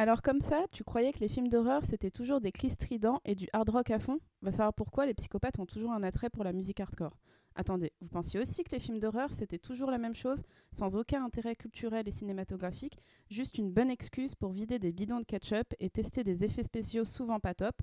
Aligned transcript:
Alors 0.00 0.22
comme 0.22 0.40
ça, 0.40 0.64
tu 0.72 0.82
croyais 0.82 1.12
que 1.12 1.18
les 1.18 1.28
films 1.28 1.48
d'horreur 1.48 1.84
c'était 1.84 2.10
toujours 2.10 2.40
des 2.40 2.52
clis 2.52 2.70
stridents 2.70 3.20
et 3.26 3.34
du 3.34 3.48
hard 3.52 3.68
rock 3.68 3.90
à 3.90 3.98
fond? 3.98 4.18
Va 4.40 4.50
savoir 4.50 4.72
pourquoi 4.72 5.04
les 5.04 5.12
psychopathes 5.12 5.58
ont 5.58 5.66
toujours 5.66 5.92
un 5.92 6.02
attrait 6.02 6.30
pour 6.30 6.42
la 6.42 6.54
musique 6.54 6.80
hardcore. 6.80 7.18
Attendez, 7.54 7.92
vous 8.00 8.08
pensiez 8.08 8.40
aussi 8.40 8.64
que 8.64 8.70
les 8.70 8.78
films 8.78 8.98
d'horreur 8.98 9.30
c'était 9.30 9.58
toujours 9.58 9.90
la 9.90 9.98
même 9.98 10.14
chose, 10.14 10.42
sans 10.72 10.96
aucun 10.96 11.22
intérêt 11.22 11.54
culturel 11.54 12.08
et 12.08 12.12
cinématographique, 12.12 12.96
juste 13.28 13.58
une 13.58 13.70
bonne 13.70 13.90
excuse 13.90 14.34
pour 14.34 14.52
vider 14.52 14.78
des 14.78 14.90
bidons 14.90 15.20
de 15.20 15.26
ketchup 15.26 15.74
et 15.80 15.90
tester 15.90 16.24
des 16.24 16.44
effets 16.44 16.62
spéciaux 16.62 17.04
souvent 17.04 17.38
pas 17.38 17.52
top? 17.52 17.74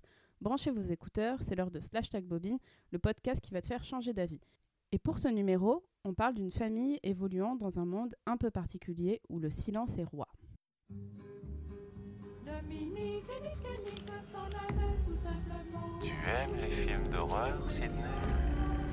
Branchez 0.41 0.71
vos 0.71 0.81
écouteurs, 0.81 1.43
c'est 1.43 1.53
l'heure 1.53 1.69
de 1.69 1.79
Slash 1.79 2.09
Tag 2.09 2.23
Bobine, 2.23 2.57
le 2.89 2.97
podcast 2.97 3.41
qui 3.41 3.53
va 3.53 3.61
te 3.61 3.67
faire 3.67 3.83
changer 3.83 4.13
d'avis. 4.13 4.41
Et 4.91 4.97
pour 4.97 5.19
ce 5.19 5.27
numéro, 5.27 5.83
on 6.03 6.15
parle 6.15 6.33
d'une 6.33 6.51
famille 6.51 6.99
évoluant 7.03 7.55
dans 7.55 7.77
un 7.77 7.85
monde 7.85 8.15
un 8.25 8.37
peu 8.37 8.49
particulier 8.49 9.21
où 9.29 9.37
le 9.37 9.51
silence 9.51 9.99
est 9.99 10.03
roi. 10.03 10.27
Tu 16.01 16.09
aimes 16.09 16.55
les 16.59 16.71
films 16.71 17.07
d'horreur, 17.09 17.57
Sidney? 17.69 18.03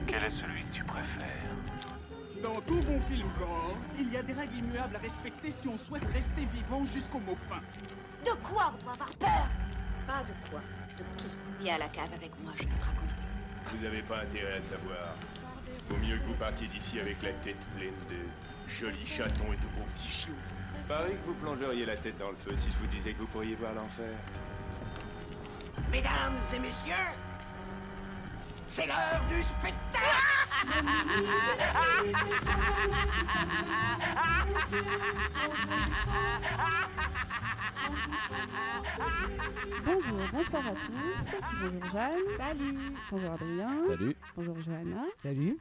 Quel 0.07 0.23
est 0.25 0.31
celui 0.31 0.63
que 0.65 0.73
tu 0.73 0.85
préfères? 0.85 1.51
Dans 2.43 2.61
tout 2.61 2.81
bon 2.83 3.01
film 3.03 3.29
gore, 3.39 3.77
il 3.99 4.13
y 4.13 4.17
a 4.17 4.23
des 4.23 4.33
règles 4.33 4.57
immuables 4.57 4.97
à 4.97 4.99
respecter 4.99 5.51
si 5.51 5.67
on 5.67 5.77
souhaite 5.77 6.05
rester 6.05 6.45
vivant 6.45 6.85
jusqu'au 6.85 7.19
mot 7.21 7.37
fin. 7.49 7.61
De 8.25 8.37
quoi 8.43 8.75
on 8.75 8.83
doit 8.83 8.93
avoir 8.93 9.15
peur? 9.15 9.49
Pas 10.07 10.23
de 10.23 10.33
quoi, 10.51 10.61
de 10.97 11.05
qui? 11.17 11.29
Viens 11.61 11.75
à 11.77 11.79
la 11.79 11.89
cave 11.89 12.13
avec 12.15 12.31
moi, 12.43 12.53
je 12.57 12.63
vais 12.63 12.69
te 12.69 12.85
raconter. 12.85 13.15
Vous 13.65 13.83
n'avez 13.83 14.03
pas 14.03 14.21
intérêt 14.21 14.59
à 14.59 14.63
savoir. 14.63 15.17
Vaut 15.89 15.97
mieux 15.97 16.19
que 16.19 16.25
vous 16.25 16.35
partiez 16.35 16.69
d'ici 16.69 17.01
avec 17.01 17.23
la 17.23 17.33
tête 17.33 17.67
pleine 17.77 17.95
de 18.09 18.71
jolis 18.71 19.07
chatons 19.07 19.53
et 19.53 19.57
de 19.57 19.67
beaux 19.77 19.87
petits 19.95 20.09
chiots. 20.09 20.33
Pareil 20.89 21.17
que 21.17 21.27
vous 21.27 21.35
plongeriez 21.35 21.87
la 21.87 21.97
tête 21.97 22.19
dans 22.19 22.31
le 22.31 22.37
feu 22.37 22.55
si 22.55 22.71
je 22.71 22.77
vous 22.77 22.87
disais 22.87 23.13
que 23.13 23.19
vous 23.19 23.27
pourriez 23.27 23.55
voir 23.55 23.73
l'enfer. 23.75 24.15
Mesdames 25.91 26.37
et 26.55 26.59
messieurs, 26.59 26.95
c'est 28.67 28.87
l'heure 28.87 29.25
du 29.29 29.43
spectacle 29.43 30.35
Bonjour, 39.85 40.29
bonsoir 40.33 40.67
à 40.67 40.73
tous. 40.73 41.31
Bonjour 41.61 41.91
Jeanne. 41.93 42.39
Salut. 42.39 42.79
Bonjour 43.11 43.33
Adrien. 43.33 43.83
Salut. 43.89 44.17
Bonjour 44.37 44.57
Johanna. 44.63 45.05
Salut. 45.23 45.59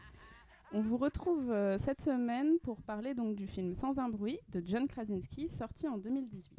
On 0.76 0.82
vous 0.82 0.98
retrouve 0.98 1.52
euh, 1.52 1.78
cette 1.78 2.02
semaine 2.02 2.58
pour 2.64 2.82
parler 2.82 3.14
donc 3.14 3.36
du 3.36 3.46
film 3.46 3.76
Sans 3.76 4.00
un 4.00 4.10
bruit 4.10 4.40
de 4.50 4.60
John 4.66 4.88
Krasinski 4.88 5.48
sorti 5.48 5.88
en 5.88 6.00
2018. 6.00 6.58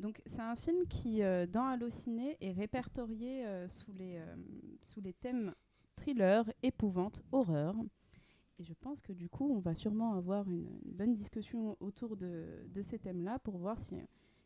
Donc 0.00 0.20
c'est 0.26 0.40
un 0.40 0.56
film 0.56 0.84
qui 0.88 1.22
euh, 1.22 1.46
dans 1.46 1.64
Allociné 1.64 2.36
est 2.40 2.50
répertorié 2.50 3.46
euh, 3.46 3.68
sous, 3.68 3.92
les, 3.92 5.12
thèmes 5.12 5.54
thriller, 5.94 6.44
épouvante, 6.64 7.22
horreur. 7.30 7.76
Et 8.58 8.64
je 8.64 8.74
pense 8.74 9.00
que 9.00 9.12
du 9.12 9.28
coup 9.28 9.48
on 9.48 9.60
va 9.60 9.76
sûrement 9.76 10.14
avoir 10.14 10.50
une, 10.50 10.66
une 10.84 10.92
bonne 10.92 11.14
discussion 11.14 11.76
autour 11.78 12.16
de, 12.16 12.66
de 12.74 12.82
ces 12.82 12.98
thèmes-là 12.98 13.38
pour 13.38 13.58
voir 13.58 13.78
si 13.78 13.94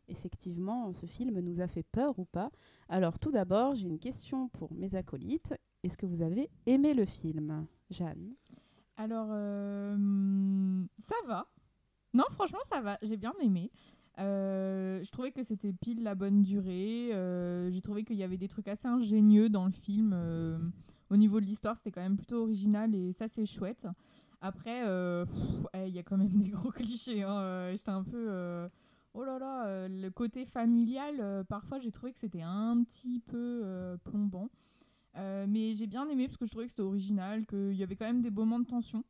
effectivement 0.08 0.92
ce 0.92 1.06
film 1.06 1.40
nous 1.40 1.62
a 1.62 1.68
fait 1.68 1.84
peur 1.84 2.18
ou 2.18 2.26
pas. 2.26 2.50
Alors 2.90 3.18
tout 3.18 3.30
d'abord 3.30 3.74
j'ai 3.74 3.86
une 3.86 3.98
question 3.98 4.48
pour 4.48 4.74
mes 4.74 4.94
acolytes. 4.94 5.54
Est-ce 5.84 5.96
que 5.96 6.04
vous 6.04 6.20
avez 6.20 6.50
aimé 6.66 6.92
le 6.92 7.06
film 7.06 7.66
Jeanne? 7.88 8.34
Alors, 8.98 9.28
euh, 9.30 10.84
ça 10.98 11.14
va. 11.26 11.46
Non, 12.14 12.24
franchement, 12.32 12.58
ça 12.64 12.80
va. 12.80 12.98
J'ai 13.02 13.16
bien 13.16 13.32
aimé. 13.40 13.70
Euh, 14.18 15.00
je 15.04 15.10
trouvais 15.12 15.30
que 15.30 15.44
c'était 15.44 15.72
pile 15.72 16.02
la 16.02 16.16
bonne 16.16 16.42
durée. 16.42 17.10
Euh, 17.14 17.70
J'ai 17.70 17.80
trouvé 17.80 18.02
qu'il 18.04 18.16
y 18.16 18.24
avait 18.24 18.36
des 18.36 18.48
trucs 18.48 18.66
assez 18.66 18.88
ingénieux 18.88 19.48
dans 19.48 19.66
le 19.66 19.72
film. 19.72 20.72
Au 21.10 21.16
niveau 21.16 21.40
de 21.40 21.46
l'histoire, 21.46 21.76
c'était 21.76 21.92
quand 21.92 22.02
même 22.02 22.16
plutôt 22.16 22.42
original 22.42 22.94
et 22.94 23.12
ça, 23.12 23.28
c'est 23.28 23.46
chouette. 23.46 23.86
Après, 24.40 24.80
il 24.82 25.94
y 25.94 25.98
a 25.98 26.02
quand 26.02 26.16
même 26.16 26.36
des 26.36 26.48
gros 26.48 26.70
clichés. 26.72 27.22
hein. 27.22 27.70
J'étais 27.76 27.90
un 27.90 28.02
peu. 28.02 28.68
oh 29.14 29.22
là 29.24 29.38
là, 29.38 29.86
le 29.88 30.08
côté 30.10 30.44
familial, 30.44 31.44
parfois, 31.48 31.78
j'ai 31.78 31.92
trouvé 31.92 32.12
que 32.12 32.18
c'était 32.18 32.42
un 32.42 32.82
petit 32.82 33.20
peu 33.20 33.96
plombant. 34.02 34.50
Euh, 35.18 35.46
mais 35.48 35.74
j'ai 35.74 35.86
bien 35.86 36.08
aimé 36.08 36.26
parce 36.26 36.36
que 36.36 36.44
je 36.44 36.50
trouvais 36.50 36.66
que 36.66 36.70
c'était 36.70 36.82
original, 36.82 37.44
qu'il 37.46 37.74
y 37.74 37.82
avait 37.82 37.96
quand 37.96 38.06
même 38.06 38.22
des 38.22 38.30
moments 38.30 38.58
de 38.58 38.66
tension. 38.66 39.04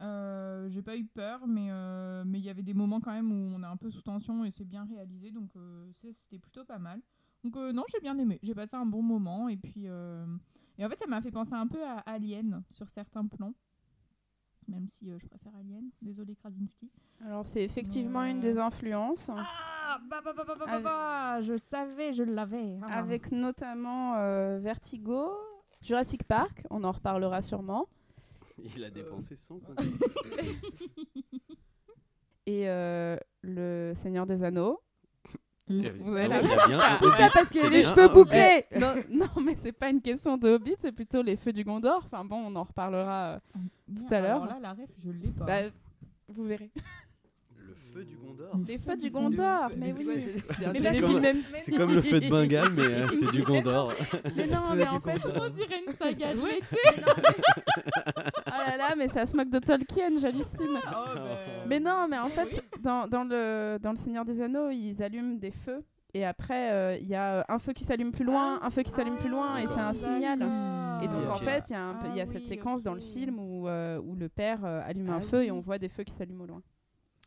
Euh, 0.00 0.68
j'ai 0.68 0.82
pas 0.82 0.96
eu 0.96 1.04
peur, 1.04 1.46
mais 1.46 1.68
euh, 1.70 2.24
mais 2.26 2.40
il 2.40 2.44
y 2.44 2.50
avait 2.50 2.62
des 2.62 2.74
moments 2.74 3.00
quand 3.00 3.12
même 3.12 3.30
où 3.30 3.54
on 3.54 3.62
est 3.62 3.66
un 3.66 3.76
peu 3.76 3.90
sous 3.90 4.02
tension 4.02 4.44
et 4.44 4.50
c'est 4.50 4.64
bien 4.64 4.84
réalisé, 4.84 5.30
donc 5.30 5.54
euh, 5.54 5.92
c'était 5.94 6.38
plutôt 6.38 6.64
pas 6.64 6.78
mal. 6.78 7.00
Donc 7.44 7.56
non, 7.56 7.84
j'ai 7.88 8.00
bien 8.00 8.18
aimé, 8.18 8.38
j'ai 8.42 8.54
passé 8.54 8.76
un 8.76 8.86
bon 8.86 9.02
moment 9.02 9.48
et 9.48 9.56
puis 9.56 9.84
et 9.84 10.84
en 10.84 10.88
fait 10.88 10.98
ça 10.98 11.06
m'a 11.06 11.20
fait 11.20 11.30
penser 11.30 11.54
un 11.54 11.66
peu 11.66 11.84
à 11.84 11.98
Alien 11.98 12.62
sur 12.70 12.88
certains 12.88 13.26
plans, 13.26 13.54
même 14.66 14.88
si 14.88 15.06
je 15.18 15.26
préfère 15.26 15.54
Alien. 15.54 15.90
Désolé 16.00 16.34
Krasinski. 16.34 16.90
Alors 17.20 17.46
c'est 17.46 17.62
effectivement 17.62 18.24
une 18.24 18.40
des 18.40 18.58
influences. 18.58 19.28
Ah 19.28 19.71
bah 20.08 20.20
bah 20.24 20.32
bah 20.36 20.44
bah 20.46 20.54
bah, 20.58 20.64
bah, 20.66 20.72
Avec- 20.72 20.84
bah, 20.84 21.40
je 21.42 21.56
savais, 21.56 22.12
je 22.12 22.22
l'avais. 22.22 22.76
Ah. 22.82 22.98
avec 22.98 23.32
notamment 23.32 24.16
euh, 24.16 24.58
Vertigo, 24.60 25.32
Jurassic 25.82 26.24
Park, 26.24 26.62
on 26.70 26.84
en 26.84 26.92
reparlera 26.92 27.42
sûrement, 27.42 27.88
Il 28.58 28.84
a 28.84 28.90
dépensé 28.90 29.36
100 29.36 29.58
comptes. 29.60 29.80
et 32.46 32.68
euh, 32.68 33.16
Le 33.42 33.92
Seigneur 33.96 34.26
des 34.26 34.42
Anneaux. 34.44 34.80
Vous 35.68 36.16
avez 36.16 36.28
Tout 36.98 37.10
ça 37.10 37.30
parce 37.32 37.48
qu'il 37.48 37.64
a 37.64 37.68
les 37.68 37.82
cheveux 37.82 38.08
bouclés 38.08 38.64
non, 38.78 38.94
non, 39.10 39.28
mais 39.42 39.56
c'est 39.62 39.72
pas 39.72 39.88
une 39.90 40.02
question 40.02 40.36
de 40.36 40.48
Hobbit, 40.50 40.74
c'est 40.80 40.92
plutôt 40.92 41.22
les 41.22 41.36
feux 41.36 41.52
du 41.52 41.62
Gondor. 41.64 42.02
Enfin 42.04 42.24
bon, 42.24 42.36
on 42.46 42.56
en 42.56 42.64
reparlera. 42.64 43.34
euh, 43.34 43.38
Merde, 43.88 44.12
à 44.12 44.20
l'heure. 44.20 44.42
Alors 44.42 44.46
là, 44.46 44.58
la 44.60 44.72
ref, 44.72 44.90
je 44.98 45.10
l'ai 45.12 45.28
pas. 45.30 45.44
bah, 45.44 45.60
vous 46.28 46.44
verrez. 46.44 46.70
Le 47.94 48.00
feu 48.00 48.04
du 48.04 48.16
Gondor. 48.16 48.58
Les 48.66 48.78
feux 48.78 48.96
du 48.96 49.10
Gondor, 49.10 49.70
mais 49.76 49.92
c'est 49.92 50.06
oui. 50.06 50.42
C'est 50.80 51.00
comme, 51.00 51.20
même 51.20 51.40
c'est 51.42 51.72
comme 51.72 51.94
le 51.94 52.00
feu 52.00 52.20
de 52.20 52.28
Bengale, 52.28 52.72
mais 52.74 52.82
euh, 52.82 53.06
c'est 53.08 53.30
du 53.30 53.42
Gondor. 53.44 53.92
Mais 54.36 54.46
non, 54.46 54.74
mais 54.74 54.86
en 54.86 55.00
fait, 55.00 55.20
On 55.26 55.48
dirait 55.50 55.82
une 55.86 55.94
saga 55.94 56.34
de 56.34 56.40
l'été. 56.40 57.02
oh 58.46 58.50
là 58.66 58.76
là, 58.76 58.94
mais 58.96 59.08
ça 59.08 59.26
se 59.26 59.36
moque 59.36 59.50
de 59.50 59.58
Tolkien, 59.58 60.18
j'hallucine. 60.18 60.46
Oh, 60.60 60.80
bah. 60.86 61.38
Mais 61.68 61.80
non, 61.80 62.06
mais 62.08 62.18
en 62.18 62.28
fait, 62.28 62.64
dans, 62.80 63.06
dans 63.06 63.24
le, 63.24 63.78
dans 63.80 63.92
le 63.92 63.98
Seigneur 63.98 64.24
des 64.24 64.40
Anneaux, 64.40 64.70
ils 64.70 65.02
allument 65.02 65.34
des 65.38 65.50
feux. 65.50 65.84
Et 66.14 66.26
après, 66.26 66.72
euh, 66.72 66.96
il 67.00 67.08
y 67.08 67.14
a 67.14 67.38
euh, 67.38 67.42
un 67.48 67.58
feu 67.58 67.72
qui 67.72 67.84
s'allume 67.84 68.12
plus 68.12 68.24
loin, 68.24 68.60
un 68.62 68.68
feu 68.70 68.82
qui 68.82 68.90
s'allume 68.90 69.16
plus 69.16 69.30
loin, 69.30 69.56
et 69.58 69.66
c'est 69.66 69.80
un 69.80 69.94
signal. 69.94 70.40
Et 71.02 71.08
donc, 71.08 71.28
en 71.30 71.36
fait, 71.36 71.64
il 71.68 71.72
y 71.72 71.76
a, 71.76 71.80
un 71.82 71.96
il 72.10 72.16
y 72.16 72.20
a 72.20 72.24
Ah 72.24 72.26
cette 72.32 72.46
séquence 72.46 72.82
dans 72.82 72.94
le 72.94 73.00
film 73.00 73.38
où, 73.38 73.66
euh, 73.66 73.98
où 73.98 74.14
le 74.14 74.28
père 74.28 74.64
euh, 74.64 74.82
allume 74.86 75.08
un 75.08 75.16
Ah 75.16 75.20
feu 75.20 75.44
et 75.44 75.50
on 75.50 75.60
voit 75.60 75.78
des 75.78 75.88
feux 75.88 76.04
qui 76.04 76.12
s'allument 76.12 76.44
au 76.44 76.46
loin. 76.46 76.62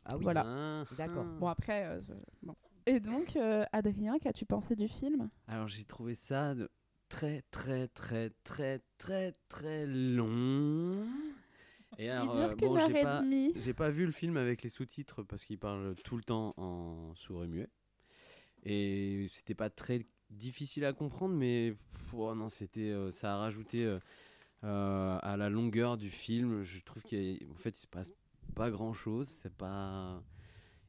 Ah 0.05 0.15
oui. 0.17 0.23
Voilà. 0.23 0.43
Ah, 0.45 0.85
D'accord. 0.97 1.25
Bon, 1.39 1.47
après, 1.47 1.85
euh, 1.85 2.01
je- 2.01 2.13
bon. 2.43 2.55
Et 2.85 2.99
donc, 2.99 3.35
euh, 3.35 3.65
Adrien, 3.71 4.19
qu'as-tu 4.19 4.45
pensé 4.45 4.75
du 4.75 4.87
film? 4.87 5.29
Alors 5.47 5.67
j'ai 5.67 5.83
trouvé 5.83 6.13
ça 6.15 6.53
de 6.53 6.69
très 7.09 7.41
très 7.51 7.87
très 7.87 8.29
très 8.43 8.81
très 8.97 9.33
très 9.49 9.87
long. 9.87 11.05
Et 11.97 12.09
alors, 12.09 12.35
Il 12.35 12.41
euh, 12.41 12.47
dure 12.47 12.57
qu'une 12.57 12.67
bon, 12.67 12.77
heure 12.77 12.89
j'ai 12.89 12.99
et 12.99 13.03
pas, 13.03 13.21
demie. 13.21 13.51
j'ai 13.55 13.73
pas 13.73 13.89
vu 13.89 14.05
le 14.05 14.11
film 14.11 14.37
avec 14.37 14.61
les 14.63 14.69
sous-titres 14.69 15.23
parce 15.23 15.43
qu'il 15.45 15.57
parle 15.57 15.95
tout 16.03 16.17
le 16.17 16.23
temps 16.23 16.53
en 16.57 17.15
sourd 17.15 17.43
et 17.43 17.47
muet. 17.47 17.69
Et 18.63 19.27
c'était 19.31 19.55
pas 19.55 19.69
très 19.69 20.01
difficile 20.29 20.85
à 20.85 20.93
comprendre, 20.93 21.35
mais 21.35 21.71
pff, 21.93 22.13
oh 22.13 22.35
non, 22.35 22.49
c'était, 22.49 22.89
euh, 22.91 23.11
ça 23.11 23.33
a 23.35 23.37
rajouté 23.37 23.85
euh, 23.85 23.99
euh, 24.63 25.17
à 25.21 25.37
la 25.37 25.49
longueur 25.49 25.97
du 25.97 26.09
film. 26.09 26.63
Je 26.63 26.81
trouve 26.81 27.03
qu'en 27.03 27.55
fait, 27.55 27.69
il 27.77 27.81
se 27.81 27.87
passe 27.87 28.11
pas 28.53 28.69
grand 28.69 28.93
chose. 28.93 29.27
C'est 29.27 29.53
pas. 29.53 30.23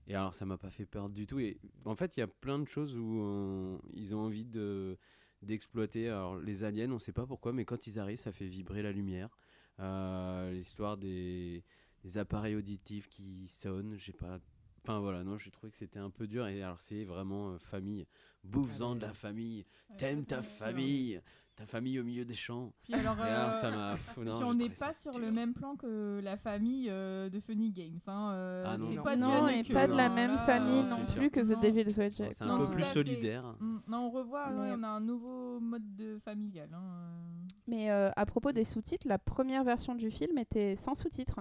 Et 0.08 0.14
alors, 0.14 0.34
ça 0.34 0.46
m'a 0.46 0.56
pas 0.56 0.70
fait 0.70 0.86
peur 0.86 1.08
du 1.08 1.26
tout. 1.26 1.40
Et 1.40 1.58
en 1.84 1.96
fait, 1.96 2.16
il 2.16 2.20
y 2.20 2.22
a 2.22 2.28
plein 2.28 2.58
de 2.58 2.68
choses 2.68 2.96
où 2.96 3.20
euh, 3.22 3.78
ils 3.92 4.14
ont 4.14 4.20
envie 4.20 4.44
de 4.44 4.98
d'exploiter. 5.42 6.08
Alors, 6.08 6.36
les 6.38 6.64
aliens, 6.64 6.90
on 6.92 6.98
sait 6.98 7.12
pas 7.12 7.26
pourquoi, 7.26 7.52
mais 7.52 7.64
quand 7.64 7.86
ils 7.86 7.98
arrivent, 7.98 8.18
ça 8.18 8.32
fait 8.32 8.46
vibrer 8.46 8.82
la 8.82 8.92
lumière. 8.92 9.36
Euh, 9.80 10.52
L'histoire 10.52 10.96
des, 10.96 11.64
des 12.04 12.18
appareils 12.18 12.54
auditifs 12.56 13.08
qui 13.08 13.46
sonnent, 13.48 13.96
j'ai 13.96 14.12
pas. 14.12 14.38
Enfin 14.82 15.00
voilà, 15.00 15.24
non, 15.24 15.36
j'ai 15.36 15.50
trouvé 15.50 15.70
que 15.70 15.76
c'était 15.76 15.98
un 15.98 16.10
peu 16.10 16.28
dur. 16.28 16.46
Et 16.46 16.62
alors, 16.62 16.80
c'est 16.80 17.04
vraiment 17.04 17.50
euh, 17.50 17.58
famille. 17.58 18.06
Bouffe-en 18.44 18.94
de 18.94 19.00
la 19.02 19.12
famille. 19.12 19.66
T'aimes 19.98 20.24
ta 20.24 20.42
famille. 20.42 21.20
Ta 21.56 21.64
famille 21.64 21.98
au 21.98 22.04
milieu 22.04 22.26
des 22.26 22.34
champs. 22.34 22.70
Puis 22.82 22.92
alors, 22.92 23.16
Et 23.18 23.22
alors, 23.22 23.48
euh, 23.48 23.52
ça 23.52 23.70
m'a. 23.70 23.96
non, 24.22 24.48
on 24.48 24.54
n'est 24.54 24.68
pas 24.68 24.92
sur 24.92 25.12
dur. 25.12 25.22
le 25.22 25.30
même 25.30 25.54
plan 25.54 25.74
que 25.74 26.20
la 26.22 26.36
famille 26.36 26.88
euh, 26.90 27.30
de 27.30 27.40
Funny 27.40 27.70
Games. 27.72 27.98
Hein. 28.08 28.30
euh, 28.34 28.64
Ah 28.68 28.76
non, 28.76 28.86
c'est 28.90 28.94
non. 28.96 29.02
pas 29.02 29.16
non, 29.16 29.48
et 29.48 29.62
que, 29.64 29.72
pas 29.72 29.86
de 29.86 29.94
la 29.94 30.10
même 30.10 30.36
famille 30.44 30.80
euh, 30.84 30.90
non 30.90 30.98
c'est 31.04 31.16
plus 31.16 31.30
que 31.30 31.40
The. 31.40 31.58
Devil's 31.62 31.96
Rejects. 31.96 32.32
C'est 32.34 32.42
un 32.42 32.46
Non, 32.46 32.60
peu 32.60 32.70
plus 32.72 32.84
solidaire. 32.84 33.54
Mm, 33.58 33.78
Non, 33.88 33.98
on 34.06 34.10
revoit, 34.10 34.48
ouais, 34.50 34.70
on 34.76 34.82
a 34.82 34.88
un 34.88 35.00
nouveau 35.00 35.58
mode 35.60 35.96
de 35.96 36.18
familial. 36.18 36.68
hein, 36.74 36.78
euh. 36.82 37.46
Mais 37.68 37.90
euh, 37.90 38.10
à 38.16 38.26
propos 38.26 38.52
des 38.52 38.64
sous-titres, 38.64 39.08
la 39.08 39.18
première 39.18 39.64
version 39.64 39.94
du 39.94 40.10
film 40.10 40.36
était 40.36 40.76
sans 40.76 40.94
sous-titres. 40.94 41.40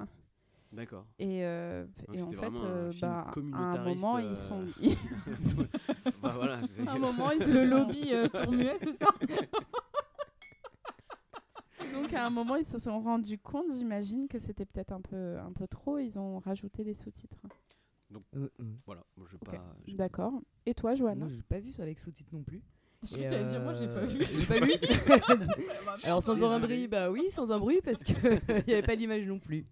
D'accord. 0.71 1.05
Et, 1.19 1.45
euh, 1.45 1.85
et 2.13 2.21
en 2.21 2.31
fait, 2.31 2.35
vraiment 2.35 2.63
un 2.63 2.65
euh, 2.67 2.91
film 2.91 3.51
bah, 3.51 3.57
à 3.57 3.61
un 3.79 3.83
moment, 3.83 4.17
euh, 4.17 4.21
ils 4.21 4.35
sont. 4.35 4.63
Voilà, 6.21 6.55
À 6.87 6.91
un 6.91 6.97
moment, 6.99 7.31
ils 7.39 7.43
se 7.45 7.51
Le 7.51 7.69
lobby 7.69 8.13
euh, 8.13 8.27
sourd-muet, 8.27 8.75
c'est 8.79 8.93
ça 8.97 9.07
Donc 12.05 12.13
à 12.13 12.25
un 12.25 12.29
moment, 12.29 12.55
ils 12.55 12.65
se 12.65 12.77
sont 12.77 12.99
rendus 12.99 13.39
compte, 13.39 13.65
j'imagine, 13.75 14.27
que 14.27 14.37
c'était 14.37 14.65
peut-être 14.65 14.91
un 14.91 15.01
peu, 15.01 15.37
un 15.39 15.51
peu 15.51 15.67
trop. 15.67 15.97
Ils 15.97 16.19
ont 16.19 16.39
rajouté 16.39 16.83
les 16.83 16.93
sous-titres. 16.93 17.41
Euh, 18.13 18.19
euh. 18.35 18.49
voilà, 18.85 19.03
moi, 19.17 19.25
je 19.27 19.33
vais 19.33 19.39
Ok. 19.41 19.55
pas. 19.55 19.75
D'accord. 19.87 20.33
Et 20.65 20.73
toi, 20.75 20.93
Johanna 20.93 21.25
Moi, 21.25 21.33
j'ai 21.35 21.41
pas 21.41 21.59
vu 21.59 21.71
ça 21.71 21.81
avec 21.81 21.97
sous-titres 21.97 22.29
non 22.31 22.43
plus. 22.43 22.61
Je 23.01 23.15
t'allais 23.15 23.43
dire, 23.45 23.61
moi, 23.61 23.73
j'ai 23.73 23.87
pas 23.87 24.01
euh, 24.01 24.05
vu. 24.05 24.23
J'ai 24.23 24.45
pas 24.45 24.65
vu. 24.65 24.73
Alors 26.03 26.21
sans 26.21 26.43
un 26.43 26.59
bruit, 26.59 26.87
bah 26.87 27.09
oui, 27.09 27.29
sans 27.31 27.51
un 27.51 27.59
bruit 27.59 27.81
parce 27.83 28.03
qu'il 28.03 28.15
n'y 28.67 28.73
avait 28.73 28.83
pas 28.83 28.95
d'image 28.95 29.25
non 29.25 29.39
plus. 29.39 29.65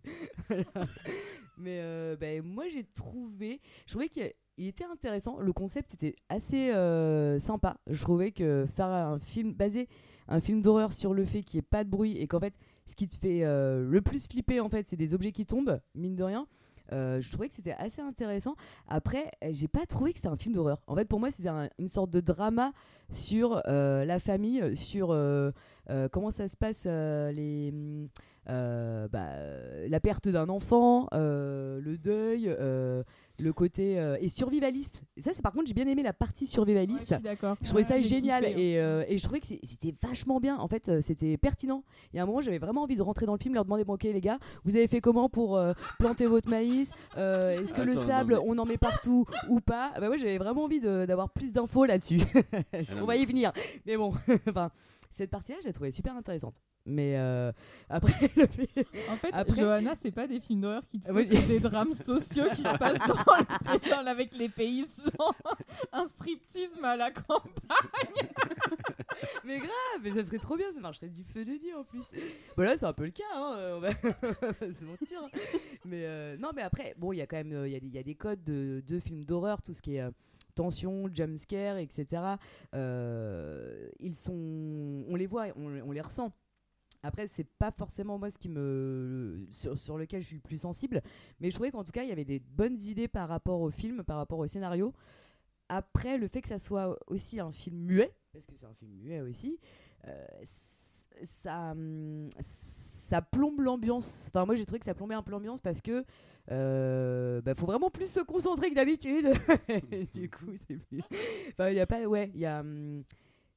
Mais 1.57 1.79
euh, 1.81 2.15
bah, 2.15 2.41
moi 2.43 2.65
j'ai 2.67 2.83
trouvé, 2.83 3.61
je 3.85 3.91
trouvais 3.91 4.09
qu'il 4.09 4.31
il 4.57 4.67
était 4.67 4.85
intéressant, 4.85 5.39
le 5.39 5.53
concept 5.53 5.93
était 5.93 6.15
assez 6.29 6.71
euh, 6.71 7.39
sympa. 7.39 7.77
Je 7.87 8.01
trouvais 8.01 8.31
que 8.31 8.65
faire 8.75 8.87
un 8.87 9.19
film 9.19 9.53
basé, 9.53 9.87
un 10.27 10.39
film 10.39 10.61
d'horreur 10.61 10.93
sur 10.93 11.13
le 11.13 11.25
fait 11.25 11.43
qu'il 11.43 11.57
n'y 11.57 11.59
ait 11.59 11.67
pas 11.69 11.83
de 11.83 11.89
bruit 11.89 12.17
et 12.17 12.27
qu'en 12.27 12.39
fait 12.39 12.53
ce 12.85 12.95
qui 12.95 13.07
te 13.07 13.15
fait 13.15 13.43
euh, 13.43 13.85
le 13.89 14.01
plus 14.01 14.27
flipper 14.27 14.59
en 14.59 14.69
fait 14.69 14.87
c'est 14.89 14.95
des 14.97 15.13
objets 15.13 15.31
qui 15.31 15.45
tombent, 15.45 15.79
mine 15.95 16.15
de 16.15 16.23
rien. 16.23 16.47
Euh, 16.91 17.21
je 17.21 17.31
trouvais 17.31 17.47
que 17.47 17.55
c'était 17.55 17.73
assez 17.79 18.01
intéressant. 18.01 18.55
Après, 18.87 19.31
j'ai 19.51 19.69
pas 19.69 19.85
trouvé 19.85 20.11
que 20.11 20.19
c'était 20.19 20.27
un 20.27 20.35
film 20.35 20.53
d'horreur. 20.53 20.81
En 20.85 20.95
fait, 20.95 21.05
pour 21.05 21.19
moi, 21.19 21.31
c'était 21.31 21.47
un- 21.49 21.69
une 21.79 21.87
sorte 21.87 22.11
de 22.11 22.19
drama 22.19 22.71
sur 23.09 23.61
euh, 23.67 24.03
la 24.03 24.19
famille, 24.19 24.75
sur 24.75 25.07
comment 26.11 26.31
ça 26.31 26.49
se 26.49 26.57
passe, 26.57 26.85
les, 26.85 27.73
bah, 28.45 29.07
la 29.87 29.99
perte 30.01 30.27
d'un 30.27 30.49
enfant, 30.49 31.07
le 31.13 31.95
deuil, 31.97 32.53
le 33.39 33.51
côté 33.51 33.99
euh, 33.99 34.15
et 34.21 34.29
survivaliste. 34.29 35.01
Et 35.17 35.21
ça, 35.21 35.31
c'est 35.33 35.41
par 35.41 35.51
contre, 35.53 35.67
j'ai 35.67 35.73
bien 35.73 35.87
aimé 35.87 36.03
la 36.03 36.13
partie 36.13 36.43
Ouais, 36.43 36.47
je 36.47 36.51
survivaliste. 36.51 37.15
d'accord. 37.23 37.55
Je 37.61 37.67
trouvais 37.69 37.83
ça 37.83 37.95
Ouais, 37.95 38.03
génial 38.03 38.43
kiffé, 38.45 38.55
hein. 38.55 38.59
et, 38.59 38.79
euh, 38.79 39.03
et 39.07 39.17
je 39.17 39.23
trouvais 39.23 39.39
que 39.39 39.47
c'était 39.47 39.93
vachement 40.01 40.39
bien. 40.39 40.57
En 40.57 40.67
fait, 40.67 40.89
euh, 40.89 41.01
c'était 41.01 41.35
pertinent. 41.37 41.83
Et 42.13 42.19
à 42.19 42.23
un 42.23 42.25
moment, 42.25 42.41
j'avais 42.41 42.59
vraiment 42.59 42.83
envie 42.83 42.95
de 42.95 43.01
rentrer 43.01 43.25
dans 43.25 43.33
le 43.33 43.39
film, 43.39 43.55
leur 43.55 43.65
demander 43.65 43.83
bon, 43.85 43.93
ok 43.95 44.03
les 44.03 44.21
gars, 44.21 44.37
vous 44.63 44.75
avez 44.75 44.87
fait 44.87 45.01
comment 45.01 45.29
pour 45.29 45.57
euh, 45.57 45.73
planter 45.99 46.27
votre 46.27 46.49
maïs? 46.49 46.91
Euh, 47.17 47.61
Est-ce 47.61 47.73
que 47.73 47.81
le 47.81 47.95
non, 47.95 48.05
sable, 48.05 48.33
mais- 48.35 48.45
on 48.45 48.57
en 48.59 48.65
met 48.65 48.77
partout 48.77 49.25
ou 49.49 49.59
pas? 49.59 49.91
Ah 49.95 49.99
Bah 49.99 50.07
moi, 50.07 50.17
j'avais 50.17 50.37
vraiment 50.37 50.65
envie 50.65 50.79
de- 50.79 51.05
d'avoir 51.05 51.29
plus 51.29 51.51
d'infos 51.51 51.85
là-dessus. 51.85 52.19
Ah 52.73 52.77
non, 52.95 53.03
on 53.03 53.05
va 53.05 53.15
y 53.15 53.25
venir. 53.25 53.51
Mais 53.85 53.97
bon, 53.97 54.13
enfin, 54.49 54.69
cette 55.13 55.29
partie-là, 55.31 55.59
je 55.61 55.67
l'ai 55.67 55.73
trouvée 55.73 55.91
super 55.91 56.15
intéressante. 56.15 56.55
Mais 56.85 57.15
euh, 57.17 57.53
après, 57.89 58.11
le 58.35 58.45
fait- 58.45 58.85
En 59.09 59.15
fait, 59.15 59.29
Après- 59.31 59.55
Johanna, 59.61 59.93
c'est 59.95 60.11
pas 60.11 60.27
des 60.27 60.41
films 60.41 60.61
d'horreur 60.61 60.81
qui 60.85 60.99
te 60.99 61.07
font, 61.07 61.15
c'est 61.25 61.47
des 61.47 61.61
drames 61.61 61.93
sociaux 61.93 62.43
qui 62.49 62.57
se 62.61 62.77
passent 62.77 62.97
dans 63.07 64.01
le- 64.03 64.07
avec 64.09 64.33
les 64.35 64.49
paysans. 64.49 65.11
Un 65.93 66.07
striptease 66.07 66.71
à 66.83 66.97
la 66.97 67.11
campagne. 67.11 67.49
mais 69.45 69.59
grave, 69.59 69.69
mais 70.03 70.11
ça 70.11 70.25
serait 70.25 70.39
trop 70.39 70.57
bien, 70.57 70.71
ça 70.73 70.79
marcherait 70.81 71.07
du 71.09 71.23
feu 71.23 71.45
de 71.45 71.55
Dieu 71.57 71.75
en 71.77 71.83
plus. 71.85 72.03
Bon 72.57 72.63
là, 72.63 72.75
c'est 72.77 72.85
un 72.85 72.93
peu 72.93 73.05
le 73.05 73.11
cas, 73.11 73.23
hein, 73.33 73.75
on 73.75 73.79
va 73.79 73.91
se 73.93 74.83
mentir. 74.83 75.21
hein. 75.23 75.29
Mais 75.85 76.05
euh, 76.05 76.35
non, 76.37 76.49
mais 76.55 76.61
après, 76.63 76.95
bon, 76.97 77.13
il 77.13 77.17
y 77.17 77.21
a 77.21 77.27
quand 77.27 77.37
même, 77.37 77.53
euh, 77.53 77.67
y, 77.69 77.75
a 77.75 77.79
des- 77.79 77.87
il 77.87 77.93
y 77.95 77.99
a 77.99 78.03
des 78.03 78.15
codes 78.15 78.43
de, 78.43 78.83
de 78.85 78.99
films 78.99 79.23
d'horreur, 79.23 79.61
tout 79.61 79.73
ce 79.73 79.81
qui 79.81 79.95
est 79.95 80.01
euh, 80.01 80.11
tension, 80.55 81.09
jumpscare, 81.13 81.77
etc. 81.77 82.23
Euh, 82.73 83.89
ils 83.99 84.15
sont, 84.15 84.33
on 85.07 85.15
les 85.15 85.27
voit, 85.27 85.47
on, 85.55 85.91
les 85.91 86.01
ressent. 86.01 86.31
Après, 87.01 87.27
c'est 87.27 87.47
pas 87.59 87.71
forcément 87.71 88.17
moi 88.17 88.29
ce 88.29 88.37
qui 88.37 88.49
me 88.49 89.45
sur, 89.49 89.97
lequel 89.97 90.21
je 90.21 90.27
suis 90.27 90.39
plus 90.39 90.59
sensible, 90.59 91.01
mais 91.39 91.49
je 91.49 91.55
trouvais 91.55 91.71
qu'en 91.71 91.83
tout 91.83 91.91
cas, 91.91 92.03
il 92.03 92.09
y 92.09 92.13
avait 92.13 92.25
des 92.25 92.39
bonnes 92.39 92.79
idées 92.79 93.09
par 93.09 93.27
rapport 93.27 93.61
au 93.61 93.69
film, 93.69 94.03
par 94.03 94.17
rapport 94.17 94.39
au 94.39 94.47
scénario. 94.47 94.93
Après, 95.69 96.17
le 96.17 96.27
fait 96.27 96.41
que 96.41 96.47
ça 96.47 96.59
soit 96.59 96.97
aussi 97.07 97.39
un 97.39 97.51
film 97.51 97.77
muet, 97.77 98.13
parce 98.31 98.45
que 98.45 98.55
c'est 98.55 98.65
un 98.65 98.73
film 98.73 98.91
muet 98.91 99.21
aussi, 99.21 99.59
euh, 100.07 100.25
ça, 101.23 101.73
ça 102.39 103.21
plombe 103.21 103.59
l'ambiance. 103.59 104.29
Enfin, 104.29 104.45
moi, 104.45 104.55
j'ai 104.55 104.65
trouvé 104.65 104.79
que 104.79 104.85
ça 104.85 104.95
plombait 104.95 105.15
un 105.15 105.23
peu 105.23 105.31
l'ambiance 105.31 105.61
parce 105.61 105.81
que 105.81 106.05
euh, 106.51 107.41
bah, 107.41 107.55
faut 107.55 107.65
vraiment 107.65 107.89
plus 107.89 108.11
se 108.11 108.19
concentrer 108.19 108.69
que 108.69 108.75
d'habitude. 108.75 109.31
du 110.13 110.29
coup, 110.29 110.51
c'est 110.67 110.77
plus. 110.77 111.01
Enfin, 111.51 111.69
il 111.69 111.75
y 111.75 111.79
a 111.79 111.87
pas. 111.87 112.03
Ouais, 112.05 112.31
il 112.33 112.39
y 112.41 112.45
a. 112.45 112.59
hum, 112.59 113.03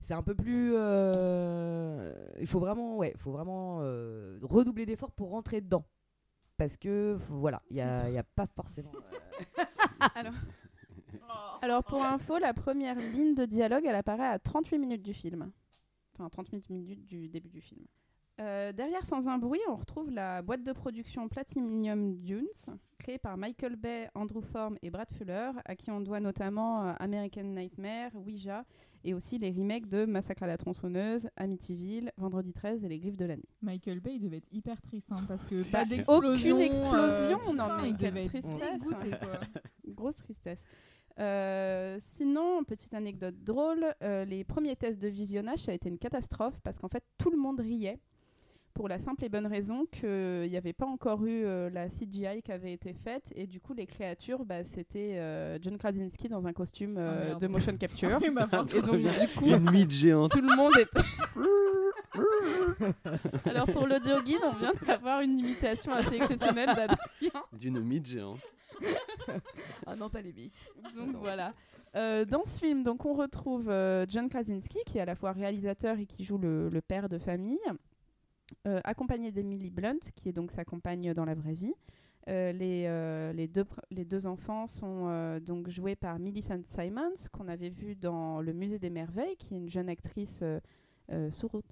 c'est 0.01 0.15
un 0.15 0.23
peu 0.23 0.35
plus. 0.35 0.73
euh, 0.77 2.13
Il 2.41 2.47
faut 2.47 2.61
vraiment, 2.61 2.97
ouais, 2.97 3.15
faut 3.19 3.33
vraiment 3.33 3.79
euh, 3.83 4.39
redoubler 4.43 4.87
d'efforts 4.87 5.13
pour 5.13 5.31
rentrer 5.31 5.61
dedans. 5.61 5.85
Parce 6.57 6.77
que 6.77 7.17
faut- 7.19 7.37
voilà, 7.37 7.61
il 7.71 7.77
y 7.77 7.81
a, 7.81 8.09
il 8.09 8.15
y 8.15 8.19
a 8.19 8.23
pas 8.23 8.47
forcément. 8.47 8.93
euh, 8.95 9.65
Alors, 10.15 10.33
alors, 11.63 11.85
pour 11.85 12.03
info, 12.03 12.39
la 12.39 12.55
première 12.55 12.97
ligne 12.97 13.35
de 13.35 13.45
dialogue, 13.45 13.85
elle 13.87 13.95
apparaît 13.97 14.27
à 14.29 14.39
38 14.39 14.79
minutes 14.79 15.03
du 15.03 15.13
film. 15.13 15.51
Enfin, 16.15 16.29
38 16.31 16.71
minutes 16.71 17.05
du 17.05 17.29
début 17.29 17.51
du 17.51 17.61
film. 17.61 17.85
Euh, 18.39 18.73
derrière 18.73 19.05
Sans 19.05 19.29
un 19.29 19.39
bruit, 19.39 19.61
on 19.69 19.77
retrouve 19.77 20.11
la 20.11 20.43
boîte 20.43 20.63
de 20.63 20.73
production 20.73 21.29
Platinum 21.29 22.17
Dunes, 22.19 22.47
créée 22.99 23.19
par 23.19 23.39
Michael 23.39 23.77
Bay, 23.77 24.11
Andrew 24.15 24.43
Form 24.43 24.77
et 24.83 24.91
Brad 24.91 25.11
Fuller, 25.11 25.53
à 25.65 25.75
qui 25.75 25.91
on 25.91 26.01
doit 26.01 26.21
notamment 26.21 26.83
euh, 26.87 26.93
American 26.99 27.45
Nightmare, 27.45 28.11
Ouija, 28.15 28.65
et 29.05 29.15
aussi 29.15 29.39
les 29.39 29.51
remakes 29.53 29.89
de 29.89 30.05
Massacre 30.05 30.43
à 30.43 30.47
la 30.47 30.59
tronçonneuse, 30.59 31.29
Amityville, 31.37 32.13
Vendredi 32.19 32.53
13 32.53 32.85
et 32.85 32.89
Les 32.89 32.99
Griffes 32.99 33.17
de 33.17 33.25
la 33.25 33.37
nuit. 33.37 33.49
Michael 33.63 34.01
Bay, 34.01 34.17
il 34.17 34.21
devait 34.21 34.39
être 34.39 34.53
hyper 34.53 34.83
triste 34.83 35.11
hein, 35.13 35.25
parce 35.27 35.45
que 35.45 35.71
pas 35.71 35.85
d'explosion. 35.85 36.57
Aucune 36.57 36.67
explosion, 36.67 37.39
euh, 37.49 37.53
non, 37.55 37.81
mais 37.81 37.91
il 37.91 37.97
quelle 37.97 38.11
devait 38.11 38.25
être 38.27 38.33
tristesse. 38.33 38.73
dégoûté 38.73 39.11
quoi. 39.11 39.41
Grosse 39.95 40.17
tristesse. 40.17 40.63
Euh, 41.19 41.97
sinon, 42.01 42.63
petite 42.65 42.93
anecdote 42.93 43.37
drôle, 43.43 43.95
euh, 44.03 44.25
les 44.25 44.45
premiers 44.45 44.77
tests 44.77 45.01
de 45.01 45.09
visionnage, 45.09 45.61
ça 45.61 45.73
a 45.73 45.75
été 45.75 45.89
une 45.89 45.99
catastrophe 45.99 46.61
parce 46.63 46.79
qu'en 46.79 46.89
fait, 46.89 47.05
tout 47.17 47.31
le 47.31 47.39
monde 47.39 47.61
riait 47.61 48.01
pour 48.77 48.89
la 48.89 48.99
simple 48.99 49.25
et 49.25 49.31
bonne 49.31 49.47
raison 49.47 49.87
qu'il 49.87 50.51
n'y 50.51 50.57
avait 50.57 50.75
pas 50.75 50.85
encore 50.85 51.25
eu 51.25 51.45
euh, 51.47 51.71
la 51.71 51.89
CGI 51.89 52.43
qui 52.45 52.53
avait 52.53 52.75
été 52.75 52.93
faite 52.93 53.25
et 53.35 53.47
du 53.47 53.59
coup, 53.59 53.73
les 53.73 53.87
créatures, 53.87 54.45
bah, 54.45 54.65
c'était 54.65 55.15
euh, 55.17 55.59
John 55.63 55.79
Krasinski 55.79 56.29
dans 56.29 56.47
un 56.47 56.53
costume 56.53 56.97
euh, 56.99 57.29
merde. 57.29 57.41
de 57.41 57.47
motion 57.47 57.77
capture. 57.79 58.21
Bah, 58.35 58.49
et 58.75 58.83
donc, 58.83 58.99
du 59.01 59.09
coup, 59.39 59.47
Une 59.47 59.71
mythe 59.71 59.91
géante. 59.91 60.33
tout 60.33 60.43
le 60.43 60.55
monde 60.55 60.73
était. 60.79 61.01
Alors, 63.49 63.65
pour 63.67 63.87
l'audio 63.87 64.21
guide, 64.21 64.41
on 64.43 64.59
vient 64.59 64.73
d'avoir 64.87 65.23
une 65.23 65.39
imitation 65.39 65.93
assez 65.93 66.17
exceptionnelle 66.17 66.67
d'Adrien. 66.67 67.45
D'une 67.59 67.81
mythe 67.81 68.07
géante. 68.07 68.41
Ah 69.87 69.97
non, 69.97 70.11
pas 70.11 70.21
les 70.21 70.35
mythes. 70.35 70.71
Donc 70.95 71.17
voilà. 71.17 71.55
Euh, 71.95 72.27
dans 72.27 72.45
ce 72.45 72.59
film, 72.59 72.85
donc 72.85 73.07
on 73.07 73.15
retrouve 73.15 73.71
euh, 73.71 74.05
John 74.07 74.29
Krasinski, 74.29 74.79
qui 74.85 74.99
est 74.99 75.01
à 75.01 75.07
la 75.07 75.15
fois 75.15 75.33
réalisateur 75.33 75.99
et 75.99 76.05
qui 76.05 76.25
joue 76.25 76.37
le, 76.37 76.69
le 76.69 76.81
père 76.83 77.09
de 77.09 77.17
famille, 77.17 77.59
euh, 78.67 78.81
accompagné 78.85 79.33
d'Emily 79.33 79.71
Blunt, 79.71 79.99
qui 80.15 80.29
est 80.29 80.33
donc 80.33 80.51
sa 80.51 80.65
compagne 80.65 81.13
dans 81.15 81.25
la 81.25 81.35
vraie 81.35 81.55
vie. 81.55 81.75
Euh, 82.29 82.53
les, 82.53 82.85
euh, 82.87 83.33
les, 83.33 84.05
deux, 84.05 84.27
enfants 84.27 84.67
sont 84.67 85.39
donc 85.41 85.69
joués 85.69 85.97
par 85.97 86.19
Millicent 86.19 86.63
Simons, 86.65 87.29
qu'on 87.33 87.49
avait 87.49 87.71
vu 87.71 87.95
dans 87.95 88.41
Le 88.41 88.53
Musée 88.53 88.79
des 88.79 88.91
Merveilles, 88.91 89.37
qui 89.37 89.55
est 89.55 89.59
une 89.59 89.69
jeune 89.69 89.89
actrice 89.89 90.43
sourde. 91.31 91.67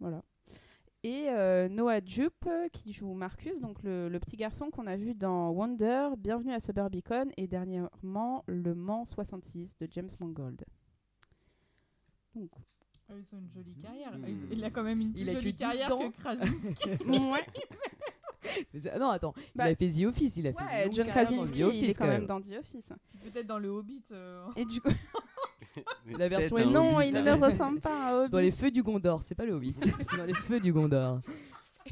Voilà. 0.00 0.22
Et 1.02 1.28
Noah 1.70 2.00
Jupe, 2.04 2.48
qui 2.72 2.92
joue 2.92 3.12
Marcus, 3.12 3.60
donc 3.60 3.82
le, 3.82 4.08
le 4.08 4.20
petit 4.20 4.36
garçon 4.36 4.70
qu'on 4.70 4.86
a 4.86 4.96
vu 4.96 5.14
dans 5.14 5.50
Wonder, 5.50 6.10
Bienvenue 6.18 6.52
à 6.52 6.60
Suburbicon, 6.60 7.30
et 7.36 7.46
dernièrement 7.46 8.42
Le 8.46 8.74
Mans 8.74 9.04
66 9.04 9.78
de 9.78 9.88
James 9.90 10.08
Mangold. 10.20 10.64
Donc, 12.34 12.50
Ah, 13.10 13.12
Ils 13.18 13.36
ont 13.36 13.38
une 13.38 13.50
jolie 13.50 13.74
carrière. 13.74 14.12
Hmm. 14.16 14.24
Ils- 14.26 14.58
Il 14.58 14.64
a 14.64 14.70
quand 14.70 14.82
même 14.82 15.00
une 15.00 15.12
plus 15.12 15.20
Il 15.22 15.28
a 15.28 15.32
que 15.34 15.38
jolie 15.40 15.52
10 15.52 15.58
carrière 15.58 15.94
ans. 15.94 16.10
que 16.10 16.16
Krasinski. 16.16 16.88
ouais, 17.06 17.46
Mais 18.72 18.80
c'est- 18.80 18.90
ah 18.90 18.98
non, 18.98 19.08
attends, 19.10 19.34
Bah, 19.54 19.68
il 19.68 19.72
a 19.72 19.76
fait 19.76 19.88
The 19.90 20.06
Office, 20.06 20.36
il 20.36 20.46
a 20.46 20.52
fait. 20.52 20.62
ouais 20.64 20.84
longue 20.84 20.94
John 20.94 21.08
Krasinski, 21.08 21.62
The 21.62 21.66
il 21.74 21.90
est 21.90 21.94
quand 21.94 22.06
même 22.06 22.26
dans 22.26 22.40
The 22.40 22.52
Office. 22.60 22.92
Peut-être 23.32 23.46
dans 23.46 23.58
le 23.58 23.68
Hobbit. 23.68 24.02
euh. 24.12 24.46
Et 24.56 24.64
du 24.64 24.80
coup, 24.80 24.88
Mais 26.06 26.16
La 26.18 26.28
version 26.28 26.56
c'est 26.56 26.62
un 26.62 26.66
M6. 26.68 26.72
non, 26.72 27.00
il 27.00 27.12
ne 27.14 27.32
ressemble 27.32 27.80
pas 27.80 28.08
à 28.08 28.14
Hobbit. 28.16 28.30
Dans 28.30 28.38
les 28.38 28.52
feux 28.52 28.70
du 28.70 28.82
Gondor, 28.82 29.22
c'est 29.22 29.34
pas 29.34 29.44
le 29.44 29.52
Hobbit, 29.54 29.74
c'est 30.08 30.16
dans 30.16 30.24
les 30.24 30.34
feux 30.34 30.60
du 30.60 30.72
Gondor. 30.72 31.20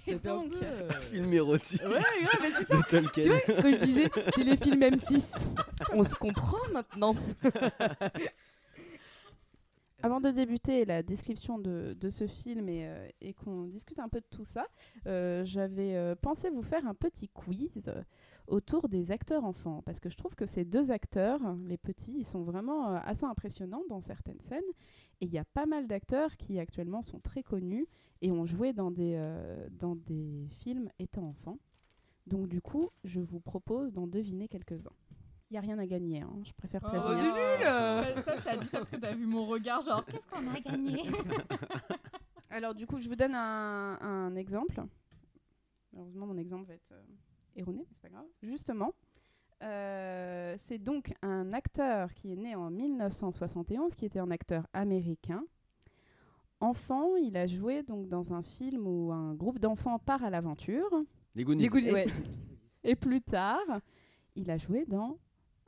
Un 0.09 0.13
donc, 0.17 0.53
peu, 0.53 0.65
euh, 0.65 0.89
Film 1.01 1.33
érotique 1.35 1.83
Ouais, 1.83 1.89
ouais, 1.97 2.03
mais 2.41 2.51
c'est 2.57 2.65
ça. 2.65 2.77
de 2.79 2.83
Tolkien. 2.85 3.23
Tu 3.25 3.29
vois, 3.29 3.41
quand 3.61 3.73
je 3.73 3.85
disais 3.85 4.11
téléfilm 4.35 4.81
M6, 4.81 5.25
on 5.93 6.03
se 6.05 6.15
comprend 6.15 6.57
maintenant. 6.73 7.15
Avant 10.05 10.21
de 10.21 10.31
débuter 10.31 10.85
la 10.85 11.05
description 11.05 11.59
de, 11.59 11.97
ce 12.11 12.27
film 12.27 12.69
et, 12.69 12.89
euh, 12.89 13.09
et 13.21 13.35
qu'on 13.35 13.67
discute 13.67 14.01
un 14.01 14.09
peu 14.09 14.21
de 14.21 14.27
tout 14.31 14.45
ça, 14.45 14.67
euh, 15.07 15.45
j'avais 15.45 15.95
euh, 15.95 16.17
pensé 16.17 16.51
vous 16.51 16.63
faire 16.63 16.87
un 16.89 16.95
petit 16.95 17.29
quiz 17.29 17.89
autour 18.49 18.89
des 18.89 19.13
acteurs 19.13 19.45
enfants. 19.45 19.81
Parce 19.87 20.01
que 20.01 20.09
je 20.09 20.17
trouve 20.17 20.35
que 20.35 20.45
ces 20.45 20.65
deux 20.65 20.91
acteurs, 20.91 21.41
les 21.67 21.79
petits, 21.79 22.15
ils 22.17 22.27
sont 22.27 22.43
vraiment 22.43 22.97
assez 22.97 23.25
impressionnants 23.25 23.85
dans 23.89 24.01
certaines 24.01 24.41
scènes. 24.41 24.61
Et 25.21 25.27
il 25.27 25.33
y 25.33 25.39
a 25.39 25.45
pas 25.45 25.67
mal 25.67 25.87
d'acteurs 25.87 26.37
qui 26.37 26.59
actuellement 26.59 27.03
sont 27.03 27.21
très 27.21 27.45
connus 27.45 27.87
et 28.23 28.33
ont 28.33 28.45
joué 28.45 28.73
dans 28.73 28.91
des 28.91 30.49
films 30.59 30.89
étant 30.99 31.29
enfants. 31.29 31.59
Donc 32.27 32.49
du 32.49 32.61
coup, 32.61 32.91
je 33.05 33.21
vous 33.21 33.41
propose 33.41 33.93
d'en 33.93 34.09
deviner 34.09 34.49
quelques-uns. 34.49 34.93
Il 35.53 35.57
n'y 35.57 35.59
a 35.59 35.61
rien 35.61 35.79
à 35.79 35.85
gagner, 35.87 36.23
hein, 36.23 36.33
je 36.47 36.53
préfère 36.55 36.81
Oh, 36.83 36.89
prévenir. 36.89 37.35
c'est 37.35 38.15
nul 38.15 38.23
Ça, 38.25 38.33
c'est 38.39 38.43
t'as 38.43 38.57
dit 38.57 38.67
ça 38.69 38.79
parce 38.79 38.89
que 38.89 38.97
t'as 38.97 39.13
vu 39.15 39.27
mon 39.27 39.45
regard, 39.45 39.83
genre 39.83 40.03
qu'est-ce 40.07 40.27
qu'on 40.27 40.49
a 40.49 40.59
gagné 40.61 41.03
Alors, 42.51 42.75
du 42.75 42.87
coup, 42.87 42.99
je 43.01 43.07
vous 43.07 43.17
donne 43.17 43.35
un, 43.35 43.99
un 44.01 44.35
exemple. 44.35 44.83
Malheureusement, 45.93 46.25
mon 46.27 46.39
exemple 46.39 46.69
va 46.69 46.73
être 46.75 46.93
euh, 46.93 47.03
erroné, 47.55 47.81
mais 47.81 47.87
c'est 47.93 48.01
pas 48.01 48.09
grave. 48.09 48.25
Justement, 48.43 48.93
euh, 49.63 50.57
c'est 50.61 50.79
donc 50.79 51.13
un 51.21 51.53
acteur 51.53 52.15
qui 52.15 52.33
est 52.33 52.37
né 52.37 52.55
en 52.55 52.71
1971, 52.71 53.95
qui 53.95 54.07
était 54.07 54.21
un 54.21 54.31
acteur 54.31 54.67
américain. 54.73 55.43
Enfant, 56.61 57.15
il 57.17 57.37
a 57.37 57.47
joué 57.47 57.83
donc 57.83 58.09
dans 58.09 58.33
un 58.33 58.43
film 58.43 58.87
où 58.87 59.13
un 59.13 59.35
groupe 59.35 59.59
d'enfants 59.59 59.99
part 59.99 60.25
à 60.25 60.31
l'aventure. 60.31 60.89
Les 61.35 61.45
Goonies. 61.45 61.63
Les 61.63 61.69
Goonies, 61.69 61.89
Et- 61.89 61.93
ouais. 61.93 62.07
Et 62.85 62.97
plus 62.97 63.21
tard, 63.21 63.61
il 64.35 64.51
a 64.51 64.57
joué 64.57 64.87
dans 64.87 65.19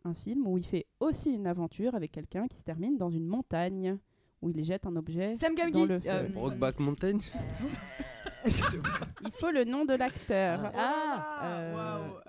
un 0.05 0.15
film 0.15 0.47
où 0.47 0.59
il 0.59 0.65
fait 0.67 0.87
aussi 1.01 1.31
une 1.33 1.47
aventure 1.47 1.95
avec 1.95 2.13
quelqu'un 2.13 2.47
qui 2.49 2.59
se 2.59 2.63
termine 2.65 2.97
dans 2.99 3.11
une 3.11 3.27
montagne, 3.27 3.99
où 4.43 4.51
il 4.51 4.63
jette 4.65 4.87
un 4.87 4.97
objet 4.97 5.37
Sam 5.37 5.55
Gamgee. 5.55 5.73
dans 5.73 5.85
le 5.87 6.01
feu. 6.01 6.09
Euh, 6.11 6.29
Brokeback 6.29 6.79
Mountain. 6.81 7.19
Il 8.47 9.31
faut 9.33 9.51
le 9.51 9.65
nom 9.65 9.85
de 9.87 9.95
l'acteur. 9.95 10.71
Ah, 10.75 11.39
Ah, 11.41 11.47
euh, 11.47 11.75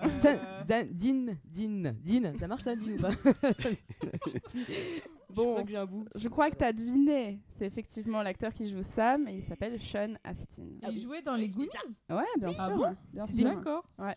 waouh, 0.02 0.10
ça- 0.10 0.32
euh. 0.70 0.84
Dean, 0.94 1.36
Dean, 1.44 1.94
Dean, 2.04 2.34
ça 2.40 2.48
marche 2.48 2.64
ça, 2.64 2.76
Dean 2.76 2.94
ou 2.94 3.02
pas 3.02 3.12
Je 4.54 5.34
Bon. 5.42 5.52
crois 5.52 5.64
que 5.64 5.70
j'ai 5.70 5.76
un 5.78 5.86
bout. 5.86 6.06
Je 6.16 6.30
crois 6.30 6.50
que 6.50 6.56
tu 6.56 6.64
as 6.64 6.72
deviné. 6.72 7.42
C'est 7.58 7.66
effectivement 7.66 8.22
l'acteur 8.24 8.54
qui 8.54 8.70
joue 8.70 8.84
Sam 8.84 9.28
et 9.28 9.36
il 9.36 9.44
s'appelle 9.44 9.78
Sean 9.82 10.14
Astin. 10.24 10.64
Il 10.90 11.02
jouait 11.02 11.22
dans 11.22 11.36
les 11.36 11.50
Goonies 11.50 11.68
Ouais, 12.10 12.24
bien 12.40 12.52
Ah 12.58 12.68
sûr. 12.68 12.78
bon 12.78 12.96
bien 13.12 13.26
C'est 13.26 13.34
sûr. 13.42 13.54
D'accord. 13.54 13.84
Ouais, 14.00 14.16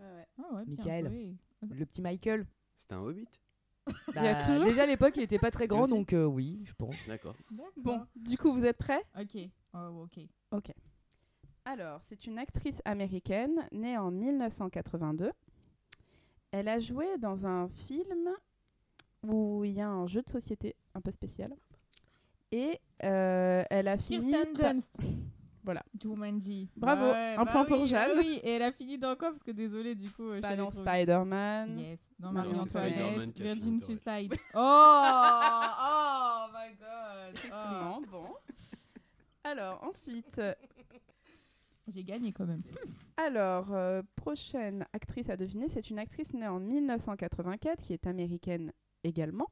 ouais. 0.00 0.26
Ah 0.38 0.42
ouais, 0.54 0.64
bien 0.66 0.76
Michael. 0.76 1.06
joué. 1.08 1.34
Le 1.70 1.86
petit 1.86 2.02
Michael. 2.02 2.44
C'était 2.82 2.94
un 2.94 3.00
hobbit? 3.02 3.28
Il 4.08 4.14
y 4.16 4.18
a 4.18 4.34
Bah, 4.34 4.42
toujours- 4.44 4.64
Déjà 4.64 4.82
à 4.82 4.86
l'époque, 4.86 5.16
il 5.16 5.22
était 5.22 5.38
pas 5.38 5.50
très 5.52 5.68
grand, 5.68 5.86
donc 5.86 6.12
euh, 6.12 6.24
oui, 6.24 6.60
je 6.64 6.72
pense. 6.74 6.96
D'accord. 7.06 7.36
Bon, 7.76 8.00
du 8.16 8.36
coup, 8.36 8.52
vous 8.52 8.64
êtes 8.64 8.76
prêts? 8.78 9.02
Ok. 9.20 9.38
Oh, 9.74 10.06
ok. 10.52 10.72
Alors, 11.64 12.00
c'est 12.02 12.26
une 12.26 12.38
actrice 12.38 12.82
américaine 12.84 13.68
née 13.70 13.96
en 13.96 14.10
1982. 14.10 15.30
Elle 16.50 16.66
a 16.68 16.80
joué 16.80 17.06
dans 17.18 17.46
un 17.46 17.68
film 17.68 18.28
où 19.22 19.62
il 19.64 19.72
y 19.74 19.80
a 19.80 19.88
un 19.88 20.08
jeu 20.08 20.22
de 20.22 20.28
société 20.28 20.74
un 20.94 21.00
peu 21.00 21.12
spécial. 21.12 21.54
Et 22.50 22.80
euh, 23.04 23.62
elle 23.70 23.86
a 23.86 23.96
fini. 23.96 24.32
Kirsten 24.32 24.54
Dunst. 24.54 24.98
Voilà. 25.64 25.82
Jumanji. 26.00 26.68
Bravo, 26.76 27.04
Ouais, 27.12 27.34
un 27.38 27.44
bah 27.44 27.52
point 27.52 27.64
pour 27.64 27.80
oui, 27.82 27.90
bah 27.92 28.06
Jeanne. 28.08 28.18
oui, 28.18 28.40
et 28.42 28.50
elle 28.54 28.62
a 28.62 28.72
fini 28.72 28.98
dans 28.98 29.14
quoi? 29.16 29.30
Parce 29.30 29.42
que 29.44 29.52
désolé, 29.52 29.94
du 29.94 30.10
coup, 30.10 30.24
euh, 30.28 30.40
j'allais 30.42 30.56
non, 30.56 30.68
trop- 30.70 30.80
Spider-Man. 30.82 31.78
Yes, 31.78 32.00
dans 32.18 32.32
Marie-Antoinette, 32.32 33.38
Virgin. 33.40 33.80
Suicide. 33.80 34.34
Oh 34.54 34.58
Oh 34.58 36.46
my 36.52 36.74
god 36.76 37.34
Effectivement, 37.34 38.02
bon. 38.10 38.26
Alors, 39.44 39.82
ensuite, 39.84 40.38
euh, 40.38 40.54
Oh. 41.84 41.90
J'ai 41.92 42.04
gagné 42.04 42.32
quand 42.32 42.46
même. 42.46 42.62
alors 43.16 43.66
euh, 43.72 44.02
prochaine 44.14 44.86
actrice 44.92 45.28
à 45.30 45.36
deviner, 45.36 45.68
c'est 45.68 45.90
une 45.90 45.98
actrice 45.98 46.32
née 46.32 46.46
en 46.46 46.60
1984 46.60 47.82
qui 47.82 47.92
est 47.92 48.06
américaine 48.06 48.72
également. 49.02 49.48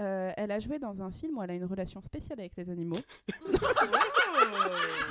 Euh, 0.00 0.32
elle 0.36 0.50
a 0.50 0.58
joué 0.60 0.78
dans 0.78 1.02
un 1.02 1.10
film 1.10 1.36
où 1.38 1.42
elle 1.42 1.50
a 1.50 1.54
une 1.54 1.64
relation 1.66 2.00
spéciale 2.00 2.40
avec 2.40 2.56
les 2.56 2.70
animaux. 2.70 2.96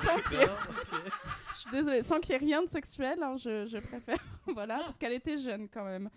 sans 0.03 0.17
qu'il 0.29 0.39
y 0.39 0.41
ait- 0.41 0.47
Je 1.53 1.57
suis 1.59 1.71
désolée, 1.71 2.03
sans 2.03 2.19
qu'il 2.19 2.31
y 2.31 2.35
ait 2.35 2.37
rien 2.39 2.63
de 2.63 2.69
sexuel, 2.69 3.19
hein, 3.21 3.35
je, 3.37 3.67
je 3.67 3.77
préfère. 3.77 4.17
voilà, 4.47 4.77
parce 4.79 4.97
qu'elle 4.97 5.13
était 5.13 5.37
jeune 5.37 5.67
quand 5.69 5.83
même. 5.83 6.09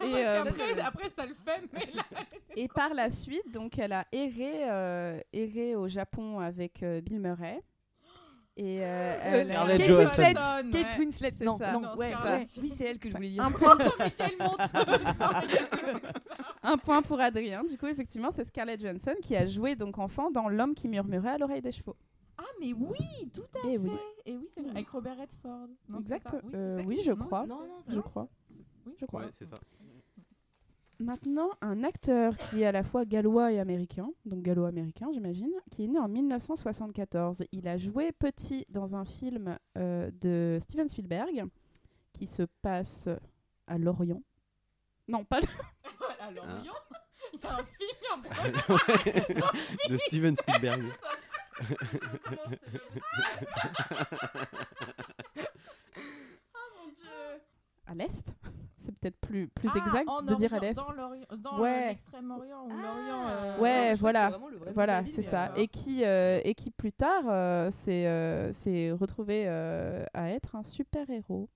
Et, 0.00 0.04
euh, 0.14 0.42
après, 0.44 0.80
après, 0.80 1.08
ça 1.10 1.26
le 1.26 1.34
fait, 1.34 1.62
mais 1.72 1.90
là... 1.92 2.02
Et 2.56 2.68
par 2.68 2.94
la 2.94 3.10
suite, 3.10 3.50
donc, 3.52 3.78
elle 3.78 3.92
a 3.92 4.06
erré, 4.12 4.70
euh, 4.70 5.20
erré 5.32 5.74
au 5.76 5.88
Japon 5.88 6.38
avec 6.40 6.82
euh, 6.82 7.00
Bill 7.00 7.20
Murray. 7.20 7.60
Et 8.56 8.78
euh, 8.82 9.18
elle 9.24 9.50
a- 9.50 9.54
Scarlett 9.54 9.78
Kate 9.78 9.86
Johansson. 9.88 10.04
Winslet. 10.22 10.34
Ouais. 10.34 10.70
Kate 10.70 10.98
Winslet. 10.98 11.32
C'est 11.38 11.44
Non, 11.44 11.58
ça. 11.58 11.72
non, 11.72 11.80
Non, 11.80 11.94
ouais, 11.96 12.10
Scarlett 12.12 12.40
ouais. 12.56 12.62
Oui, 12.62 12.70
c'est 12.70 12.84
elle 12.84 12.98
que 13.00 13.10
je 13.10 13.16
voulais 13.16 13.30
dire. 13.30 13.44
un 13.44 13.50
point, 13.50 13.76
montre 14.40 14.72
un 16.62 16.78
point 16.78 17.02
pour 17.02 17.20
Adrien. 17.20 17.64
Du 17.64 17.76
coup, 17.78 17.86
effectivement, 17.86 18.30
c'est 18.30 18.44
Scarlett 18.44 18.80
Johansson 18.80 19.14
qui 19.22 19.36
a 19.36 19.46
joué 19.46 19.74
donc 19.76 19.98
enfant 19.98 20.30
dans 20.30 20.48
L'homme 20.48 20.74
qui 20.74 20.88
murmurait 20.88 21.30
à 21.30 21.38
l'oreille 21.38 21.62
des 21.62 21.72
chevaux. 21.72 21.96
Ah, 22.38 22.42
mais 22.60 22.72
oui, 22.72 23.30
tout 23.32 23.42
à 23.56 23.68
Eh 23.68 23.78
fait 23.78 23.84
oui. 23.84 23.90
Et 24.26 24.36
oui, 24.36 24.46
c'est 24.52 24.60
vrai. 24.60 24.70
Avec 24.70 24.88
Robert 24.88 25.16
Redford. 25.18 25.68
Non, 25.88 25.98
Exact. 25.98 26.28
ça 26.30 26.40
Oui, 26.44 26.50
Euh, 26.54 26.78
ça. 26.78 26.84
oui, 26.86 27.00
je 27.04 27.10
Non, 27.10 27.16
crois. 27.16 27.46
Non, 27.46 27.58
non, 27.58 27.66
Je 27.88 27.94
non, 27.94 28.02
crois. 28.02 28.28
Oui, 28.86 28.94
Je 29.00 29.06
crois. 29.06 29.20
Ouais, 29.22 29.28
c'est 29.32 29.44
ça. 29.46 29.56
Maintenant, 31.00 31.50
un 31.60 31.82
acteur 31.84 32.36
qui 32.36 32.62
est 32.62 32.66
à 32.66 32.72
la 32.72 32.82
fois 32.84 33.04
gallois 33.04 33.52
et 33.52 33.58
américain, 33.60 34.08
donc 34.24 34.42
gallo-américain, 34.42 35.08
j'imagine, 35.12 35.52
qui 35.70 35.84
est 35.84 35.88
né 35.88 35.98
en 35.98 36.08
1974. 36.08 37.44
Il 37.52 37.68
a 37.68 37.76
joué 37.76 38.12
petit 38.12 38.64
dans 38.68 38.94
un 38.94 39.04
film 39.04 39.58
euh, 39.76 40.10
de 40.20 40.58
Steven 40.60 40.88
Spielberg 40.88 41.44
qui 42.12 42.26
se 42.26 42.44
passe 42.62 43.08
à 43.66 43.76
Lorient. 43.76 44.22
Non, 45.08 45.24
pas 45.24 45.40
le- 45.40 45.48
À 46.20 46.30
l'Orient 46.30 46.74
Il 47.34 47.40
y 47.40 47.46
a 47.46 47.56
un 47.56 47.64
film 47.64 48.22
de 49.90 49.96
Steven 49.96 50.36
Spielberg. 50.36 50.84
à 57.94 58.04
l'est. 58.04 58.34
C'est 58.78 58.92
peut-être 58.98 59.16
plus, 59.18 59.48
plus 59.48 59.70
Ah, 59.72 59.78
exact 59.78 60.08
en 60.10 60.20
de 60.20 60.34
dire 60.34 60.52
à 60.52 60.56
Orient, 60.58 60.68
l'est. 60.68 60.74
Dans 60.74 61.36
dans 61.38 61.60
Ouais. 61.62 61.88
l'extrême-orient 61.88 62.66
ou 62.66 62.70
Ah. 62.70 62.82
l'Orient. 62.82 63.28
euh, 63.30 63.58
Ouais, 63.60 63.92
que 63.94 63.98
voilà. 64.00 64.30
c'est 64.66 64.72
Voilà, 64.74 65.04
c'est 65.06 65.22
ça. 65.22 65.44
alors- 65.44 65.58
Et 65.58 65.68
qui, 65.68 66.04
euh, 66.04 66.40
et 66.44 66.54
qui 66.54 66.70
plus 66.70 66.92
tard 66.92 67.22
euh, 67.28 67.70
s'est 67.70 68.06
euh, 68.06 68.52
s'est 68.52 68.90
retrouvé 68.92 69.44
euh, 69.46 70.04
à 70.12 70.30
être 70.30 70.54
un 70.54 70.62
super-héros. 70.62 71.48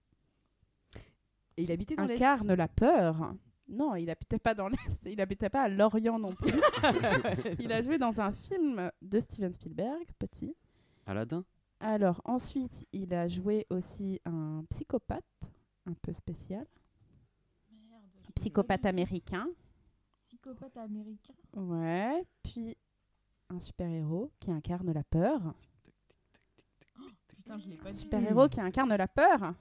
Et 1.59 1.65
il 1.65 1.73
habitait 1.73 1.97
dans 1.97 2.05
l'Est. 2.07 2.15
Incarne 2.17 2.55
la 2.55 2.69
peur. 2.69 3.35
Non, 3.69 3.95
il 3.97 4.09
habitait 4.09 4.39
pas 4.39 4.55
dans 4.55 4.69
l'Est, 4.69 4.99
il 5.05 5.21
habitait 5.21 5.51
pas 5.51 5.63
à 5.65 5.69
Lorient 5.69 6.19
non 6.19 6.33
plus. 6.33 6.49
il 7.59 7.71
a 7.73 7.83
joué 7.83 7.99
dans 7.99 8.19
un 8.23 8.33
film 8.33 8.91
de 9.03 9.21
Steven 9.21 9.53
Spielberg, 9.53 10.07
petit. 10.19 10.55
Aladdin? 11.07 11.45
Alors 11.81 12.23
ensuite, 12.25 12.87
il 12.95 13.13
a 13.13 13.29
joué 13.29 13.67
aussi 13.69 14.19
un 14.25 14.65
psychopathe, 14.71 15.23
un 15.89 15.95
peu 15.95 16.13
spécial. 16.13 16.67
Merde, 17.71 18.03
psychopathe 18.35 18.85
américain. 18.87 19.47
Psychopathe 20.23 20.77
américain. 20.77 21.35
Ouais. 21.55 22.23
Puis 22.43 22.77
un 23.51 23.59
super-héros 23.61 24.31
qui 24.41 24.51
incarne 24.53 24.93
la 24.93 25.03
peur. 25.05 25.55
Putain, 27.29 27.59
je 27.59 27.69
l'ai 27.69 27.77
pas 27.77 27.91
dit. 27.91 27.99
Super-héros 27.99 28.49
qui 28.49 28.61
incarne 28.61 28.95
la 28.95 29.09
peur. 29.09 29.55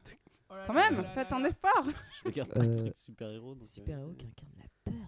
Oh 0.49 0.55
là 0.55 0.63
Quand 0.67 0.73
là 0.73 0.89
même, 0.91 1.01
là 1.01 1.09
faites 1.09 1.29
là 1.29 1.37
un 1.37 1.39
là. 1.41 1.49
effort. 1.49 1.85
Je 1.85 2.23
regarde 2.25 2.49
Euh, 2.51 2.53
pas 2.53 2.65
de 2.67 2.77
trucs 2.77 2.95
super-héros. 2.95 3.55
euh, 3.55 3.63
Super-héros 3.63 4.13
qui 4.13 4.25
incarne 4.27 4.51
la 4.57 4.91
peur. 4.91 5.07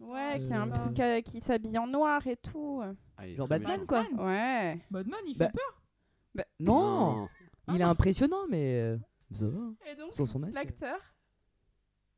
Ouais, 0.00 0.38
qui, 0.40 0.46
est 0.48 0.52
un 0.52 0.70
Euh. 0.70 0.88
peu- 0.88 1.20
qui, 1.22 1.40
s'habille 1.40 1.78
en 1.78 1.86
noir 1.86 2.24
et 2.26 2.36
tout. 2.36 2.82
ah, 3.16 3.28
Genre 3.28 3.48
Batman, 3.48 3.78
méchant. 3.80 3.86
quoi. 3.88 4.02
Batman. 4.02 4.26
Ouais. 4.26 4.80
Batman, 4.90 5.20
il 5.26 5.38
Bah, 5.38 5.46
fait 5.46 5.52
peur. 5.52 6.46
Non, 6.60 7.28
il 7.68 7.80
est 7.80 7.84
impressionnant, 7.84 8.46
mais 8.50 8.80
euh, 8.80 8.98
ça 9.32 9.46
va. 9.46 9.58
hein, 9.58 9.74
Et 9.90 9.96
donc, 9.96 10.12
Sans 10.12 10.26
son 10.26 10.38
masque. 10.38 10.54
l'acteur 10.54 10.98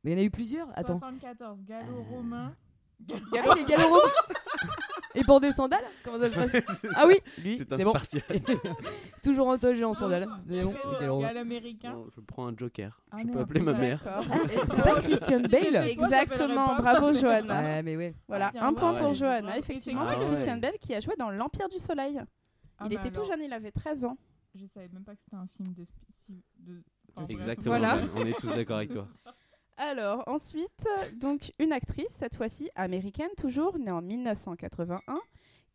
Mais 0.03 0.11
il 0.11 0.17
y 0.17 0.17
en 0.19 0.23
a 0.23 0.25
eu 0.25 0.31
plusieurs. 0.31 0.67
Attends. 0.77 0.95
74, 0.97 1.63
gallo-romain. 1.63 2.55
Ah, 3.11 3.15
il 3.55 3.61
est 3.61 3.67
gallo-romain 3.67 4.11
Et 5.13 5.23
pour 5.23 5.39
des 5.39 5.51
sandales 5.51 5.83
Comment 6.03 6.17
ça 6.19 6.31
se 6.31 6.35
passe 6.35 6.79
C'est 6.81 6.87
Ah 6.95 7.05
oui, 7.07 7.19
lui, 7.37 7.55
C'est 7.57 7.71
un 7.71 7.77
bon. 7.77 7.89
Spartiate. 7.91 8.25
Toujours 9.23 9.47
en 9.47 9.57
toge 9.59 9.79
et 9.79 9.83
en 9.83 9.93
sandales. 9.93 10.27
C'est 10.47 10.63
bon, 10.63 10.73
euh, 10.85 10.99
gallo-romain. 10.99 11.27
Gal-américain. 11.27 11.93
Bon, 11.93 12.07
je 12.09 12.19
prends 12.21 12.47
un 12.47 12.55
joker. 12.57 12.99
Ah, 13.11 13.17
je 13.19 13.23
peux 13.23 13.29
merde, 13.29 13.41
appeler 13.41 13.61
ma 13.61 13.73
mère. 13.73 14.03
D'accord. 14.03 14.23
C'est 14.69 14.83
pas 14.83 15.01
Christian 15.01 15.39
Bale 15.39 15.49
toi, 15.49 15.59
j'appellerais 15.59 15.89
Exactement, 15.91 16.67
pas. 16.67 16.81
bravo 16.81 17.13
Johanna. 17.13 17.61
Ouais, 17.61 17.83
mais 17.83 17.97
ouais. 17.97 18.15
Voilà, 18.27 18.49
tiens, 18.51 18.63
un 18.63 18.73
point 18.73 18.93
ouais. 18.93 18.99
pour 18.99 19.09
Ah, 19.09 19.13
Johanna. 19.13 19.57
Effectivement, 19.57 20.05
c'est 20.05 20.15
c'est 20.15 20.21
Ah 20.23 20.27
Christian. 20.27 20.57
Bell 20.57 20.77
qui 20.79 20.93
a 20.95 20.99
joué 20.99 21.15
dans 21.17 21.29
L'Empire 21.29 21.69
du 21.69 21.77
Soleil. 21.79 22.19
Ah, 22.79 22.85
il 22.89 22.95
bah 22.95 23.01
était 23.01 23.11
tout 23.11 23.21
alors, 23.21 23.31
jeune, 23.33 23.41
il 23.45 23.53
avait 23.53 23.71
13 23.71 24.05
ans. 24.05 24.17
Je 24.55 24.65
savais 24.65 24.87
même 24.91 25.03
pas 25.03 25.13
que 25.15 25.21
c'était 25.21 25.35
un 25.35 25.47
film 25.47 25.71
de. 25.73 25.83
spi- 25.83 26.05
si- 26.09 26.43
de... 26.59 26.83
enfin. 27.21 27.33
Exactement. 27.33 27.77
Voilà. 27.77 27.97
On 28.15 28.25
est 28.25 28.37
tous 28.37 28.47
d'accord 28.47 28.77
avec 28.77 28.91
toi. 28.91 29.07
Alors, 29.77 30.23
ensuite, 30.27 30.87
donc 31.15 31.51
une 31.59 31.71
actrice, 31.71 32.09
cette 32.09 32.35
fois-ci 32.35 32.69
américaine, 32.75 33.29
toujours 33.37 33.77
née 33.77 33.91
en 33.91 34.01
1981, 34.01 35.01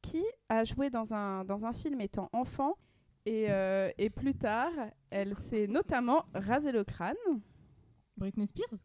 qui 0.03 0.25
a 0.49 0.65
joué 0.65 0.91
dans 0.91 1.15
un, 1.15 1.45
dans 1.45 1.65
un 1.65 1.73
film 1.73 2.01
étant 2.01 2.29
enfant. 2.33 2.77
Et, 3.25 3.47
euh, 3.51 3.91
et 3.99 4.11
plus 4.11 4.35
tard, 4.35 4.73
elle 5.11 5.37
s'est 5.49 5.69
notamment 5.69 6.25
rasé 6.35 6.73
le 6.73 6.83
crâne. 6.83 7.15
Britney 8.17 8.47
Spears? 8.47 8.83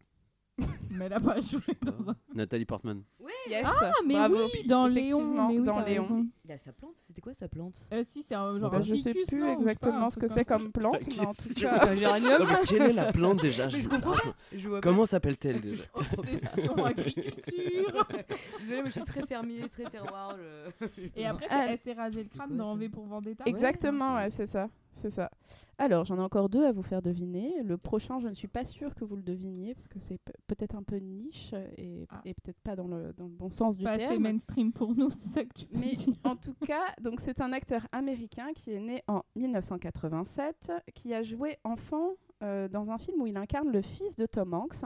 Mais 0.90 1.06
elle 1.06 1.14
a 1.14 1.20
pas 1.20 1.40
joué 1.40 1.62
dans 1.84 2.10
un. 2.10 2.16
Nathalie 2.34 2.66
Portman. 2.66 3.04
Yes, 3.50 3.64
Ah, 3.66 3.92
mais 4.06 4.16
bravo. 4.16 4.36
oui, 4.54 4.68
dans 4.68 4.88
Léon. 4.88 5.48
Mais 5.50 5.58
oui, 5.60 5.64
dans 5.64 5.80
Léon. 5.82 6.02
raison. 6.02 6.28
Il 6.44 6.52
a 6.52 6.58
sa 6.58 6.74
plante 6.74 6.96
C'était 6.96 7.22
quoi 7.22 7.34
sa 7.34 7.48
plante 7.48 7.76
Euh, 7.94 8.02
si, 8.04 8.22
c'est 8.24 8.36
un 8.36 8.58
genre 8.60 8.72
Bah, 8.72 8.78
un 8.78 8.82
je 8.82 8.96
sais 8.96 9.14
ficus, 9.14 9.28
plus 9.30 9.40
non, 9.40 9.48
sais 9.48 9.54
pas, 9.56 9.60
exactement 9.62 10.10
ce 10.10 10.18
que 10.18 10.28
c'est 10.28 10.44
comme 10.44 10.72
plante, 10.72 10.94
La 11.16 11.22
mais 11.24 11.28
en 11.28 11.32
tout 11.34 11.54
cas, 11.56 11.88
Un 11.92 11.96
géranium 11.96 12.40
Non, 12.40 12.46
mais 12.46 12.56
quelle 12.66 12.82
est 12.90 12.94
la 12.94 13.14
plante 13.14 13.42
déjà? 13.42 13.68
Mais 13.68 13.82
je 13.82 13.88
comprends 13.88 14.12
pas. 14.14 14.36
Je 14.54 14.68
vois 14.68 14.82
pas. 14.82 14.90
Comment 14.90 15.06
s'appelle-t-elle 15.06 15.62
déjà? 15.62 15.84
Obsession 15.94 16.74
agriculture. 16.84 18.08
Désolée, 18.60 18.82
moi 18.82 18.86
je 18.86 18.90
suis 18.92 19.02
très 19.04 19.26
fermier, 19.26 19.70
très 19.70 19.86
terroir. 19.86 20.36
je- 20.82 21.02
Et 21.16 21.26
après, 21.26 21.46
Ah. 21.50 21.56
c'est- 21.68 21.72
elle 21.74 21.80
s'est 21.80 21.94
rasé 21.94 22.24
le 22.24 22.30
crâne 22.30 22.58
dans 22.58 22.76
V 22.76 22.90
pour 22.90 23.06
Vendetta. 23.06 23.44
Exactement, 23.46 24.16
ouais, 24.16 24.30
c'est 24.30 24.48
ça. 24.48 24.68
C'est 25.00 25.12
ça. 25.12 25.30
Alors, 25.78 26.06
j'en 26.06 26.18
ai 26.18 26.22
encore 26.22 26.50
deux 26.50 26.66
à 26.66 26.72
vous 26.72 26.82
faire 26.82 27.02
deviner. 27.04 27.62
Le 27.64 27.78
prochain, 27.78 28.20
je 28.20 28.28
ne 28.28 28.34
suis 28.34 28.48
pas 28.48 28.66
sûre 28.66 28.96
que 28.96 29.06
vous 29.06 29.16
le 29.16 29.22
deviniez, 29.22 29.76
parce 29.76 29.88
que 29.88 30.00
c'est 30.00 30.18
pe- 30.18 30.32
peut-être 30.48 30.76
un 30.76 30.82
peu 30.82 30.96
niche 30.98 31.54
et, 31.78 32.08
Ah. 32.10 32.22
et 32.26 32.34
peut-être 32.34 32.60
pas 32.62 32.76
dans 32.76 32.88
le, 32.88 33.14
dans 33.14 33.26
le 33.26 33.32
bon 33.32 33.52
sens 33.52 33.78
du 33.78 33.84
Pas 33.84 33.92
assez 33.92 34.08
terme. 34.08 34.24
mainstream 34.24 34.74
pour 34.74 34.96
nous, 34.96 35.10
c'est 35.12 35.28
ça 35.30 35.44
que 35.46 35.54
tu 35.54 35.66
veux 35.72 35.80
Mais 35.80 35.94
dire. 35.94 36.16
en 36.24 36.36
tout 36.36 36.56
cas, 36.66 36.82
donc 37.02 37.20
c'est 37.20 37.42
un 37.42 37.54
acteur 37.54 37.88
américain 37.92 38.54
qui 38.56 38.72
est 38.72 38.80
né 38.80 39.04
en 39.08 39.22
1987, 39.36 40.72
qui 40.96 41.14
a 41.14 41.22
joué 41.24 41.58
enfant 41.64 42.12
euh, 42.44 42.68
dans 42.68 42.90
un 42.90 42.98
film 42.98 43.22
où 43.22 43.28
il 43.28 43.38
incarne 43.38 43.70
le 43.72 43.82
fils 43.82 44.16
de 44.16 44.26
Tom 44.26 44.54
Hanks. 44.54 44.84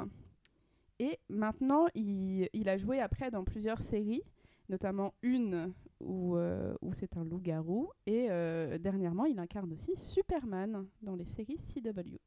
Et 1.00 1.20
maintenant, 1.30 1.86
il, 1.96 2.48
il 2.54 2.70
a 2.70 2.78
joué 2.78 3.00
après 3.00 3.32
dans 3.32 3.44
plusieurs 3.44 3.82
séries, 3.82 4.22
notamment 4.70 5.14
une 5.24 5.74
où, 6.04 6.36
euh, 6.38 6.74
où 6.82 6.94
c'est 6.94 7.16
un 7.18 7.24
loup-garou. 7.24 7.90
Et 8.06 8.28
euh, 8.30 8.78
dernièrement, 8.78 9.26
il 9.26 9.40
incarne 9.40 9.72
aussi 9.74 9.96
Superman 9.96 10.86
dans 11.02 11.16
les 11.16 11.26
séries 11.26 11.58
CW. 11.58 12.18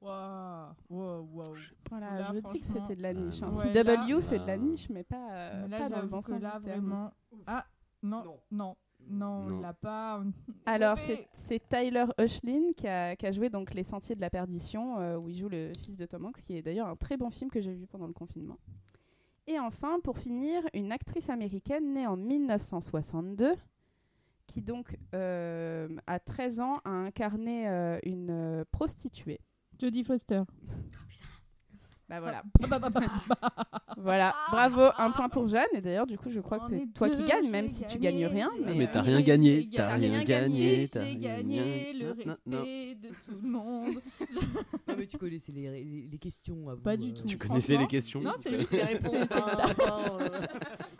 Waouh, 0.00 0.74
waouh, 0.90 1.28
waouh. 1.32 1.54
Voilà, 1.90 2.20
Là, 2.20 2.30
je 2.32 2.52
dis 2.52 2.60
que 2.60 2.66
c'était 2.68 2.94
de 2.94 3.02
la 3.02 3.08
euh, 3.08 3.12
niche. 3.14 3.42
hein. 3.42 3.50
ouais, 3.50 3.72
CW, 3.72 4.14
là- 4.14 4.20
c'est 4.20 4.38
de 4.38 4.46
la 4.46 4.52
Ah. 4.52 4.56
niche, 4.56 4.88
mais 4.90 5.02
pas, 5.02 5.32
euh, 5.32 5.62
Mais 5.68 5.68
là, 5.68 5.78
pas 5.78 5.88
dans 5.96 6.02
le 6.02 6.08
bon 6.08 6.20
que 6.20 6.26
sens 6.30 6.40
là, 6.40 6.58
du 6.60 6.64
terme. 6.66 6.80
vraiment. 6.86 7.10
Ah, 7.46 7.66
non, 8.04 8.24
Non. 8.24 8.36
non, 8.52 8.76
non, 9.00 9.48
Non. 9.48 9.56
on 9.56 9.60
l'a 9.60 9.72
pas. 9.72 10.22
Alors, 10.66 10.98
c'est- 11.00 11.26
c'est 11.48 11.68
Tyler 11.68 12.04
Hoechlin 12.16 12.72
qui 12.76 12.86
a, 12.86 13.16
qui 13.16 13.26
a 13.26 13.32
joué 13.32 13.50
donc 13.50 13.74
Les 13.74 13.82
Sentiers 13.82 14.14
de 14.14 14.20
la 14.20 14.30
Perdition, 14.30 15.00
euh, 15.00 15.16
où 15.18 15.28
il 15.28 15.34
joue 15.36 15.48
le 15.48 15.72
fils 15.76 15.96
de 15.96 16.06
Tom 16.06 16.26
Hanks, 16.26 16.42
qui 16.42 16.56
est 16.56 16.62
d'ailleurs 16.62 16.86
un 16.86 16.96
très 16.96 17.16
bon 17.16 17.30
film 17.30 17.50
que 17.50 17.60
j'ai 17.60 17.72
vu 17.72 17.88
pendant 17.88 18.06
le 18.06 18.12
confinement. 18.12 18.58
Et 19.48 19.58
enfin, 19.58 19.98
pour 20.00 20.18
finir, 20.18 20.62
une 20.74 20.92
actrice 20.92 21.30
américaine 21.30 21.94
née 21.94 22.06
en 22.06 22.18
1962, 22.18 23.54
qui 24.46 24.60
donc, 24.60 24.98
euh, 25.14 25.88
à 26.06 26.20
13 26.20 26.60
ans, 26.60 26.74
a 26.84 26.90
incarné 26.90 27.66
euh, 27.66 27.98
une 28.04 28.28
euh, 28.30 28.64
prostituée. 28.70 29.40
Jodie 29.80 30.04
Foster. 30.04 30.42
Voilà, 30.66 31.37
Bah, 32.10 32.20
bah, 32.20 32.78
bah, 32.78 32.88
bah. 32.90 33.00
voilà. 33.98 34.34
bravo, 34.50 34.82
un 34.96 35.10
point 35.10 35.28
pour 35.28 35.46
Jeanne. 35.48 35.66
Et 35.74 35.80
d'ailleurs, 35.82 36.06
du 36.06 36.16
coup, 36.16 36.30
je 36.30 36.40
crois 36.40 36.58
On 36.62 36.64
que 36.64 36.70
c'est 36.70 36.82
est 36.82 36.86
toi 36.94 37.10
qui 37.10 37.22
gagnes, 37.24 37.50
même 37.50 37.68
si 37.68 37.84
tu 37.84 37.98
gagnes 37.98 38.24
rien. 38.26 38.48
j'ai 38.54 38.62
Ah, 38.64 38.66
Mais, 38.70 38.74
mais 38.78 38.84
euh, 38.86 38.90
t'as 38.90 39.02
rien 39.02 39.20
gagné, 39.20 39.68
t'as 39.70 39.94
rien 39.94 40.22
gagné, 40.24 40.86
t'as 40.88 41.04
J'ai 41.04 41.10
rien 41.10 41.18
gagné 41.36 41.92
le 41.92 42.06
Non, 42.06 42.14
non, 42.14 42.34
non. 42.46 42.58
respect 42.62 42.94
de 42.94 43.08
tout 43.08 43.38
le 43.42 43.48
monde. 43.48 44.00
Non, 44.88 44.94
mais 44.96 45.06
tu 45.06 45.18
connaissais 45.18 45.52
les, 45.52 45.70
les, 45.70 46.08
les 46.10 46.18
questions 46.18 46.68
à 46.70 46.74
vous, 46.74 46.80
Pas 46.80 46.96
du 46.96 47.10
euh, 47.10 47.12
tout. 47.12 47.24
Tu 47.26 47.36
connaissais 47.36 47.76
les 47.76 47.86
questions 47.86 48.20
Non, 48.22 48.32
c'est 48.36 48.54
juste 48.56 48.70
les 48.72 48.82
réponses. 48.82 49.12
euh, 49.12 49.26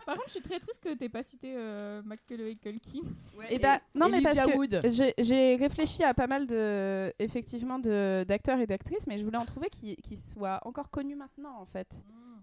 Par 0.05 0.15
contre, 0.15 0.27
je 0.27 0.31
suis 0.31 0.41
très 0.41 0.59
triste 0.59 0.83
que 0.83 0.93
t'aies 0.93 1.09
pas 1.09 1.23
cité 1.23 1.53
euh, 1.57 2.01
Macaulay 2.03 2.55
Culkin. 2.55 2.99
ouais, 3.37 3.45
Et 3.49 3.57
bah, 3.59 3.79
non, 3.95 4.09
mais 4.09 4.21
parce 4.21 4.37
Elijah 4.37 4.51
que 4.51 4.57
Wood. 4.57 4.81
j'ai- 5.19 5.55
réfléchi 5.55 6.03
à 6.03 6.13
pas 6.13 6.27
mal 6.27 6.45
de, 6.45 7.11
effectivement, 7.19 7.79
de- 7.79 8.23
d'acteurs 8.27 8.59
et 8.59 8.67
d'actrices, 8.67 9.07
mais 9.07 9.17
je 9.17 9.23
voulais 9.25 9.37
en 9.37 9.45
trouver 9.45 9.69
qui, 9.69 9.95
qui 9.97 10.15
soient 10.17 10.59
encore 10.65 10.89
connus 10.89 10.98
maintenant, 11.03 11.59
en 11.59 11.65
fait. 11.65 11.87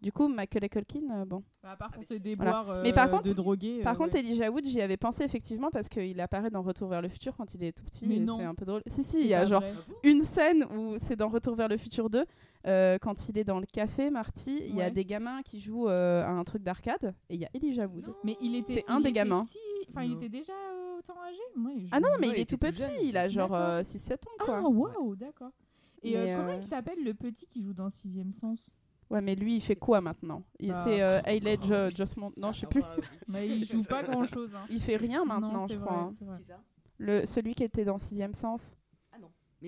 Du 0.02 0.12
coup, 0.12 0.28
Macaulay 0.28 0.68
Culkin, 0.68 1.00
euh, 1.10 1.24
bon. 1.24 1.42
Bah, 1.62 1.70
à 1.70 1.76
part 1.76 1.90
pour 1.90 2.02
déboire 2.20 2.80
Mais 2.82 2.92
par 2.92 3.06
euh, 3.06 3.10
contre- 3.10 3.28
de 3.28 3.32
droguer. 3.32 3.80
Par 3.82 3.94
euh, 3.94 3.96
contre, 3.96 4.14
ouais. 4.14 4.20
Elijah 4.20 4.50
Wood, 4.50 4.64
j'y 4.66 4.80
avais 4.82 4.98
pensé 4.98 5.24
effectivement 5.24 5.70
parce 5.70 5.88
qu'il 5.88 6.20
apparaît 6.20 6.50
dans 6.50 6.60
Retour 6.62 6.88
vers 6.88 7.00
le 7.00 7.08
futur 7.08 7.34
quand 7.34 7.54
il 7.54 7.64
est 7.64 7.72
tout 7.72 7.82
petit. 7.82 8.06
Mais 8.06 8.16
et 8.16 8.20
non. 8.20 8.36
C'est 8.36 8.44
un 8.44 8.54
peu 8.54 8.66
drôle. 8.66 8.82
Si, 8.88 9.02
si, 9.02 9.20
il 9.20 9.26
y 9.26 9.34
a 9.34 9.46
genre 9.46 9.62
vrai. 9.62 9.72
une 10.04 10.22
scène 10.22 10.64
où 10.64 10.96
c'est 11.00 11.16
dans 11.16 11.28
Retour 11.28 11.54
vers 11.56 11.68
le 11.68 11.78
futur 11.78 12.10
2, 12.10 12.26
euh, 12.66 12.98
quand 13.00 13.28
il 13.30 13.38
est 13.38 13.44
dans 13.44 13.58
le 13.58 13.64
café, 13.66 14.10
Marty, 14.10 14.58
il 14.68 14.76
y 14.76 14.82
a 14.82 14.90
des 14.90 15.04
gamins 15.06 15.40
qui 15.42 15.60
jouent 15.60 15.88
euh, 15.88 16.22
à 16.24 16.30
un 16.30 16.44
truc 16.44 16.62
d'arcade 16.62 17.14
et 17.30 17.34
il 17.36 17.40
y 17.40 17.46
a 17.46 17.50
Elijah 17.54 17.86
Wood. 17.86 18.04
Mais 18.22 18.36
il 18.42 18.54
était. 18.54 18.74
C'est 18.74 18.90
un 18.90 18.98
il 18.98 19.02
des 19.04 19.08
était 19.08 19.16
gamins. 19.18 19.44
si- 19.44 19.58
Enfin, 19.88 20.02
il 20.02 20.12
était 20.12 20.28
déjà 20.28 20.52
autant 20.98 21.14
âgé. 21.26 21.38
Moi, 21.54 21.72
je- 21.78 21.86
Ah 21.90 22.00
non, 22.00 22.08
mais 22.20 22.26
Ouais, 22.28 22.32
il 22.34 22.38
il 22.38 22.42
est 22.42 22.44
tout 22.50 22.58
petit, 22.58 22.78
jeune. 22.82 22.90
il 23.02 23.16
a 23.16 23.28
genre 23.28 23.48
D'accord. 23.50 23.66
euh, 23.66 23.82
6-7 23.82 24.14
ans 24.26 24.44
quoi. 24.44 24.60
Ah, 24.62 24.68
waouh, 24.68 25.16
d'accord. 25.16 25.52
Et 26.12 26.16
euh, 26.18 26.36
comment 26.36 26.52
euh, 26.52 26.56
il 26.56 26.62
s'appelle 26.66 27.02
le 27.04 27.14
petit 27.14 27.46
qui 27.46 27.62
joue 27.62 27.72
dans 27.74 27.90
Sixième 27.90 28.32
Sens? 28.32 28.70
Ouais, 29.08 29.20
mais 29.20 29.34
lui, 29.36 29.56
il 29.56 29.60
fait 29.60 29.76
quoi 29.76 30.00
maintenant? 30.00 30.42
Il, 30.58 30.70
Bah. 30.72 30.82
C'est 30.84 31.00
euh, 31.00 31.20
Hayley 31.24 31.58
Jo- 31.62 31.90
Josemont. 31.96 32.32
Non, 32.36 32.50
je 32.52 32.60
sais 32.60 32.66
plus. 32.66 32.82
Enfin, 32.82 32.96
Mais 33.28 33.48
il 33.48 33.64
joue 33.64 33.82
pas 33.84 34.02
grand 34.02 34.26
chose. 34.26 34.54
Hein. 34.54 34.66
Il 34.68 34.80
fait 34.80 34.96
rien 34.96 35.24
maintenant, 35.24 35.52
non, 35.52 35.66
je 35.68 35.74
c'est 35.74 35.80
crois. 35.80 36.04
vrai, 36.08 36.14
hein. 36.20 36.38
vrai. 36.48 36.56
Le, 36.98 37.26
celui 37.26 37.54
qui 37.54 37.62
était 37.62 37.84
dans 37.84 37.98
Sixième 37.98 38.34
Sens? 38.34 38.74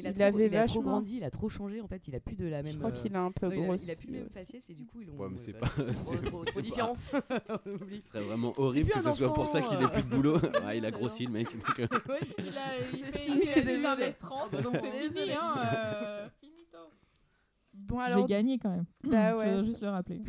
Mais 0.03 0.11
il 0.11 0.23
a, 0.23 0.27
Il 0.29 0.33
trop, 0.33 0.39
avait 0.41 0.47
il 0.47 0.57
a 0.57 0.63
trop 0.65 0.79
vachement- 0.81 0.91
grandi, 0.93 1.17
il 1.17 1.25
a 1.25 1.31
trop 1.31 1.49
changé 1.49 1.81
en 1.81 1.87
fait, 1.89 2.07
il 2.09 2.15
a 2.15 2.21
plus 2.21 2.37
de 2.37 2.47
la 2.47 2.63
même. 2.63 2.73
Je 2.75 2.79
crois 2.79 2.91
euh, 2.91 3.03
qu'il 3.03 3.15
a 3.17 3.21
un 3.23 3.31
peu 3.33 3.47
non, 3.47 3.53
il, 3.53 3.59
a, 3.63 3.67
grossi. 3.67 3.85
il 3.87 3.91
a 3.91 3.97
plus 3.97 4.07
le 4.09 4.13
même 4.19 4.31
faciès 4.31 4.71
et 4.71 4.75
du 4.75 4.87
coup 4.87 5.01
ils 5.03 5.07
l'ont. 5.09 5.17
Ouais, 5.17 5.29
mais 5.31 5.39
c'est 5.39 5.53
bah, 5.53 5.61
pas- 5.77 5.95
c'est- 5.95 6.17
trop, 6.23 6.45
trop 6.45 6.61
différent. 6.61 6.97
Ce 7.13 7.99
serait 7.99 8.23
vraiment 8.23 8.53
horrible 8.57 8.91
que 8.91 9.01
ce 9.01 9.13
soit 9.13 9.33
pour 9.35 9.47
ça 9.47 9.61
qu'il 9.61 9.79
ait 9.79 9.85
euh. 9.85 9.89
plus 9.89 10.03
de 10.03 10.09
boulot. 10.09 10.39
Ouais, 10.67 10.79
il 10.79 10.85
a 10.85 10.91
grossi 10.91 11.27
le 11.27 11.33
mec. 11.33 11.49
donc, 11.53 11.81
euh, 11.81 11.87
Ouais. 12.09 12.19
Il, 12.39 12.49
a, 12.49 12.79
il 12.93 13.05
fait, 13.13 13.81
dans 13.83 13.95
les 13.95 14.13
30, 14.15 14.63
donc 14.63 14.77
c'est 14.77 15.09
fini. 15.11 15.33
Hein, 15.33 15.55
euh, 15.75 16.29
finito. 16.41 16.79
Bon, 17.75 17.99
J'ai 18.07 18.13
alors, 18.13 18.27
gagné 18.27 18.59
quand 18.59 18.71
même. 18.71 18.85
Bah 19.05 19.33
Je 19.33 19.37
ouais. 19.37 19.53
dois 19.55 19.63
juste 19.65 19.83
le 19.83 19.89
rappeler. 19.89 20.21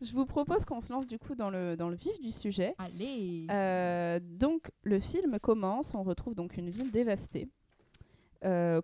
je 0.00 0.12
vous 0.12 0.26
propose 0.26 0.64
qu'on 0.64 0.80
se 0.80 0.92
lance 0.92 1.06
du 1.06 1.18
coup 1.18 1.34
dans 1.34 1.50
le, 1.50 1.76
dans 1.76 1.88
le 1.88 1.96
vif 1.96 2.20
du 2.20 2.30
sujet. 2.32 2.74
Allez 2.78 3.46
Euh, 3.50 4.20
donc, 4.22 4.70
le 4.82 5.00
film 5.00 5.38
commence. 5.40 5.94
On 5.94 6.02
retrouve 6.02 6.34
donc 6.34 6.56
une 6.56 6.70
ville 6.70 6.90
dévastée, 6.90 7.44
euh, 7.44 7.57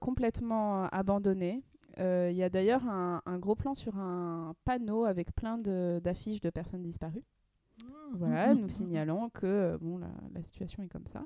complètement 0.01 0.85
abandonnée. 0.87 1.63
Euh, 1.99 2.29
Il 2.31 2.37
y 2.37 2.43
a 2.43 2.49
d'ailleurs 2.51 2.85
un, 2.89 3.23
un 3.25 3.39
gros 3.39 3.55
plan 3.55 3.75
sur 3.75 3.97
un 3.99 4.55
panneau 4.65 5.05
avec 5.05 5.33
plein 5.35 5.59
d'affiches 5.59 6.41
de, 6.41 6.51
personnes 6.51 6.83
disparues. 6.83 7.25
Voilà, 8.13 8.55
Mhm. 8.55 8.61
nous 8.63 8.69
signalant 8.69 9.29
que 9.31 9.47
euh, 9.47 9.79
bon, 9.81 9.99
la, 9.99 10.11
la 10.33 10.43
situation 10.43 10.83
est 10.83 10.89
comme 10.89 11.07
ça. 11.07 11.25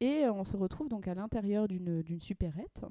Et 0.00 0.24
euh, 0.24 0.32
on 0.32 0.44
se 0.44 0.56
retrouve 0.56 0.88
donc 0.88 1.08
à 1.08 1.14
l'intérieur 1.14 1.68
d'une 1.68 2.02
d'une 2.02 2.20
supérette 2.20 2.84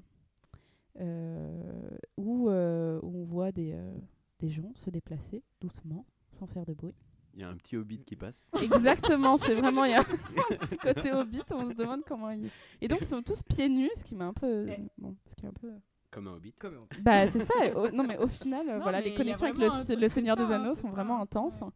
euh, 0.99 1.89
où, 2.17 2.49
euh, 2.49 2.99
où 3.01 3.17
on 3.21 3.23
voit 3.25 3.51
des, 3.51 3.73
euh, 3.73 3.93
des 4.39 4.49
gens 4.49 4.71
se 4.75 4.89
déplacer 4.89 5.43
doucement, 5.61 6.05
sans 6.31 6.45
faire 6.47 6.65
de 6.65 6.73
bruit. 6.73 6.95
Il 7.35 7.41
y 7.41 7.43
a 7.43 7.49
un 7.49 7.55
petit 7.57 7.75
hobbit 7.77 8.03
qui 8.03 8.15
passe. 8.15 8.47
Exactement, 8.61 9.37
c'est 9.39 9.53
vraiment, 9.53 9.85
il 9.85 9.91
y 9.91 9.95
a 9.95 9.99
un 10.51 10.57
petit 10.67 10.77
côté 10.77 11.11
hobbit, 11.11 11.41
on 11.51 11.67
se 11.69 11.73
demande 11.73 12.01
comment 12.05 12.29
ils... 12.29 12.47
Et 12.79 12.87
donc 12.87 12.99
ils 13.01 13.07
sont 13.07 13.23
tous 13.23 13.41
pieds 13.41 13.69
nus, 13.69 13.89
ce 13.95 14.03
qui 14.03 14.15
m'a 14.15 14.25
un 14.25 14.33
peu... 14.33 14.67
Eh. 14.69 14.77
Bon, 14.99 15.15
ce 15.25 15.33
qui 15.35 15.45
est 15.45 15.49
un 15.49 15.53
peu... 15.53 15.71
Comme 16.11 16.27
un 16.27 16.33
hobbit. 16.35 16.53
Comme 16.53 16.77
on- 16.77 17.01
Bah 17.01 17.27
c'est 17.27 17.39
ça, 17.41 17.53
au- 17.75 17.89
non 17.89 18.03
mais 18.03 18.17
au 18.19 18.27
final, 18.27 18.69
euh, 18.69 18.73
Non, 18.77 18.83
voilà, 18.83 18.99
mais 18.99 19.05
les 19.05 19.09
il 19.09 19.13
y 19.13 19.17
connexions 19.17 19.47
avec 19.47 19.59
un 19.59 19.83
le, 19.95 20.09
Seigneur 20.09 20.37
ça, 20.37 20.45
des 20.45 20.53
Anneaux 20.53 20.75
sont 20.75 20.83
ça, 20.89 20.93
vraiment 20.93 21.19
intenses. 21.19 21.59
ouais. 21.61 21.69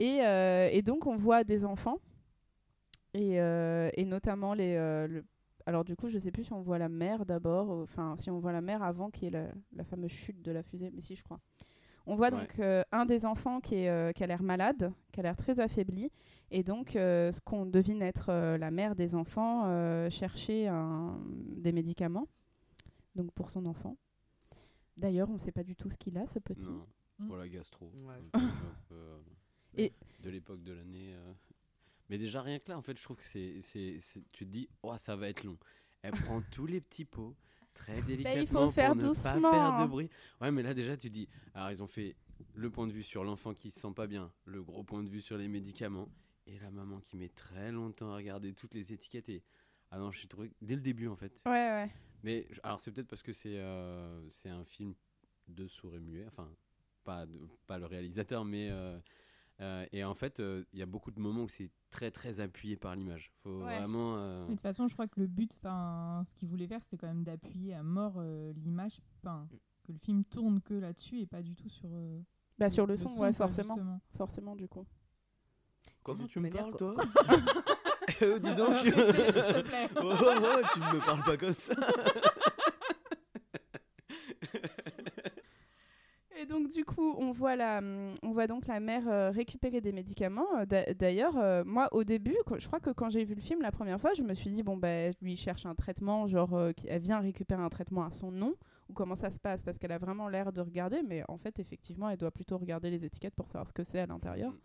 Et, 0.00 0.22
euh, 0.22 0.68
et 0.70 0.82
donc 0.82 1.06
on 1.06 1.16
voit 1.16 1.44
des 1.44 1.64
enfants, 1.64 1.98
et, 3.14 3.40
euh, 3.40 3.88
et 3.94 4.04
notamment 4.04 4.52
les... 4.52 4.74
euh, 4.76 5.06
le- 5.06 5.24
Alors 5.66 5.84
du 5.84 5.96
coup, 5.96 6.08
je 6.08 6.18
sais 6.18 6.30
plus 6.30 6.44
si 6.44 6.52
on 6.52 6.60
voit 6.60 6.76
la 6.78 6.90
mère 6.90 7.24
d'abord, 7.24 7.70
enfin 7.70 8.16
si 8.18 8.30
on 8.30 8.38
voit 8.38 8.52
la 8.52 8.60
mère 8.60 8.82
avant 8.82 9.10
qui 9.10 9.26
est 9.26 9.30
la, 9.30 9.46
la 9.72 9.84
fameuse 9.84 10.10
chute 10.10 10.42
de 10.42 10.52
la 10.52 10.62
fusée, 10.62 10.90
mais 10.92 11.00
si 11.00 11.14
je 11.16 11.22
crois. 11.22 11.40
On 12.06 12.16
voit 12.16 12.30
Ouais. 12.32 12.40
donc 12.40 12.58
euh, 12.58 12.82
un 12.92 13.06
des 13.06 13.24
enfants 13.24 13.60
qui, 13.60 13.76
est, 13.76 13.88
euh, 13.88 14.12
qui 14.12 14.22
a 14.22 14.26
l'air 14.26 14.42
malade, 14.42 14.92
qui 15.12 15.20
a 15.20 15.22
l'air 15.22 15.36
très 15.36 15.58
affaibli, 15.60 16.10
et 16.50 16.62
donc 16.62 16.96
euh, 16.96 17.32
ce 17.32 17.40
qu'on 17.40 17.64
devine 17.66 18.02
être 18.02 18.28
euh, 18.30 18.58
la 18.58 18.70
mère 18.70 18.94
des 18.94 19.14
enfants 19.14 19.62
euh, 19.66 20.10
chercher 20.10 20.68
un- 20.68 21.18
des 21.56 21.72
médicaments, 21.72 22.28
donc 23.14 23.32
pour 23.32 23.48
son 23.50 23.64
enfant. 23.66 23.96
D'ailleurs, 24.96 25.28
on 25.30 25.34
ne 25.34 25.38
sait 25.38 25.50
pas 25.52 25.64
du 25.64 25.74
tout 25.74 25.88
ce 25.90 25.96
qu'il 25.96 26.16
a, 26.18 26.26
ce 26.26 26.38
petit. 26.38 26.68
Non. 26.68 26.86
Mm. 27.18 27.28
Voilà, 27.28 27.48
gastro. 27.48 27.90
Ouais. 28.04 28.22
Euh, 28.92 29.18
Et- 29.76 29.92
De 30.20 30.30
l'époque 30.30 30.62
de 30.62 30.72
l'année. 30.72 31.14
euh. 31.14 31.32
Mais 32.10 32.18
déjà, 32.18 32.42
rien 32.42 32.58
que 32.60 32.70
là, 32.70 32.78
en 32.78 32.82
fait, 32.82 32.96
je 32.96 33.02
trouve 33.02 33.16
que 33.16 33.26
c'est. 33.26 33.60
c'est- 33.60 33.96
c'est- 33.98 34.22
Tu 34.32 34.44
te 34.46 34.50
dis, 34.50 34.68
oh, 34.82 34.94
ça 34.98 35.16
va 35.16 35.28
être 35.28 35.42
long. 35.42 35.56
Elle 36.02 36.12
prend 36.12 36.42
tous 36.52 36.66
les 36.66 36.80
petits 36.80 37.04
pots, 37.06 37.34
très 37.74 38.00
délicatement. 38.02 38.34
Bah, 38.34 38.40
il 38.40 38.46
faut 38.48 38.70
faire 38.70 38.92
pour 38.92 38.96
ne 38.96 39.02
doucement. 39.08 39.40
pas 39.40 39.50
faire 39.50 39.82
de 39.82 39.86
bruit. 39.86 40.08
Ouais, 40.40 40.50
mais 40.50 40.62
là, 40.62 40.72
déjà, 40.74 40.96
tu 40.96 41.10
dis. 41.10 41.28
Alors, 41.54 41.70
ils 41.70 41.82
ont 41.82 41.86
fait 41.86 42.16
le 42.54 42.70
point 42.70 42.86
de 42.86 42.92
vue 42.92 43.02
sur 43.02 43.24
l'enfant 43.24 43.52
qui 43.54 43.70
se 43.70 43.80
sent 43.80 43.92
pas 43.94 44.06
bien, 44.06 44.32
le 44.44 44.62
gros 44.62 44.82
point 44.82 45.02
de 45.02 45.08
vue 45.08 45.20
sur 45.20 45.36
les 45.36 45.48
médicaments, 45.48 46.08
et 46.46 46.58
la 46.58 46.70
maman 46.70 47.00
qui 47.00 47.16
met 47.16 47.28
très 47.28 47.72
longtemps 47.72 48.12
à 48.12 48.16
regarder 48.16 48.52
toutes 48.52 48.74
les 48.74 48.92
étiquettes. 48.92 49.28
Et... 49.28 49.42
Ah 49.90 49.98
non, 49.98 50.10
je 50.10 50.18
suis 50.18 50.28
trouvé. 50.28 50.50
Dès 50.62 50.74
le 50.74 50.80
début, 50.80 51.08
en 51.08 51.16
fait. 51.16 51.42
Ouais, 51.46 51.52
ouais. 51.52 51.90
Mais 52.22 52.46
alors 52.62 52.80
c'est 52.80 52.90
peut-être 52.90 53.06
parce 53.08 53.22
que 53.22 53.34
c'est 53.34 53.58
euh, 53.58 54.28
c'est 54.30 54.48
un 54.48 54.64
film 54.64 54.94
de 55.46 55.68
sourd 55.68 55.94
et 55.94 56.00
muet, 56.00 56.24
enfin 56.26 56.48
pas 57.04 57.26
de- 57.26 57.46
pas 57.66 57.76
le 57.78 57.84
réalisateur, 57.84 58.46
mais 58.46 58.70
euh, 58.70 58.98
euh, 59.60 59.86
et 59.92 60.02
en 60.04 60.14
fait 60.14 60.40
euh, 60.40 60.64
il 60.72 60.78
y 60.78 60.82
a 60.82 60.86
beaucoup 60.86 61.10
de 61.10 61.20
moments 61.20 61.42
où 61.44 61.48
c'est 61.48 61.70
très 61.90 62.10
très 62.10 62.40
appuyé 62.40 62.76
par 62.76 62.94
l'image. 62.96 63.30
Faut 63.42 63.62
Ouais. 63.62 63.78
vraiment. 63.78 64.16
euh, 64.16 64.42
Mais 64.44 64.48
de 64.48 64.52
toute 64.54 64.62
façon, 64.62 64.88
je 64.88 64.94
crois 64.94 65.06
que 65.06 65.20
le 65.20 65.26
but, 65.26 65.52
ce 65.62 66.34
qu'il 66.34 66.48
voulait 66.48 66.66
faire, 66.66 66.82
c'était 66.82 66.96
quand 66.98 67.06
même 67.06 67.22
d'appuyer 67.24 67.74
à 67.74 67.82
mort 67.82 68.14
euh, 68.18 68.52
l'image. 68.56 69.00
Enfin, 69.22 69.46
que 69.84 69.92
le 69.92 69.98
film 69.98 70.24
tourne 70.24 70.60
que 70.60 70.74
là-dessus 70.74 71.20
et 71.20 71.26
pas 71.26 71.42
du 71.42 71.54
tout 71.54 71.68
sur. 71.68 71.88
euh, 71.92 72.20
Bah, 72.58 72.70
sur 72.70 72.86
le 72.86 72.96
son, 72.96 73.16
ouais, 73.20 73.32
forcément. 73.32 73.74
justement. 73.74 74.00
Forcément, 74.16 74.56
du 74.56 74.66
coup. 74.66 74.86
Comment 76.02 76.26
tu 76.26 76.40
me 76.40 76.50
parles, 76.50 76.70
quoi. 76.72 76.94
toi 76.94 77.04
Oh, 78.22 78.38
Dis 78.38 78.54
donc 78.54 78.68
Réfléchis, 78.82 79.32
s'il 79.32 79.42
te 79.42 79.60
plaît. 79.62 79.88
Oh, 79.96 80.12
oh, 80.20 80.32
oh, 80.42 80.66
tu 80.72 80.80
ne 80.80 80.84
me 80.94 81.04
parles 81.06 81.22
pas 81.22 81.36
comme 81.36 81.54
ça 81.54 81.74
Et 86.36 86.46
donc 86.64 86.72
du 86.72 86.84
coup, 86.84 87.14
on 87.18 87.30
voit 87.30 87.56
la, 87.56 87.80
on 88.22 88.32
voit 88.32 88.46
donc 88.46 88.66
la 88.66 88.80
mère 88.80 89.06
euh, 89.08 89.30
récupérer 89.30 89.80
des 89.82 89.92
médicaments. 89.92 90.46
Euh, 90.58 90.64
d'a- 90.64 90.94
D'ailleurs, 90.94 91.36
euh, 91.36 91.62
moi 91.64 91.88
au 91.92 92.04
début, 92.04 92.36
je 92.56 92.66
crois 92.66 92.80
que 92.80 92.90
quand 92.90 93.10
j'ai 93.10 93.24
vu 93.24 93.34
le 93.34 93.40
film 93.42 93.60
la 93.60 93.70
première 93.70 94.00
fois, 94.00 94.12
je 94.16 94.22
me 94.22 94.32
suis 94.34 94.50
dit 94.50 94.62
bon 94.62 94.76
bah 94.76 95.10
lui 95.20 95.36
cherche 95.36 95.66
un 95.66 95.74
traitement, 95.74 96.26
genre 96.26 96.54
euh, 96.54 96.72
elle 96.88 97.02
vient 97.02 97.20
récupérer 97.20 97.62
un 97.62 97.68
traitement 97.68 98.04
à 98.04 98.10
son 98.10 98.30
nom 98.32 98.54
ou 98.88 98.92
comment 98.94 99.14
ça 99.14 99.30
se 99.30 99.38
passe? 99.38 99.62
Parce 99.62 99.78
qu'elle 99.78 99.92
a 99.92 99.98
vraiment 99.98 100.28
l'air 100.28 100.52
de 100.52 100.60
regarder, 100.62 101.02
mais 101.02 101.22
en 101.28 101.36
fait 101.36 101.58
effectivement 101.58 102.08
elle 102.08 102.18
doit 102.18 102.30
plutôt 102.30 102.56
regarder 102.56 102.90
les 102.90 103.04
étiquettes 103.04 103.34
pour 103.34 103.48
savoir 103.48 103.68
ce 103.68 103.72
que 103.72 103.84
c'est 103.84 104.00
à 104.00 104.06
l'intérieur. 104.06 104.52
Mm. 104.52 104.56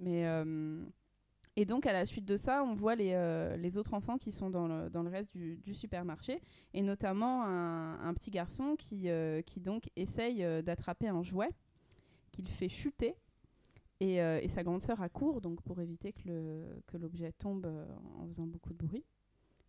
Mais 0.00 0.26
et 1.56 1.66
donc 1.66 1.86
à 1.86 1.92
la 1.92 2.04
suite 2.04 2.24
de 2.24 2.36
ça, 2.36 2.64
on 2.64 2.74
voit 2.74 2.96
les, 2.96 3.12
euh, 3.14 3.70
autres 3.76 3.94
enfants 3.94 4.18
qui 4.18 4.32
sont 4.32 4.50
dans 4.50 4.66
le, 4.66 5.08
reste 5.08 5.30
du, 5.36 5.74
supermarché. 5.74 6.40
Et 6.72 6.82
notamment 6.82 7.44
un, 7.44 8.12
petit 8.14 8.30
garçon 8.30 8.74
qui, 8.76 9.08
euh, 9.08 9.40
donc 9.58 9.88
essaye 9.94 10.42
euh, 10.42 10.62
d'attraper 10.62 11.08
un 11.08 11.22
jouet 11.22 11.50
qu'il 12.32 12.48
fait 12.48 12.68
chuter. 12.68 13.14
Et, 14.00 14.18
sa 14.48 14.62
grande 14.64 14.80
sœur 14.80 15.00
accourt 15.00 15.40
donc 15.40 15.62
pour 15.62 15.80
éviter 15.80 16.12
que 16.12 16.96
l'objet 16.98 17.32
tombe 17.32 17.66
en 18.18 18.26
faisant 18.26 18.46
beaucoup 18.46 18.72
de 18.72 18.78
bruit. 18.78 19.04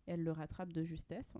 Elle 0.06 0.24
le 0.24 0.32
rattrape 0.32 0.72
de 0.72 0.82
justesse. 0.82 1.34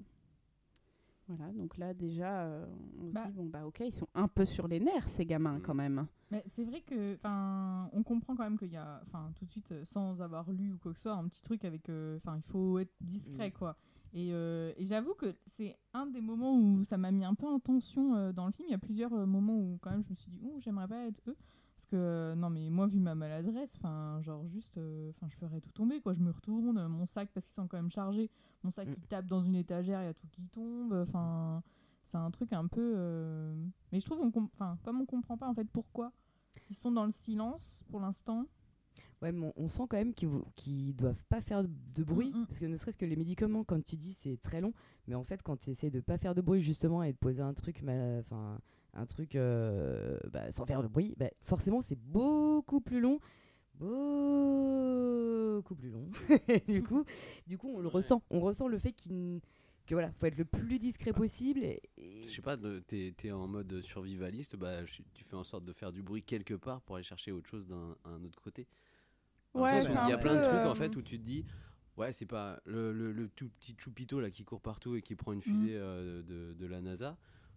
Voilà, 1.28 1.52
donc 1.52 1.76
là 1.76 1.92
déjà 1.92 2.42
euh, 2.44 2.66
on 3.02 3.08
se 3.08 3.14
Bah. 3.14 3.26
dit 3.26 3.32
bon 3.32 3.46
bah 3.46 3.66
ok 3.66 3.80
ils 3.84 3.92
sont 3.92 4.06
un 4.14 4.28
peu 4.28 4.44
sur 4.44 4.68
les 4.68 4.78
nerfs 4.78 5.08
ces 5.08 5.26
gamins 5.26 5.58
Mm. 5.58 5.62
quand 5.62 5.74
même. 5.74 6.06
Mais 6.30 6.42
c'est 6.46 6.64
vrai 6.64 6.80
que, 6.80 7.14
enfin, 7.14 7.88
on 7.92 8.02
comprend 8.02 8.34
quand 8.34 8.42
même 8.42 8.58
qu'il 8.58 8.72
y 8.72 8.76
a, 8.76 9.00
enfin, 9.06 9.30
tout 9.36 9.44
de 9.44 9.50
suite, 9.52 9.72
sans 9.84 10.20
avoir 10.22 10.50
lu 10.50 10.72
ou 10.72 10.76
quoi 10.78 10.90
que 10.92 10.98
ce 10.98 11.04
soit, 11.04 11.12
un 11.14 11.28
petit 11.28 11.40
truc 11.40 11.64
avec, 11.64 11.88
euh, 11.88 12.16
enfin, 12.16 12.36
il 12.36 12.42
faut 12.42 12.80
être 12.80 12.92
discret, 13.00 13.50
Mm. 13.50 13.52
quoi. 13.52 13.76
Et, 14.12 14.30
euh, 14.32 14.72
et 14.76 14.84
j'avoue 14.84 15.14
que 15.14 15.34
c'est 15.46 15.76
un 15.94 16.06
des 16.06 16.20
moments 16.20 16.58
où 16.58 16.82
ça 16.82 16.96
m'a 16.96 17.12
mis 17.12 17.24
un 17.24 17.34
peu 17.34 17.46
en 17.46 17.60
tension 17.60 18.16
euh, 18.16 18.32
dans 18.32 18.46
le 18.46 18.50
film. 18.52 18.66
Il 18.68 18.72
y 18.72 18.74
a 18.74 18.78
plusieurs 18.78 19.12
euh, 19.12 19.24
moments 19.26 19.56
où 19.56 19.78
quand 19.80 19.90
même 19.90 20.02
je 20.02 20.10
me 20.10 20.16
suis 20.16 20.30
dit, 20.32 20.40
oh, 20.44 20.56
j'aimerais 20.58 20.88
pas 20.88 21.06
être 21.06 21.20
eux. 21.28 21.36
Parce 21.76 21.86
que, 21.86 21.96
euh, 21.96 22.34
non, 22.34 22.48
mais 22.50 22.70
moi, 22.70 22.86
vu 22.86 22.98
ma 22.98 23.14
maladresse, 23.14 23.76
enfin, 23.76 24.18
genre 24.22 24.46
juste, 24.48 24.78
euh, 24.78 25.10
enfin, 25.10 25.28
je 25.28 25.36
ferais 25.36 25.60
tout 25.60 25.70
tomber, 25.72 26.00
quoi. 26.00 26.14
Je 26.14 26.20
me 26.20 26.30
retourne, 26.30 26.78
euh, 26.78 26.88
mon 26.88 27.04
sac, 27.04 27.28
parce 27.34 27.44
qu'ils 27.46 27.54
sont 27.54 27.68
quand 27.68 27.76
même 27.76 27.90
chargés, 27.90 28.30
mon 28.64 28.70
sac 28.70 28.88
Mm. 28.88 28.92
qui 28.92 29.00
tape 29.02 29.26
dans 29.26 29.42
une 29.42 29.54
étagère, 29.54 30.00
il 30.02 30.06
y 30.06 30.08
a 30.08 30.14
tout 30.14 30.26
qui 30.32 30.42
tombe, 30.48 30.94
enfin, 30.94 31.62
c'est 32.06 32.16
un 32.16 32.30
truc 32.30 32.52
un 32.54 32.66
peu. 32.66 32.94
euh, 32.96 33.54
Mais 33.92 34.00
je 34.00 34.06
trouve, 34.06 34.20
on 34.20 34.32
enfin, 34.54 34.78
comme 34.84 35.02
on 35.02 35.06
comprend 35.06 35.36
pas 35.36 35.48
en 35.48 35.54
fait 35.54 35.68
pourquoi 35.70 36.12
ils 36.70 36.76
sont 36.76 36.90
dans 36.90 37.04
le 37.04 37.10
silence 37.10 37.84
pour 37.90 38.00
l'instant. 38.00 38.46
Ouais, 39.20 39.32
mais 39.32 39.52
on, 39.56 39.64
on 39.64 39.68
sent 39.68 39.82
quand 39.88 39.96
même 39.98 40.14
qu'ils 40.14 40.30
qu'ils 40.56 40.94
doivent 40.96 41.22
pas 41.28 41.40
faire 41.42 41.62
de 41.62 42.04
bruit. 42.04 42.32
Mm, 42.34 42.40
mm. 42.40 42.46
Parce 42.46 42.58
que 42.58 42.64
ne 42.66 42.76
serait-ce 42.76 42.96
que 42.96 43.04
les 43.04 43.16
médicaments, 43.16 43.64
comme 43.64 43.82
tu 43.82 43.96
dis, 43.96 44.14
c'est 44.14 44.38
très 44.38 44.60
long. 44.62 44.72
Mais 45.06 45.14
en 45.14 45.24
fait, 45.24 45.42
quand 45.42 45.56
tu 45.58 45.70
essaies 45.70 45.90
de 45.90 46.00
pas 46.00 46.16
faire 46.16 46.34
de 46.34 46.40
bruit, 46.40 46.62
justement, 46.62 47.02
et 47.02 47.12
de 47.12 47.18
poser 47.18 47.42
un 47.42 47.52
truc, 47.54 47.82
enfin, 47.82 48.58
un 48.96 49.06
truc 49.06 49.34
euh, 49.36 50.18
bah, 50.32 50.50
sans 50.50 50.66
faire 50.66 50.82
de 50.82 50.88
bruit, 50.88 51.14
bah, 51.16 51.30
forcément, 51.42 51.82
c'est 51.82 51.98
beaucoup 51.98 52.80
plus 52.80 53.00
long. 53.00 53.20
Beaucoup 53.78 55.74
plus 55.74 55.90
long. 55.90 56.08
du, 56.68 56.82
coup, 56.82 57.04
du 57.46 57.58
coup, 57.58 57.68
on 57.74 57.78
le 57.80 57.86
Ouais. 57.86 57.92
ressent. 57.94 58.22
On 58.30 58.40
ressent 58.40 58.68
le 58.68 58.78
fait 58.78 58.92
qu'il 58.92 59.40
que 59.86 59.94
voilà, 59.94 60.10
faut 60.14 60.26
être 60.26 60.36
le 60.38 60.44
plus 60.44 60.80
discret 60.80 61.12
possible. 61.12 61.60
Et, 61.62 61.80
et- 61.96 62.22
Je 62.22 62.26
sais 62.28 62.42
pas, 62.42 62.56
t'es 62.88 63.14
es 63.22 63.30
en 63.30 63.46
mode 63.46 63.80
survivaliste, 63.82 64.56
bah, 64.56 64.80
tu 65.14 65.22
fais 65.22 65.36
en 65.36 65.44
sorte 65.44 65.64
de 65.64 65.72
faire 65.72 65.92
du 65.92 66.02
bruit 66.02 66.22
quelque 66.24 66.54
part 66.54 66.80
pour 66.82 66.96
aller 66.96 67.04
chercher 67.04 67.30
autre 67.30 67.48
chose 67.48 67.66
d'un 67.68 67.96
un 68.04 68.24
autre 68.24 68.40
côté. 68.40 68.66
Ouais, 69.54 69.80
il 69.84 70.08
y 70.08 70.12
a 70.12 70.18
plein 70.18 70.34
de 70.36 70.42
trucs 70.42 70.54
euh, 70.56 70.68
en 70.68 70.74
fait 70.74 70.94
où 70.96 71.02
tu 71.02 71.18
te 71.18 71.24
dis, 71.24 71.44
ouais, 71.96 72.12
c'est 72.12 72.26
pas 72.26 72.60
le, 72.66 72.92
le- 72.92 73.12
le 73.12 73.28
tout 73.28 73.48
petit 73.60 73.76
choupito 73.78 74.20
là 74.20 74.28
qui 74.30 74.42
court 74.44 74.60
partout 74.60 74.96
et 74.96 75.02
qui 75.02 75.14
prend 75.14 75.32
une 75.32 75.38
Mm. 75.38 75.42
fusée 75.42 75.76
euh, 75.76 76.22
de, 76.22 76.54
de 76.54 76.66
la 76.66 76.80
NASA. 76.80 77.16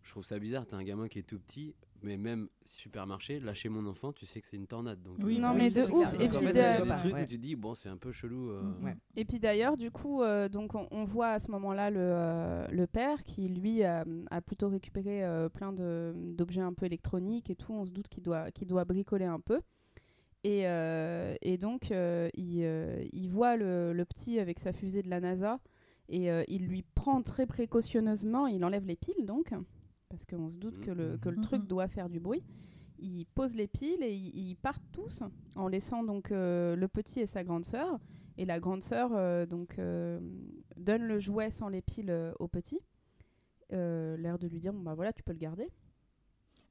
Je 0.09 0.13
trouve 0.15 0.23
ça 0.25 0.39
bizarre, 0.39 0.65
t'as 0.65 0.75
un 0.75 0.83
gamin 0.83 1.07
qui 1.07 1.19
est 1.19 1.21
tout 1.23 1.37
petit, 1.37 1.75
mais 2.01 2.17
même 2.17 2.49
supermarché, 2.65 3.39
lâcher 3.39 3.69
mon 3.69 3.85
enfant, 3.85 4.11
tu 4.11 4.25
sais 4.25 4.41
que 4.41 4.47
c'est 4.47 4.57
une 4.57 4.65
tornade. 4.65 4.99
Donc, 5.03 5.17
Oui, 5.21 5.37
euh, 5.37 5.39
Non, 5.39 5.53
mais 5.53 5.69
de 5.69 5.83
ouf. 5.83 6.13
Et 6.15 6.27
puis 6.27 6.51
des 6.51 6.59
Ouais. 6.89 6.95
trucs 6.95 7.13
Ouais. 7.13 7.23
où 7.25 7.27
tu 7.27 7.37
dis, 7.37 7.55
bon, 7.55 7.75
c'est 7.75 7.89
un 7.89 7.95
peu 7.97 8.11
chelou. 8.11 8.49
euh, 8.49 8.63
Mm, 8.63 8.85
ouais. 8.85 8.97
Et 9.15 9.23
puis 9.23 9.39
d'ailleurs, 9.39 9.77
du 9.77 9.91
coup, 9.91 10.23
euh, 10.23 10.49
donc 10.49 10.73
on, 10.73 10.87
on 10.89 11.03
voit 11.03 11.27
à 11.27 11.37
ce 11.37 11.51
moment-là 11.51 11.91
le, 11.91 12.75
le 12.75 12.87
père 12.87 13.21
qui, 13.23 13.49
lui, 13.49 13.83
a, 13.83 14.03
a 14.31 14.41
plutôt 14.41 14.67
récupéré 14.69 15.21
plein 15.53 15.73
d'objets 15.73 16.61
un 16.61 16.73
peu 16.73 16.87
électroniques 16.87 17.51
et 17.51 17.55
tout. 17.55 17.73
On 17.73 17.85
se 17.85 17.91
doute 17.91 18.07
qu'il 18.07 18.23
doit, 18.23 18.49
qu'il 18.49 18.67
doit 18.67 18.85
bricoler 18.85 19.25
un 19.25 19.39
peu. 19.39 19.59
Et, 20.43 20.61
et 20.63 21.57
donc, 21.59 21.91
il, 21.91 23.07
il 23.13 23.27
voit 23.29 23.57
le, 23.57 23.93
le 23.93 24.05
petit 24.05 24.39
avec 24.39 24.57
sa 24.57 24.73
fusée 24.73 25.03
de 25.03 25.09
la 25.11 25.19
NASA 25.19 25.59
et 26.11 26.29
il 26.47 26.65
lui 26.65 26.81
prend 26.95 27.21
très 27.21 27.45
précautionneusement, 27.45 28.47
il 28.47 28.65
enlève 28.65 28.87
les 28.87 28.95
piles 28.95 29.27
donc, 29.27 29.53
parce 30.09 30.25
qu'on 30.25 30.49
se 30.49 30.57
doute 30.57 30.79
que 30.79 30.91
le, 30.91 31.17
que 31.17 31.29
le 31.29 31.37
Mhm. 31.37 31.43
truc 31.43 31.67
doit 31.67 31.87
faire 31.87 32.09
du 32.09 32.19
bruit. 32.19 32.43
Il 32.97 33.25
pose 33.27 33.55
les 33.55 33.67
piles 33.67 34.03
et 34.03 34.13
ils, 34.13 34.35
ils 34.49 34.55
partent 34.55 34.83
tous 34.91 35.21
en 35.55 35.67
laissant 35.67 36.03
donc 36.03 36.31
euh, 36.31 36.75
le 36.75 36.87
petit 36.87 37.21
et 37.21 37.25
sa 37.27 37.43
grande 37.43 37.63
sœur. 37.63 37.99
Et 38.37 38.45
la 38.45 38.59
grande 38.59 38.81
sœur 38.81 39.11
euh, 39.13 39.45
donc 39.45 39.77
euh, 39.79 40.19
donne 40.77 41.03
le 41.03 41.19
jouet 41.19 41.51
sans 41.51 41.69
les 41.69 41.81
piles 41.81 42.09
euh, 42.09 42.31
au 42.39 42.47
petit, 42.47 42.79
euh, 43.73 44.15
l'air 44.17 44.39
de 44.39 44.47
lui 44.47 44.59
dire 44.59 44.73
bon 44.73 44.79
bah 44.81 44.93
voilà 44.95 45.13
tu 45.13 45.23
peux 45.23 45.33
le 45.33 45.37
garder. 45.39 45.69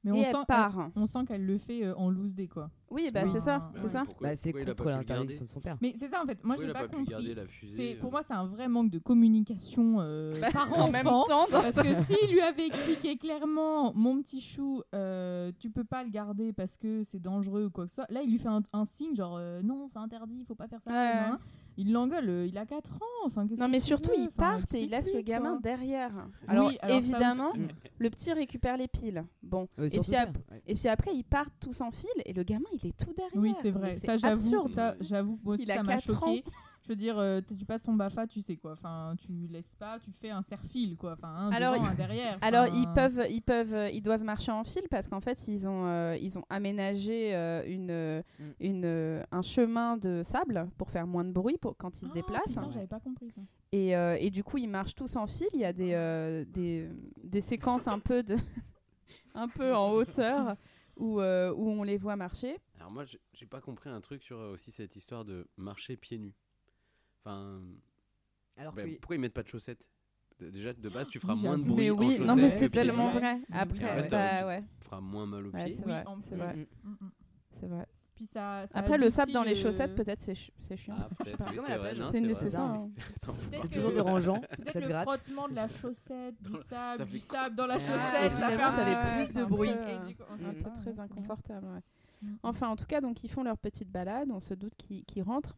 Mais 0.03 0.11
on 0.13 0.15
elle 0.23 0.25
sent, 0.31 0.45
part. 0.47 0.89
on 0.95 1.05
sent 1.05 1.19
qu'elle 1.27 1.45
le 1.45 1.57
fait 1.57 1.83
euh, 1.83 1.93
en 1.95 2.09
loose 2.09 2.33
day 2.33 2.47
quoi. 2.47 2.69
Oui 2.89 3.11
bah 3.13 3.21
Oui. 3.25 3.29
c'est 3.33 3.41
ça, 3.41 3.69
c'est 3.75 3.83
ouais. 3.83 3.89
ça. 3.89 4.03
Bah, 4.21 4.35
c'est 4.35 4.53
contre 4.53 4.89
l'interdiction 4.89 5.43
de 5.43 5.49
son 5.49 5.59
père. 5.59 5.77
Mais 5.81 5.93
c'est 5.97 6.07
ça 6.07 6.23
en 6.23 6.25
fait. 6.25 6.41
Moi 6.43 6.55
j'ai 6.57 6.67
pas, 6.67 6.81
pas 6.83 6.87
pu 6.87 6.95
compris. 6.95 7.11
garder 7.11 7.35
la 7.35 7.45
fusée 7.45 7.75
C'est 7.93 7.99
pour 7.99 8.07
euh, 8.07 8.11
moi 8.11 8.23
c'est 8.23 8.33
un 8.33 8.45
vrai 8.45 8.67
manque 8.69 8.89
de 8.91 8.99
communication 8.99 9.97
euh, 9.99 10.33
par 10.53 10.71
en 10.79 10.89
même 10.89 11.05
temps. 11.05 11.25
Parce 11.51 11.75
que 11.75 11.93
s'il 12.05 12.31
lui 12.31 12.41
avait 12.41 12.67
expliqué 12.67 13.17
clairement, 13.17 13.93
mon 13.93 14.21
petit 14.21 14.39
chou, 14.41 14.81
euh, 14.95 15.51
tu 15.59 15.69
peux 15.69 15.83
pas 15.83 16.03
le 16.03 16.09
garder 16.09 16.53
parce 16.53 16.77
que 16.77 17.03
c'est 17.03 17.19
dangereux 17.19 17.65
ou 17.65 17.69
quoi 17.69 17.83
que 17.83 17.89
ce 17.89 17.95
soit, 17.95 18.07
là 18.09 18.21
il 18.23 18.31
lui 18.31 18.39
fait 18.39 18.47
un, 18.47 18.61
un 18.73 18.85
signe 18.85 19.15
genre 19.15 19.35
euh, 19.37 19.61
non, 19.61 19.87
c'est 19.89 19.99
interdit, 19.99 20.37
il 20.39 20.45
faut 20.45 20.55
pas 20.55 20.67
faire 20.67 20.81
ça. 20.81 20.91
Ouais. 20.91 21.37
Il 21.81 21.93
l'engueule, 21.93 22.29
euh, 22.29 22.45
il 22.45 22.57
a 22.57 22.65
4 22.65 22.93
ans. 22.95 23.25
Enfin, 23.25 23.45
Non 23.57 23.69
mais 23.69 23.79
surtout 23.79 24.11
ils 24.15 24.23
Enfin, 24.23 24.31
partent 24.57 24.73
et 24.73 24.83
ils 24.83 24.89
laissent 24.89 25.13
le 25.13 25.21
gamin 25.21 25.51
quoi. 25.53 25.59
derrière. 25.61 26.11
Oui, 26.13 26.45
Alors, 26.49 26.71
ça 26.73 26.89
évidemment, 26.89 27.53
le 27.99 28.09
petit 28.09 28.33
récupère 28.33 28.75
les 28.75 28.89
piles. 28.89 29.23
Bon. 29.41 29.65
Et, 29.77 29.87
puis 29.89 30.03
ça, 30.03 30.23
ap- 30.23 30.37
ouais. 30.51 30.61
et 30.67 30.75
puis 30.75 30.89
après 30.89 31.15
ils 31.15 31.23
partent 31.23 31.53
tous 31.61 31.79
en 31.79 31.89
file 31.91 32.09
et 32.25 32.33
le 32.33 32.43
gamin 32.43 32.67
il 32.73 32.85
est 32.89 32.97
tout 32.97 33.13
derrière. 33.13 33.31
Oui, 33.35 33.53
c'est 33.61 33.71
Mais 33.71 33.79
vrai. 33.79 33.97
c'est 33.97 34.07
Ça, 34.07 34.17
j'avoue. 34.17 34.67
Ça, 34.67 34.95
j'avoue. 34.99 35.39
Moi 35.43 35.53
aussi, 35.53 35.63
Il 35.63 35.71
a 35.71 35.75
ça 35.75 35.83
m'a 35.83 35.95
quatre 35.95 36.21
ans. 36.23 36.27
choqué. 36.35 36.43
Je 36.89 36.93
veux 36.93 36.97
dire, 36.97 37.19
euh, 37.19 37.39
tu 37.47 37.65
passes 37.65 37.83
ton 37.83 37.93
bafa, 37.93 38.25
tu 38.25 38.41
sais 38.41 38.55
quoi. 38.57 38.71
Enfin, 38.71 39.13
tu 39.23 39.31
laisses 39.47 39.75
pas, 39.75 39.99
tu 39.99 40.11
fais 40.11 40.31
un 40.31 40.41
serre-fil 40.41 40.97
quoi. 40.97 41.11
Enfin, 41.13 41.27
un 41.27 41.51
Alors, 41.51 41.75
devant, 41.75 41.85
un 41.85 41.93
derrière. 41.93 42.39
Alors 42.41 42.63
Enfin, 42.63 42.73
ils 42.81 42.93
peuvent, 42.95 43.27
ils 43.29 43.41
peuvent, 43.43 43.73
euh, 43.75 43.89
ils 43.91 44.01
doivent 44.01 44.23
marcher 44.23 44.51
en 44.51 44.63
file 44.63 44.87
parce 44.89 45.07
qu'en 45.07 45.21
fait 45.21 45.47
ils 45.47 45.67
ont, 45.67 45.85
euh, 45.85 46.17
ils 46.19 46.35
ont 46.39 46.43
aménagé 46.49 47.35
euh, 47.35 47.61
une, 47.67 48.23
Mm. 48.39 48.51
une, 48.59 49.23
un 49.31 49.41
chemin 49.43 49.97
de 49.97 50.23
sable 50.23 50.67
pour 50.79 50.89
faire 50.89 51.05
moins 51.05 51.23
de 51.25 51.31
bruit 51.31 51.59
pour 51.59 51.77
quand 51.77 51.95
ils 52.01 52.05
se 52.05 52.09
Ah, 52.09 52.13
déplacent. 52.15 52.47
putain, 52.47 52.71
j'avais 52.71 52.87
pas 52.87 52.99
compris 52.99 53.29
ça. 53.29 53.41
Et, 53.71 53.95
euh, 53.95 54.17
et 54.19 54.31
du 54.31 54.43
coup 54.43 54.57
ils 54.57 54.67
marchent 54.67 54.95
tous 54.95 55.15
en 55.15 55.27
file. 55.27 55.47
Il 55.53 55.59
y 55.59 55.65
a 55.65 55.73
des, 55.73 55.93
euh, 55.93 56.43
des, 56.45 56.89
des 57.23 57.41
séquences 57.41 57.87
un 57.87 57.99
peu 57.99 58.23
de, 58.23 58.35
un 59.35 59.47
peu 59.47 59.75
en 59.75 59.91
hauteur 59.91 60.55
où, 60.97 61.21
euh, 61.21 61.53
où 61.55 61.69
on 61.69 61.83
les 61.83 61.97
voit 61.97 62.15
marcher. 62.15 62.57
Alors 62.79 62.91
moi, 62.91 63.05
j'ai- 63.05 63.45
pas 63.45 63.61
compris 63.61 63.89
un 63.91 64.01
truc 64.01 64.23
sur 64.23 64.37
aussi 64.39 64.71
cette 64.71 64.95
histoire 64.95 65.23
de 65.23 65.47
marcher 65.55 65.95
pieds 65.97 66.17
nus. 66.17 66.33
Enfin, 67.23 67.61
Alors 68.57 68.73
bah, 68.73 68.83
que- 68.83 68.95
pourquoi 68.97 69.15
ils 69.15 69.19
mettent 69.19 69.33
pas 69.33 69.43
de 69.43 69.47
chaussettes 69.47 69.89
Déjà 70.39 70.71
de 70.71 70.87
base, 70.89 71.09
tu 71.09 71.19
feras 71.19 71.33
Oui, 71.33 71.43
moins 71.43 71.57
de 71.57 71.63
bruit 71.63 71.75
Mais 71.85 71.89
en 71.91 71.97
oui, 71.97 72.11
chaussettes 72.11 72.27
non 72.27 72.35
mais 72.37 72.49
c'est 72.57 72.69
tellement 72.69 73.09
vrai. 73.09 73.41
Après, 73.51 74.07
bah 74.09 74.39
tu- 74.39 74.45
ouais, 74.45 74.63
Tu 74.79 74.85
feras 74.85 75.01
moins 75.01 75.25
mal 75.25 75.47
aux 75.47 75.51
Ouais, 75.51 75.65
pieds. 75.65 75.75
c'est 75.75 75.83
vrai, 75.83 76.05
c'est 76.21 76.35
vrai. 76.37 76.55
Mm, 76.83 76.89
mm. 76.91 77.11
c'est 77.51 77.67
vrai. 77.67 77.85
Puis 78.15 78.25
ça, 78.25 78.65
ça 78.67 78.79
Après 78.79 78.97
le 78.97 79.09
sable 79.09 79.31
dans 79.33 79.43
les 79.43 79.49
le- 79.53 79.55
chaussettes 79.59 79.95
peut-être 79.95 80.19
c'est 80.21 80.35
ch- 80.35 80.51
chiant. 80.77 80.95
Ah, 80.97 81.07
C'est 81.25 81.37
ça, 81.37 81.45
c'est- 83.61 83.67
toujours 83.75 83.91
dérangeant. 83.91 84.39
Peut-être 84.57 84.87
le 84.87 85.01
frottement 85.03 85.47
de 85.49 85.55
la 85.55 85.67
chaussette, 85.67 86.35
du 86.41 86.55
sable, 86.57 87.05
du 87.05 87.19
sable 87.19 87.55
dans 87.55 87.65
la 87.67 87.75
Ah, 87.75 87.79
chaussette, 87.79 88.31
et 88.31 88.35
ça 88.37 88.49
fait 88.49 89.15
plus 89.25 89.33
de 89.33 89.43
bruit. 89.45 89.71
C'est 90.37 90.45
un 90.45 90.53
peu 90.53 90.71
très 90.81 90.99
inconfortable. 91.01 91.67
Mm. 92.21 92.27
Enfin, 92.43 92.67
en 92.69 92.75
tout 92.77 92.85
cas, 92.85 92.99
donc 93.01 93.23
ils 93.25 93.29
font 93.29 93.43
leur 93.43 93.57
petite 93.57 93.89
balade. 93.89 94.29
On 94.33 94.39
se 94.41 94.53
doute 94.53 94.75
qu'ils 94.77 95.23
rentrent. 95.23 95.57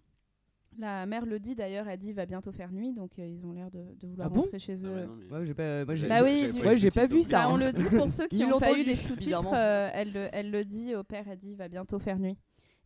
La 0.78 1.06
mère 1.06 1.26
le 1.26 1.40
dit 1.40 1.54
d'ailleurs. 1.54 1.88
Elle 1.90 2.00
dit 2.00 2.10
il 2.10 2.16
va 2.16 2.26
bientôt 2.26 2.52
faire 2.52 2.72
nuit, 2.72 2.94
donc 2.94 3.20
euh, 3.20 3.28
ils 3.28 3.46
ont 3.46 3.52
l'air 3.52 3.70
de, 3.70 3.84
de 4.00 4.08
vouloir 4.08 4.28
Ah 4.28 4.34
bon? 4.34 4.42
rentrer 4.42 4.58
chez 4.60 4.78
Ah 4.84 4.88
eux. 4.88 5.06
non, 5.06 5.16
mais- 5.16 5.38
Ouais, 5.38 5.46
j'ai 5.46 5.54
pas. 5.54 5.86
Moi, 5.86 5.96
j'ai. 5.96 6.08
Bah 6.08 6.24
oui, 6.24 6.50
du- 6.50 6.62
pas 6.62 6.70
Ouais, 6.74 6.90
pas 6.90 7.06
vu 7.08 7.22
ça, 7.24 7.40
Bah, 7.44 7.50
on 7.52 7.58
le 7.58 7.74
dit 7.74 7.84
pour 7.90 8.10
ceux 8.10 8.28
qui 8.28 8.46
n'ont 8.46 8.60
pas 8.60 8.72
eu 8.78 8.84
les 8.84 8.96
sous-titres. 8.96 9.54
euh, 9.54 9.90
elle, 9.94 10.14
le, 10.14 10.30
elle 10.32 10.50
le 10.50 10.64
dit 10.66 10.96
au 10.96 11.04
père. 11.04 11.26
Elle 11.30 11.40
dit 11.40 11.52
il 11.52 11.58
va 11.58 11.68
bientôt 11.68 12.00
faire 12.00 12.18
nuit. 12.20 12.38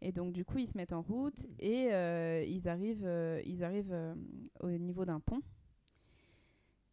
Et 0.01 0.11
donc 0.11 0.33
du 0.33 0.43
coup 0.45 0.57
ils 0.57 0.67
se 0.67 0.77
mettent 0.77 0.93
en 0.93 1.01
route 1.01 1.45
et 1.59 1.87
euh, 1.93 2.43
ils 2.45 2.67
arrivent, 2.67 3.05
euh, 3.05 3.39
ils 3.45 3.63
arrivent 3.63 3.93
euh, 3.93 4.13
au 4.59 4.69
niveau 4.69 5.05
d'un 5.05 5.19
pont. 5.19 5.41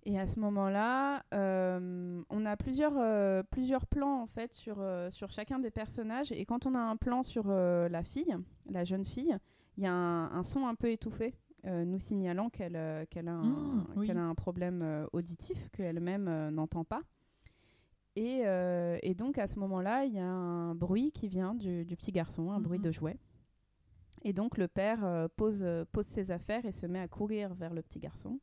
Et 0.04 0.18
à 0.18 0.26
ce 0.26 0.40
moment-là, 0.40 1.22
euh, 1.32 2.22
on 2.28 2.44
a 2.46 2.56
plusieurs, 2.56 2.94
euh, 2.98 3.42
plusieurs 3.50 3.86
plans 3.86 4.20
en 4.22 4.26
fait 4.26 4.52
sur, 4.52 4.76
euh, 4.80 5.10
sur 5.10 5.30
chacun 5.30 5.58
des 5.60 5.70
personnages. 5.70 6.32
Et 6.32 6.44
quand 6.44 6.66
on 6.66 6.74
a 6.74 6.80
un 6.80 6.96
plan 6.96 7.22
sur 7.22 7.44
euh, 7.48 7.88
la 7.88 8.02
fille, 8.02 8.34
la 8.68 8.82
jeune 8.84 9.04
fille, 9.04 9.36
il 9.76 9.84
y 9.84 9.86
a 9.86 9.92
un, 9.92 10.30
un 10.32 10.42
son 10.42 10.66
un 10.66 10.74
peu 10.74 10.90
étouffé, 10.90 11.34
euh, 11.66 11.84
nous 11.84 11.98
signalant 11.98 12.50
qu'elle 12.50 12.76
euh, 12.76 13.04
qu'elle 13.08 13.28
a, 13.28 13.32
un- 13.34 13.42
Mmh, 13.44 13.86
oui. 13.96 14.06
qu'elle 14.06 14.18
a 14.18 14.24
un 14.24 14.34
problème 14.34 14.80
euh, 14.82 15.06
auditif 15.12 15.68
qu'elle-même 15.70 16.50
n'entend 16.50 16.84
pas. 16.84 17.02
Et, 18.14 18.42
et 19.02 19.14
donc 19.14 19.38
à 19.38 19.46
ce 19.46 19.58
moment-là, 19.58 20.04
il 20.04 20.12
y 20.12 20.18
a 20.18 20.26
un 20.26 20.74
bruit 20.74 21.12
qui 21.12 21.28
vient 21.28 21.54
du, 21.54 21.86
du 21.86 21.96
petit 21.96 22.12
garçon, 22.12 22.50
un 22.52 22.60
bruit 22.60 22.78
Mhm. 22.78 22.84
de 22.84 22.92
jouet. 22.92 23.16
Et 24.20 24.34
donc 24.34 24.58
le 24.58 24.68
père 24.68 25.28
pose, 25.36 25.64
pose 25.92 26.04
ses 26.06 26.30
affaires 26.30 26.66
et 26.66 26.72
se 26.72 26.84
met 26.86 27.00
à 27.00 27.08
courir 27.08 27.54
vers 27.54 27.72
le 27.72 27.80
petit 27.80 27.98
garçon. 28.00 28.38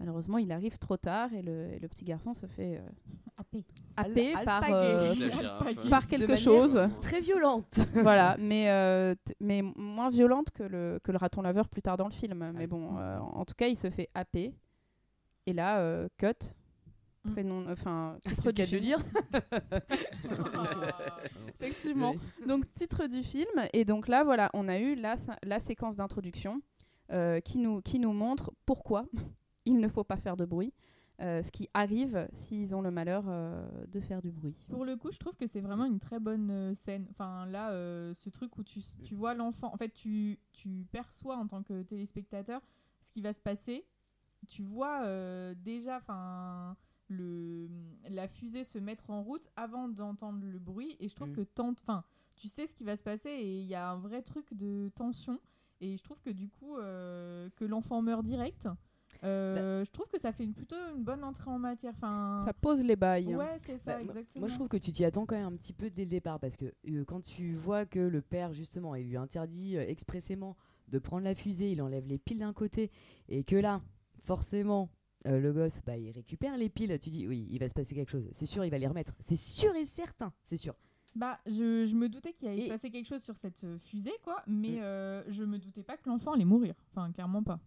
Malheureusement, 0.00 0.38
il 0.38 0.50
arrive 0.50 0.78
trop 0.78 0.96
tard 0.96 1.32
et 1.34 1.42
le, 1.42 1.66
et 1.74 1.78
le 1.78 1.86
petit 1.86 2.04
garçon 2.06 2.32
se 2.34 2.46
fait 2.46 2.78
euh, 2.78 2.88
Happé. 3.36 3.64
happer 3.98 4.34
Al- 4.34 4.44
par, 4.46 4.64
euh, 4.70 5.14
par 5.90 6.06
quelque 6.06 6.36
chose. 6.36 6.80
Très 7.02 7.20
violente. 7.20 7.78
voilà, 7.94 8.34
mais, 8.38 8.70
euh, 8.70 9.14
mais 9.40 9.60
moins 9.62 10.08
violente 10.08 10.50
que 10.52 10.62
le, 10.62 10.98
que 11.04 11.12
le 11.12 11.18
raton 11.18 11.42
laveur 11.42 11.68
plus 11.68 11.82
tard 11.82 11.98
dans 11.98 12.06
le 12.08 12.14
film. 12.14 12.46
Mais 12.54 12.64
Ah. 12.64 12.66
bon, 12.66 12.96
euh, 12.98 13.18
en 13.18 13.44
tout 13.44 13.52
cas, 13.54 13.66
il 13.68 13.76
se 13.76 13.90
fait 13.90 14.08
happer. 14.14 14.54
Et 15.46 15.52
là, 15.52 15.80
euh, 15.80 16.08
cut. 16.16 16.26
Mm. 17.26 17.32
Prénom, 17.32 17.66
enfin, 17.68 18.16
C'est 18.26 18.54
titre 18.54 18.72
le 18.72 18.78
de 18.78 18.78
dire. 18.78 18.98
Effectivement. 21.60 22.14
Donc, 22.46 22.72
titre 22.72 23.06
du 23.06 23.22
film. 23.22 23.50
Et 23.74 23.84
donc 23.84 24.08
là, 24.08 24.24
voilà, 24.24 24.48
on 24.54 24.66
a 24.68 24.78
eu 24.78 24.94
la, 24.94 25.16
la 25.42 25.60
séquence 25.60 25.96
d'introduction 25.96 26.62
euh, 27.12 27.40
qui, 27.40 27.58
nous, 27.58 27.82
qui 27.82 27.98
nous 27.98 28.14
montre 28.14 28.50
pourquoi 28.64 29.04
il 29.64 29.78
ne 29.78 29.88
faut 29.88 30.04
pas 30.04 30.16
faire 30.16 30.36
de 30.36 30.44
bruit. 30.44 30.72
euh, 31.20 31.42
ce 31.42 31.50
qui 31.50 31.68
arrive 31.74 32.26
s'ils 32.32 32.74
ont 32.74 32.80
le 32.80 32.90
malheur 32.90 33.24
euh, 33.28 33.68
de 33.88 34.00
faire 34.00 34.22
du 34.22 34.30
bruit. 34.30 34.56
Pour 34.70 34.86
le 34.86 34.96
coup, 34.96 35.10
je 35.12 35.18
trouve 35.18 35.36
que 35.36 35.46
c'est 35.46 35.60
vraiment 35.60 35.84
une 35.84 35.98
très 35.98 36.18
bonne 36.18 36.50
euh, 36.50 36.74
scène. 36.74 37.06
Enfin, 37.10 37.44
là, 37.44 37.72
euh, 37.72 38.14
ce 38.14 38.30
truc 38.30 38.56
où 38.56 38.62
tu, 38.64 38.80
tu 39.02 39.14
vois 39.14 39.34
l'enfant, 39.34 39.70
en 39.72 39.76
fait, 39.76 39.90
tu, 39.90 40.38
tu 40.54 40.86
perçois 40.90 41.36
en 41.36 41.46
tant 41.46 41.62
que 41.62 41.82
téléspectateur 41.82 42.62
ce 43.02 43.10
qui 43.12 43.20
va 43.20 43.34
se 43.34 43.40
passer. 43.40 43.84
Tu 44.48 44.62
vois 44.62 45.02
euh, 45.04 45.54
déjà, 45.54 45.98
enfin, 45.98 46.74
le 47.08 47.68
la 48.08 48.26
fusée 48.26 48.64
se 48.64 48.78
mettre 48.78 49.10
en 49.10 49.22
route 49.22 49.46
avant 49.56 49.88
d'entendre 49.88 50.40
le 50.42 50.58
bruit. 50.58 50.96
Et 51.00 51.08
je 51.08 51.14
trouve 51.14 51.32
que 51.32 51.42
tant, 51.42 51.72
enfin, 51.72 52.02
tu 52.36 52.48
sais 52.48 52.66
ce 52.66 52.74
qui 52.74 52.84
va 52.84 52.96
se 52.96 53.02
passer 53.02 53.28
et 53.28 53.60
il 53.60 53.66
y 53.66 53.74
a 53.74 53.90
un 53.90 53.98
vrai 53.98 54.22
truc 54.22 54.54
de 54.54 54.90
tension. 54.94 55.38
Et 55.82 55.98
je 55.98 56.02
trouve 56.02 56.20
que 56.22 56.30
du 56.30 56.48
coup, 56.48 56.78
euh, 56.78 57.50
que 57.56 57.66
l'enfant 57.66 58.00
meurt 58.00 58.22
direct. 58.24 58.68
Euh, 59.24 59.84
je 59.84 59.90
trouve 59.90 60.06
que 60.08 60.18
ça 60.18 60.32
fait 60.32 60.44
une, 60.44 60.54
plutôt 60.54 60.76
une 60.96 61.02
bonne 61.04 61.22
entrée 61.24 61.50
en 61.50 61.58
matière. 61.58 61.92
Enfin, 61.94 62.42
Ça 62.44 62.52
pose 62.52 62.82
les 62.82 62.96
bails. 62.96 63.34
ouais, 63.36 63.56
c'est 63.60 63.78
ça, 63.78 63.92
Bah, 63.92 63.98
moi- 63.98 64.04
exactement. 64.14 64.40
Moi, 64.40 64.48
je 64.48 64.54
trouve 64.54 64.68
que 64.68 64.76
tu 64.76 64.92
t'y 64.92 65.04
attends 65.04 65.26
quand 65.26 65.36
même 65.36 65.46
un 65.46 65.56
petit 65.56 65.72
peu 65.72 65.90
dès 65.90 66.02
le 66.04 66.10
départ 66.10 66.38
parce 66.40 66.56
que 66.56 66.66
euh, 66.88 67.04
quand 67.04 67.20
tu 67.22 67.54
vois 67.54 67.86
que 67.86 67.98
le 67.98 68.22
père, 68.22 68.52
justement, 68.52 68.94
il 68.94 69.08
lui 69.08 69.16
interdit 69.16 69.76
euh, 69.76 69.84
expressément 69.86 70.56
de 70.88 70.98
prendre 70.98 71.24
la 71.24 71.34
fusée, 71.34 71.70
il 71.70 71.80
enlève 71.82 72.06
les 72.06 72.18
piles 72.18 72.38
d'un 72.38 72.52
côté 72.52 72.90
et 73.28 73.44
que 73.44 73.56
là, 73.56 73.80
forcément, 74.22 74.90
euh, 75.26 75.38
le 75.38 75.52
gosse, 75.52 75.80
bah, 75.86 75.96
il 75.96 76.10
récupère 76.10 76.56
les 76.56 76.68
piles, 76.68 76.98
tu 77.00 77.10
dis 77.10 77.26
oui, 77.28 77.46
il 77.50 77.58
va 77.58 77.68
se 77.68 77.74
passer 77.74 77.94
quelque 77.94 78.10
chose. 78.10 78.28
C'est 78.32 78.46
sûr, 78.46 78.64
il 78.64 78.70
va 78.70 78.78
les 78.78 78.86
remettre. 78.86 79.12
C'est 79.24 79.36
sûr 79.36 79.74
et 79.76 79.84
certain, 79.84 80.32
c'est 80.42 80.56
sûr. 80.56 80.74
Bah, 81.14 81.40
je, 81.46 81.84
je 81.86 81.96
me 81.96 82.08
doutais 82.08 82.32
qu'il 82.32 82.48
allait 82.48 82.62
Et- 82.62 82.66
se 82.66 82.68
passer 82.68 82.90
quelque 82.90 83.06
chose 83.06 83.22
sur 83.22 83.36
cette 83.36 83.66
fusée, 83.80 84.12
quoi, 84.22 84.42
mais 84.46 84.76
Mm. 84.78 84.82
euh, 84.82 85.22
je 85.28 85.42
me 85.44 85.58
doutais 85.58 85.82
pas 85.82 85.96
que 85.96 86.08
l'enfant 86.08 86.32
allait 86.32 86.44
mourir. 86.44 86.74
Enfin, 86.90 87.10
clairement 87.12 87.42
pas. 87.42 87.58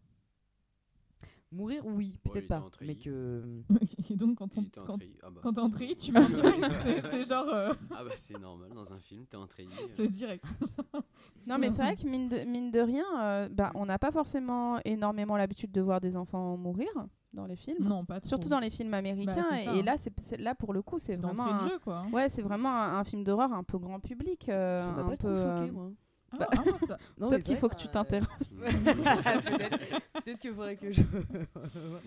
Mourir, 1.54 1.86
oui, 1.86 2.18
peut-être 2.24 2.48
pas. 2.48 2.64
Mais 2.82 2.96
que. 2.96 3.44
Et 4.10 4.16
donc, 4.16 4.38
quand, 4.38 4.58
on, 4.58 4.64
quand. 4.86 4.98
Ah 5.22 5.30
bah, 5.30 5.40
quand 5.44 5.54
t'es 5.54 5.60
en 5.62 5.70
treillis, 5.70 5.96
tu 5.96 6.12
meurs. 6.12 6.28
C'est- 7.12 7.24
genre. 7.30 7.48
euh, 7.54 7.74
Ah 7.92 8.04
bah 8.04 8.12
c'est 8.16 8.40
normal, 8.40 8.72
dans 8.74 8.92
un 8.94 9.00
film, 9.00 9.26
t'es 9.26 9.38
en 9.38 9.48
treillis. 9.48 9.70
euh. 9.82 9.88
c'est 9.92 10.08
direct. 10.10 10.44
Non, 11.48 11.58
mais 11.58 11.70
c'est 11.72 11.82
vrai 11.82 11.96
que 11.98 12.08
mine 12.08 12.30
de, 12.30 12.38
mine 12.46 12.72
de 12.72 12.80
rien, 12.80 13.04
euh, 13.22 13.50
bah, 13.50 13.72
on 13.76 13.86
n'a 13.86 14.00
pas 14.00 14.12
forcément 14.12 14.80
énormément 14.86 15.36
l'habitude 15.36 15.72
de 15.74 15.82
voir 15.82 16.00
des 16.00 16.16
enfants 16.16 16.56
mourir 16.56 16.88
dans 17.34 17.46
les 17.46 17.58
films. 17.58 17.80
Non, 17.86 18.06
pas 18.06 18.22
trop. 18.22 18.30
Surtout 18.30 18.48
dans 18.48 18.60
les 18.60 18.70
films 18.70 18.94
américains. 18.94 19.44
c'est 19.50 19.66
ça, 19.66 19.74
et 19.76 19.80
hein. 19.80 19.84
là, 19.84 19.96
c'est, 19.98 20.38
là, 20.40 20.56
pour 20.56 20.72
le 20.74 20.82
coup, 20.82 21.00
c'est 21.00 21.18
vraiment. 21.18 21.46
De 21.48 21.52
Un, 21.52 21.68
jeu, 21.68 21.80
quoi. 21.84 22.04
ouais, 22.14 22.30
c'est 22.30 22.42
vraiment 22.44 22.70
un, 22.70 22.98
un 23.00 23.04
film 23.04 23.24
d'horreur 23.26 23.52
un 23.52 23.64
peu 23.64 23.78
grand 23.78 24.00
public. 24.00 24.48
euh, 24.48 24.82
Ça 24.82 24.92
m'a 24.92 25.04
pas 25.04 25.10
peu, 25.12 25.18
trop 25.18 25.36
choqué, 25.36 25.70
euh, 25.70 25.72
moi. 25.74 25.92
Ah, 26.34 26.38
Bah, 26.40 26.48
ah, 26.52 26.78
ça- 26.86 26.98
Non, 27.18 27.30
Peut-être 27.30 27.46
qu'il 27.46 27.58
faut 27.58 27.70
que 27.70 27.76
tu 27.76 27.88
euh, 27.88 27.92
t'interroges. 27.92 28.28
Peut-être 28.60 29.78
peut-être 30.24 30.40
qu'il 30.40 30.54
faudrait 30.54 30.76
que 30.78 30.92
je. 30.92 31.02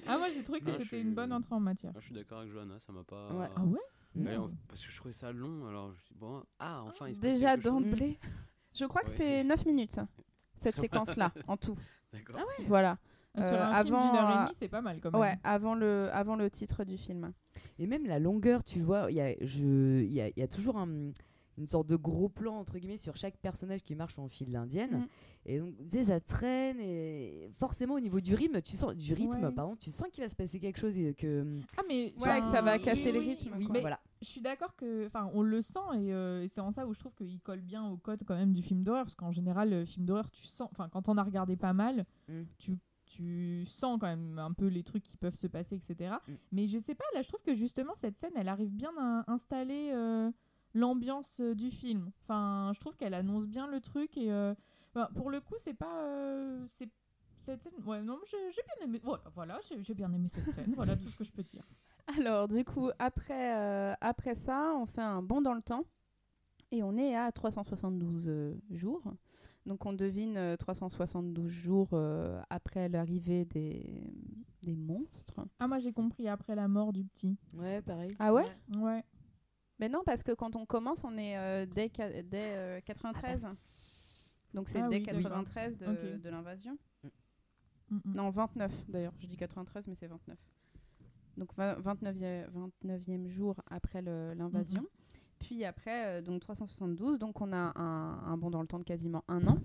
ah, 0.07 0.19
moi, 0.19 0.29
j'ai 0.31 0.43
trouvé 0.43 0.61
que 0.61 0.67
Ah, 0.69 0.73
c'était 0.73 0.85
suis- 0.85 1.01
une 1.01 1.15
bonne 1.15 1.33
entrée 1.33 1.55
en 1.55 1.61
matière. 1.61 1.93
Ah, 1.95 1.99
je 2.01 2.07
suis 2.07 2.15
d'accord 2.15 2.41
avec 2.41 2.53
Johanna, 2.53 2.79
ça 2.81 2.93
m'a 2.93 3.05
pas. 3.05 3.29
Ouais. 3.33 3.49
Ah 3.57 3.63
ouais? 3.65 3.79
Ouais, 4.17 4.37
parce 4.69 4.83
que 4.85 4.91
je 4.91 4.97
trouvais 4.97 5.13
ça 5.13 5.31
long, 5.31 5.67
alors 5.69 5.93
je 5.93 6.15
bon, 6.15 6.43
ah, 6.59 6.83
enfin, 6.87 7.09
il 7.09 7.15
se 7.15 7.21
passe 7.21 7.31
Déjà 7.35 7.57
d'emblée. 7.59 8.19
Je 8.75 8.85
crois 8.87 9.03
que 9.03 9.09
Ouais. 9.09 9.15
c'est 9.17 9.45
9 9.45 9.67
minutes, 9.67 10.01
cette 10.55 10.77
séquence-là, 10.77 11.33
en 11.47 11.57
tout. 11.57 11.77
D'accord. 12.13 12.41
Voilà. 12.67 12.99
Sur 13.39 13.45
Euh, 13.53 13.63
un 13.65 13.83
film 13.85 13.95
avant, 13.97 14.07
d'une 14.11 14.17
heure 14.19 14.31
et 14.31 14.33
euh, 14.33 14.43
demie, 14.45 14.57
c'est 14.59 14.69
pas 14.69 14.81
mal 14.81 14.99
quand 15.03 15.11
même. 15.13 15.21
Ouais, 15.21 15.37
avant 15.45 15.75
le, 15.75 16.09
avant 16.11 16.37
le 16.37 16.49
titre 16.51 16.85
du 16.85 16.97
film. 16.97 17.33
Et 17.79 17.87
même 17.87 18.07
la 18.07 18.19
longueur, 18.19 18.65
tu 18.65 18.81
vois, 18.81 19.11
il 19.11 19.17
y 19.17 19.21
a, 19.21 19.35
je- 19.43 20.01
il 20.03 20.11
y 20.13 20.23
a, 20.23 20.31
y 20.35 20.41
a 20.43 20.49
toujours 20.49 20.79
un- 20.79 21.11
une 21.59 21.67
sorte 21.67 21.87
de 21.87 21.97
gros 21.97 22.29
plan, 22.29 22.59
entre 22.59 22.79
guillemets, 22.79 22.97
sur 22.97 23.17
chaque 23.17 23.37
personnage 23.39 23.83
qui 23.83 23.95
marche 23.95 24.19
en 24.19 24.29
file 24.29 24.55
indienne. 24.57 24.99
Mm. 25.01 25.07
Et 25.49 25.59
donc, 25.61 25.75
tu 25.77 25.97
sais, 25.97 26.05
ça 26.05 26.21
traîne 26.21 26.79
et 26.81 27.51
forcément, 27.55 27.95
au 27.95 28.01
niveau 28.01 28.21
du 28.21 28.35
rythme, 28.35 28.61
tu 28.61 28.77
sens, 28.77 28.95
du 28.95 29.15
rythme, 29.15 29.45
Ouais. 29.45 29.53
pardon, 29.53 29.77
tu 29.77 29.91
sens 29.91 30.09
qu'il 30.13 30.23
va 30.25 30.29
se 30.29 30.35
passer 30.37 30.59
quelque 30.59 30.79
chose 30.79 30.97
et 30.99 31.15
que... 31.15 31.61
Ah, 31.77 31.83
mais. 31.89 32.13
Ouais, 32.19 32.41
que 32.41 32.51
ça 32.51 32.63
va 32.63 32.79
casser 32.79 33.13
le 33.13 33.21
rythme, 33.21 33.53
Oui. 33.57 33.69
Mais 33.71 33.81
voilà. 33.81 34.01
je 34.21 34.27
suis 34.27 34.41
d'accord 34.41 34.75
que, 34.77 35.07
enfin, 35.07 35.31
on 35.35 35.43
le 35.43 35.61
sent 35.63 35.79
et, 35.95 36.13
euh, 36.13 36.43
et 36.43 36.49
c'est 36.49 36.61
en 36.61 36.71
ça 36.73 36.87
où 36.87 36.93
je 36.93 36.99
trouve 36.99 37.15
qu'il 37.15 37.39
colle 37.41 37.61
bien 37.61 37.85
au 37.89 37.97
code 37.97 38.23
quand 38.27 38.35
même 38.37 38.53
du 38.53 38.63
film 38.63 38.83
d'horreur 38.83 39.05
parce 39.05 39.15
qu'en 39.15 39.33
général, 39.33 39.71
le 39.71 39.85
film 39.85 40.05
d'horreur, 40.05 40.31
tu 40.31 40.45
sens, 40.45 40.69
enfin, 40.73 40.89
quand 40.89 41.09
on 41.09 41.17
a 41.17 41.23
regardé 41.23 41.57
pas 41.57 41.73
mal, 41.73 42.05
Mm. 42.29 42.43
tu, 42.59 42.77
tu 43.05 43.65
sens 43.67 43.99
quand 44.01 44.09
même 44.09 44.37
un 44.41 44.53
peu 44.53 44.67
les 44.67 44.83
trucs 44.83 45.05
qui 45.05 45.17
peuvent 45.17 45.37
se 45.37 45.47
passer, 45.47 45.77
etc. 45.77 46.17
Mm. 46.27 46.33
Mais 46.51 46.67
je 46.67 46.79
sais 46.79 46.97
pas, 46.97 47.05
là, 47.15 47.23
je 47.23 47.29
trouve 47.29 47.43
que 47.43 47.55
justement 47.55 47.95
cette 47.95 48.17
scène, 48.17 48.33
elle 48.35 48.49
arrive 48.49 48.71
bien 48.73 48.91
à 48.99 49.25
installer 49.31 49.91
euh, 49.95 50.29
l'ambiance 50.77 51.41
euh, 51.41 51.55
du 51.55 51.71
film. 51.71 52.11
Enfin, 52.23 52.71
je 52.75 52.81
trouve 52.81 52.97
qu'elle 52.97 53.15
annonce 53.15 53.47
bien 53.47 53.67
le 53.67 53.81
truc 53.81 54.17
et 54.17 54.31
euh, 54.31 54.55
pour 55.15 55.31
le 55.31 55.41
coup, 55.41 55.55
c'est 55.59 55.75
pas, 55.75 56.03
euh, 56.05 56.65
c'est 56.69 56.89
cette 57.41 57.63
scène, 57.63 57.73
ouais, 57.87 58.03
non, 58.03 58.19
j'ai 58.29 58.51
j'ai 58.51 58.63
bien 58.63 58.87
aimé, 58.87 59.01
voilà, 59.05 59.23
voilà, 59.35 59.61
j'ai 59.63 59.95
bien 59.95 60.13
aimé 60.13 60.29
cette 60.29 60.51
scène, 60.53 60.73
voilà 60.75 60.97
tout 60.97 61.09
ce 61.09 61.17
que 61.17 61.25
je 61.25 61.33
peux 61.33 61.43
dire. 61.45 61.65
Alors, 62.19 62.49
du 62.49 62.65
coup, 62.65 62.91
après, 62.99 63.57
euh, 63.57 63.95
après 64.01 64.35
ça, 64.35 64.75
on 64.77 64.87
fait 64.87 65.03
un 65.03 65.23
bond 65.23 65.41
dans 65.41 65.55
le 65.55 65.63
temps 65.63 65.85
et 66.73 66.83
on 66.83 66.97
est 66.97 67.17
à 67.17 67.31
372 67.33 68.25
euh, 68.27 68.55
jours. 68.71 69.03
Donc, 69.65 69.85
on 69.87 69.93
devine 69.93 70.37
euh, 70.37 70.57
372 70.57 71.49
jours 71.49 71.89
euh, 71.93 72.41
après 72.51 72.89
l'arrivée 72.89 73.45
des, 73.45 74.05
des 74.63 74.77
monstres. 74.77 75.47
Ah, 75.59 75.67
moi 75.67 75.79
j'ai 75.79 75.93
compris 75.93 76.29
après 76.29 76.55
la 76.55 76.69
mort 76.69 76.93
du 76.93 77.05
petit. 77.05 77.37
Ouais, 77.57 77.83
pareil. 77.83 78.11
Ah 78.19 78.33
ouais? 78.33 78.47
Ouais. 78.79 79.05
Mais 79.79 79.89
non, 79.89 80.03
parce 80.05 80.23
que 80.23 80.33
quand 80.33 80.57
on 80.57 80.65
commence, 80.65 81.05
on 81.05 81.17
est 81.19 81.37
euh, 81.37 81.67
dès, 81.67 81.91
dès 82.25 82.53
euh, 82.57 82.81
93. 82.81 83.47
Donc, 84.55 84.69
c'est 84.69 84.81
Ah 84.81 84.89
dès 84.89 84.99
oui, 84.99 85.03
d'accord. 85.03 85.23
93 85.23 85.79
de, 85.79 86.31
l'invasion. 86.31 86.79
Mm, 87.91 87.97
mm. 87.97 88.13
Non, 88.15 88.31
29 88.31 88.73
d'ailleurs. 88.89 89.13
Je 89.19 89.27
dis 89.27 89.37
93, 89.37 89.87
mais 89.89 89.95
c'est 89.95 90.07
29. 90.07 90.39
Donc 91.37 91.55
20 91.55 91.81
29e, 91.81 92.47
29e 92.83 93.27
jour 93.27 93.57
après 93.71 94.01
l'invasion. 94.01 94.87
Puis 95.39 95.65
après, 95.65 96.07
euh, 96.07 96.23
donc 96.23 96.41
372, 96.41 97.19
donc 97.19 97.41
on 97.43 97.53
a 97.53 97.73
un, 97.79 98.23
un 98.25 98.37
bond 98.39 98.51
dans 98.51 98.63
le 98.63 98.67
temps 98.67 98.79
de 98.79 98.85
quasiment 98.85 99.23
un 99.29 99.47
an. 99.47 99.59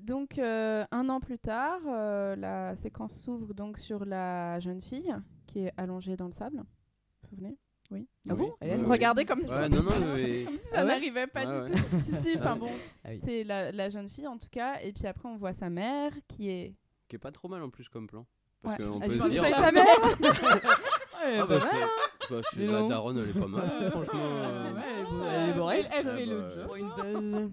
Donc 0.00 0.38
euh, 0.38 0.84
un 0.90 1.08
an 1.08 1.20
plus 1.20 1.38
tard, 1.38 1.80
euh, 1.86 2.34
la 2.34 2.74
séquence 2.76 3.14
s'ouvre 3.14 3.54
donc 3.54 3.78
sur 3.78 4.04
la 4.04 4.58
jeune 4.58 4.80
fille 4.80 5.14
qui 5.46 5.60
est 5.60 5.72
allongée 5.76 6.16
dans 6.16 6.26
le 6.26 6.32
sable. 6.32 6.56
Vous 6.56 6.64
vous 7.22 7.28
souvenez? 7.28 7.58
Oui. 7.90 8.08
Ah 8.28 8.34
bon? 8.34 8.52
Elle 8.60 8.78
me 8.78 8.88
regardez 8.88 9.24
comme 9.24 9.40
Ouais, 9.40 9.48
ça. 9.48 9.68
non, 9.68 9.82
non, 9.82 9.90
mais- 10.16 10.44
Comme 10.44 10.58
si 10.58 10.68
ça 10.68 10.76
Ah 10.76 10.80
ouais? 10.82 10.86
n'arrivait 10.88 11.26
pas 11.26 11.44
Ouais, 11.46 11.66
du 11.68 11.72
ouais. 11.72 11.78
tout. 11.78 12.00
si, 12.02 12.16
si, 12.16 12.36
enfin 12.38 12.56
bon. 12.56 12.70
Ah. 13.04 13.10
C'est 13.24 13.44
la, 13.44 13.70
la 13.72 13.90
jeune 13.90 14.08
fille 14.08 14.26
en 14.26 14.38
tout 14.38 14.48
cas. 14.50 14.80
Et 14.82 14.92
puis 14.92 15.06
après, 15.06 15.28
on 15.28 15.36
voit 15.36 15.52
sa 15.52 15.68
mère 15.70 16.12
qui 16.28 16.48
est 16.50 16.74
Qui 17.08 17.16
est 17.16 17.18
pas 17.18 17.30
trop 17.32 17.48
mal 17.48 17.62
en 17.62 17.70
plus 17.70 17.88
comme 17.88 18.06
plan. 18.06 18.26
Parce 18.62 18.78
Ouais. 18.78 18.86
qu'on 18.86 18.98
Ah, 19.00 19.04
peut 19.06 19.18
se 19.18 19.28
dire. 19.28 19.42
pas 19.42 19.50
bah, 19.50 19.60
ta 19.60 19.72
mère 19.72 19.84
Ah 21.26 21.46
bah 21.46 21.60
c'est. 21.60 21.76
bah, 22.30 22.40
c'est- 22.50 22.56
Mais 22.60 22.66
la 22.66 22.82
daronne, 22.88 23.18
elle 23.18 23.28
est 23.28 23.38
pas 23.40 23.46
mal, 23.46 23.90
franchement. 23.90 24.20
euh, 24.22 24.72
Ouais, 24.72 24.80
elle 24.86 25.00
est 25.00 25.50
elle 25.50 25.50
elle- 25.54 25.60
reste. 25.62 25.92
Elle 25.94 26.06
fait 26.16 26.26
le 26.26 26.40
Bah, 26.40 26.50
job. 26.50 26.64
Pour 26.66 26.76
une 26.76 26.90
belle... 26.96 27.50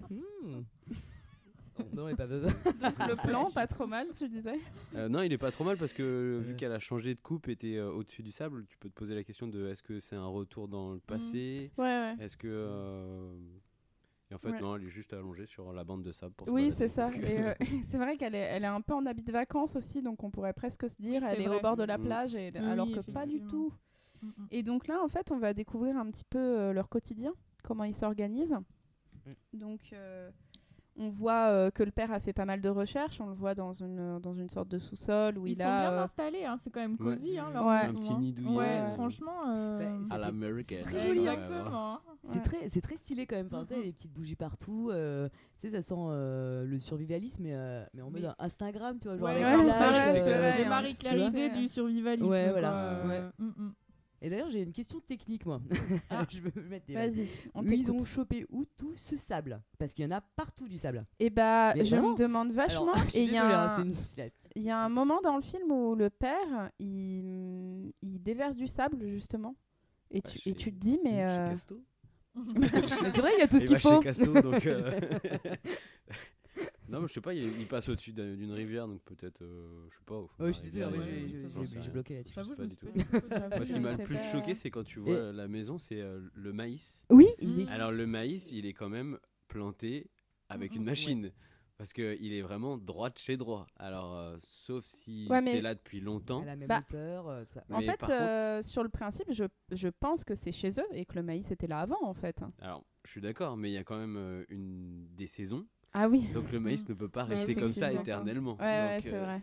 Non, 1.92 2.14
pas 2.14 2.26
le 3.08 3.16
plan, 3.26 3.50
pas 3.50 3.66
trop 3.66 3.86
mal, 3.86 4.06
tu 4.16 4.28
disais. 4.28 4.58
Euh, 4.94 5.08
non, 5.08 5.22
il 5.22 5.32
est 5.32 5.38
pas 5.38 5.50
trop 5.50 5.64
mal 5.64 5.76
parce 5.76 5.92
que 5.92 6.40
vu 6.42 6.50
Ouais. 6.50 6.56
qu'elle 6.56 6.72
a 6.72 6.78
changé 6.78 7.14
de 7.14 7.20
coupe, 7.20 7.48
était 7.48 7.76
euh, 7.76 7.90
au-dessus 7.90 8.22
du 8.22 8.30
sable, 8.30 8.64
tu 8.66 8.76
peux 8.78 8.88
te 8.88 8.94
poser 8.94 9.14
la 9.14 9.24
question 9.24 9.48
de 9.48 9.66
est-ce 9.68 9.82
que 9.82 10.00
c'est 10.00 10.16
un 10.16 10.26
retour 10.26 10.68
dans 10.68 10.92
le 10.92 11.00
passé? 11.00 11.70
Ouais, 11.78 11.84
ouais. 11.84 12.16
Est-ce 12.20 12.36
que. 12.36 12.48
euh, 12.48 13.34
Et 14.30 14.34
en 14.34 14.38
fait, 14.38 14.50
Ouais. 14.50 14.60
non, 14.60 14.76
elle 14.76 14.84
est 14.84 14.88
juste 14.90 15.12
allongée 15.12 15.46
sur 15.46 15.72
la 15.72 15.84
bande 15.84 16.02
de 16.02 16.12
sable 16.12 16.34
pour 16.34 16.46
se 16.48 16.52
Oui, 16.52 16.70
c'est 16.76 16.88
ça. 16.88 17.10
Et 17.22 17.38
euh, 17.42 17.54
c'est 17.88 17.98
vrai 17.98 18.16
qu'elle 18.16 18.34
est, 18.34 18.38
elle 18.38 18.64
est 18.64 18.68
un 18.68 18.80
peu 18.80 18.94
en 18.94 19.04
habit 19.06 19.22
de 19.24 19.32
vacances 19.32 19.76
aussi, 19.76 20.02
donc 20.02 20.22
on 20.24 20.30
pourrait 20.30 20.52
presque 20.54 20.88
se 20.88 20.96
dire 21.00 21.22
Oui, 21.22 21.28
elle 21.30 21.40
est 21.40 21.48
vrai. 21.48 21.58
au 21.58 21.60
bord 21.60 21.76
de 21.76 21.84
la 21.84 21.98
Mm. 21.98 22.02
plage, 22.02 22.34
et, 22.34 22.50
Oui, 22.54 22.58
alors 22.66 22.86
que 22.90 23.10
pas 23.12 23.24
du 23.26 23.40
tout. 23.42 23.72
Mm, 24.22 24.26
mm. 24.28 24.46
Et 24.50 24.62
donc 24.62 24.86
là, 24.88 25.02
en 25.02 25.08
fait, 25.08 25.30
on 25.30 25.38
va 25.38 25.52
découvrir 25.54 25.96
un 25.96 26.10
petit 26.10 26.24
peu 26.24 26.38
euh, 26.38 26.72
leur 26.72 26.88
quotidien, 26.88 27.32
comment 27.62 27.84
ils 27.84 27.94
s'organisent. 27.94 28.56
Donc, 29.52 29.80
euh, 29.92 30.30
on 30.96 31.08
voit 31.10 31.48
euh, 31.48 31.70
que 31.70 31.82
le 31.82 31.90
père 31.90 32.12
a 32.12 32.20
fait 32.20 32.32
pas 32.32 32.44
mal 32.44 32.60
de 32.60 32.68
recherches. 32.68 33.20
On 33.20 33.26
le 33.26 33.34
voit 33.34 33.54
dans 33.54 33.72
une, 33.72 34.18
dans 34.20 34.34
une 34.34 34.48
sorte 34.48 34.68
de 34.68 34.78
sous-sol 34.78 35.38
où 35.38 35.46
Ils 35.46 35.52
il 35.52 35.56
sont 35.56 35.62
a. 35.62 35.80
bien 35.80 35.92
euh, 35.92 36.02
installés, 36.02 36.44
hein, 36.44 36.56
c'est 36.58 36.70
quand 36.70 36.80
même 36.80 36.96
Ouais. 37.00 37.14
cosy. 37.14 37.38
Hein, 37.38 37.50
leur 37.52 37.64
Ouais. 37.66 37.76
Un 37.86 37.94
petit 37.94 38.12
hein. 38.12 38.18
nid 38.20 38.32
douillet, 38.32 38.56
Ouais, 38.58 38.80
euh, 38.80 38.94
franchement. 38.94 39.32
euh, 39.56 39.78
Bah, 39.78 40.14
à 40.14 40.18
c'est- 40.18 40.20
l'américaine. 40.20 40.78
c'est 40.82 40.90
très 40.90 41.00
ouais, 41.00 41.06
joli. 41.08 41.26
Exactement. 41.26 41.98
C'est 42.24 42.36
Ouais. 42.36 42.42
très, 42.42 42.68
c'est 42.68 42.80
très 42.80 42.96
stylé 42.96 43.26
quand 43.26 43.36
même. 43.36 43.46
Enfin, 43.52 43.64
sais, 43.66 43.76
Mhm. 43.76 43.82
les 43.82 43.92
petites 43.92 44.12
bougies 44.12 44.36
partout. 44.36 44.90
euh, 44.92 45.28
tu 45.58 45.68
sais, 45.68 45.70
ça 45.70 45.82
sent 45.82 45.94
euh, 45.98 46.64
le 46.64 46.78
survivalisme, 46.78 47.42
mais, 47.42 47.54
euh, 47.54 47.84
mais 47.94 48.02
en 48.02 48.10
mode 48.10 48.22
Mais- 48.22 48.28
Instagram, 48.38 48.98
tu 49.00 49.08
vois. 49.08 49.16
Genre 49.16 49.26
Ouais, 49.28 49.42
ouais, 49.42 50.68
Marie-Claire 50.68 51.16
idée 51.28 51.50
du 51.50 51.68
survivalisme. 51.68 52.28
Ouais, 52.28 52.50
voilà, 52.50 53.02
Et 54.24 54.30
d'ailleurs, 54.30 54.50
j'ai 54.50 54.62
une 54.62 54.72
question 54.72 55.00
technique, 55.00 55.44
moi. 55.44 55.60
Ah. 56.08 56.24
Je 56.30 56.40
veux 56.40 56.62
mettre 56.68 56.86
des. 56.86 56.94
Vas-y, 56.94 57.26
on 57.54 57.64
Ils 57.64 57.90
ont 57.90 58.04
chopé 58.04 58.46
où 58.50 58.64
tout 58.76 58.92
ce 58.96 59.16
sable? 59.16 59.60
Parce 59.78 59.92
qu'il 59.94 60.04
y 60.04 60.08
en 60.08 60.12
a 60.16 60.20
partout 60.20 60.68
du 60.68 60.78
sable. 60.78 61.04
Et 61.18 61.28
bah, 61.28 61.72
Mais 61.74 61.84
je 61.84 61.96
vraiment 61.96 62.12
me 62.12 62.16
demande 62.16 62.52
vachement. 62.52 62.92
Alors, 62.92 63.04
je 63.06 63.08
suis 63.10 63.18
et 63.18 63.22
il 63.24 63.32
y 63.32 63.36
a 63.36 63.44
un- 63.44 63.66
hein, 63.66 63.76
c'est 63.76 63.82
une- 63.82 63.96
c'est 63.96 64.16
la 64.22 64.30
petite- 64.30 64.52
Il 64.54 64.62
y 64.62 64.70
a 64.70 64.78
un 64.78 64.88
moment 64.88 65.20
dans 65.22 65.34
le 65.34 65.42
film 65.42 65.72
où 65.72 65.96
le 65.96 66.08
père, 66.08 66.70
il, 66.78 67.92
il 68.00 68.22
déverse 68.22 68.56
du 68.56 68.68
sable, 68.68 69.08
justement. 69.08 69.56
Et, 70.12 70.20
Bah, 70.20 70.30
tu, 70.30 70.38
chez- 70.38 70.50
et 70.50 70.54
tu 70.54 70.72
te 70.72 70.78
dis, 70.78 71.00
mais... 71.02 71.24
Euh, 71.24 71.54
c'est 72.36 73.18
vrai, 73.18 73.32
il 73.36 73.40
y 73.40 73.42
a 73.42 73.48
tout 73.48 73.56
ce 73.58 73.62
Il 73.62 73.66
qu'il 73.66 73.78
chez 73.80 73.88
faut. 73.88 73.98
Casto, 74.00 74.32
donc. 74.40 74.64
euh, 74.66 75.00
non, 76.92 77.00
mais 77.00 77.08
je 77.08 77.12
sais 77.14 77.20
pas, 77.20 77.34
il, 77.34 77.60
il 77.60 77.66
passe 77.66 77.88
au-dessus 77.88 78.12
d'un- 78.12 78.34
d'une 78.34 78.52
rivière, 78.52 78.86
donc 78.86 79.02
peut-être, 79.02 79.42
euh, 79.42 79.86
je 79.90 79.96
sais 79.96 80.04
pas. 80.04 80.14
au 80.16 80.26
fond 80.28 80.44
de 80.44 80.48
la 80.50 80.52
rivière, 80.58 80.90
ouais, 80.92 80.98
j'ai- 81.04 81.10
ouais, 81.22 81.28
j'ai- 81.28 81.38
ça 81.38 81.48
j'en 81.48 81.60
j'ai 81.60 81.66
sais 81.66 81.72
j'ai 81.74 81.80
rien. 81.80 81.90
bloqué 81.90 82.14
là-dessus. 82.14 82.34
J'avoue, 82.34 82.52
je 82.52 82.56
pas 82.56 82.62
me 82.64 82.68
suis 82.68 82.76
pas 82.78 82.86
du 82.92 83.04
tout- 83.04 83.28
Moi, 83.56 83.64
ce 83.64 83.72
qui 83.72 83.80
m'a 83.80 83.92
le 83.96 84.04
plus 84.04 84.18
choqué, 84.30 84.54
c'est 84.54 84.70
quand 84.70 84.84
tu 84.84 84.98
Et- 85.00 85.02
vois 85.02 85.32
la 85.32 85.48
maison, 85.48 85.78
c'est 85.78 86.00
euh, 86.00 86.20
le 86.34 86.52
maïs. 86.52 87.04
Oui, 87.10 87.26
il 87.40 87.60
est. 87.60 87.68
Alors, 87.70 87.90
le 87.92 88.06
maïs, 88.06 88.50
il 88.52 88.66
est 88.66 88.72
quand 88.74 88.88
même 88.88 89.18
planté 89.48 90.10
avec 90.48 90.72
Mhm, 90.72 90.76
une 90.78 90.84
machine. 90.84 91.32
Parce 91.78 91.94
qu'il 91.94 92.32
est 92.32 92.42
vraiment 92.42 92.76
droit 92.78 93.10
de 93.10 93.18
chez 93.18 93.36
droit. 93.36 93.66
Alors, 93.76 94.14
euh, 94.16 94.36
sauf 94.40 94.84
si 94.84 95.26
Ouais, 95.28 95.40
mais- 95.40 95.50
c'est 95.52 95.60
là 95.62 95.74
depuis 95.74 96.00
longtemps. 96.00 96.42
à 96.42 96.44
la 96.44 96.54
même 96.54 96.68
Bah, 96.68 96.78
hauteur. 96.88 97.26
euh, 97.28 97.42
tout 97.44 97.54
ça. 97.54 97.64
En 97.70 97.80
Mais 97.80 97.86
fait, 97.86 97.96
par 97.96 98.08
contre- 98.10 98.20
euh, 98.22 98.62
sur 98.62 98.84
le 98.84 98.88
principe, 98.88 99.32
je, 99.32 99.44
je 99.72 99.88
pense 99.88 100.22
que 100.22 100.36
c'est 100.36 100.52
chez 100.52 100.68
eux 100.78 100.86
et 100.92 101.04
que 101.06 101.14
le 101.16 101.24
maïs 101.24 101.50
était 101.50 101.66
là 101.66 101.80
avant, 101.80 102.00
en 102.04 102.14
fait. 102.14 102.44
Alors, 102.60 102.84
je 103.04 103.10
suis 103.10 103.20
d'accord, 103.20 103.56
mais 103.56 103.70
il 103.70 103.72
y 103.72 103.78
a 103.78 103.82
quand 103.84 103.98
même 103.98 104.16
euh, 104.16 104.44
une 104.48 105.08
des 105.16 105.26
saisons. 105.26 105.66
Ah 105.94 106.08
oui. 106.08 106.26
Donc, 106.34 106.50
le 106.52 106.60
maïs 106.60 106.88
ne 106.88 106.94
peut 106.94 107.08
pas 107.08 107.24
rester 107.24 107.54
comme 107.54 107.72
ça 107.72 107.92
éternellement. 107.92 108.56
Ouais, 108.60 109.00
c'est 109.02 109.14
euh, 109.14 109.24
vrai. 109.24 109.42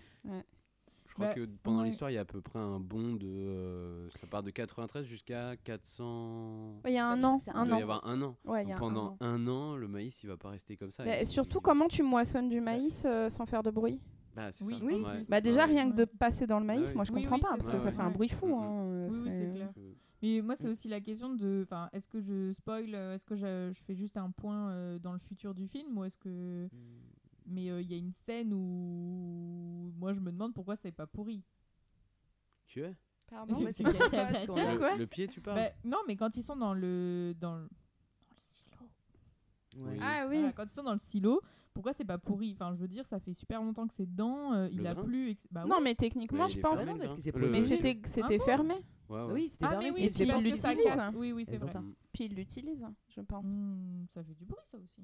Je 1.08 1.14
crois 1.16 1.28
Bah, 1.28 1.34
que 1.34 1.46
pendant 1.64 1.80
ouais. 1.80 1.86
l'histoire, 1.86 2.12
il 2.12 2.14
y 2.14 2.18
a 2.18 2.22
à 2.22 2.26
peu 2.26 2.40
près 2.40 2.60
un 2.60 2.80
bond 2.80 3.14
de. 3.16 3.26
euh, 3.28 4.10
ça 4.12 4.28
part 4.28 4.44
de 4.44 4.52
93 4.52 5.06
jusqu'à 5.06 5.56
400. 5.64 6.82
Ouais, 6.84 6.92
Il 6.92 6.94
y 6.94 6.98
a 6.98 7.04
Bah, 7.04 7.10
un 7.14 7.24
an. 7.24 7.40
Il 7.46 7.52
Un 7.56 7.66
doit 7.66 7.76
y 7.76 7.80
an. 7.80 7.82
avoir 7.84 8.08
un 8.08 8.22
an. 8.22 8.36
Ouais, 8.46 8.66
y 8.66 8.72
un 8.72 8.78
pendant 8.78 9.08
an. 9.14 9.18
un 9.22 9.48
an, 9.48 9.76
le 9.76 9.88
maïs, 9.88 10.22
il 10.24 10.28
va 10.28 10.38
pas 10.38 10.50
rester 10.50 10.78
comme 10.78 10.92
ça. 10.92 11.04
Bah, 11.04 11.26
surtout, 11.26 11.58
il- 11.60 11.64
comment 11.64 11.88
tu 11.88 12.04
moissonnes 12.04 12.50
du 12.50 12.62
maïs 12.62 13.04
euh, 13.06 13.30
sans 13.30 13.46
faire 13.48 13.64
de 13.64 13.72
bruit 13.72 14.00
Bah, 14.36 14.50
Oui, 14.62 14.76
ça. 14.80 14.86
oui, 14.86 15.02
ouais. 15.02 15.16
plus. 15.18 15.30
Bah 15.30 15.42
déjà, 15.42 15.66
rien 15.66 15.90
que 15.92 15.96
de 15.96 16.06
passer 16.06 16.46
dans 16.48 16.60
le 16.60 16.66
maïs, 16.66 16.90
oui, 16.90 16.96
moi 16.96 17.04
je 17.04 17.12
oui, 17.12 17.24
comprends 17.24 17.38
oui, 17.38 17.42
pas, 17.42 17.58
parce 17.58 17.70
que 17.70 17.80
ça 17.80 17.92
fait 17.92 18.02
un 18.02 18.12
bruit 18.12 18.30
fou. 18.30 18.46
Mhm. 18.48 18.54
hein, 18.54 18.84
euh, 18.86 19.08
Oui, 19.12 19.18
oui, 19.24 19.32
c'est 19.32 19.54
clair. 19.56 19.70
Euh, 19.78 19.94
Mais 20.22 20.42
moi, 20.42 20.56
c'est 20.56 20.68
aussi 20.68 20.88
la 20.88 21.00
question 21.00 21.34
de. 21.34 21.62
Enfin, 21.64 21.90
est-ce 21.94 22.08
que 22.08 22.20
je 22.20 22.52
spoil 22.52 22.94
euh, 22.94 23.16
Est-ce 23.16 23.26
que 23.26 23.36
je, 23.36 23.72
je 23.74 23.82
fais 23.84 23.96
juste 23.96 24.18
un 24.18 24.32
point 24.32 24.72
euh, 24.72 25.00
dans 25.00 25.14
le 25.14 25.20
futur 25.20 25.54
du 25.54 25.68
film 25.68 25.98
Ou 25.98 26.04
est-ce 26.04 26.18
que. 26.18 26.68
Hmm. 26.72 27.00
Mais 27.46 27.70
euh, 27.70 27.82
il 27.82 27.90
y 27.90 27.94
a 27.94 27.98
une 27.98 28.12
scène 28.12 28.54
où. 28.54 29.92
Moi, 29.98 30.14
je 30.14 30.20
me 30.20 30.32
demande 30.32 30.54
pourquoi 30.54 30.76
c'est 30.76 30.92
pas 30.92 31.08
pourri. 31.08 31.44
Tu 32.68 32.82
es? 32.82 32.96
Pardon 33.30 33.56
c'est 33.72 33.84
le, 33.84 34.98
le 34.98 35.08
pied, 35.08 35.28
tu 35.28 35.40
parles? 35.40 35.58
Bah, 35.58 35.70
non, 35.84 36.00
mais 36.08 36.16
quand 36.16 36.36
ils 36.36 36.44
sont 36.44 36.58
dans 36.58 36.74
le. 36.74 37.34
Dans 37.40 37.56
le, 37.56 37.64
dans 37.64 38.32
le 38.32 38.38
silo. 38.38 38.90
Oui. 39.78 39.98
Ah 40.02 40.26
oui. 40.28 40.40
Voilà, 40.40 40.54
quand 40.54 40.66
ils 40.66 40.70
sont 40.70 40.84
dans 40.84 40.94
le 40.94 41.00
silo, 41.00 41.42
pourquoi 41.74 41.94
c'est 41.94 42.06
pas 42.06 42.18
pourri? 42.18 42.52
Enfin, 42.54 42.74
je 42.76 42.80
veux 42.82 42.88
dire, 42.88 43.06
ça 43.06 43.20
fait 43.20 43.34
super 43.34 43.62
longtemps 43.62 43.88
que 43.88 43.94
c'est 43.94 44.06
dedans. 44.06 44.54
euh, 44.54 44.68
il 44.72 44.80
Le 44.80 44.88
a 44.88 44.94
grain 44.94 45.04
plu. 45.04 45.30
ex- 45.30 45.48
Bah, 45.52 45.66
Non, 45.68 45.78
mais 45.82 45.96
techniquement, 45.96 46.46
Mais 46.46 46.50
je 46.52 46.58
est 46.60 46.62
pense. 46.62 46.78
fermé, 46.78 46.92
Ah 46.92 46.98
non, 46.98 47.00
parce 47.02 47.16
que 47.16 47.22
c'est. 47.22 47.36
Le- 47.36 47.50
Mais 47.50 47.64
c'était 47.64 48.00
c'était 48.06 48.38
bon 48.38 48.44
fermé. 48.46 48.74
Ouais, 49.10 49.24
ouais. 49.24 49.34
Oui, 49.34 49.50
c'était 49.50 49.66
Ah, 49.66 49.70
fermé, 49.72 49.86
mais 49.92 49.92
oui, 49.96 50.10
c'est 50.12 50.26
parce 50.28 50.42
il 50.44 50.52
que 50.52 50.58
ça 50.58 50.70
l'utilise. 50.74 50.96
casse. 50.96 51.14
Oui, 51.16 51.32
oui, 51.32 51.46
c'est 51.46 51.58
pour 51.58 51.68
vrai. 51.70 51.74
ça. 51.74 51.84
Puis 52.14 52.26
il 52.26 52.36
l'utilise, 52.36 52.86
je 53.08 53.22
pense. 53.22 53.46
Hmm, 53.46 54.06
ça 54.14 54.24
fait 54.24 54.34
du 54.36 54.46
bruit, 54.46 54.60
ça 54.66 54.78
aussi. 54.78 55.02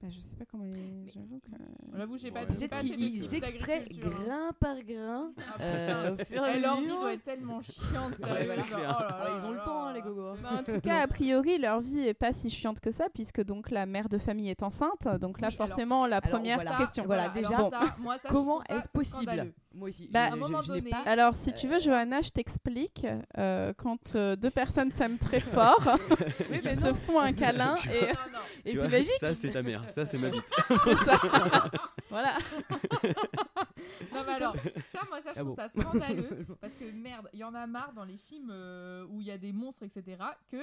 Bah, 0.00 0.06
je 0.10 0.20
sais 0.20 0.36
pas 0.36 0.44
comment 0.48 0.64
il. 0.64 1.10
J'avoue 1.12 1.40
que. 1.40 1.50
J'avoue, 1.96 2.16
j'ai 2.16 2.30
pas 2.30 2.40
Ouais. 2.42 2.46
Peut-être 2.46 2.76
qu'ils 2.78 3.34
extraient 3.34 3.84
hein. 3.84 3.98
grain 4.08 4.52
par 4.60 4.76
grain. 4.84 5.32
Ah, 5.36 5.60
euh, 5.60 6.16
leur 6.60 6.80
vie 6.80 6.86
doit 6.86 7.14
être 7.14 7.24
tellement 7.24 7.60
chiante, 7.60 8.12
Ouais, 8.20 8.44
clair. 8.44 8.64
oh 8.70 8.78
là 8.78 8.96
Ah, 9.10 9.28
ils 9.36 9.42
là 9.42 9.48
ont 9.48 9.50
le 9.50 9.60
temps, 9.60 9.82
hein, 9.86 9.92
les 9.92 10.00
gogos. 10.02 10.36
C'est 10.36 10.42
Bah, 10.42 10.48
en 10.52 10.62
tout 10.62 10.80
cas, 10.80 11.00
a 11.02 11.06
priori, 11.08 11.58
leur 11.58 11.80
vie 11.80 11.98
est 12.06 12.14
pas 12.14 12.32
si 12.32 12.48
chiante 12.48 12.78
que 12.78 12.92
ça, 12.92 13.08
puisque 13.12 13.42
donc 13.42 13.70
la 13.72 13.86
mère 13.86 14.08
de 14.08 14.18
famille 14.18 14.50
est 14.50 14.62
enceinte. 14.62 15.08
Donc 15.20 15.40
là, 15.40 15.48
Oui, 15.48 15.56
alors- 15.56 15.66
forcément, 15.68 16.06
la 16.06 16.18
alors, 16.18 16.30
première 16.30 16.54
voilà. 16.56 16.76
question. 16.76 17.04
Voilà, 17.04 17.30
déjà, 17.30 17.56
ça, 17.68 17.96
moi, 17.98 18.18
ça, 18.18 18.28
je 18.28 18.32
Comment 18.32 18.62
est-ce 18.68 18.88
possible 18.92 19.22
scandaleux. 19.24 19.54
Moi 19.78 19.88
aussi. 19.88 20.08
Bah, 20.08 20.24
à 20.24 20.32
un 20.32 20.36
moment 20.36 20.60
donné- 20.62 20.90
pas- 20.90 21.02
Alors, 21.06 21.34
si 21.34 21.52
tu 21.52 21.68
veux, 21.68 21.78
Johanna, 21.78 22.20
je 22.20 22.30
t'explique. 22.30 23.06
euh, 23.38 23.72
quand 23.78 24.14
euh, 24.16 24.34
deux 24.36 24.50
personnes 24.50 24.90
s'aiment 24.92 25.18
très 25.18 25.40
fort, 25.54 25.80
Oui, 26.50 26.60
ils 26.64 26.76
se 26.80 26.92
font 26.94 27.20
un 27.20 27.32
câlin 27.32 27.74
Tu 27.74 27.88
et 27.90 28.00
Non, 28.00 28.08
non. 28.32 28.38
Et 28.64 28.70
Tu 28.72 28.76
c'est 28.78 28.88
magique. 28.88 29.10
Ça, 29.20 29.34
c'est 29.34 29.50
ta 29.52 29.62
mère. 29.62 29.88
Ça, 29.90 30.04
c'est 30.04 30.18
ma 30.18 30.30
bite. 30.30 30.50
voilà. 32.10 32.36
Non, 34.12 34.22
mais 34.26 34.32
alors, 34.34 34.54
ça, 34.54 35.00
moi, 35.08 35.20
ça, 35.22 35.32
je 35.34 35.38
Ah 35.38 35.40
trouve 35.40 35.48
bon. 35.48 35.54
ça 35.56 35.68
scandaleux. 35.68 36.46
Parce 36.60 36.74
que 36.74 36.84
merde, 36.90 37.28
il 37.32 37.38
y 37.40 37.44
en 37.44 37.54
a 37.54 37.66
marre 37.66 37.92
dans 37.94 38.04
les 38.04 38.16
films 38.16 38.50
euh, 38.50 39.04
où 39.10 39.20
il 39.20 39.26
y 39.26 39.30
a 39.30 39.38
des 39.38 39.52
monstres, 39.52 39.84
etc., 39.84 40.16
qu'il 40.48 40.60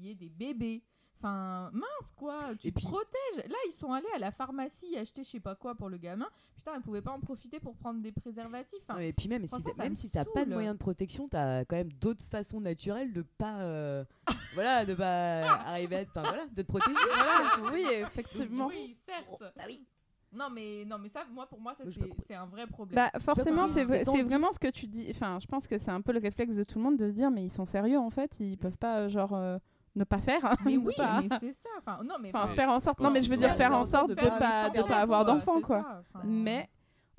y 0.00 0.10
ait 0.10 0.14
des 0.14 0.28
bébés. 0.28 0.82
Enfin, 1.20 1.70
mince 1.72 2.12
quoi, 2.16 2.36
tu 2.60 2.68
Et 2.68 2.70
te 2.72 2.76
puis- 2.78 2.86
protèges. 2.86 3.44
Là, 3.48 3.56
ils 3.66 3.72
sont 3.72 3.92
allés 3.92 4.06
à 4.14 4.18
la 4.18 4.30
pharmacie 4.30 4.96
acheter 4.96 5.24
je 5.24 5.28
sais 5.30 5.40
pas 5.40 5.56
quoi 5.56 5.74
pour 5.74 5.88
le 5.88 5.96
gamin. 5.98 6.28
Putain, 6.56 6.72
ils 6.76 6.80
pouvaient 6.82 7.02
pas 7.02 7.10
en 7.12 7.18
profiter 7.20 7.58
pour 7.58 7.74
prendre 7.76 8.00
des 8.00 8.12
préservatifs. 8.12 8.78
Enfin, 8.88 9.00
et 9.00 9.12
puis 9.12 9.28
même 9.28 9.46
si 9.46 9.60
t'as- 9.62 9.82
même 9.82 9.90
me 9.90 9.94
si 9.96 10.10
t'as 10.12 10.24
pas 10.24 10.40
de 10.40 10.44
saoule. 10.44 10.54
moyen 10.54 10.74
de 10.74 10.78
protection, 10.78 11.28
t'as 11.28 11.64
quand 11.64 11.76
même 11.76 11.92
d'autres 11.94 12.22
façons 12.24 12.60
naturelles 12.60 13.12
de 13.12 13.22
pas 13.22 13.60
euh, 13.62 14.04
voilà 14.54 14.86
de 14.86 14.94
pas 14.94 15.40
arriver 15.66 15.96
à 15.96 16.02
enfin 16.02 16.22
voilà 16.22 16.46
de 16.46 16.62
te 16.62 16.66
protéger. 16.68 16.94
voilà. 17.60 17.72
Oui, 17.72 17.84
effectivement. 17.90 18.68
Oui, 18.68 18.94
certes. 19.04 19.42
Bah 19.56 19.64
oui. 19.66 19.84
Non, 20.30 20.50
mais, 20.50 20.84
non, 20.84 20.98
mais 20.98 21.08
ça, 21.08 21.24
moi, 21.32 21.46
pour 21.46 21.58
moi, 21.58 21.74
ça, 21.74 21.84
c'est 22.28 22.34
un 22.34 22.44
vrai 22.44 22.66
problème. 22.66 22.96
Bah 22.96 23.18
forcément, 23.18 23.66
c'est 23.66 23.82
vraiment 23.84 24.52
ce 24.52 24.58
que 24.58 24.68
tu 24.68 24.86
dis. 24.86 25.06
Enfin, 25.10 25.38
je 25.40 25.46
pense 25.46 25.66
que 25.66 25.78
c'est 25.78 25.90
un 25.90 26.02
peu 26.02 26.12
le 26.12 26.18
réflexe 26.20 26.54
de 26.54 26.64
tout 26.64 26.78
le 26.78 26.84
monde 26.84 26.98
de 26.98 27.08
se 27.08 27.14
dire, 27.14 27.30
mais 27.30 27.42
ils 27.42 27.50
sont 27.50 27.64
sérieux 27.64 27.98
en 27.98 28.10
fait, 28.10 28.38
ils 28.38 28.58
peuvent 28.58 28.76
pas 28.76 28.98
euh, 29.00 29.08
genre 29.08 29.34
euh, 29.34 29.58
ne 29.98 30.04
pas 30.04 30.18
faire. 30.18 30.54
mais 30.64 30.72
ne 30.72 30.78
oui, 30.78 30.94
pas- 30.96 31.20
mais 31.20 31.28
c'est 31.40 31.52
ça. 31.52 31.68
Enfin, 31.78 32.02
non, 32.04 32.14
mais 32.20 32.30
Enfin, 32.34 32.46
Mais 32.48 32.54
faire 32.54 32.70
en 32.70 32.80
sorte. 32.80 32.98
je 32.98 33.04
Non, 33.04 33.10
mais 33.10 33.22
je 33.22 33.30
veux 33.30 33.36
dire 33.36 33.54
faire 33.56 33.72
en 33.72 33.84
sorte 33.84 34.10
de 34.10 34.14
faire 34.14 34.38
pas 34.38 34.70
de 34.70 34.80
avoir 34.92 35.24
d'enfants 35.24 35.56
c'est 35.56 35.62
quoi. 35.62 35.82
ça, 35.82 36.00
enfin, 36.14 36.24
Mais 36.26 36.68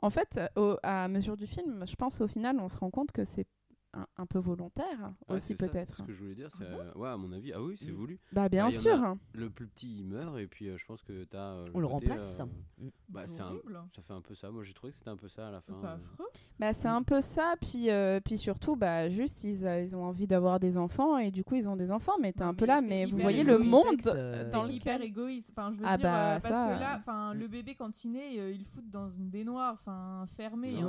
en 0.01 0.09
fait, 0.09 0.39
au- 0.55 0.77
à 0.83 1.07
mesure 1.07 1.35
du 1.37 1.45
film, 1.47 1.83
je 1.87 1.95
pense 1.95 2.21
au 2.21 2.27
final, 2.27 2.57
on 2.59 2.69
se 2.69 2.77
rend 2.77 2.89
compte 2.89 3.11
que 3.11 3.25
c'est 3.25 3.45
un, 3.93 4.05
un 4.17 4.25
peu 4.25 4.39
volontaire 4.39 5.11
Ouais, 5.27 5.37
aussi 5.37 5.55
peut-être. 5.55 5.95
C'est 5.95 6.01
ce 6.01 6.07
que 6.07 6.13
je 6.13 6.19
voulais 6.21 6.35
dire. 6.35 6.49
c'est, 6.57 6.65
Ah 6.67 6.75
bon 6.75 6.79
euh, 6.79 7.01
ouais, 7.03 7.09
à 7.09 7.17
mon 7.17 7.31
avis. 7.31 7.51
Ah 7.53 7.61
oui, 7.61 7.75
c'est 7.77 7.91
Mm. 7.91 7.95
voulu. 7.95 8.19
Bah 8.31 8.47
bien 8.49 8.65
Bah, 8.65 8.71
sûr. 8.71 9.03
a- 9.03 9.15
Le 9.33 9.49
plus 9.49 9.67
petit, 9.67 9.99
il 9.99 10.05
meurt. 10.05 10.37
Et 10.37 10.47
puis, 10.47 10.67
euh, 10.69 10.77
je 10.77 10.85
pense 10.85 11.01
que 11.01 11.23
t'as. 11.23 11.53
euh, 11.53 11.65
On 11.73 11.79
le 11.79 11.87
côté, 11.87 12.07
remplace. 12.07 12.39
euh, 12.39 12.85
Mm. 12.85 12.89
bah, 13.09 13.21
un- 13.27 13.41
horrible. 13.45 13.79
ça 13.95 14.01
fait 14.01 14.13
un 14.13 14.21
peu 14.21 14.35
ça. 14.35 14.51
Moi, 14.51 14.63
j'ai 14.63 14.73
trouvé 14.73 14.91
que 14.91 14.97
c'était 14.97 15.09
un 15.09 15.17
peu 15.17 15.27
ça 15.27 15.47
à 15.47 15.51
la 15.51 15.61
fin. 15.61 15.73
C'est 15.73 15.85
euh. 15.87 15.95
affreux. 15.95 16.25
Bah 16.59 16.73
c'est 16.73 16.87
un 16.87 17.01
peu 17.03 17.21
ça. 17.21 17.53
Puis 17.61 17.89
euh, 17.89 18.19
puis 18.19 18.37
surtout, 18.37 18.75
bah 18.75 19.09
juste 19.09 19.43
ils, 19.43 19.65
euh, 19.65 19.81
ils 19.81 19.95
ont 19.95 20.03
envie 20.03 20.27
d'avoir 20.27 20.59
des 20.59 20.77
enfants 20.77 21.17
et 21.17 21.31
du 21.31 21.43
coup 21.43 21.55
ils 21.55 21.67
ont 21.69 21.75
des 21.77 21.89
enfants. 21.89 22.13
Mais 22.21 22.33
t'es 22.33 22.43
Non, 22.43 22.49
un 22.51 22.53
peu 22.53 22.65
là. 22.65 22.81
Mais 22.81 23.05
vous 23.05 23.17
voyez 23.17 23.43
le 23.43 23.57
monde 23.59 23.85
Euh, 24.07 24.43
dans 24.51 24.51
C'est 24.51 24.57
lequel- 24.67 24.75
hyper 24.75 25.01
égoïste. 25.01 25.51
Enfin, 25.55 25.71
je 25.71 25.77
veux 25.79 25.85
Ah 25.87 25.97
dire, 25.97 26.03
bah, 26.09 26.35
euh, 26.35 26.39
parce 26.41 26.55
ça, 26.55 26.65
que 26.75 26.79
là, 26.79 26.95
enfin, 26.99 27.33
le 27.33 27.47
bébé 27.47 27.75
quand 27.75 28.03
il 28.03 28.11
naît, 28.11 28.39
euh, 28.39 28.51
il 28.51 28.59
le 28.59 28.65
fout 28.65 28.87
dans 28.89 29.09
une 29.09 29.29
baignoire, 29.29 29.73
enfin, 29.73 30.25
fermée. 30.35 30.75
Hein. 30.79 30.87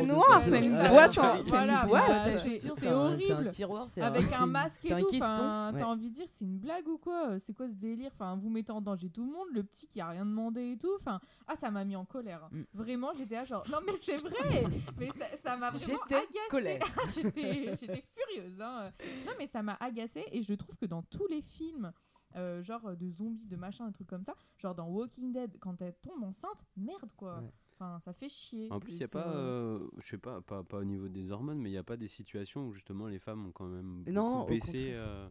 une 0.00 0.06
noir, 0.06 0.40
c'est 0.40 0.64
une 0.64 0.88
boîte 0.88 1.18
c'est 2.38 2.58
c'est 2.58 2.88
un 2.88 2.94
horrible. 2.96 3.50
tiroir, 3.50 3.86
c'est 3.90 4.00
Avec 4.02 4.32
un 4.32 4.46
masque 4.46 4.84
et 4.84 4.92
un 4.92 4.98
tout, 5.00 5.08
ouais. 5.10 5.18
t'as 5.18 5.84
envie 5.86 6.10
de 6.10 6.14
dire 6.14 6.26
c'est 6.28 6.44
une 6.44 6.58
blague 6.58 6.86
ou 6.88 6.98
quoi? 6.98 7.38
C'est 7.38 7.52
quoi 7.54 7.68
ce 7.68 7.74
délire? 7.74 8.10
Enfin, 8.14 8.36
vous 8.36 8.48
mettez 8.50 8.72
en 8.72 8.80
danger 8.80 9.10
tout 9.10 9.24
le 9.24 9.32
monde, 9.32 9.48
le 9.52 9.62
petit 9.62 9.86
qui 9.86 10.00
a 10.00 10.08
rien 10.08 10.24
demandé 10.26 10.72
et 10.72 10.76
tout. 10.78 10.92
Enfin, 10.98 11.20
ah, 11.46 11.56
ça 11.56 11.70
m'a 11.70 11.84
mis 11.84 11.96
en 11.96 12.04
colère. 12.04 12.48
Mm. 12.50 12.62
Vraiment, 12.74 13.12
j'étais 13.16 13.44
genre 13.46 13.64
non 13.70 13.78
mais 13.86 13.92
c'est 14.02 14.16
vrai, 14.16 14.64
mais 14.98 15.10
ça- 15.42 15.56
m'a 15.56 15.70
vraiment 15.70 15.98
J'étais 16.04 16.14
agacée. 16.16 16.28
colère. 16.50 16.82
j'étais 17.14 17.76
j'étais 17.76 18.04
furieuse. 18.16 18.60
hein. 18.60 18.90
Non 19.26 19.32
mais 19.38 19.46
ça 19.46 19.62
m'a 19.62 19.76
agacée 19.80 20.24
et 20.32 20.42
je 20.42 20.54
trouve 20.54 20.76
que 20.76 20.86
dans 20.86 21.02
tous 21.02 21.26
les 21.28 21.42
films. 21.42 21.92
euh, 22.36 22.62
genre 22.62 22.94
de 22.96 23.08
zombies, 23.08 23.46
de 23.46 23.56
machin, 23.56 23.86
un 23.86 23.92
truc 23.92 24.08
comme 24.08 24.24
ça. 24.24 24.34
Genre 24.58 24.74
dans 24.74 24.88
Walking 24.88 25.32
Dead, 25.32 25.56
quand 25.58 25.80
elle 25.80 25.94
tombe 25.94 26.22
enceinte, 26.22 26.66
merde 26.76 27.10
quoi. 27.16 27.38
Ouais. 27.38 27.50
Enfin, 27.78 27.98
ça 28.00 28.12
fait 28.12 28.28
chier. 28.28 28.68
En 28.72 28.80
plus, 28.80 28.92
il 28.94 28.98
n'y 28.98 29.04
a 29.04 29.08
pas, 29.08 29.28
euh, 29.28 29.86
je 29.98 30.06
sais 30.08 30.18
pas, 30.18 30.40
pas, 30.40 30.62
pas 30.64 30.78
au 30.78 30.84
niveau 30.84 31.08
des 31.08 31.30
hormones, 31.30 31.58
mais 31.58 31.68
il 31.68 31.72
n'y 31.72 31.78
a 31.78 31.82
pas 31.84 31.96
des 31.98 32.08
situations 32.08 32.66
où 32.66 32.72
justement 32.72 33.06
les 33.06 33.18
femmes 33.18 33.46
ont 33.46 33.52
quand 33.52 33.66
même 33.68 34.04
Non, 34.06 34.46
baissé. 34.46 34.92
euh, 34.94 35.28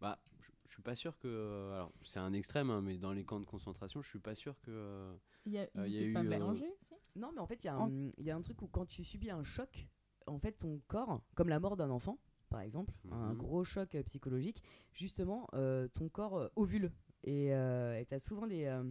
bah, 0.00 0.20
je, 0.40 0.50
je 0.66 0.70
suis 0.72 0.82
pas 0.82 0.94
sûr 0.94 1.18
que. 1.18 1.26
euh, 1.26 1.74
alors, 1.74 1.92
c'est 2.04 2.20
un 2.20 2.32
extrême, 2.32 2.70
hein, 2.70 2.80
mais 2.80 2.96
dans 2.96 3.12
les 3.12 3.24
camps 3.24 3.40
de 3.40 3.44
concentration, 3.44 4.02
je 4.02 4.08
suis 4.08 4.20
pas 4.20 4.34
sûr 4.36 4.54
que. 4.60 4.70
euh, 4.70 5.14
Il 5.46 5.52
y 5.52 5.58
a, 5.58 5.66
ils 5.74 5.80
Euh, 5.80 5.88
y 5.88 6.10
a 6.10 6.12
pas 6.14 6.20
euh, 6.20 6.28
mélangés 6.28 6.70
aussi? 6.80 6.94
Non, 7.16 7.32
mais 7.34 7.40
en 7.40 7.46
fait, 7.46 7.64
il 7.64 7.66
y, 7.66 7.70
a 7.70 7.76
En- 7.76 7.88
un- 7.88 8.10
il 8.18 8.24
y 8.24 8.30
a 8.30 8.36
un 8.36 8.40
truc 8.40 8.62
où 8.62 8.68
quand 8.68 8.86
tu 8.86 9.02
subis 9.02 9.30
un 9.30 9.42
choc, 9.42 9.88
en 10.28 10.38
fait, 10.38 10.52
ton 10.52 10.80
corps, 10.86 11.20
comme 11.34 11.48
la 11.48 11.58
mort 11.58 11.76
d'un 11.76 11.90
enfant, 11.90 12.18
par 12.50 12.60
exemple, 12.60 12.94
un 13.10 13.32
Mhm. 13.32 13.36
gros 13.36 13.64
choc 13.64 13.96
psychologique, 14.06 14.62
justement, 14.92 15.48
euh, 15.54 15.88
ton 15.88 16.08
corps 16.08 16.38
euh, 16.38 16.48
ovule. 16.54 16.92
Et 17.24 17.48
tu 18.08 18.14
as 18.14 18.18
souvent 18.20 18.46
des, 18.46 18.64
euh, 18.66 18.84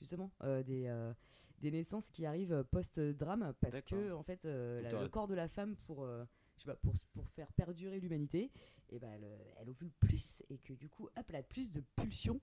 justement, 0.00 0.30
euh, 0.42 0.62
des, 0.62 0.86
euh, 0.86 1.12
des 1.60 1.70
naissances 1.70 2.10
qui 2.10 2.26
arrivent 2.26 2.64
post-drame 2.70 3.52
parce 3.60 3.76
que, 3.82 4.12
en 4.12 4.22
fait, 4.22 4.44
euh, 4.46 4.80
la- 4.82 4.90
le 5.02 5.08
corps 5.08 5.28
de 5.28 5.34
la 5.34 5.48
femme, 5.48 5.76
pour, 5.76 6.04
euh, 6.04 6.24
je 6.56 6.62
sais 6.62 6.66
pas, 6.70 6.76
pour, 6.76 6.94
pour 7.14 7.28
faire 7.28 7.52
perdurer 7.52 8.00
l'humanité, 8.00 8.50
et 8.90 8.98
ben 8.98 9.10
elle, 9.12 9.24
euh, 9.24 9.52
elle 9.58 9.68
ovule 9.70 9.90
plus 10.00 10.42
et 10.48 10.58
que 10.58 10.72
du 10.72 10.88
coup, 10.88 11.04
hop, 11.16 11.24
elle 11.28 11.36
a 11.36 11.42
plus 11.42 11.70
de 11.72 11.82
pulsions 11.96 12.40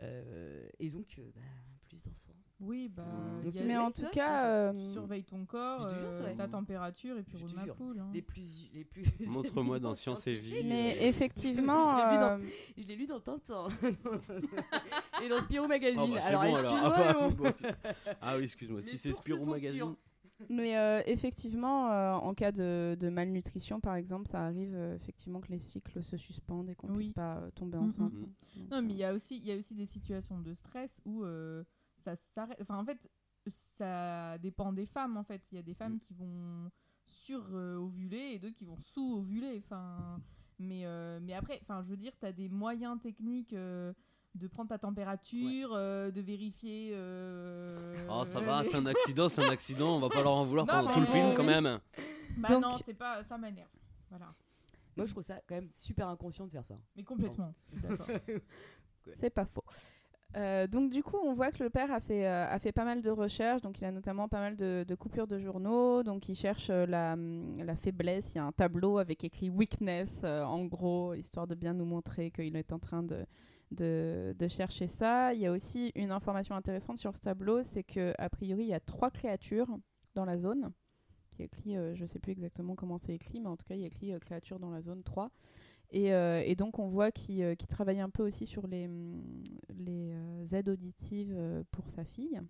euh, 0.00 0.68
et 0.78 0.90
donc 0.90 1.16
euh, 1.18 1.30
bah, 1.34 1.40
plus 1.88 2.02
d'enfants. 2.02 2.25
Oui, 2.58 2.88
bah. 2.88 3.04
Mm. 3.04 3.50
y 3.50 3.58
a- 3.60 3.64
Mais 3.66 3.76
en 3.76 3.90
tout 3.90 4.06
cas, 4.12 4.46
euh, 4.46 4.72
tu 4.72 4.92
surveilles 4.92 5.24
ton 5.24 5.44
corps, 5.44 5.86
euh, 5.90 6.34
ta 6.36 6.48
température 6.48 7.18
et 7.18 7.22
puis 7.22 7.36
roule 7.36 7.50
ma 7.54 7.66
poule. 7.66 7.98
hein. 8.00 8.08
Les 8.14 8.22
plus, 8.22 8.70
les 8.72 8.84
plus 8.84 9.02
Montre-moi 9.26 9.78
dans 9.78 9.94
Science 9.94 10.26
et 10.26 10.34
Vie. 10.34 10.64
mais 10.64 10.96
euh, 10.96 11.02
effectivement, 11.08 11.90
Je 11.90 11.96
l'ai 11.96 12.10
vu 12.12 12.18
dans- 12.18 12.30
euh, 12.40 12.48
Je 12.78 12.82
l'ai 12.86 12.96
lu 12.96 13.06
dans 13.06 13.20
Tintin 13.20 13.68
et 15.22 15.28
dans 15.28 15.40
Spirou 15.42 15.66
Magazine. 15.66 16.00
Oh, 16.02 16.14
bah, 16.14 16.20
alors 16.24 16.42
bon, 16.42 16.48
excuse-moi, 16.50 16.94
Ah, 16.96 17.28
bon, 17.30 17.52
c'est- 17.56 17.74
ah 18.22 18.36
oui, 18.36 18.42
excuse-moi. 18.44 18.82
Si 18.82 18.96
c'est 18.98 19.12
Spirou 19.12 19.46
Magazine. 19.46 19.72
sûres. 19.76 19.96
mais 20.50 20.76
euh, 20.76 21.02
effectivement, 21.06 21.90
euh, 21.92 22.12
en 22.14 22.34
cas 22.34 22.52
de, 22.52 22.94
de 22.98 23.08
malnutrition, 23.08 23.80
par 23.80 23.96
exemple, 23.96 24.28
ça 24.28 24.44
arrive 24.44 24.74
euh, 24.74 24.94
effectivement 24.96 25.40
que 25.40 25.48
les 25.50 25.58
cycles 25.58 26.02
se 26.02 26.16
suspendent 26.16 26.68
et 26.70 26.74
qu'on 26.74 26.88
Oui. 26.88 26.96
puisse 27.04 27.12
pas 27.12 27.36
euh, 27.36 27.50
tomber 27.54 27.78
Mm, 27.78 27.80
mm. 27.84 27.88
enceinte. 27.88 28.14
Donc, 28.14 28.28
Non, 28.70 28.82
mais 28.82 28.92
il 28.94 28.96
euh, 28.96 29.00
y 29.00 29.04
a 29.04 29.14
aussi, 29.14 29.36
il 29.38 29.44
y 29.46 29.52
a 29.52 29.56
aussi 29.56 29.74
des 29.74 29.86
situations 29.86 30.38
de 30.40 30.52
stress 30.54 31.00
où 31.06 31.24
euh, 31.24 31.64
ça 32.06 32.16
s'arrête. 32.16 32.58
Enfin, 32.60 32.76
en 32.78 32.84
fait, 32.84 33.08
ça 33.46 34.38
dépend 34.38 34.72
des 34.72 34.86
femmes. 34.86 35.16
En 35.16 35.24
fait, 35.24 35.42
il 35.52 35.56
y 35.56 35.58
a 35.58 35.62
des 35.62 35.74
femmes 35.74 35.94
Mm. 35.94 35.98
qui 36.00 36.14
vont 36.14 36.70
sur-ovuler 37.06 38.32
et 38.34 38.38
d'autres 38.38 38.56
qui 38.56 38.64
vont 38.64 38.78
sous-ovuler. 38.80 39.60
Enfin, 39.64 40.20
mais, 40.58 40.86
euh, 40.86 41.18
mais 41.22 41.34
après, 41.34 41.58
enfin, 41.62 41.82
je 41.82 41.88
veux 41.90 41.96
dire, 41.96 42.12
tu 42.18 42.26
as 42.26 42.32
des 42.32 42.48
moyens 42.48 43.00
techniques. 43.00 43.52
euh, 43.52 43.92
de 44.34 44.48
prendre 44.48 44.68
ta 44.68 44.78
température, 44.78 45.70
euh, 45.72 46.10
de 46.10 46.20
vérifier. 46.20 46.90
euh, 46.92 48.06
Oh, 48.10 48.22
ça 48.26 48.38
va, 48.38 48.64
c'est 48.64 48.76
un 48.76 48.84
accident, 48.84 49.30
c'est 49.30 49.42
un 49.42 49.48
accident. 49.48 49.96
On 49.96 49.98
va 49.98 50.10
pas 50.10 50.22
leur 50.22 50.32
en 50.34 50.44
vouloir 50.44 50.66
Non, 50.66 50.72
pendant 50.74 50.92
tout 50.92 51.00
le 51.00 51.06
film 51.06 51.32
quand 51.34 51.42
même. 51.42 51.80
Bah 52.36 52.50
Donc- 52.50 52.62
non, 52.62 52.76
c'est 52.84 52.92
pas, 52.92 53.24
ça 53.24 53.38
m'énerve. 53.38 53.70
Voilà. 54.10 54.26
Moi, 54.94 55.06
je 55.06 55.12
trouve 55.12 55.22
ça 55.24 55.40
quand 55.48 55.54
même 55.54 55.70
super 55.72 56.08
inconscient 56.08 56.44
de 56.44 56.50
faire 56.50 56.66
ça. 56.66 56.76
Mais 56.96 57.02
complètement, 57.02 57.54
je 57.68 57.72
suis 57.72 57.80
d'accord. 57.80 58.06
C'est 59.14 59.30
pas 59.30 59.46
faux. 59.46 59.64
Euh, 60.36 60.66
donc 60.66 60.90
du 60.90 61.02
coup, 61.02 61.16
on 61.24 61.32
voit 61.32 61.50
que 61.50 61.62
le 61.62 61.70
père 61.70 61.90
a 61.90 62.00
fait, 62.00 62.26
euh, 62.26 62.46
a 62.48 62.58
fait 62.58 62.72
pas 62.72 62.84
mal 62.84 63.00
de 63.00 63.10
recherches, 63.10 63.62
donc 63.62 63.80
il 63.80 63.84
a 63.84 63.90
notamment 63.90 64.28
pas 64.28 64.40
mal 64.40 64.56
de, 64.56 64.94
coupures 64.98 65.26
de 65.26 65.38
journaux, 65.38 66.02
donc 66.02 66.28
il 66.28 66.34
cherche 66.34 66.68
euh, 66.68 66.84
la, 66.84 67.16
la 67.64 67.76
faiblesse, 67.76 68.32
il 68.34 68.38
y 68.38 68.40
a 68.40 68.44
un 68.44 68.52
tableau 68.52 68.98
avec 68.98 69.24
écrit 69.24 69.48
weakness 69.48 70.24
en 70.24 70.64
gros, 70.66 71.14
histoire 71.14 71.46
de 71.46 71.54
bien 71.54 71.72
nous 71.72 71.86
montrer 71.86 72.30
qu'il 72.30 72.56
est 72.56 72.72
en 72.72 72.78
train 72.78 73.02
de, 73.02 73.24
de, 73.70 74.34
de 74.38 74.48
chercher 74.48 74.86
ça. 74.86 75.32
Il 75.32 75.40
y 75.40 75.46
a 75.46 75.52
aussi 75.52 75.92
une 75.94 76.10
information 76.10 76.54
intéressante 76.54 76.98
sur 76.98 77.14
ce 77.14 77.20
tableau, 77.20 77.62
c'est 77.62 77.84
que 77.84 78.12
a 78.18 78.28
priori 78.28 78.64
il 78.64 78.68
y 78.68 78.74
a 78.74 78.80
trois 78.80 79.10
créatures 79.10 79.78
dans 80.14 80.26
la 80.26 80.36
zone, 80.36 80.70
qui 81.30 81.42
est 81.42 81.46
écrit, 81.46 81.76
je 81.94 82.04
sais 82.04 82.18
plus 82.18 82.32
exactement 82.32 82.74
comment 82.74 82.98
c'est 82.98 83.14
écrit, 83.14 83.40
mais 83.40 83.48
en 83.48 83.56
tout 83.56 83.64
cas 83.66 83.74
il 83.74 83.80
y 83.80 83.84
a 83.84 83.88
écrit 83.88 84.12
créatures 84.20 84.58
dans 84.58 84.70
la 84.70 84.82
zone 84.82 85.02
3. 85.02 85.30
Et, 85.90 86.12
euh, 86.12 86.42
et 86.44 86.56
donc 86.56 86.78
on 86.78 86.88
voit 86.88 87.12
qu'il 87.12 87.42
euh, 87.42 87.54
qu'il 87.54 87.68
travaille 87.68 88.00
un 88.00 88.10
peu 88.10 88.22
aussi 88.24 88.46
sur 88.46 88.66
les, 88.66 88.88
les 89.76 90.12
euh, 90.14 90.44
aides 90.56 90.68
auditives 90.68 91.36
pour 91.70 91.88
sa 91.90 92.04
fille. 92.04 92.40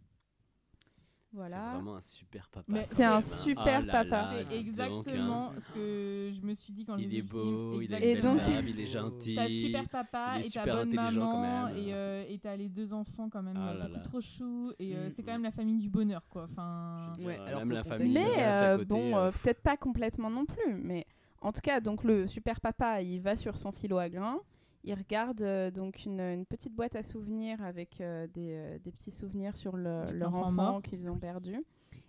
C'est 1.39 1.51
vraiment 1.51 1.97
un 1.97 2.01
super 2.01 2.49
papa. 2.49 2.73
C'est 2.93 3.05
un 3.05 3.17
hein. 3.17 3.21
super 3.21 3.81
Oh 3.83 3.87
là 3.87 4.05
papa. 4.05 4.31
C'est 4.33 4.45
donc, 4.45 4.53
exactement 4.55 5.51
hein. 5.51 5.59
ce 5.61 5.69
que 5.69 6.31
je 6.35 6.41
me 6.41 6.55
suis 6.55 6.73
dit 6.73 6.87
quand 6.87 6.97
j'ai 6.97 7.05
Il 7.05 7.11
vu 7.11 7.17
est 7.19 7.21
le 7.21 7.29
beau, 7.29 7.73
film. 7.73 7.83
il 7.83 7.95
a 7.95 7.99
une 7.99 8.05
Et 8.05 8.15
belle 8.15 8.23
donc- 8.23 8.39
barbe, 8.39 8.65
il 8.69 8.81
est 8.81 8.87
gentil. 8.87 9.35
T'as 9.35 9.49
super 9.49 9.87
papa 9.91 10.37
il 10.37 10.45
est 10.45 10.47
et 10.47 10.51
ta 10.51 10.61
super 10.63 10.77
bonne 10.77 10.95
maman 10.95 11.69
et 11.69 11.93
euh, 11.93 12.25
et 12.27 12.39
t'as 12.39 12.57
les 12.57 12.71
deux 12.71 12.95
enfants 12.95 13.29
quand 13.29 13.43
même 13.43 13.59
Ah 13.59 13.75
là 13.75 13.81
beaucoup 13.85 13.97
là. 13.97 14.01
trop 14.01 14.21
choux 14.23 14.73
et 14.79 14.97
euh, 14.97 15.09
Mm. 15.09 15.11
c'est 15.11 15.23
quand 15.25 15.33
même 15.33 15.43
la 15.43 15.51
famille 15.51 15.77
du 15.77 15.91
bonheur 15.91 16.27
quoi. 16.31 16.45
Enfin, 16.51 17.13
Ouais, 17.23 17.37
alors 17.41 17.61
même 17.61 17.73
la 17.73 17.85
famille 17.85 18.15
Mais 18.15 18.33
euh, 18.39 18.83
bon, 18.87 19.15
euh, 19.19 19.31
peut-être 19.31 19.61
pas 19.61 19.77
complètement 19.77 20.31
non 20.31 20.47
plus. 20.47 20.75
Mais 20.83 21.07
en 21.41 21.53
tout 21.53 21.61
cas, 21.61 21.81
donc 21.81 22.05
le 22.05 22.27
super 22.27 22.61
papa, 22.61 23.03
il 23.03 23.21
va 23.21 23.37
sur 23.37 23.57
son 23.57 23.71
silo 23.71 23.99
à 23.99 24.09
grains. 24.09 24.41
Il 24.85 24.95
regarde 24.95 25.43
euh, 25.43 25.71
donc 25.71 26.05
une, 26.05 26.21
une 26.21 26.47
petite 26.47 26.73
boîte 26.73 26.95
à 26.97 27.03
souvenirs 27.03 27.61
avec 27.63 28.01
euh, 28.01 28.27
des, 28.29 28.55
euh, 28.57 28.79
des 28.79 28.93
petits 28.93 29.11
souvenirs 29.11 29.57
sur 29.57 29.77
le- 29.77 30.13
leur 30.13 30.31
enfant 30.35 30.81
qu'ils 30.81 31.11
ont 31.11 31.19
perdu. 31.19 31.57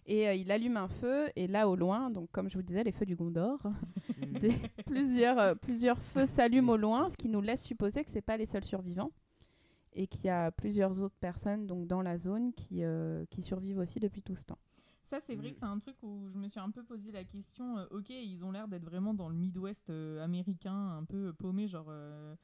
Et 0.06 0.34
il 0.36 0.52
allume 0.52 0.78
un 0.78 0.88
feu. 0.88 1.28
Et 1.36 1.48
là, 1.48 1.68
au 1.68 1.76
loin, 1.76 2.10
donc 2.12 2.30
comme 2.32 2.50
je 2.50 2.56
vous 2.56 2.62
disais, 2.64 2.84
les 2.84 2.92
feux 2.92 3.06
du 3.06 3.16
Gondor, 3.16 3.60
des- 4.42 4.54
plusieurs, 4.86 5.58
plusieurs 5.58 6.00
feux 6.00 6.26
s'allument 6.26 6.74
au 6.74 6.78
loin, 6.78 7.10
ce 7.10 7.18
qui 7.18 7.28
nous 7.30 7.42
laisse 7.42 7.64
supposer 7.64 8.04
que 8.04 8.12
c'est 8.12 8.22
pas 8.22 8.38
les 8.38 8.46
seuls 8.46 8.64
survivants 8.64 9.12
et 9.94 10.06
qu'il 10.08 10.26
y 10.26 10.30
a 10.30 10.52
plusieurs 10.52 11.02
autres 11.02 11.18
personnes 11.20 11.66
donc 11.66 11.88
dans 11.88 12.04
la 12.04 12.18
zone 12.20 12.54
qui, 12.54 12.84
qui 13.32 13.42
survivent 13.42 13.80
aussi 13.80 14.00
depuis 14.00 14.22
tout 14.22 14.36
ce 14.36 14.46
temps. 14.46 14.60
Ça 15.08 15.20
c'est 15.20 15.36
vrai 15.36 15.52
que 15.54 15.58
c'est 15.60 15.66
un 15.66 15.80
truc 15.80 15.96
où 16.04 16.28
je 16.30 16.38
me 16.38 16.48
suis 16.48 16.60
un 16.60 16.70
peu 16.72 16.84
posé 16.84 17.12
la 17.12 17.24
question. 17.24 17.78
euh, 17.78 17.86
ok, 17.92 18.10
ils 18.10 18.44
ont 18.44 18.52
l'air 18.52 18.68
d'être 18.68 18.84
vraiment 18.86 19.14
dans 19.14 19.30
le 19.30 19.36
Midwest 19.36 19.90
euh, 19.90 20.24
américain, 20.24 20.76
un 20.98 21.04
peu 21.06 21.34
paumé, 21.34 21.68
genre. 21.68 21.88
euh, 21.90 22.36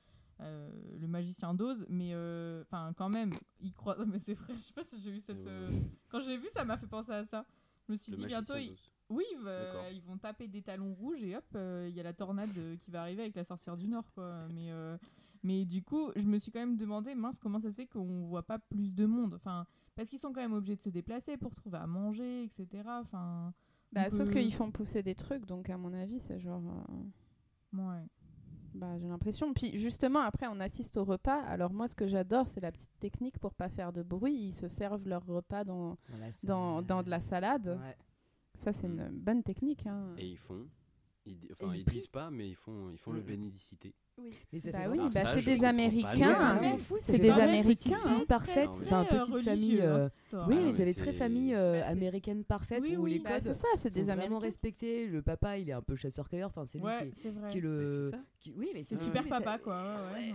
euh, 0.42 0.72
le 1.00 1.08
magicien 1.08 1.54
d'Oz, 1.54 1.86
mais 1.90 2.10
euh, 2.14 2.64
enfin 2.64 2.92
quand 2.98 3.08
même, 3.08 3.34
ils 3.62 3.72
croient. 3.72 3.96
Mais 4.08 4.18
c'est 4.20 4.34
vrai, 4.34 4.56
je 4.56 4.60
sais 4.60 4.74
pas 4.74 4.84
si 4.84 5.00
j'ai 5.00 5.12
vu 5.12 5.22
cette. 5.22 5.46
euh, 5.48 5.70
Quand 6.10 6.20
j'ai 6.22 6.38
vu, 6.38 6.48
ça 6.50 6.66
m'a 6.66 6.76
fait 6.76 6.88
penser 6.88 7.12
à 7.12 7.24
ça. 7.24 7.46
Je 7.88 7.92
me 7.92 7.98
suis 7.98 8.12
Le 8.12 8.18
dit 8.18 8.26
bientôt, 8.26 8.56
ils. 8.56 8.76
Oui, 9.10 9.26
bah, 9.44 9.92
ils 9.92 10.02
vont 10.02 10.18
taper 10.18 10.48
des 10.48 10.64
talons 10.64 10.96
rouges 10.96 11.22
et 11.22 11.36
hop, 11.38 11.46
euh, 11.56 11.86
il 11.88 11.96
y 11.96 12.00
a 12.00 12.04
la 12.04 12.14
tornade 12.14 12.50
euh, 12.58 12.76
qui 12.78 12.90
va 12.90 13.02
arriver 13.02 13.22
avec 13.22 13.36
la 13.36 13.44
sorcière 13.44 13.78
du 13.78 13.88
Nord, 13.88 14.12
quoi. 14.16 14.48
Mais, 14.54 14.72
euh, 14.72 14.98
mais 15.44 15.66
du 15.66 15.84
coup, 15.84 16.10
je 16.16 16.26
me 16.26 16.40
suis 16.40 16.52
quand 16.52 16.60
même 16.60 16.78
demandé, 16.78 17.14
mince, 17.14 17.38
comment 17.38 17.60
ça 17.60 17.70
se 17.70 17.76
fait 17.76 17.86
qu'on 17.86 18.26
voit 18.26 18.44
pas 18.44 18.58
plus 18.58 18.96
de 18.96 19.06
monde? 19.06 19.36
Enfin, 19.36 19.68
parce 19.96 20.10
qu'ils 20.10 20.20
sont 20.20 20.34
quand 20.34 20.42
même 20.42 20.54
obligés 20.54 20.76
de 20.76 20.82
se 20.82 20.90
déplacer 20.90 21.38
pour 21.38 21.54
trouver 21.54 21.78
à 21.78 21.88
manger, 21.88 22.44
etc. 22.44 22.68
Enfin, 23.02 23.54
Bah, 23.92 24.10
sauf 24.10 24.30
qu'ils 24.32 24.54
font 24.54 24.72
pousser 24.72 25.04
des 25.04 25.16
trucs, 25.16 25.46
donc 25.46 25.70
à 25.70 25.78
mon 25.78 25.94
avis, 25.94 26.20
c'est 26.20 26.40
genre. 26.40 26.64
euh, 26.92 27.78
Ouais. 27.78 28.06
Bah, 28.76 28.98
j'ai 28.98 29.08
l'impression. 29.08 29.54
Puis 29.54 29.78
justement, 29.78 30.22
après, 30.22 30.48
on 30.48 30.60
assiste 30.60 30.98
au 30.98 31.04
repas. 31.04 31.40
Alors, 31.44 31.72
moi, 31.74 31.88
ce 31.88 31.94
que 31.94 32.08
j'adore, 32.08 32.48
c'est 32.48 32.60
la 32.62 32.72
petite 32.72 32.98
technique 33.00 33.38
pour 33.38 33.54
pas 33.54 33.70
faire 33.70 33.94
de 33.94 34.02
bruit. 34.02 34.34
Ils 34.34 34.54
se 34.54 34.68
servent 34.68 35.08
leur 35.08 35.24
repas 35.26 35.64
dans, 35.64 35.98
dans, 36.44 36.82
dans 36.82 37.04
de 37.04 37.10
la 37.12 37.22
salade. 37.22 37.68
Ouais. 37.80 37.98
Ça, 38.64 38.74
c'est 38.74 38.88
une 38.88 39.10
bonne 39.10 39.44
technique. 39.44 39.86
Hein. 39.86 40.16
Et 40.18 40.28
ils 40.32 40.38
font. 40.38 40.68
Ils, 41.26 41.38
enfin, 41.54 41.74
ils 41.74 41.82
ils 41.82 41.86
disent 41.86 42.08
pas, 42.08 42.32
mais 42.32 42.50
ils 42.50 42.56
font, 42.56 42.90
ils 42.90 42.98
font 42.98 43.12
le 43.14 43.22
Mm. 43.22 43.26
bénédicité. 43.26 43.94
Mais 44.52 44.60
Bah 44.72 44.80
oui, 44.92 44.98
bah, 45.00 45.10
ça, 45.12 45.40
c'est 45.40 45.58
des. 45.58 45.66
Américains. 45.66 46.38
Ah, 46.40 46.58
mais 46.62 46.78
c'est 47.00 47.18
des 47.18 47.30
Américains. 47.32 47.70
Petite 47.70 47.98
fille 47.98 48.26
parfaite, 48.28 48.70
Ah 48.72 48.76
oui. 48.80 48.86
enfin 48.86 49.06
petite 49.06 49.38
famille. 49.40 49.82
hein, 49.82 49.86
euh. 49.86 50.08
Oui, 50.08 50.10
Ah 50.34 50.46
mais 50.50 50.56
oui, 50.56 50.74
c'est 50.74 50.84
des 50.86 50.94
très 50.94 51.14
famille 51.14 51.56
euh, 51.56 51.80
Bah, 51.80 51.86
c'est- 51.86 51.92
américaine 51.92 52.44
parfaite 52.44 52.84
Oui, 52.84 52.96
où 52.96 53.04
oui, 53.04 53.14
les 53.14 53.20
Bah, 53.20 53.32
codes 53.40 53.44
c'est 53.44 53.54
ça, 53.62 53.68
c'est 53.80 53.90
sont 53.90 53.96
des 53.96 54.02
vraiment 54.04 54.22
Américains. 54.26 54.46
respectés. 54.46 55.08
Le 55.08 55.22
papa, 55.24 55.58
il 55.58 55.70
est 55.70 55.74
un 55.74 55.82
peu 55.82 55.96
chasseur-cueilleur. 55.96 56.50
Enfin, 56.50 56.66
c'est 56.68 56.78
lui 56.78 56.86
Ouais, 56.86 56.98
qui, 57.00 57.06
est, 57.08 57.12
c'est 57.24 57.30
vrai. 57.32 57.50
qui 57.50 57.58
est 57.58 57.62
Mais 57.62 57.68
le. 57.68 58.12
qui- 58.40 58.54
Oui, 58.56 58.70
mais 58.74 58.84
C'est 58.84 58.98
super 58.98 59.24
mais 59.24 59.30
papa, 59.30 59.58
quoi. 59.58 59.82
ouais, 60.16 60.34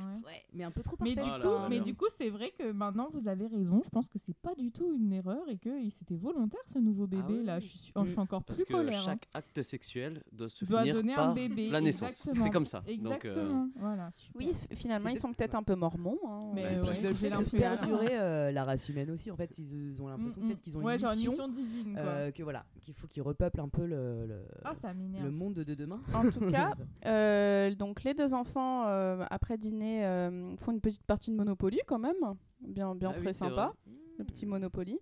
mais 0.54 0.64
un 0.64 0.70
peu 0.72 0.82
trop 0.82 0.96
Mais 1.00 1.14
parfait. 1.14 1.30
du 1.30 1.36
Ah 1.36 1.40
coup, 1.40 1.48
là 1.62 1.66
mais 1.68 1.80
du 1.80 1.94
coup, 1.94 2.06
c'est 2.16 2.30
vrai 2.30 2.52
que 2.58 2.72
maintenant 2.72 3.08
vous 3.12 3.28
avez 3.28 3.46
raison. 3.46 3.80
Je 3.84 3.90
pense 3.90 4.08
que 4.08 4.18
c'est 4.18 4.36
pas 4.36 4.54
du 4.56 4.72
tout 4.72 4.92
une 4.92 5.12
erreur 5.12 5.42
et 5.48 5.56
que 5.58 5.80
il- 5.80 5.90
c'était 5.90 6.16
volontaire 6.16 6.60
ce 6.66 6.78
nouveau 6.80 7.06
bébé. 7.06 7.42
là, 7.44 7.60
je 7.60 7.66
suis, 7.66 7.78
suis 7.78 7.92
encore 8.18 8.42
Parce 8.42 8.58
plus 8.60 8.66
que 8.66 8.72
colère. 8.72 8.98
hein. 8.98 9.02
chaque 9.04 9.28
acte 9.34 9.62
sexuel 9.62 10.22
doit 10.32 10.48
se 10.48 10.64
finir 10.64 11.02
par 11.14 11.34
la 11.34 11.80
naissance. 11.80 12.28
C'est 12.34 12.50
comme 12.50 12.66
ça. 12.66 12.82
Euh, 12.88 12.90
Exactement. 12.92 13.67
Voilà. 13.76 14.10
Oui, 14.34 14.52
finalement, 14.72 15.08
ils 15.10 15.18
sont 15.18 15.32
peut-être 15.32 15.54
un 15.54 15.62
peu 15.62 15.74
mormons. 15.74 16.18
hein. 16.26 16.40
Mais 16.54 16.74
Bah, 16.74 16.82
ouais, 16.82 16.98
Ils 16.98 17.02
l'impression. 17.30 17.58
perdurer 17.58 18.18
euh, 18.18 18.50
la 18.52 18.64
race 18.64 18.88
humaine 18.88 19.10
aussi. 19.10 19.30
En 19.30 19.36
fait, 19.36 19.56
ils 19.58 20.00
ont 20.02 20.08
l'impression 20.08 20.40
Mm, 20.42 20.46
peut-être 20.48 20.60
qu'ils 20.60 20.78
ont 20.78 20.82
ouais, 20.82 20.94
une 20.94 21.00
genre 21.00 21.10
mission. 21.16 21.24
une 21.24 21.30
mission 21.30 21.48
divine, 21.48 21.92
quoi. 21.94 22.02
euh, 22.02 22.30
que 22.30 22.42
voilà, 22.42 22.64
qu'il 22.80 22.94
faut 22.94 23.06
qu'ils 23.06 23.22
repeuplent 23.22 23.60
un 23.60 23.68
peu 23.68 23.86
le, 23.86 24.26
le, 24.26 24.42
Ah, 24.64 24.74
ça 24.74 24.92
le 24.92 24.98
m'énerve. 24.98 25.30
monde 25.30 25.54
de 25.54 25.74
demain. 25.74 26.00
En 26.14 26.28
tout 26.30 26.40
cas, 26.50 26.72
euh, 27.06 27.74
donc 27.74 28.02
les 28.04 28.14
deux 28.14 28.34
enfants, 28.34 28.84
euh, 28.86 29.24
après 29.30 29.58
dîner, 29.58 30.04
euh, 30.04 30.56
font 30.56 30.72
une 30.72 30.80
petite 30.80 31.04
partie 31.04 31.30
de 31.30 31.36
Monopoly 31.36 31.80
quand 31.86 31.98
même. 31.98 32.14
Bien, 32.60 32.94
bien 32.94 33.12
Ah 33.14 33.18
très 33.20 33.32
sympa, 33.32 33.72
le 34.18 34.24
petit 34.24 34.46
Monopoly. 34.46 34.98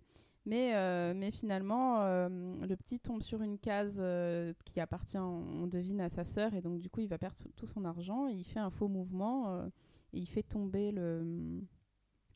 Mais, 0.47 0.75
euh, 0.77 1.13
mais 1.15 1.33
finalement, 1.33 2.03
euh, 2.03 2.29
le 2.65 2.77
petit 2.77 3.01
tombe 3.01 3.21
sur 3.23 3.43
une 3.43 3.59
case 3.59 3.97
euh, 4.01 4.55
qui 4.65 4.79
appartient, 4.81 5.19
on 5.19 5.67
devine, 5.67 6.01
à 6.01 6.09
sa 6.09 6.23
sœur. 6.25 6.55
Et 6.55 6.61
donc, 6.63 6.79
du 6.81 6.89
coup, 6.89 7.01
il 7.01 7.09
va 7.09 7.19
perdre 7.19 7.37
tout 7.57 7.67
son 7.67 7.85
argent. 7.85 8.29
Et 8.29 8.33
il 8.35 8.45
fait 8.45 8.61
un 8.61 8.71
faux 8.71 8.87
mouvement 8.89 9.49
euh, 9.51 9.67
et 10.13 10.19
il 10.21 10.27
fait 10.29 10.45
tomber 10.45 10.93
le, 10.93 11.61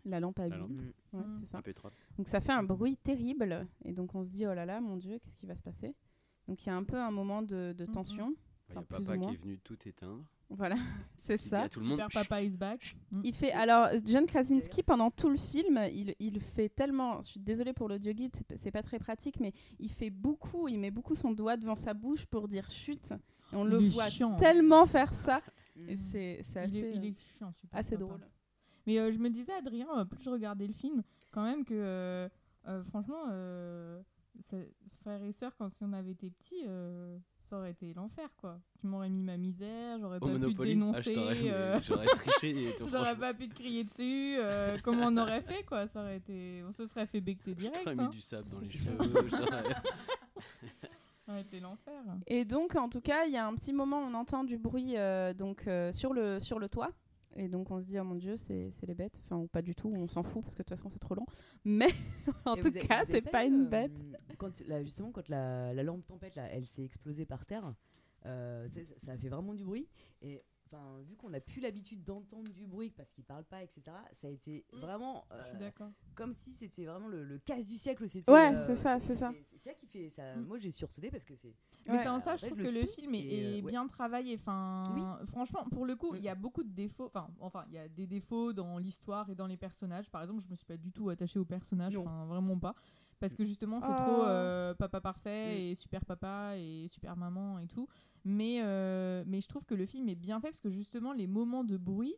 la 0.05 0.19
lampe 0.19 0.41
à 0.41 0.49
La 0.49 0.57
huile. 0.57 0.77
lampe. 0.77 0.81
Ouais, 1.13 1.21
Mm. 1.23 1.35
c'est 1.41 1.47
ça. 1.47 1.61
Donc 2.17 2.29
ça 2.29 2.41
fait 2.41 2.53
un 2.53 2.63
bruit 2.63 2.97
terrible 2.97 3.67
et 3.85 3.93
donc 3.93 4.15
on 4.15 4.23
se 4.23 4.29
dit 4.31 4.47
oh 4.47 4.55
là 4.55 4.65
là 4.65 4.81
mon 4.81 4.97
dieu 4.97 5.19
qu'est-ce 5.19 5.37
qui 5.37 5.47
va 5.47 5.57
se 5.57 5.63
passer? 5.63 5.95
Donc 6.47 6.65
il 6.65 6.69
y 6.69 6.71
a 6.71 6.77
un 6.77 6.85
peu 6.85 6.97
un 6.97 7.11
moment 7.11 7.43
de, 7.43 7.75
de 7.77 7.85
Mm, 7.85 7.91
tension. 7.93 8.35
Il 8.69 8.75
y 8.75 8.77
a 8.77 8.81
Enfin, 8.81 8.87
papa 8.89 9.19
qui 9.19 9.35
est 9.35 9.43
venu 9.43 9.59
tout 9.59 9.89
éteindre. 9.89 10.25
Voilà, 10.51 10.75
c'est 11.19 11.37
ça. 11.37 11.69
tout 11.69 11.81
le 11.81 11.87
monde 11.87 12.03
Papa 12.13 12.43
is 12.43 12.57
back. 12.57 12.95
Mm. 13.13 13.21
Il 13.25 13.35
fait 13.35 13.53
alors 13.53 13.89
John 14.05 14.27
Krasinski 14.27 14.83
pendant 14.83 15.11
tout 15.11 15.29
le 15.31 15.37
film, 15.37 15.79
il, 15.93 16.15
il 16.19 16.41
fait 16.41 16.69
tellement. 16.69 17.21
Je 17.23 17.29
suis 17.29 17.41
désolée 17.41 17.73
pour 17.73 17.89
l'audio 17.89 18.13
guide, 18.13 18.35
c'est 18.57 18.71
pas- 18.73 18.83
très 18.83 18.99
pratique, 18.99 19.39
mais 19.39 19.53
il 19.79 19.91
fait 19.91 20.11
beaucoup, 20.11 20.67
il 20.69 20.79
met 20.79 20.91
beaucoup 20.91 21.15
son 21.15 21.31
doigt 21.31 21.57
devant 21.57 21.77
sa 21.77 21.95
bouche 21.95 22.27
pour 22.27 22.49
dire 22.49 22.69
chut. 22.71 23.13
Et 23.53 23.57
on 23.57 23.65
Il 23.65 23.71
le 23.71 23.79
voit 23.79 24.09
chiant. 24.09 24.37
tellement 24.37 24.87
faire 24.87 25.13
ça. 25.15 25.41
Et 25.77 25.95
Mm. 25.95 25.99
c'est 26.11 26.35
il, 26.35 26.59
assez, 26.59 26.79
est, 26.79 26.95
il 26.97 27.01
euh, 27.05 27.09
est 27.09 27.21
chiant, 27.21 27.53
Super 27.53 27.79
assez 27.79 27.97
Papa. 27.97 28.05
drôle. 28.05 28.21
Mais 28.87 28.99
euh, 28.99 29.11
je 29.13 29.19
me 29.19 29.31
disais, 29.31 29.53
Adrien, 29.53 29.87
euh, 29.99 30.05
plus 30.05 30.23
je 30.23 30.31
regardais 30.31 30.67
le 30.67 30.73
film, 30.73 31.03
quand 31.31 31.43
même 31.45 31.65
que, 31.65 31.75
euh, 31.75 32.29
euh, 32.67 32.83
franchement, 32.85 33.25
euh, 33.31 34.01
frères 35.03 35.23
et 35.23 35.33
sœurs, 35.33 35.53
quand 35.57 35.71
si 35.73 35.85
on 35.85 35.93
avait 35.93 36.13
été 36.13 36.31
petits, 36.31 36.65
euh, 36.67 37.19
ça 37.41 37.59
aurait 37.59 37.71
été 37.73 37.93
l'enfer, 37.95 38.29
quoi. 38.37 38.59
Tu 38.81 38.87
m'aurais 38.87 39.09
mis 39.09 39.23
ma 39.23 39.37
misère, 39.37 39.99
j'aurais 40.01 40.17
Au 40.19 40.21
pas 40.21 40.27
pu 40.47 40.55
te 40.55 40.63
Ah, 40.63 40.65
dénoncer, 40.65 41.13
t'aurais- 41.13 41.43
mais 41.43 41.51
euh, 41.53 41.79
J'aurais 41.83 42.07
triché. 42.07 42.69
et 42.71 42.75
tout, 42.79 42.89
j'aurais 42.89 43.17
pas 43.17 43.35
pu 43.35 43.49
te 43.49 43.55
crier 43.55 43.85
dessus. 43.85 44.37
euh, 44.39 44.79
comment 44.83 45.07
on 45.09 45.17
aurait 45.17 45.43
fait, 45.43 45.63
quoi 45.65 45.87
Ça 45.87 46.01
aurait 46.01 46.17
été... 46.19 46.63
On 46.67 46.73
se 46.73 46.87
serait 46.87 47.07
fait 47.07 47.21
becter 47.21 47.55
direct. 47.55 47.83
t'aurais 47.85 47.99
hein. 48.01 48.05
mis 48.09 48.15
du 48.17 48.21
sable 48.21 48.49
dans 48.51 48.61
les 48.61 48.69
cheveux. 48.69 48.99
ça. 49.31 49.47
aurait 51.29 51.41
été 51.43 51.61
l'enfer. 51.61 52.03
Et 52.27 52.45
donc, 52.45 52.75
en 52.77 52.89
tout 52.89 53.01
cas, 53.01 53.25
il 53.27 53.33
y 53.33 53.37
a 53.37 53.47
un 53.47 53.55
petit 53.55 53.73
moment, 53.73 53.99
on 54.01 54.15
entend 54.15 54.45
du 54.45 54.59
bruit 54.59 54.97
euh, 54.97 55.33
donc, 55.35 55.67
euh, 55.67 55.93
sur, 55.93 56.13
le, 56.13 56.41
sur 56.41 56.59
le 56.59 56.69
toit. 56.69 56.91
Et 57.37 57.49
donc, 57.49 57.71
on 57.71 57.81
se 57.81 57.87
dit, 57.87 57.99
oh 57.99 58.05
mon 58.05 58.17
dieu, 58.17 58.37
c'est 58.37 58.71
les 58.87 58.95
bêtes. 58.95 59.21
Enfin, 59.25 59.37
ou 59.37 59.47
pas 59.47 59.63
du 59.63 59.75
tout, 59.75 59.89
on 59.89 60.09
s'en 60.09 60.23
fout 60.23 60.43
parce 60.43 60.55
que 60.55 60.63
de 60.63 60.65
toute 60.65 60.77
façon, 60.77 60.91
c'est 60.91 60.99
trop 60.99 61.15
long. 61.15 61.27
Mais 61.65 61.89
en 62.45 62.55
Et 62.57 62.61
tout 62.61 62.67
avez- 62.69 62.87
cas, 62.87 63.05
c'est 63.05 63.23
pas 63.23 63.45
une 63.45 63.67
euh, 63.67 63.69
bête. 63.69 63.93
Quand, 64.39 64.61
là, 64.67 64.83
justement, 64.83 65.13
quand 65.13 65.29
la, 65.29 65.73
la 65.73 65.83
lampe 65.83 66.07
tempête, 66.07 66.35
là, 66.35 66.47
elle 66.51 66.67
s'est 66.67 66.85
explosée 66.85 67.27
par 67.27 67.47
terre, 67.47 67.75
euh, 68.27 68.69
ça, 68.71 68.81
ça 68.99 69.13
a 69.13 69.17
fait 69.17 69.29
vraiment 69.29 69.55
du 69.55 69.65
bruit. 69.65 69.89
Et 70.23 70.43
enfin, 70.73 71.01
vu 71.09 71.17
qu'on 71.17 71.31
n'a 71.31 71.41
plus 71.41 71.61
l'habitude 71.61 72.05
d'entendre 72.05 72.51
du 72.53 72.67
bruit 72.67 72.91
parce 72.91 73.11
qu'ils 73.11 73.25
parlent 73.25 73.45
pas, 73.45 73.63
etc., 73.63 73.83
ça 74.13 74.27
a 74.27 74.31
été 74.31 74.65
vraiment 74.73 75.25
Je 75.31 75.45
suis 75.47 75.57
euh, 75.57 75.59
d'accord. 75.59 75.91
comme 76.15 76.33
si 76.33 76.53
c'était 76.53 76.85
vraiment 76.85 77.09
le, 77.09 77.25
le 77.25 77.39
casse 77.39 77.67
du 77.69 77.77
siècle. 77.77 78.09
c'était, 78.09 78.31
Ouais, 78.31 78.55
euh, 78.55 78.67
c'est 78.67 78.77
ça, 78.77 78.99
c'est 79.01 79.17
ça. 79.17 79.33
C'est 79.51 79.59
ça 79.59 79.75
qui 79.75 79.87
fait 79.87 80.09
ça. 80.11 80.37
Mm. 80.37 80.45
Moi, 80.47 80.59
j'ai 80.59 80.71
sursauté 80.71 81.11
parce 81.11 81.25
que 81.25 81.35
c'est. 81.35 81.55
Mais 81.87 81.95
Ouais. 81.95 82.03
c'est 82.03 82.09
en 82.09 82.19
ça, 82.19 82.35
En 82.35 82.37
je 82.37 82.43
fait, 82.43 82.47
trouve 82.51 82.59
le 82.63 82.65
que 82.67 82.75
le 82.81 82.87
film 82.87 83.15
est, 83.15 83.19
est, 83.21 83.45
euh, 83.45 83.57
est 83.59 83.63
ouais. 83.63 83.71
bien 83.71 83.87
travaillé. 83.87 84.35
Enfin, 84.35 84.85
franchement, 85.27 85.65
pour 85.71 85.85
le 85.87 85.97
coup, 85.97 86.13
Mm. 86.13 86.17
il 86.17 86.23
y 86.23 86.29
a 86.29 86.35
beaucoup 86.35 86.63
de 86.63 86.71
défauts. 86.73 87.07
Enfin, 87.07 87.29
enfin, 87.41 87.65
il 87.69 87.75
y 87.75 87.79
a 87.79 87.89
des 87.89 88.07
défauts 88.07 88.53
dans 88.53 88.79
l'histoire 88.79 89.29
et 89.31 89.35
dans 89.35 89.47
les 89.47 89.57
personnages. 89.57 90.11
Par 90.11 90.23
exemple, 90.23 90.41
je 90.43 90.49
me 90.49 90.55
suis 90.55 90.67
pas 90.67 90.77
du 90.77 90.93
tout 90.93 91.09
attachée 91.11 91.39
aux 91.39 91.45
personnages. 91.45 91.97
Enfin, 91.97 92.27
vraiment 92.27 92.59
pas. 92.59 92.75
Parce 93.21 93.35
que 93.35 93.45
justement, 93.45 93.81
c'est 93.83 93.93
Oh. 93.93 93.97
trop 93.97 94.23
euh, 94.25 94.75
papa 94.75 95.01
parfait 95.01 95.71
et 95.71 95.75
super 95.75 96.05
papa 96.05 96.57
et 96.57 96.87
super 96.89 97.17
maman 97.17 97.59
et 97.59 97.67
tout. 97.67 97.87
Mais, 98.25 98.61
euh, 98.63 99.23
mais 99.27 99.41
je 99.41 99.49
trouve 99.49 99.65
que 99.67 99.75
le 99.75 99.87
film 99.87 100.09
est 100.09 100.15
bien 100.15 100.41
fait 100.41 100.49
parce 100.49 100.61
que 100.61 100.71
justement, 100.71 101.13
les 101.13 101.27
moments 101.27 101.63
de 101.65 101.77
bruit. 101.77 102.15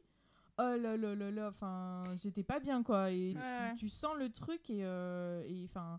Oh 0.59 0.63
là 0.79 0.97
là 0.97 1.15
là 1.15 1.31
là, 1.31 1.49
enfin, 1.49 2.03
j'étais 2.17 2.43
pas 2.45 2.61
bien 2.61 2.83
quoi. 2.83 3.11
Et 3.11 3.33
tu- 3.33 3.39
Ouais. 3.39 3.75
tu, 3.75 3.89
sens 3.89 4.15
le 4.17 4.29
truc 4.31 4.69
et 4.71 4.85
euh, 4.85 5.43
et, 5.49 5.65
enfin, 5.65 5.99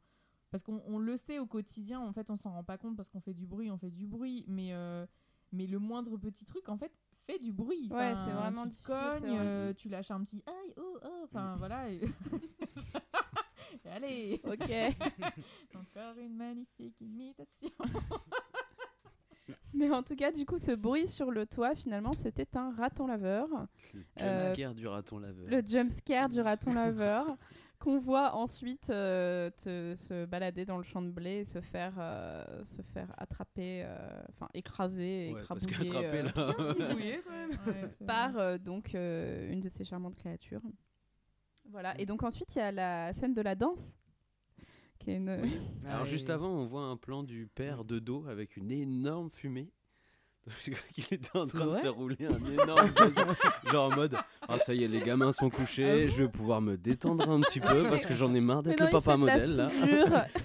parce 0.51 0.63
qu'on 0.63 0.81
on 0.85 0.99
le 0.99 1.17
sait 1.17 1.39
au 1.39 1.47
quotidien, 1.47 1.99
en 1.99 2.13
fait, 2.13 2.29
on 2.29 2.37
s'en 2.37 2.51
rend 2.51 2.63
pas 2.63 2.77
compte 2.77 2.95
parce 2.95 3.09
qu'on 3.09 3.19
fait 3.21 3.33
du 3.33 3.45
bruit, 3.47 3.71
on 3.71 3.77
fait 3.77 3.89
du 3.91 4.05
bruit, 4.07 4.45
mais, 4.47 4.71
mais 5.51 5.67
le 5.67 5.79
moindre 5.79 6.15
petit 6.17 6.45
truc, 6.45 6.69
en 6.69 6.77
fait, 6.77 6.91
fait 7.25 7.39
du 7.39 7.51
bruit. 7.51 7.89
Ouais, 7.91 8.13
c'est 8.25 8.31
vraiment 8.31 8.63
tu 8.63 8.69
te 8.77 8.83
cognes, 8.85 9.19
vrai. 9.31 9.39
euh, 9.39 9.73
tu 9.73 9.89
lâches 9.89 10.11
un 10.11 10.21
petit 10.23 10.43
aïe, 10.45 10.73
oh, 10.77 10.97
oh, 11.03 11.21
enfin 11.25 11.55
voilà. 11.57 11.89
Et... 11.89 11.99
Allez, 13.91 14.39
Ok. 14.43 14.69
encore 15.75 16.17
une 16.19 16.35
magnifique 16.35 16.99
imitation. 17.01 17.69
Mais 19.73 19.89
en 19.89 20.03
tout 20.03 20.15
cas, 20.15 20.31
du 20.31 20.45
coup, 20.45 20.59
ce 20.59 20.71
bruit 20.71 21.07
sur 21.07 21.31
le 21.31 21.45
toit, 21.45 21.73
finalement, 21.75 22.13
c'était 22.13 22.55
un 22.57 22.71
raton 22.75 23.07
laveur. 23.07 23.47
Le 23.93 24.01
Euh, 24.23 24.41
jumpscare 24.45 24.75
du 24.75 24.87
raton 24.87 25.17
laveur. 25.19 25.47
Le 25.49 25.61
jump 25.65 25.91
scare 25.91 26.29
du 26.29 26.39
raton 26.41 26.73
laveur. 26.73 27.35
Qu'on 27.79 27.97
voit 27.99 28.33
ensuite 28.35 28.89
euh, 28.91 29.49
te- 29.49 29.93
se 29.97 30.25
balader 30.25 30.63
dans 30.63 30.77
le 30.77 30.83
champ 30.83 31.01
de 31.01 31.09
blé 31.09 31.39
et 31.39 31.43
se 31.43 31.59
faire, 31.59 31.95
euh, 31.97 32.63
se 32.63 32.81
faire 32.81 33.13
attraper, 33.17 33.83
euh, 33.85 34.21
enfin 34.29 34.47
écraser, 34.53 35.31
Ouais, 35.33 35.41
écrabouiller 35.41 35.91
euh, 35.97 36.23
là. 36.23 36.31
Ouais, 37.67 37.89
par 38.07 38.37
euh, 38.37 38.57
donc 38.57 38.95
euh, 38.95 39.51
une 39.51 39.59
de 39.59 39.67
ces 39.67 39.83
charmantes 39.83 40.15
créatures. 40.15 40.61
Voilà. 41.73 41.99
Et 41.99 42.05
donc 42.05 42.23
ensuite, 42.23 42.55
il 42.55 42.59
y 42.59 42.61
a 42.61 42.71
la 42.71 43.11
scène 43.13 43.33
de 43.33 43.41
la 43.41 43.55
danse, 43.55 43.81
qui 44.99 45.09
est 45.11 45.17
une. 45.17 45.29
Alors 45.85 46.01
Ah, 46.03 46.05
juste 46.05 46.29
avant, 46.29 46.49
on 46.49 46.65
voit 46.65 46.83
un 46.83 46.95
plan 46.97 47.23
du 47.23 47.47
père 47.53 47.83
de 47.83 47.99
dos 47.99 48.25
avec 48.29 48.55
une 48.55 48.71
énorme 48.71 49.29
fumée. 49.31 49.65
Je 50.63 50.71
crois 50.71 50.87
qu'il 50.93 51.05
était 51.11 51.35
en 51.37 51.47
train 51.47 51.65
de 51.67 51.71
se 51.71 51.87
rouler 51.87 52.27
un 52.27 52.63
énorme. 52.63 52.91
Genre 53.71 53.91
en 53.91 53.95
mode 53.95 54.15
Ah, 54.47 54.59
ça 54.59 54.73
y 54.73 54.83
est, 54.83 54.87
les 54.87 55.01
gamins 55.01 55.31
sont 55.31 55.49
couchés, 55.49 56.07
je 56.09 56.23
vais 56.23 56.29
pouvoir 56.29 56.61
me 56.61 56.77
détendre 56.77 57.29
un 57.29 57.41
petit 57.41 57.59
peu 57.59 57.83
parce 57.83 58.05
que 58.05 58.13
j'en 58.13 58.33
ai 58.35 58.41
marre 58.41 58.61
d'être 58.61 58.83
le 58.83 58.91
papa 58.91 59.17
modèle 59.17 59.55
là. 59.55 59.71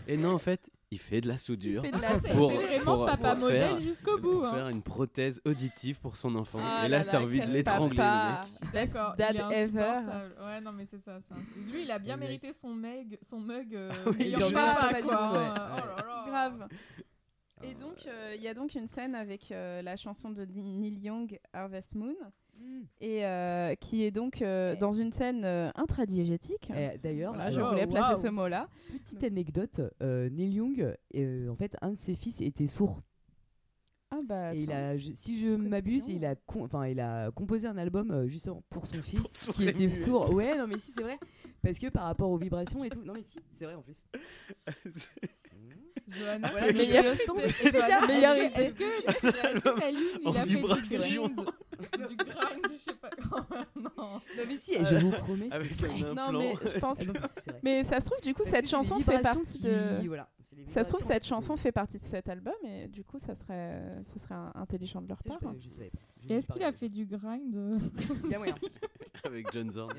Et 0.07 0.17
non, 0.17 0.33
en 0.35 0.39
fait, 0.39 0.71
il 0.91 0.99
fait 0.99 1.21
de 1.21 1.29
la 1.29 1.35
il 1.35 1.39
soudure 1.39 1.83
fait 1.83 1.91
de 1.91 2.01
la 2.01 2.19
C'est 2.19 2.35
pour- 2.35 2.51
vraiment 2.51 2.97
pour- 2.97 3.07
papa 3.07 3.33
pour 3.35 3.45
modèle 3.45 3.61
faire- 3.63 3.81
jusqu'au 3.81 4.19
pour 4.19 4.33
bout. 4.41 4.45
hein. 4.45 4.55
faire 4.55 4.69
une 4.69 4.83
prothèse 4.83 5.41
auditive 5.45 6.01
pour 6.01 6.17
son 6.17 6.35
enfant. 6.35 6.59
Ah 6.63 6.87
Et 6.87 6.89
là, 6.89 6.99
là 6.99 7.05
t'as 7.05 7.19
là, 7.19 7.25
envie 7.25 7.41
de 7.41 7.47
l'étrangler, 7.49 7.97
le 7.99 8.03
mec. 8.03 8.73
D'accord, 8.73 9.15
Dad 9.17 9.35
il 9.51 9.53
est 9.55 9.63
ever. 9.65 10.01
Ouais, 10.45 10.61
non, 10.63 10.73
mais 10.73 10.87
c'est 10.87 10.99
ça. 10.99 11.19
c'est 11.21 11.35
un- 11.35 11.71
Lui, 11.73 11.83
il 11.83 11.91
a 11.91 11.99
bien 11.99 12.15
Le 12.17 12.21
mérité 12.21 12.47
mec. 12.49 12.57
son 12.57 12.71
mug, 12.75 13.19
son 13.23 13.39
mug 13.41 13.75
euh, 13.75 13.93
Oui, 14.07 14.17
meilleur 14.19 14.41
genre 14.41 14.53
papa, 14.53 14.81
papa 14.81 14.97
du 15.03 15.03
quoi. 15.09 15.33
ouais. 15.33 15.39
Oh 15.39 15.87
là 15.87 16.05
là. 16.07 16.25
Grave. 16.27 16.69
Et 17.65 17.75
Ah, 17.77 17.81
donc, 17.81 18.07
euh, 18.07 18.35
il 18.37 18.43
y 18.43 18.49
a 18.49 18.55
donc 18.55 18.75
une 18.77 18.87
scène 18.87 19.15
avec 19.17 19.51
euh, 19.51 19.83
la 19.83 19.97
chanson 19.97 20.31
de 20.31 20.45
Neil 20.45 21.01
Young, 21.01 21.39
Harvest 21.53 21.95
Moon. 21.97 22.15
Et 23.01 23.25
euh, 23.25 23.75
qui 23.77 24.05
est 24.05 24.11
donc 24.11 24.43
euh, 24.43 24.73
Eh. 24.75 24.79
dans 24.79 24.93
une 24.93 25.13
scène 25.13 25.45
euh, 25.45 25.71
intradiégétique. 25.75 26.71
Eh, 26.77 26.99
D'ailleurs, 27.03 27.35
Voilà, 27.35 27.53
je 27.53 27.61
voulais 27.61 27.87
placer 27.87 28.23
ce 28.23 28.29
mot-là. 28.29 28.69
petite 29.05 29.25
anecdote, 29.25 29.81
euh, 30.03 30.29
Neil 30.31 30.55
Young, 30.55 30.95
euh, 31.17 31.49
en 31.49 31.57
fait, 31.57 31.77
un 31.83 31.93
de 31.93 31.99
ses 31.99 32.15
fils 32.15 32.41
était 32.41 32.67
sourd. 32.67 33.01
Ah 34.11 34.21
bah, 34.27 34.55
Et 34.55 34.61
il 34.61 34.67
tiens. 34.69 34.77
a, 34.79 34.97
je- 34.97 35.13
si 35.13 35.39
je 35.39 35.49
m'abuse, 35.49 36.09
il 36.09 36.25
a, 36.25 36.35
enfin, 36.61 36.87
il 36.87 36.99
a 36.99 37.31
composé 37.31 37.69
un 37.69 37.77
album 37.77 38.11
euh, 38.11 38.27
justement 38.27 38.63
pour 38.71 38.87
son 38.87 39.03
fils 39.03 39.51
qui 39.53 39.69
était 39.69 39.91
sourd. 39.91 40.33
Ouais, 40.33 40.57
non 40.57 40.67
mais 40.67 40.79
si 40.79 40.93
c'est 40.93 41.03
vrai, 41.03 41.19
parce 41.63 41.79
que 41.79 41.89
par 41.89 42.05
rapport 42.05 42.31
aux 42.31 42.39
vibrations 42.39 42.83
et 42.85 42.89
tout. 42.89 43.03
Non 43.05 43.13
mais 43.13 43.23
si, 43.23 43.39
c'est 43.53 43.67
vrai 43.67 43.75
en 43.75 43.83
plus. 43.83 44.03
Johanna, 46.09 46.49
Voilà, 46.49 46.67
c'est 46.67 46.73
le 46.73 46.79
meilleur. 46.79 47.05
instant. 47.13 47.37
Et 47.37 47.71
Johanna, 47.71 48.07
meilleur 48.07 48.37
est-ce 48.37 48.73
que- 48.73 49.81
la 49.81 49.91
lune, 49.91 50.01
il 50.23 50.29
a 50.29 50.33
fait 50.33 50.47
vibration. 50.47 51.29
du 51.29 51.35
grind 51.37 52.09
Du 52.09 52.17
grind, 52.17 52.63
je 52.65 52.77
sais 52.77 52.95
pas. 52.95 53.11
non. 53.77 53.91
Non 53.97 54.21
mais 54.49 54.57
si, 54.57 54.75
je 54.85 54.95
vous 54.97 55.11
promets, 55.11 55.49
c'est 55.51 55.57
Avec 55.57 55.73
vrai. 55.73 56.15
Non, 56.15 56.33
mais 56.33 56.55
je 56.75 56.79
pense. 56.79 57.01
Ah 57.09 57.53
mais 57.63 57.85
ça 57.85 58.01
se 58.01 58.07
trouve, 58.11 58.21
du 58.23 58.35
coup, 58.35 58.43
cette 58.45 58.69
chanson 58.69 58.99
fait 59.01 59.21
partie 59.21 59.61
de. 59.61 59.73
Ça 60.75 60.85
se 60.85 60.89
trouve, 60.93 61.03
cette 61.07 61.25
chanson 61.25 61.57
fait 61.57 61.73
partie 61.73 61.99
de 61.99 62.05
cet 62.05 62.29
album, 62.29 62.53
et 62.65 62.89
du 62.89 63.03
coup, 63.05 63.19
ça 63.19 63.35
serait, 63.35 63.81
ça 64.13 64.19
serait 64.21 64.35
intelligent 64.55 65.01
de 65.01 65.09
leur 65.09 65.19
part. 65.23 65.39
est-ce 66.29 66.49
qu'il 66.53 66.63
a 66.65 66.73
fait 66.73 66.89
du 66.89 67.07
grind 67.07 67.55
euh. 67.55 67.79
Avec 69.25 69.51
John 69.53 69.71
Zorn. 69.71 69.93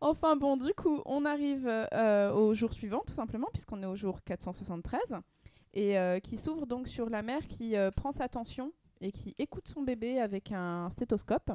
Enfin 0.00 0.36
bon, 0.36 0.56
du 0.56 0.74
coup, 0.74 1.00
on 1.06 1.24
arrive 1.24 1.66
euh, 1.68 2.32
au 2.32 2.54
jour 2.54 2.72
suivant, 2.72 3.02
tout 3.06 3.14
simplement, 3.14 3.48
puisqu'on 3.52 3.82
est 3.82 3.86
au 3.86 3.96
jour 3.96 4.22
473, 4.24 5.16
et 5.72 5.98
euh, 5.98 6.20
qui 6.20 6.36
s'ouvre 6.36 6.66
donc 6.66 6.86
sur 6.86 7.08
la 7.08 7.22
mère 7.22 7.46
qui 7.48 7.76
euh, 7.76 7.90
prend 7.90 8.12
sa 8.12 8.28
tension 8.28 8.72
et 9.00 9.12
qui 9.12 9.34
écoute 9.38 9.68
son 9.68 9.82
bébé 9.82 10.20
avec 10.20 10.52
un 10.52 10.90
stéthoscope. 10.90 11.50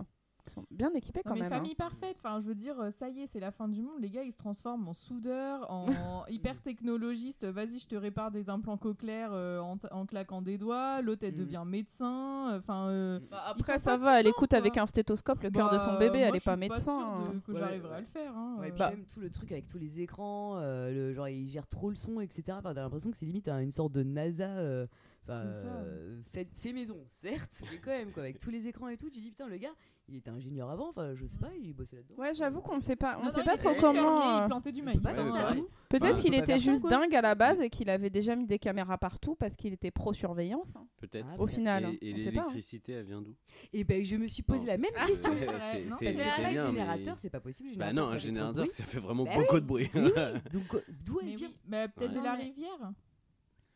Ils 0.48 0.52
sont 0.54 0.66
bien 0.72 0.92
équipés 0.94 1.22
quand 1.24 1.32
Non 1.32 1.36
mais 1.36 1.42
même. 1.44 1.54
hein. 1.54 1.56
famille 1.58 1.76
parfaite, 1.76 2.18
enfin 2.24 2.42
je 2.42 2.48
veux 2.48 2.56
dire, 2.56 2.80
euh, 2.80 2.90
ça 2.90 3.10
y 3.10 3.22
est, 3.22 3.28
c'est 3.28 3.40
la 3.40 3.52
fin 3.52 3.68
du 3.68 3.82
monde, 3.82 4.00
les 4.00 4.10
gars 4.10 4.24
ils 4.24 4.32
se 4.32 4.38
transforment 4.38 4.88
en 4.88 4.94
soudeurs, 4.94 5.70
en 5.72 5.86
hyper 6.30 6.60
technologistes, 6.62 7.46
vas-y 7.46 7.78
je 7.80 7.88
te 7.88 7.96
répare 7.96 8.32
des 8.32 8.50
implants 8.50 8.78
cochléaires 8.78 9.34
euh, 9.34 9.60
en, 9.60 9.78
en 9.92 10.06
claquant 10.06 10.42
des 10.42 10.58
doigts, 10.58 11.02
l'autre 11.02 11.24
elle 11.26 11.34
Mhm. 11.34 11.40
devient 11.46 11.64
médecin, 11.66 12.58
enfin... 12.58 12.88
euh, 12.90 13.20
Bah, 13.30 13.54
ils 13.56 13.62
après, 13.62 13.80
ça 13.80 13.98
va, 13.98 14.20
elle 14.20 14.28
écoute 14.28 14.50
quoi. 14.50 14.58
avec 14.58 14.78
un 14.78 14.86
stéthoscope 14.86 15.42
le 15.44 15.52
cœur 15.52 15.72
de 15.72 15.78
son 15.78 15.94
bah, 15.94 16.00
bébé, 16.00 16.18
moi, 16.20 16.28
elle 16.30 16.36
est 16.36 16.44
pas 16.46 16.52
suis 16.58 16.60
médecin. 16.60 16.82
sûre 16.82 17.32
de- 17.32 17.38
hein. 17.38 17.42
que 17.46 17.52
Ouais, 17.52 17.60
j'arriverai 17.60 17.96
à 17.96 18.00
le 18.02 18.06
faire. 18.08 18.36
Hein, 18.36 18.58
Ouais, 18.60 18.72
euh. 18.72 18.74
puis 18.74 18.84
même 18.84 19.06
tout 19.06 19.20
le 19.20 19.30
truc 19.30 19.52
avec 19.52 19.68
tous 19.68 19.78
les 19.78 20.02
écrans, 20.02 20.58
euh, 20.58 20.92
le, 20.92 21.14
genre 21.14 21.28
il 21.30 21.48
gère 21.50 21.68
trop 21.68 21.90
le 21.90 21.96
son, 21.96 22.20
etc. 22.20 22.44
Enfin, 22.60 22.74
T'as 22.74 22.82
l'impression 22.82 23.12
que 23.12 23.18
c'est 23.18 23.26
limite 23.26 23.48
hein, 23.48 23.60
une 23.60 23.72
sorte 23.72 23.92
de 23.92 24.04
NASA 24.04 24.46
euh, 24.58 24.88
enfin, 25.24 25.46
euh, 25.46 26.20
fait, 26.34 26.48
fait 26.58 26.74
maison, 26.74 26.98
certes, 27.10 27.62
mais 27.72 27.78
quand 27.78 27.92
même, 27.92 28.12
quoi, 28.12 28.24
avec 28.24 28.40
tous 28.40 28.50
les 28.50 28.68
écrans 28.68 28.88
et 28.88 28.98
tout, 28.98 29.10
tu 29.10 29.20
dis 29.20 29.30
putain, 29.32 29.48
le 29.48 29.58
gars, 29.58 29.74
il 30.12 30.18
était 30.18 30.30
ingénieur 30.30 30.70
avant, 30.70 30.90
enfin, 30.90 31.14
je 31.16 31.26
sais 31.26 31.38
pas, 31.38 31.50
il 31.62 31.74
bossait 31.74 31.96
là-dedans. 31.96 32.16
Ouais, 32.18 32.34
j'avoue 32.34 32.62
qu'on 32.62 32.76
ne 32.76 32.82
sait 32.82 32.96
pas, 32.96 33.18
on 33.20 33.24
Non, 33.26 33.30
sait 33.32 33.40
non, 33.40 33.46
pas 33.46 33.54
il 33.56 33.60
trop 33.60 33.74
comment. 33.80 34.38
Il 34.40 34.44
euh, 34.44 34.48
plantait 34.48 34.72
du 34.72 34.82
maïs. 34.82 35.00
Hein. 35.06 35.56
Peut-être 35.90 36.04
Enfin, 36.14 36.22
qu'il 36.22 36.34
était 36.36 36.60
juste 36.60 36.82
quoi. 36.82 36.90
dingue 36.90 37.16
à 37.16 37.22
la 37.22 37.36
base 37.36 37.60
et 37.62 37.70
qu'il 37.70 37.90
avait 37.90 38.10
déjà 38.10 38.36
mis 38.36 38.46
des 38.46 38.60
caméras 38.60 38.98
partout 38.98 39.36
parce 39.36 39.56
qu'il 39.56 39.74
était 39.74 39.92
pro-surveillance. 39.92 40.74
hein. 40.76 40.86
Peut-être. 41.00 41.28
Ah, 41.32 41.40
Au 41.42 41.48
final, 41.48 41.86
hein, 41.86 41.94
Et, 42.02 42.14
pas, 42.14 42.20
hein. 42.20 42.24
l'électricité, 42.32 42.94
elle 42.94 43.06
vient 43.06 43.22
d'où? 43.22 43.34
Et 43.74 43.84
ben 43.84 44.04
je 44.04 44.16
me 44.18 44.28
suis 44.28 44.44
posé 44.44 44.62
Non. 44.62 44.66
la 44.74 44.78
même 44.78 44.92
Ah. 44.98 45.06
question. 45.08 45.32
C'est- 46.00 46.68
générateur, 46.72 47.18
c'est 47.20 47.30
pas 47.30 47.40
possible. 47.40 47.70
Bah 47.78 47.94
non, 47.94 48.08
ça 48.08 48.14
un 48.14 48.18
générateur, 48.18 48.70
ça 48.70 48.84
fait 48.84 49.00
vraiment 49.00 49.24
Bah 49.24 49.32
beaucoup 49.36 49.60
de 49.60 49.66
bruit. 49.66 49.90
Donc 50.54 50.82
d'où 51.06 51.20
elle 51.22 51.36
vient 51.36 51.50
peut-être 51.70 52.14
de 52.14 52.20
la 52.20 52.34
rivière. 52.34 52.92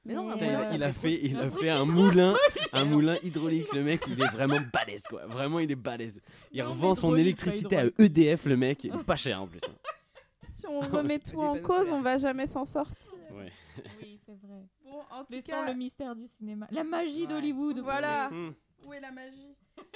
Mais 0.05 0.13
non, 0.13 0.27
Mais, 0.27 0.33
Putain, 0.33 0.45
il, 0.47 0.53
a, 0.55 0.73
il 0.75 0.83
a 0.83 0.93
fait, 0.93 1.19
il 1.23 1.35
un 1.37 1.41
a 1.41 1.49
fait 1.49 1.69
un 1.69 1.85
moulin, 1.85 2.35
un 2.73 2.85
moulin 2.85 3.17
hydraulique. 3.23 3.73
Le 3.73 3.83
mec, 3.83 4.01
il 4.07 4.21
est 4.21 4.27
vraiment 4.31 4.59
balèze, 4.71 5.03
quoi. 5.09 5.25
Vraiment, 5.25 5.59
il 5.59 5.71
est 5.71 5.75
balèze. 5.75 6.21
Il 6.51 6.59
Non, 6.59 6.65
mais 6.65 6.71
revend 6.71 6.93
son 6.95 7.07
hydraulique, 7.07 7.25
électricité 7.25 7.75
à 7.77 7.85
hydraulique. 7.85 8.17
EDF, 8.17 8.45
le 8.45 8.57
mec, 8.57 8.87
pas 9.07 9.15
cher 9.15 9.41
en 9.41 9.47
plus. 9.47 9.59
hein. 9.67 9.73
Si 10.55 10.65
on 10.67 10.79
remet 10.79 11.19
tout 11.19 11.37
en 11.37 11.53
panneaux 11.55 11.67
cause, 11.67 11.77
solaires. 11.79 11.93
on 11.95 12.01
va 12.01 12.17
jamais 12.17 12.47
s'en 12.47 12.63
sortir. 12.65 13.11
Ouais. 13.31 13.51
Oui, 14.01 14.19
c'est 14.25 14.31
vrai. 14.47 14.61
Bon, 14.85 14.99
en 15.11 15.19
tout 15.25 15.31
Laissons 15.33 15.47
cas, 15.51 15.65
le 15.67 15.73
mystère 15.73 16.15
du 16.15 16.25
cinéma. 16.27 16.65
La 16.71 16.83
magie 16.85 17.21
Ouais. 17.23 17.27
d'Hollywood. 17.27 17.79
Voilà. 17.79 18.29
Hum, 18.29 18.53
où 18.85 18.93
est 18.93 19.01
la 19.01 19.11
magie? 19.11 19.53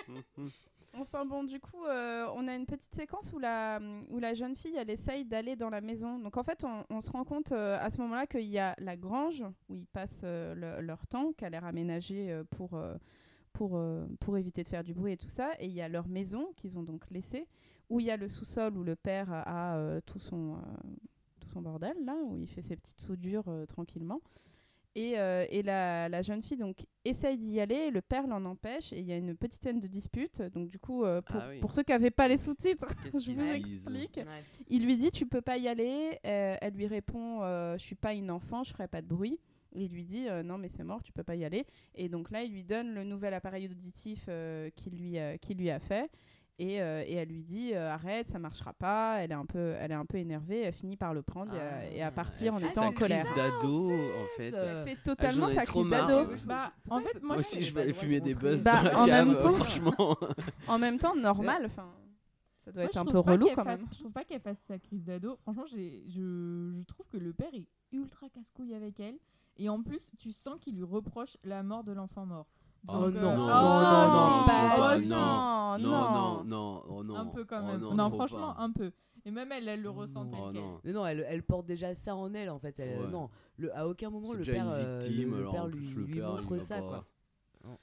Hum. 0.10 0.50
Enfin 0.94 1.26
bon, 1.26 1.44
du 1.44 1.60
coup, 1.60 1.86
euh, 1.86 2.28
on 2.36 2.48
a 2.48 2.56
une 2.56 2.66
petite 2.66 2.94
séquence 2.96 3.32
où 3.32 3.40
la, 3.40 3.80
où 4.10 4.20
la 4.20 4.34
jeune 4.34 4.56
fille, 4.56 4.76
elle 4.76 4.90
essaye 4.90 5.24
d'aller 5.24 5.56
dans 5.56 5.70
la 5.70 5.82
maison. 5.82 6.20
Donc 6.20 6.36
en 6.36 6.44
fait, 6.44 6.66
on, 6.90 7.02
se 7.02 7.12
rend 7.12 7.24
compte 7.24 7.52
euh, 7.52 7.78
à 7.80 7.90
ce 7.90 8.00
moment-là 8.02 8.26
qu'il 8.26 8.46
y 8.46 8.58
a 8.58 8.76
la 8.80 8.98
grange 8.98 9.44
où 9.70 9.76
ils 9.76 9.86
passent 9.86 10.22
euh, 10.24 10.56
le- 10.56 10.82
leur 10.86 11.06
temps, 11.08 11.32
qui 11.34 11.46
a 11.46 11.50
l'air 11.50 11.70
pour, 12.50 12.82
pour, 13.54 13.80
pour 14.20 14.38
éviter 14.38 14.64
de 14.64 14.68
faire 14.68 14.84
du 14.84 14.94
bruit 14.94 15.14
et 15.14 15.18
tout 15.18 15.30
ça. 15.30 15.52
Et 15.60 15.68
il 15.68 15.74
y 15.74 15.82
a 15.82 15.88
leur 15.88 16.08
maison 16.08 16.52
qu'ils 16.58 16.78
ont 16.78 16.84
donc 16.84 17.10
laissée, 17.12 17.48
où 17.90 18.00
il 18.00 18.08
y 18.08 18.12
a 18.12 18.18
le 18.18 18.28
sous-sol 18.28 18.76
où 18.76 18.84
le 18.84 18.96
père 18.96 19.32
a 19.32 20.02
tout, 20.06 20.20
son, 20.20 20.58
tout 21.40 21.50
son 21.50 21.62
bordel, 21.62 21.96
là, 22.04 22.16
où 22.26 22.38
il 22.38 22.48
fait 22.48 22.62
ses 22.64 22.76
petites 22.76 23.02
soudures 23.02 23.46
tranquillement. 23.68 24.22
Et, 24.96 25.20
euh, 25.20 25.46
et 25.50 25.62
la, 25.62 26.10
la 26.10 26.22
jeune 26.22 26.42
fille 26.42 26.58
donc 26.58 26.78
essaye 27.06 27.38
d'y 27.38 27.60
aller, 27.60 27.92
le 27.92 28.02
père 28.02 28.26
l'en 28.28 28.44
empêche, 28.46 28.92
et 28.92 29.00
il 29.00 29.06
y 29.06 29.12
a 29.14 29.18
une 29.18 29.36
petite 29.36 29.62
scène 29.62 29.80
de 29.80 29.88
dispute. 29.88 30.42
Donc 30.54 30.68
du 30.68 30.80
coup, 30.80 31.06
euh, 31.06 31.22
pour, 31.22 31.36
Ah 31.42 31.48
oui. 31.50 31.60
pour 31.60 31.72
ceux 31.72 31.84
qui 31.84 31.92
n'avaient 31.92 32.10
pas 32.12 32.28
les 32.28 32.38
sous-titres, 32.38 32.88
je 33.14 33.32
vous 33.32 33.42
explique. 33.42 34.18
Ouais. 34.18 34.44
Il 34.68 34.86
lui 34.86 34.98
dit 34.98 35.12
tu 35.12 35.26
peux 35.26 35.42
pas 35.42 35.58
y 35.58 35.68
aller. 35.68 36.18
Euh, 36.26 36.56
elle 36.60 36.74
lui 36.74 36.88
répond 36.88 37.44
euh, 37.44 37.78
je 37.78 37.84
suis 37.84 37.96
pas 37.96 38.14
une 38.14 38.32
enfant, 38.32 38.64
je 38.64 38.72
ferai 38.72 38.88
pas 38.88 39.02
de 39.02 39.08
bruit. 39.08 39.40
Il 39.76 39.90
lui 39.90 40.04
dit 40.04 40.28
euh, 40.28 40.42
non 40.42 40.58
mais 40.58 40.68
c'est 40.68 40.84
mort, 40.84 41.04
tu 41.04 41.12
peux 41.14 41.24
pas 41.24 41.36
y 41.36 41.46
aller. 41.46 41.66
Et 41.94 42.10
donc 42.10 42.32
là 42.32 42.42
il 42.44 42.52
lui 42.52 42.64
donne 42.64 42.94
le 42.96 43.04
nouvel 43.04 43.36
appareil 43.36 43.68
auditif 43.68 44.26
euh, 44.28 44.72
qu'il 44.76 44.94
lui 44.94 45.18
qu'il 45.42 45.58
lui 45.60 45.70
a 45.70 45.80
fait. 45.80 46.10
Et, 46.62 46.82
euh, 46.82 47.02
et 47.08 47.14
elle 47.14 47.30
lui 47.30 47.42
dit 47.42 47.74
euh, 47.74 47.90
arrête, 47.90 48.28
ça 48.28 48.38
marchera 48.38 48.74
pas. 48.74 49.16
Elle 49.24 49.32
est 49.32 49.36
un 49.36 49.46
peu, 49.46 49.76
elle 49.80 49.92
est 49.92 49.96
un 49.96 50.06
peu 50.06 50.18
énervée. 50.18 50.60
Elle 50.64 50.74
finit 50.74 50.98
par 50.98 51.14
le 51.14 51.22
prendre 51.22 51.56
et, 51.56 51.60
à- 51.60 51.90
et 51.92 52.02
à 52.04 52.12
partir 52.12 52.54
en 52.54 52.58
Elle 52.58 52.64
fait 52.66 52.72
étant 52.72 52.82
sa 52.84 52.88
en 52.90 52.92
colère. 52.92 53.24
crise 53.24 53.36
d'ado, 53.36 53.92
en 53.94 54.28
fait. 54.38 54.54
Euh, 54.54 54.84
Elle 54.86 54.90
fait 54.98 55.02
totalement 55.02 55.46
j'en 55.48 55.52
ai 55.52 55.56
sa 55.56 55.62
crise 55.64 55.88
d'ado. 55.90 56.30
Bah, 56.46 56.74
je- 56.86 56.92
en 56.92 57.00
fait, 57.00 57.24
moi, 57.24 57.38
aussi, 57.38 57.64
je 57.64 57.74
vais 57.74 57.82
aller 57.84 57.94
fumer 57.94 58.20
de 58.20 58.26
des 58.26 58.34
buzz 58.36 58.64
Bah, 58.66 58.76
dans 58.78 58.84
la 58.84 59.00
en 59.00 59.06
cave, 59.06 59.28
même 59.28 59.38
temps- 59.38 59.54
franchement. 59.54 60.18
En 60.68 60.78
même 60.80 60.98
temps 60.98 61.16
normal. 61.16 61.64
Enfin, 61.66 61.90
ça 62.66 62.74
doit 62.74 62.84
Moi, 62.84 62.90
être 62.90 62.98
un 62.98 63.06
peu 63.06 63.20
relou 63.20 63.46
qu'elle 63.46 63.56
quand 63.56 63.64
fasse- 63.64 63.80
même. 63.80 63.90
Je 63.94 64.00
trouve 64.00 64.12
pas 64.12 64.26
qu'elle 64.26 64.42
fasse 64.42 64.60
sa 64.68 64.78
crise 64.80 65.06
d'ado. 65.06 65.38
Franchement, 65.44 65.66
je, 65.66 65.78
je 65.78 66.84
trouve 66.84 67.08
que 67.08 67.18
le 67.18 67.32
père 67.32 67.54
est 67.54 67.68
ultra 67.94 68.28
casse-couille 68.28 68.74
avec 68.74 69.00
elle. 69.00 69.16
Et 69.56 69.70
en 69.70 69.82
plus, 69.82 70.12
tu 70.18 70.32
sens 70.32 70.56
qu'il 70.60 70.76
lui 70.76 70.84
reproche 70.84 71.38
la 71.46 71.64
mort 71.64 71.84
de 71.86 71.92
l'enfant 71.94 72.26
mort. 72.26 72.48
Oh 72.88 73.10
non, 73.10 73.10
non, 73.12 73.34
oh, 73.34 73.48
non, 73.48 74.08
non, 74.10 74.40
si, 74.42 74.46
pas- 74.48 74.76
oh, 74.78 74.96
oh 74.96 75.02
non, 75.08 75.80
non. 75.80 76.44
non, 76.44 76.84
non, 76.88 77.04
non. 77.04 77.16
Un 77.16 77.26
peu 77.28 77.46
quand 77.46 77.60
Oh 77.62 77.68
même. 77.68 77.82
non, 77.82 77.94
non, 77.96 78.08
trop 78.10 78.18
franchement, 78.18 78.54
pas. 78.56 78.62
un 78.62 78.72
peu. 78.72 78.92
Et 79.26 79.32
même 79.32 79.52
elle, 79.52 79.68
elle 79.68 79.82
le 79.82 79.90
ressent 79.90 80.26
tel 80.26 80.40
Oh 80.42 80.50
quel. 80.54 80.62
non. 80.62 80.80
Mais 80.84 80.94
non, 80.94 81.06
elle, 81.06 81.26
elle 81.28 81.44
porte 81.44 81.66
déjà 81.66 81.94
ça 81.94 82.16
en 82.16 82.34
elle 82.34 82.50
en 82.50 82.58
fait. 82.60 82.80
Elle- 82.80 83.00
Ouais. 83.02 83.08
Non, 83.12 83.30
le, 83.58 83.76
à 83.78 83.88
aucun 83.88 84.10
moment 84.10 84.30
C'est 84.32 84.38
le 84.38 84.44
déjà 84.46 84.54
père, 84.54 84.66
une 84.66 84.72
euh, 84.74 85.00
victime, 85.00 85.30
le, 85.32 85.36
le 85.36 85.38
alors 85.42 85.52
père 85.54 85.64
en 85.64 85.68
lui, 85.68 85.78
plus 85.86 85.96
le 85.96 86.04
lui 86.06 86.14
père, 86.14 86.30
il 86.30 86.32
montre 86.36 86.56
va 86.56 86.62
ça 86.62 86.76
pas- 86.78 86.82
quoi. 86.88 87.06
Non. 87.66 87.78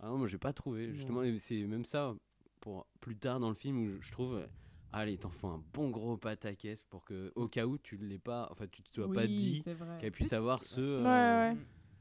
Ah 0.00 0.06
non, 0.08 0.18
moi 0.18 0.26
j'ai 0.26 0.38
pas 0.38 0.52
trouvé. 0.52 0.92
Justement, 0.92 1.22
et 1.22 1.36
c'est 1.38 1.62
même 1.64 1.84
ça 1.86 2.14
pour 2.60 2.86
plus 3.00 3.16
tard 3.16 3.40
dans 3.40 3.48
le 3.48 3.54
film 3.54 3.78
où 3.96 4.02
je 4.02 4.12
trouve. 4.12 4.34
euh, 4.36 4.46
Allez, 4.92 5.16
t'en 5.18 5.30
faut 5.30 5.48
un 5.48 5.60
bon 5.72 5.90
gros 5.90 6.16
pataquès 6.16 6.84
pour 6.84 7.04
que, 7.04 7.32
au 7.34 7.48
cas 7.48 7.66
où 7.66 7.78
tu 7.78 7.98
ne 7.98 8.04
l'aies 8.06 8.18
pas, 8.18 8.46
enfin 8.52 8.66
tu 8.70 8.80
te 8.82 8.94
sois 8.94 9.10
pas 9.12 9.22
Oui, 9.22 9.36
dit 9.36 9.60
c'est 9.64 9.74
vrai. 9.74 9.98
qu'elle 10.00 10.12
puisse 10.12 10.32
avoir 10.32 10.62
ce. 10.62 10.80
Ouais, 10.80 11.08
euh, 11.08 11.48
ouais. 11.50 11.56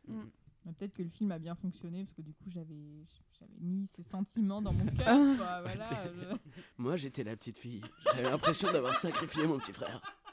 Mm. 0.09 0.13
Mm. 0.19 0.29
Mais 0.65 0.71
Peut-être 0.73 0.93
que 0.93 1.03
le 1.03 1.09
film 1.09 1.31
a 1.31 1.39
bien 1.39 1.55
fonctionné 1.55 2.03
parce 2.03 2.13
que 2.13 2.21
du 2.21 2.33
coup 2.33 2.49
j'avais 2.49 3.03
j'avais 3.39 3.51
mis 3.59 3.87
ces 3.95 4.01
sentiments 4.03 4.61
dans 4.61 4.71
mon 4.73 4.85
cœur. 4.97 5.07
Ah. 5.09 5.35
quoi, 5.37 5.61
voilà, 5.61 5.85
C'est- 5.85 5.95
je- 5.95 6.35
Moi 6.77 6.95
j'étais 6.95 7.23
la 7.23 7.35
petite 7.35 7.57
fille. 7.57 7.81
J'avais 8.13 8.29
l'impression 8.29 8.71
d'avoir 8.71 8.95
sacrifié 8.95 9.45
mon 9.45 9.57
petit 9.59 9.73
frère. 9.73 10.01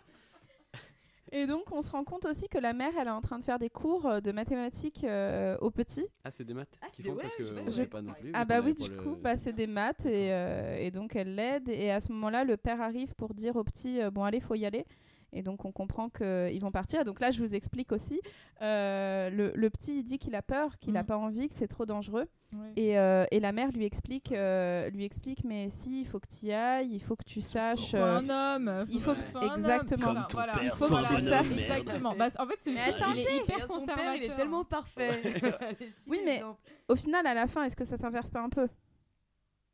Et 1.32 1.46
donc, 1.46 1.70
on 1.70 1.80
se 1.80 1.92
rend 1.92 2.02
compte 2.02 2.24
aussi 2.26 2.48
que 2.48 2.58
la 2.58 2.72
mère, 2.72 2.90
elle 3.00 3.06
est 3.06 3.10
en 3.12 3.20
train 3.20 3.38
de 3.38 3.44
faire 3.44 3.60
des 3.60 3.70
cours 3.70 4.04
euh, 4.06 4.20
de 4.20 4.32
mathématiques 4.32 5.04
euh, 5.04 5.56
aux 5.60 5.70
petits. 5.70 6.06
Ah, 6.24 6.32
c'est 6.32 6.42
des 6.44 6.54
maths 6.54 6.76
Ah, 6.82 6.88
c'est- 6.90 7.04
font 7.04 7.12
ouais, 7.14 7.22
parce 7.22 7.34
je 7.38 7.44
je 7.44 7.70
sait 7.70 7.86
pas 7.86 8.02
non 8.02 8.12
plus. 8.14 8.32
Ah 8.34 8.44
bah 8.44 8.58
qu'on 8.60 8.66
oui, 8.66 8.74
avait 8.76 8.88
du 8.90 8.96
coup, 8.96 9.10
le- 9.10 9.20
bah, 9.20 9.36
c'est 9.36 9.52
des 9.52 9.68
maths 9.68 10.06
et, 10.06 10.32
euh, 10.32 10.76
et 10.76 10.90
donc 10.90 11.14
elle 11.14 11.36
l'aide. 11.36 11.68
Et 11.68 11.92
à 11.92 12.00
ce 12.00 12.10
moment-là, 12.10 12.42
le 12.42 12.56
père 12.56 12.80
arrive 12.80 13.14
pour 13.14 13.32
dire 13.32 13.54
au 13.54 13.62
petit, 13.62 14.00
euh, 14.02 14.10
bon 14.10 14.24
allez, 14.24 14.40
faut 14.40 14.56
y 14.56 14.66
aller. 14.66 14.84
Et 15.32 15.42
donc 15.42 15.64
on 15.64 15.72
comprend 15.72 16.08
qu'ils 16.08 16.60
vont 16.60 16.70
partir. 16.72 17.04
Donc 17.04 17.20
là, 17.20 17.30
je 17.30 17.42
vous 17.42 17.54
explique 17.54 17.92
aussi. 17.92 18.20
Euh, 18.62 19.30
le, 19.30 19.52
le 19.54 19.70
petit, 19.70 19.98
il 19.98 20.02
dit 20.04 20.18
qu'il 20.18 20.34
a 20.34 20.42
peur, 20.42 20.76
qu'il 20.78 20.92
n'a 20.92 21.00
Mhm. 21.00 21.06
pas 21.06 21.16
envie, 21.16 21.48
que 21.48 21.54
c'est 21.54 21.68
trop 21.68 21.86
dangereux. 21.86 22.26
Ouais. 22.52 22.72
Et, 22.76 22.98
euh, 22.98 23.24
et 23.30 23.38
la 23.38 23.52
mère 23.52 23.70
lui 23.70 23.84
explique, 23.84 24.32
euh, 24.32 24.90
lui 24.90 25.04
explique, 25.04 25.44
mais 25.44 25.68
si, 25.70 26.00
il 26.00 26.04
faut 26.06 26.18
que 26.18 26.26
tu 26.26 26.46
y 26.46 26.52
ailles, 26.52 26.88
il 26.92 27.00
faut 27.00 27.14
que 27.14 27.24
tu 27.24 27.40
saches. 27.42 27.90
Sois 27.90 28.00
euh, 28.00 28.18
un 28.28 28.56
homme. 28.68 28.86
il 28.90 29.00
faut 29.00 29.14
que 29.14 29.20
que- 29.20 29.36
homme. 29.38 29.60
exactement. 29.60 30.06
Comme 30.06 30.14
Putain, 30.16 30.26
ton 30.26 30.36
voilà. 30.36 30.52
père, 30.54 30.62
Il 30.64 30.70
faut 30.70 30.94
que 30.96 31.02
soit- 31.02 31.20
merde. 31.20 31.46
Exactement. 31.52 32.14
Bah, 32.16 32.26
en 32.38 32.46
fait, 32.46 32.60
ce 32.62 32.70
Mais 32.70 32.76
film, 32.92 32.96
il 33.14 33.18
est 33.20 33.36
hyper 33.36 33.68
conservateur. 33.68 33.96
père, 34.04 34.14
il 34.16 34.24
est 34.24 34.34
tellement 34.34 34.64
parfait. 34.64 35.10
Oui, 36.08 36.20
mais-. 36.24 36.42
Au 36.88 36.96
final, 36.96 37.24
à 37.26 37.34
la 37.34 37.46
fin, 37.46 37.62
est-ce 37.64 37.76
que 37.76 37.84
ça 37.84 37.96
s'inverse 37.96 38.30
pas 38.30 38.40
un 38.42 38.48
peu? 38.48 38.66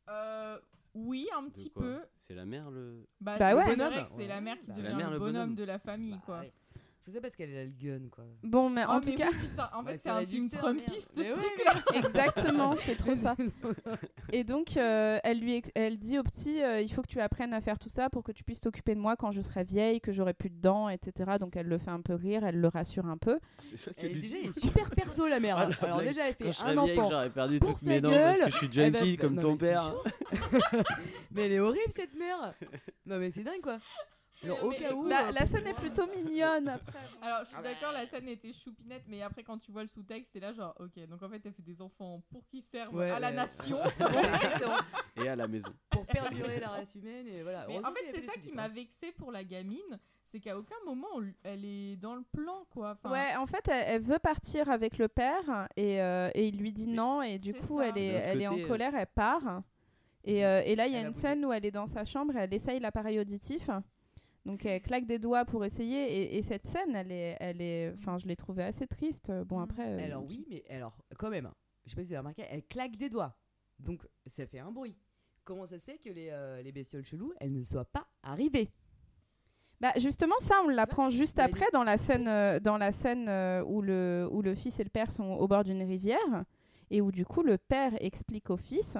Euh, 0.09 0.57
oui, 0.97 1.27
un 1.37 1.47
petit 1.49 1.69
peu. 1.69 1.99
C'est 2.15 2.35
la 2.35 2.45
mère 2.45 2.69
le. 2.71 3.07
Bah, 3.21 3.37
Bah 3.37 3.55
ouais. 3.55 3.63
c'est 4.15 4.27
la 4.27 4.41
mère 4.41 4.59
qui 4.59 4.69
Bah, 4.71 4.75
devient 4.77 4.95
mère, 4.95 5.11
le 5.11 5.19
bonhomme. 5.19 5.55
de 5.55 5.63
la 5.63 5.79
famille, 5.79 6.15
Bah, 6.15 6.21
quoi. 6.25 6.43
Tout 7.07 7.13
ça 7.13 7.21
parce 7.21 7.37
qu'elle 7.37 7.55
a 7.55 7.63
le 7.63 7.69
gun 7.69 8.09
quoi. 8.11 8.25
Bon, 8.43 8.69
mais 8.69 8.83
Oh, 8.85 8.91
en 8.91 8.99
mais 8.99 9.05
tout 9.13 9.15
cas, 9.17 9.29
oui, 9.31 9.37
putain, 9.47 9.69
en 9.73 9.81
fait, 9.81 9.91
Bah, 9.93 9.97
c'est 9.97 10.09
un 10.09 10.25
film 10.25 10.49
trumpiste, 10.49 11.15
ce 11.15 11.39
truc-là. 11.39 11.73
exactement, 11.95 12.75
c'est 12.85 12.97
trop 12.97 13.15
ça. 13.15 13.33
Et 14.33 14.43
donc, 14.43 14.75
euh, 14.75 15.17
elle 15.23 15.39
lui 15.39 15.55
ex- 15.55 15.71
elle 15.73 15.97
dit 15.97 16.19
au 16.19 16.23
petit, 16.23 16.61
euh, 16.61 16.81
il 16.81 16.91
faut 16.91 17.01
que 17.01 17.07
tu 17.07 17.21
apprennes 17.21 17.53
à 17.53 17.61
faire 17.61 17.79
tout 17.79 17.87
ça 17.87 18.09
pour 18.09 18.23
que 18.23 18.33
tu 18.33 18.43
puisses 18.43 18.59
t'occuper 18.59 18.93
de 18.93 18.99
moi 18.99 19.15
quand 19.15 19.31
je 19.31 19.41
serai 19.41 19.63
vieille, 19.63 20.01
que 20.01 20.11
j'aurai 20.11 20.33
plus 20.33 20.49
de 20.49 20.59
dents, 20.59 20.89
etc. 20.89 21.37
Donc, 21.39 21.55
elle 21.55 21.67
le 21.67 21.77
fait 21.77 21.91
un 21.91 22.01
peu 22.01 22.13
rire, 22.13 22.43
elle 22.45 22.59
le 22.59 22.67
rassure 22.67 23.05
un 23.05 23.17
peu. 23.17 23.39
C'est 23.61 23.77
ça 23.77 23.91
Elle 23.91 23.95
qu'elle 24.09 24.17
est 24.17 24.19
déjà 24.19 24.37
elle 24.43 24.47
est 24.49 24.59
super 24.59 24.89
perso 24.89 25.29
la 25.29 25.39
mère. 25.39 25.57
Ah, 25.59 25.69
la 25.69 25.87
Alors 25.87 26.01
déjà 26.01 26.27
elle 26.27 26.35
Quand 26.35 26.43
fait 26.43 26.51
je 26.51 26.57
serais 26.57 26.77
un 26.77 26.83
vieille, 26.83 26.99
enfant. 26.99 27.09
j'aurais 27.09 27.29
perdu 27.29 27.59
pour 27.59 27.69
toutes 27.75 27.83
mes 27.83 28.01
dents 28.01 28.09
parce 28.11 28.39
que 28.39 28.49
je 28.49 28.55
suis 28.57 28.65
elle 28.81 28.93
junkie 28.93 29.13
f- 29.13 29.17
comme 29.17 29.35
non, 29.35 29.41
ton 29.43 29.55
père. 29.55 29.93
mais 31.31 31.43
elle 31.45 31.53
est 31.53 31.59
horrible 31.59 31.91
cette 31.91 32.13
mère. 32.15 32.53
Non 33.05 33.17
mais 33.17 33.31
c'est 33.31 33.43
dingue 33.43 33.61
quoi. 33.61 33.77
Alors 34.43 34.63
au 34.65 34.69
Mais 34.69 34.77
cas 34.77 34.93
où. 34.93 35.07
La, 35.07 35.27
euh, 35.27 35.31
la 35.31 35.45
scène 35.45 35.65
est 35.67 35.73
plutôt 35.73 36.05
mignonne 36.07 36.67
après. 36.67 36.99
Alors, 37.21 37.39
je 37.41 37.45
suis 37.47 37.55
Ah 37.59 37.63
d'accord, 37.63 37.91
bah. 37.91 38.03
la 38.03 38.07
scène 38.07 38.27
était 38.29 38.53
choupinette, 38.53 39.03
mais 39.07 39.21
après, 39.23 39.43
quand 39.43 39.57
tu 39.57 39.71
vois 39.71 39.81
le 39.81 39.87
sous-texte, 39.87 40.33
t'es 40.33 40.39
là, 40.39 40.53
genre, 40.53 40.75
ok, 40.79 41.07
donc 41.07 41.23
en 41.23 41.29
fait, 41.29 41.41
elle 41.45 41.53
fait 41.53 41.63
des 41.63 41.81
enfants 41.81 42.21
pour 42.29 42.45
qu'ils 42.45 42.61
servent 42.61 42.93
Ouais, 42.95 43.09
à 43.09 43.19
la 43.19 43.29
ouais. 43.31 43.35
nation. 43.35 43.79
Et 45.15 45.27
à 45.27 45.35
la 45.35 45.47
maison. 45.47 45.71
pour 45.89 46.05
perdurer 46.05 46.59
la 46.59 46.69
race 46.69 46.93
humaine 46.95 47.27
et 47.27 47.41
voilà. 47.41 47.65
mais 47.67 47.73
en 47.77 47.79
Heureusement 47.81 47.93
fait, 47.95 48.11
qu'il 48.11 48.23
y 48.23 48.25
c'est 48.27 48.31
ça 48.33 48.39
qui 48.39 48.51
m'a 48.55 48.63
hein. 48.65 48.67
vexée 48.69 49.11
pour 49.13 49.31
la 49.31 49.43
gamine, 49.43 49.99
c'est 50.21 50.39
qu'à 50.39 50.57
aucun 50.57 50.75
moment, 50.85 51.07
on 51.15 51.21
l- 51.21 51.33
elle 51.43 51.65
est 51.65 51.95
dans 51.95 52.15
le 52.15 52.23
plan, 52.23 52.65
quoi. 52.69 52.91
Enfin, 52.91 53.11
Ouais, 53.11 53.35
en 53.37 53.47
fait, 53.47 53.67
elle, 53.69 53.85
elle 53.87 54.01
veut 54.01 54.19
partir 54.19 54.69
avec 54.69 54.97
le 54.99 55.07
père 55.07 55.67
et, 55.75 55.99
euh, 56.01 56.29
et 56.35 56.47
il 56.47 56.57
lui 56.59 56.71
dit 56.71 56.87
non 56.87 57.21
et 57.23 57.39
du 57.39 57.53
C'est 57.53 57.65
coup, 57.65 57.79
ça. 57.79 57.87
elle 57.87 57.97
est, 57.97 58.11
De 58.11 58.13
l'autre 58.13 58.25
elle 58.27 58.41
est 58.41 58.45
côté, 58.45 58.61
en 58.61 58.65
euh, 58.65 58.67
colère, 58.67 58.95
elle 58.95 59.07
part. 59.07 59.61
Et, 60.25 60.45
euh, 60.45 60.61
et 60.65 60.75
là, 60.75 60.85
il 60.87 60.93
y 60.93 60.95
a 60.95 60.99
Elle 60.99 61.05
a 61.05 61.07
une 61.09 61.13
scène 61.15 61.45
où 61.45 61.53
elle 61.53 61.65
est 61.65 61.71
dans 61.71 61.87
sa 61.87 62.03
chambre 62.05 62.35
et 62.35 62.39
elle 62.41 62.53
essaye 62.53 62.79
l'appareil 62.79 63.17
auditif. 63.19 63.69
Donc 64.47 64.65
elle 64.65 64.81
claque 64.81 65.05
des 65.05 65.19
doigts 65.19 65.45
pour 65.45 65.63
essayer 65.65 65.97
et, 66.33 66.37
et 66.37 66.41
cette 66.41 66.65
scène, 66.65 66.95
elle 66.95 67.11
est, 67.11 67.35
elle 67.39 67.61
est, 67.61 67.91
enfin, 67.93 68.17
je 68.17 68.25
l'ai 68.27 68.35
trouvée 68.35 68.63
assez 68.63 68.87
triste. 68.87 69.31
Bon 69.45 69.59
Mm. 69.59 69.63
après. 69.63 69.87
euh, 70.01 70.05
Alors 70.05 70.23
oui, 70.25 70.45
mais 70.49 70.63
alors 70.69 70.97
quand 71.19 71.29
même, 71.29 71.51
je 71.85 71.91
sais 71.91 71.95
pas 71.95 72.01
si 72.01 72.07
vous 72.07 72.13
avez 72.13 72.19
remarqué, 72.19 72.43
elle 72.49 72.63
claque 72.63 72.95
des 72.95 73.09
doigts. 73.09 73.37
Donc 73.77 74.07
ça 74.25 74.47
fait 74.47 74.59
un 74.59 74.71
bruit. 74.71 74.97
Comment 75.43 75.65
ça 75.65 75.77
se 75.77 75.83
fait 75.85 75.97
que 75.97 76.09
les, 76.09 76.29
euh, 76.31 76.61
les 76.61 76.71
bestioles 76.71 77.05
cheloues, 77.05 77.33
elles 77.39 77.53
ne 77.53 77.61
soient 77.61 77.85
pas 77.85 78.07
arrivées? 78.23 78.69
Bah 79.79 79.91
justement 79.97 80.35
ça 80.39 80.55
on 80.65 80.69
l'apprend 80.69 81.09
juste 81.11 81.37
après 81.37 81.67
dans 81.71 81.83
la 81.83 81.97
scène 81.99 82.27
euh, 82.27 82.59
dans 82.59 82.77
la 82.79 82.91
scène 82.91 83.27
euh, 83.29 83.63
où 83.63 83.81
le 83.83 84.27
où 84.31 84.41
le 84.41 84.55
fils 84.55 84.79
et 84.79 84.83
le 84.83 84.89
père 84.89 85.11
sont 85.11 85.23
au 85.33 85.47
bord 85.47 85.63
d'une 85.63 85.83
rivière 85.83 86.45
et 86.89 86.99
où 86.99 87.11
du 87.11 87.25
coup 87.25 87.43
le 87.43 87.59
père 87.59 87.91
explique 87.99 88.49
au 88.49 88.57
fils 88.57 88.97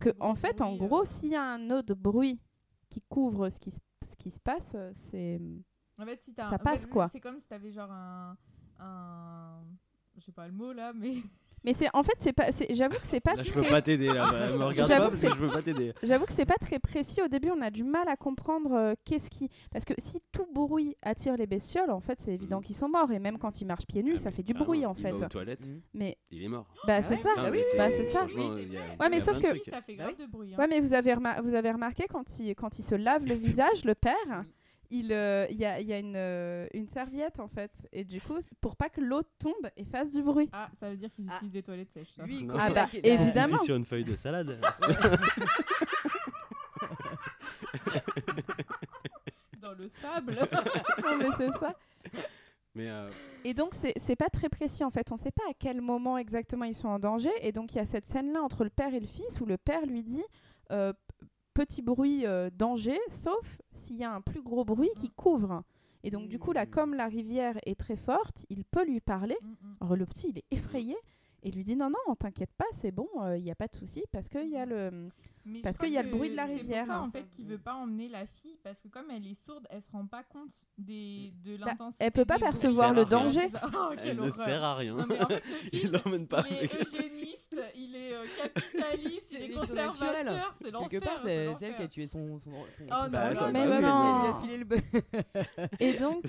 que 0.00 0.08
euh, 0.08 0.12
en 0.18 0.34
fait 0.34 0.60
en 0.60 0.74
gros 0.74 1.04
s'il 1.04 1.28
y 1.30 1.36
a 1.36 1.42
un 1.44 1.70
autre 1.70 1.94
bruit 1.94 2.40
qui 2.90 3.00
couvre 3.08 3.48
ce 3.48 3.58
qui 3.58 3.70
se, 3.70 3.78
ce 4.08 4.16
qui 4.16 4.30
se 4.30 4.38
passe 4.40 4.76
c'est 5.10 5.40
En 5.96 6.04
fait, 6.04 6.20
si 6.22 6.34
t'as 6.34 6.48
Ça 6.50 6.54
un- 6.56 6.58
en 6.58 6.58
passe, 6.58 6.84
fait, 6.84 6.90
quoi. 6.90 7.08
C'est 7.08 7.20
comme 7.20 7.38
si 7.40 7.46
t'avais 7.48 7.70
genre 7.72 7.90
un. 7.90 8.36
un... 8.78 9.62
Je 10.16 10.20
sais 10.24 10.32
pas 10.32 10.46
le 10.46 10.52
mot 10.52 10.72
là, 10.72 10.92
mais. 10.92 11.14
Mais 11.64 11.72
c'est 11.72 11.88
en 11.94 12.02
fait 12.02 12.14
c'est 12.18 12.32
pas 12.32 12.52
c'est- 12.52 12.74
j'avoue 12.74 12.98
que 12.98 13.06
c'est 13.06 13.20
pas 13.20 13.34
Là, 13.34 13.42
je 13.42 13.50
très 13.50 13.62
peux 13.62 13.68
pas 13.68 13.82
t'aider 13.82 14.06
là. 14.06 14.28
bah, 14.30 14.46
Me 14.56 14.64
regarde 14.64 14.74
J'avoue 14.74 14.88
pas 14.88 14.94
que 14.96 15.00
parce 15.00 15.12
que 15.12 15.16
c'est- 15.18 15.28
je 15.28 15.38
peux 15.40 15.48
pas 15.48 15.62
t'aider. 15.62 15.92
J'avoue 16.02 16.24
que 16.26 16.32
c'est 16.32 16.44
pas 16.46 16.56
très 16.60 16.78
précis 16.78 17.20
au 17.22 17.28
début, 17.28 17.50
on 17.50 17.60
a 17.60 17.70
du 17.70 17.84
mal 17.84 18.08
à 18.08 18.16
comprendre 18.16 18.72
euh, 18.72 18.94
qu'est-ce 19.04 19.30
qui 19.30 19.48
parce 19.70 19.84
que 19.84 19.94
si 19.98 20.20
tout 20.32 20.46
bruit 20.52 20.96
attire 21.02 21.36
les 21.36 21.46
bestioles, 21.46 21.90
en 21.90 22.00
fait, 22.00 22.18
c'est 22.20 22.32
évident 22.32 22.60
Mm. 22.60 22.64
qu'ils 22.64 22.76
sont 22.76 22.88
morts 22.88 23.10
et 23.12 23.18
même 23.18 23.38
quand 23.38 23.60
ils 23.60 23.66
marchent 23.66 23.86
pieds 23.86 24.02
nus, 24.02 24.14
Ah, 24.16 24.20
ça 24.20 24.30
fait 24.30 24.42
du 24.42 24.54
bruit 24.54 24.84
en 24.86 24.94
il 24.96 25.02
fait. 25.02 25.10
va 25.12 25.26
aux 25.26 25.28
toilettes, 25.28 25.68
Mhm. 25.68 25.80
Mais 25.94 26.16
il 26.30 26.42
est 26.44 26.48
mort. 26.48 26.66
bah 26.86 26.96
Ah 26.98 27.02
c'est 27.02 27.10
ouais 27.16 27.22
ça. 27.22 27.28
Ah, 27.36 27.42
Bah 27.42 27.50
bah, 27.50 27.88
c'est 27.96 28.12
ça. 28.12 28.24
Ouais, 28.24 29.08
mais 29.10 29.20
sauf 29.20 29.38
que- 29.38 29.70
ça 29.70 29.80
fait 29.82 29.94
Bah 29.96 30.04
grave 30.04 30.16
de 30.16 30.26
bruit. 30.26 30.54
Ouais, 30.56 30.66
mais 30.68 30.80
vous 30.80 30.94
avez, 30.94 31.14
vous 31.42 31.54
avez 31.54 31.70
remarqué 31.70 32.06
quand 32.10 32.38
il, 32.38 32.54
quand 32.54 32.78
il 32.78 32.82
se 32.82 32.94
lave 32.94 33.24
le 33.26 33.34
visage, 33.60 33.84
le 33.84 33.94
père, 33.94 34.14
il 34.90 35.12
euh, 35.12 35.46
il 35.50 35.58
y 35.58 35.64
a, 35.64 35.80
y 35.80 35.92
a 35.92 35.98
une, 35.98 36.16
euh, 36.16 36.66
une 36.74 36.86
serviette 36.88 37.38
en 37.40 37.48
fait. 37.48 37.70
Et 37.92 38.04
du 38.04 38.20
coup, 38.20 38.38
pour 38.60 38.76
pas 38.76 38.88
que 38.88 39.00
l'eau 39.00 39.22
tombe 39.38 39.70
et 39.76 39.84
fasse 39.84 40.12
du 40.12 40.22
bruit. 40.22 40.48
Ah, 40.52 40.68
ça 40.78 40.90
veut 40.90 40.96
dire 40.96 41.10
qu'ils 41.12 41.28
Ah. 41.30 41.36
utilisent 41.36 41.52
des 41.52 41.62
toilettes 41.62 41.90
sèches. 41.92 42.10
Ça. 42.12 42.24
Quand 42.24 42.56
Ah 42.58 42.70
bah, 42.70 42.88
évidemment. 42.92 43.58
Sur 43.58 43.76
une 43.76 43.84
feuille 43.84 44.04
de 44.04 44.16
salade. 44.16 44.60
Dans 49.60 49.72
le 49.72 49.88
sable. 49.88 50.34
non, 51.04 51.18
mais 51.18 51.28
c'est 51.36 51.52
ça. 51.58 51.74
Mais 52.74 52.88
euh, 52.88 53.10
Et 53.44 53.52
donc, 53.54 53.74
c'est 53.74 53.92
c'est 53.96 54.16
pas 54.16 54.28
très 54.28 54.48
précis 54.48 54.84
en 54.84 54.90
fait. 54.90 55.10
On 55.12 55.16
sait 55.16 55.32
pas 55.32 55.42
à 55.50 55.54
quel 55.58 55.80
moment 55.80 56.18
exactement 56.18 56.64
ils 56.64 56.74
sont 56.74 56.88
en 56.88 56.98
danger. 56.98 57.30
Et 57.42 57.52
donc, 57.52 57.72
il 57.74 57.76
y 57.76 57.80
a 57.80 57.84
cette 57.84 58.06
scène-là 58.06 58.40
entre 58.42 58.64
le 58.64 58.70
père 58.70 58.94
et 58.94 59.00
le 59.00 59.06
fils 59.06 59.40
où 59.40 59.46
le 59.46 59.58
père 59.58 59.84
lui 59.86 60.02
dit 60.02 60.22
euh, 60.70 60.92
Petit 61.60 61.82
bruit, 61.82 62.24
euh, 62.24 62.48
danger, 62.56 62.98
sauf 63.10 63.60
s'il 63.72 63.96
y 63.96 64.04
a 64.04 64.10
un 64.10 64.22
plus 64.22 64.40
gros 64.40 64.64
bruit 64.64 64.88
qui 64.96 65.10
couvre. 65.10 65.62
Et 66.02 66.08
donc, 66.08 66.26
du 66.26 66.38
coup, 66.38 66.52
là, 66.52 66.64
Mm. 66.64 66.70
comme 66.70 66.94
la 66.94 67.06
rivière 67.06 67.58
est 67.66 67.78
très 67.78 67.96
forte, 67.96 68.46
il 68.48 68.64
peut 68.64 68.82
lui 68.86 69.00
parler. 69.00 69.36
Mm, 69.42 69.48
mm. 69.48 69.76
Alors, 69.82 69.94
le 69.94 70.06
petit, 70.06 70.30
il 70.30 70.38
est 70.38 70.46
effrayé. 70.50 70.96
Et 71.42 71.50
lui 71.50 71.62
dit 71.62 71.76
non, 71.76 71.90
non, 71.90 72.14
t'inquiète 72.14 72.54
pas, 72.56 72.64
c'est 72.72 72.92
bon, 72.92 73.08
il 73.36 73.42
n'y 73.42 73.50
a 73.50 73.54
pas 73.54 73.66
de 73.66 73.76
souci, 73.76 74.02
parce 74.10 74.30
qu'il 74.30 74.48
y 74.48 74.56
a 74.56 74.64
le... 74.64 75.04
Mais 75.50 75.60
Parce 75.62 75.76
qu'il 75.78 75.90
y 75.90 75.98
a 75.98 76.02
le 76.02 76.10
bruit 76.10 76.30
de 76.30 76.36
la 76.36 76.46
C'est 76.46 76.54
rivière, 76.54 76.84
pour 76.84 76.94
ça 76.94 76.98
hein. 76.98 77.02
en 77.02 77.08
fait 77.08 77.28
qu'il 77.30 77.44
veut 77.46 77.58
pas 77.58 77.74
emmener 77.74 78.08
la 78.08 78.24
fille 78.26 78.56
parce 78.62 78.80
que 78.80 78.88
comme 78.88 79.10
elle 79.10 79.26
est 79.26 79.34
sourde, 79.34 79.66
elle 79.70 79.82
se 79.82 79.90
rend 79.90 80.06
pas 80.06 80.22
compte 80.22 80.52
des 80.78 81.32
de 81.44 81.56
Bah, 81.56 81.66
l'intensité. 81.66 82.04
elle 82.04 82.12
peut 82.12 82.24
pas 82.24 82.38
percevoir 82.38 82.92
le 82.92 83.04
C'est 83.04 83.10
danger. 83.10 83.48
C'est. 83.52 83.60
Oh, 83.74 83.90
elle 84.02 84.16
ne 84.20 84.30
sert 84.30 84.62
à 84.62 84.74
rien. 84.76 84.94
Non, 84.96 85.06
mais 85.08 85.20
en 85.22 85.26
fait, 85.26 85.42
ce 85.44 85.66
Il 85.72 85.80
film, 85.80 85.92
l'emmène 86.04 86.26
pas 86.28 86.44
il 86.48 86.56
est 86.56 86.74
eugéniste, 86.80 87.56
il 87.74 87.96
est 87.96 88.14
euh, 88.14 88.24
capitaliste, 88.42 89.32
il 89.32 89.42
est 89.42 89.48
conservateur, 89.50 90.54
c'est 90.62 90.70
l'enfer. 90.70 90.88
Quelque 90.88 91.04
part, 91.04 91.18
c'est 91.20 91.46
c'est 91.48 91.54
c'est 91.56 91.66
elle 91.66 91.76
qui 91.76 91.82
a 91.82 91.88
tué 91.88 92.06
son. 92.06 92.38
son, 92.38 92.50
son 92.70 92.84
Oh 92.90 92.94
son 93.04 93.10
non, 93.10 93.18
attends, 93.18 93.52
mais 93.52 93.60
a- 93.60 93.64
non. 93.66 93.76
elle 93.78 93.84
a 93.84 94.40
filé 94.42 94.56
le 94.58 94.66
Et 95.80 95.92
donc, 95.98 96.24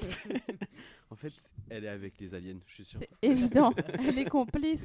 en 1.10 1.16
fait, 1.16 1.32
elle 1.70 1.86
est 1.86 1.90
avec 1.90 2.20
les 2.20 2.34
aliens, 2.34 2.60
je 2.68 2.74
suis 2.74 2.86
sûr. 2.86 3.00
c'est 3.00 3.10
évident, 3.22 3.72
elle 4.00 4.18
est 4.18 4.26
complice. 4.30 4.82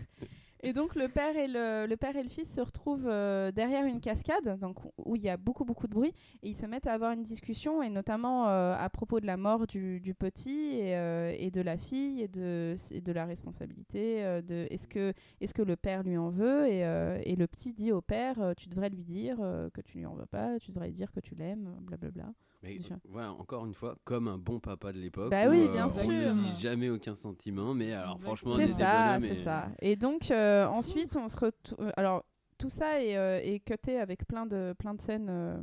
Et 0.66 0.72
donc, 0.72 0.96
le 0.96 1.06
père 1.06 1.36
et 1.36 1.46
le, 1.46 1.86
le, 1.86 1.96
père 1.96 2.16
et 2.16 2.24
le 2.24 2.28
fils 2.28 2.52
se 2.52 2.60
retrouvent 2.60 3.06
euh, 3.06 3.52
derrière 3.52 3.84
une 3.84 4.00
cascade, 4.00 4.58
donc, 4.58 4.78
où 4.98 5.14
il 5.14 5.22
y 5.22 5.28
a 5.28 5.36
beaucoup, 5.36 5.64
beaucoup 5.64 5.86
de 5.86 5.92
bruit, 5.92 6.12
et 6.42 6.48
ils 6.48 6.56
se 6.56 6.66
mettent 6.66 6.88
à 6.88 6.92
avoir 6.92 7.12
une 7.12 7.22
discussion, 7.22 7.84
et 7.84 7.88
notamment 7.88 8.48
euh, 8.48 8.74
à 8.76 8.90
propos 8.90 9.20
de 9.20 9.26
la 9.26 9.36
mort 9.36 9.68
du, 9.68 10.00
du 10.00 10.12
petit 10.12 10.80
et, 10.80 10.96
euh, 10.96 11.32
et 11.38 11.52
de 11.52 11.60
la 11.60 11.76
fille, 11.76 12.20
et 12.20 12.26
de, 12.26 12.74
de 12.98 13.12
la 13.12 13.26
responsabilité, 13.26 14.24
de 14.42 14.66
est-ce 14.70 14.88
que, 14.88 15.12
est 15.40 15.52
que 15.52 15.62
le 15.62 15.76
père 15.76 16.02
lui 16.02 16.16
en 16.16 16.30
veut, 16.30 16.66
et, 16.66 16.80
et 16.80 17.36
le 17.36 17.46
petit 17.46 17.72
dit 17.72 17.92
au 17.92 18.00
père, 18.00 18.54
tu 18.56 18.68
devrais 18.68 18.90
lui 18.90 19.04
dire 19.04 19.36
que 19.72 19.80
tu 19.82 19.98
lui 19.98 20.06
en 20.06 20.14
veux 20.14 20.26
pas, 20.26 20.58
tu 20.58 20.72
devrais 20.72 20.88
lui 20.88 20.94
dire 20.94 21.12
que 21.12 21.20
tu 21.20 21.36
l'aimes, 21.36 21.76
blablabla. 21.82 22.32
Mais 22.62 22.76
Déjà. 22.78 22.94
euh, 22.94 22.98
voilà, 23.08 23.32
encore 23.32 23.66
une 23.66 23.74
fois, 23.74 23.96
comme 24.04 24.28
un 24.28 24.38
bon 24.38 24.58
papa 24.60 24.92
de 24.92 24.98
l'époque. 24.98 25.30
Bah 25.30 25.48
oui, 25.48 25.66
euh, 25.68 25.72
bien 25.72 25.86
On 25.86 25.90
sûr. 25.90 26.08
ne 26.08 26.32
dit 26.32 26.60
jamais 26.60 26.88
aucun 26.90 27.14
sentiment, 27.14 27.74
mais 27.74 27.92
alors 27.92 28.20
franchement, 28.20 28.52
on 28.54 28.58
est 28.58 28.66
C'est 28.68 28.72
des 28.74 28.78
ça, 28.82 29.18
bonhommes. 29.18 29.32
et- 29.36 29.42
ça. 29.44 29.68
Et 29.80 29.96
donc 29.96 30.30
euh, 30.30 30.66
ensuite, 30.66 31.14
on 31.16 31.28
se 31.28 31.36
retrouve. 31.36 31.92
Alors 31.96 32.24
tout 32.58 32.70
ça 32.70 33.02
est, 33.02 33.16
euh, 33.16 33.38
est 33.42 33.60
cuté 33.60 33.98
avec 33.98 34.26
plein 34.26 34.46
de 34.46 34.74
plein 34.78 34.94
de 34.94 35.00
scènes 35.00 35.28
euh, 35.28 35.60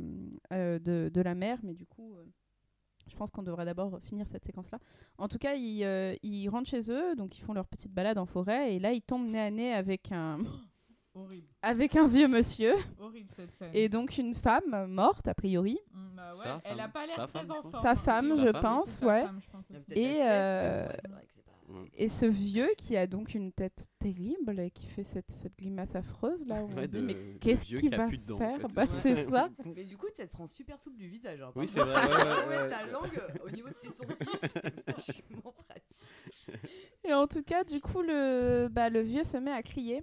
euh, 0.52 0.78
de, 0.78 1.10
de 1.12 1.20
la 1.20 1.34
mer, 1.34 1.58
mais 1.62 1.74
du 1.74 1.86
coup. 1.86 2.16
euh, 2.16 2.24
je 3.06 3.16
pense 3.16 3.30
qu'on 3.30 3.42
devrait 3.42 3.66
d'abord 3.66 4.00
finir 4.00 4.26
cette 4.26 4.46
séquence-là. 4.46 4.78
En 5.18 5.28
tout 5.28 5.36
cas, 5.36 5.52
ils, 5.56 5.84
euh, 5.84 6.14
ils 6.22 6.48
rentrent 6.48 6.70
chez 6.70 6.90
eux, 6.90 7.14
donc 7.16 7.36
ils 7.36 7.42
font 7.42 7.52
leur 7.52 7.66
petite 7.66 7.92
balade 7.92 8.16
en 8.16 8.24
forêt, 8.24 8.74
et 8.74 8.78
là, 8.78 8.92
ils 8.94 9.02
tombent 9.02 9.26
nez 9.28 9.40
à 9.40 9.50
nez 9.50 9.74
avec 9.74 10.10
un, 10.10 10.38
Horrible, 11.14 11.46
avec 11.62 11.94
un 11.96 12.08
vieux 12.08 12.26
monsieur, 12.26 12.74
horrible 12.98 13.30
cette 13.36 13.52
scène. 13.52 13.70
et 13.72 13.88
donc 13.88 14.18
une 14.18 14.34
femme 14.34 14.86
morte, 14.88 15.28
a 15.28 15.34
priori. 15.34 15.78
Mm, 15.92 16.16
bah 16.16 16.28
ouais, 16.30 16.36
Sa 16.42 16.60
elle 16.64 16.80
a 16.80 16.82
femme. 16.84 16.92
pas 16.92 17.06
l'air 17.06 17.16
très 17.16 17.26
femme, 17.28 17.46
je 17.46 17.52
en 17.52 17.54
crois. 17.60 17.70
forme. 17.70 17.82
Sa 17.84 17.90
hein. 17.90 17.94
femme, 17.96 18.32
je 18.42 18.50
pense, 18.60 18.74
sa 18.98 19.74
ouais. 19.74 19.84
Et, 19.90 20.16
euh, 20.28 20.88
Et 21.94 22.08
ce 22.08 22.26
vieux 22.26 22.68
qui 22.76 22.96
a 22.96 23.06
donc 23.06 23.34
une 23.34 23.52
tête 23.52 23.86
terrible 23.98 24.58
et 24.60 24.70
qui 24.70 24.86
fait 24.86 25.02
cette, 25.04 25.30
cette 25.30 25.56
grimace 25.56 25.94
affreuse, 25.94 26.44
là, 26.46 26.62
où 26.62 26.68
on 26.70 26.76
Ouais, 26.76 26.86
se 26.86 26.90
dit, 26.90 27.00
de- 27.00 27.06
mais 27.06 27.16
qu'est-ce 27.40 27.64
qu'il 27.66 27.78
qui 27.80 27.94
a 27.94 27.96
va 27.96 28.08
dents, 28.26 28.34
en 28.34 28.38
faire 28.38 28.60
fait. 28.60 28.74
Bah, 28.74 28.84
C'est 29.02 29.30
ça. 29.30 29.48
Mais 29.76 29.84
du 29.84 29.96
coup, 29.96 30.06
ça 30.14 30.26
se 30.26 30.36
rend 30.36 30.46
super 30.48 30.78
souple 30.80 30.96
du 30.98 31.08
visage. 31.08 31.40
hein, 31.40 31.52
Oui, 31.56 31.66
c'est 31.68 31.80
vrai, 31.80 31.94
ouais, 31.94 32.10
ouais, 32.16 32.46
ouais, 32.48 32.62
ouais. 32.62 32.68
ta 32.70 32.86
langue 32.86 33.22
au 33.44 33.50
niveau 33.50 33.68
de 33.68 33.74
tes 33.74 33.88
sourcils, 33.88 34.38
c'est 34.42 34.90
vachement 34.90 35.54
pratique. 35.68 36.50
Et 37.04 37.14
en 37.14 37.26
tout 37.26 37.42
cas, 37.42 37.64
du 37.64 37.80
coup, 37.80 38.02
le, 38.02 38.68
bah, 38.70 38.90
le 38.90 39.00
vieux 39.00 39.24
se 39.24 39.36
met 39.36 39.52
à 39.52 39.62
crier. 39.62 40.02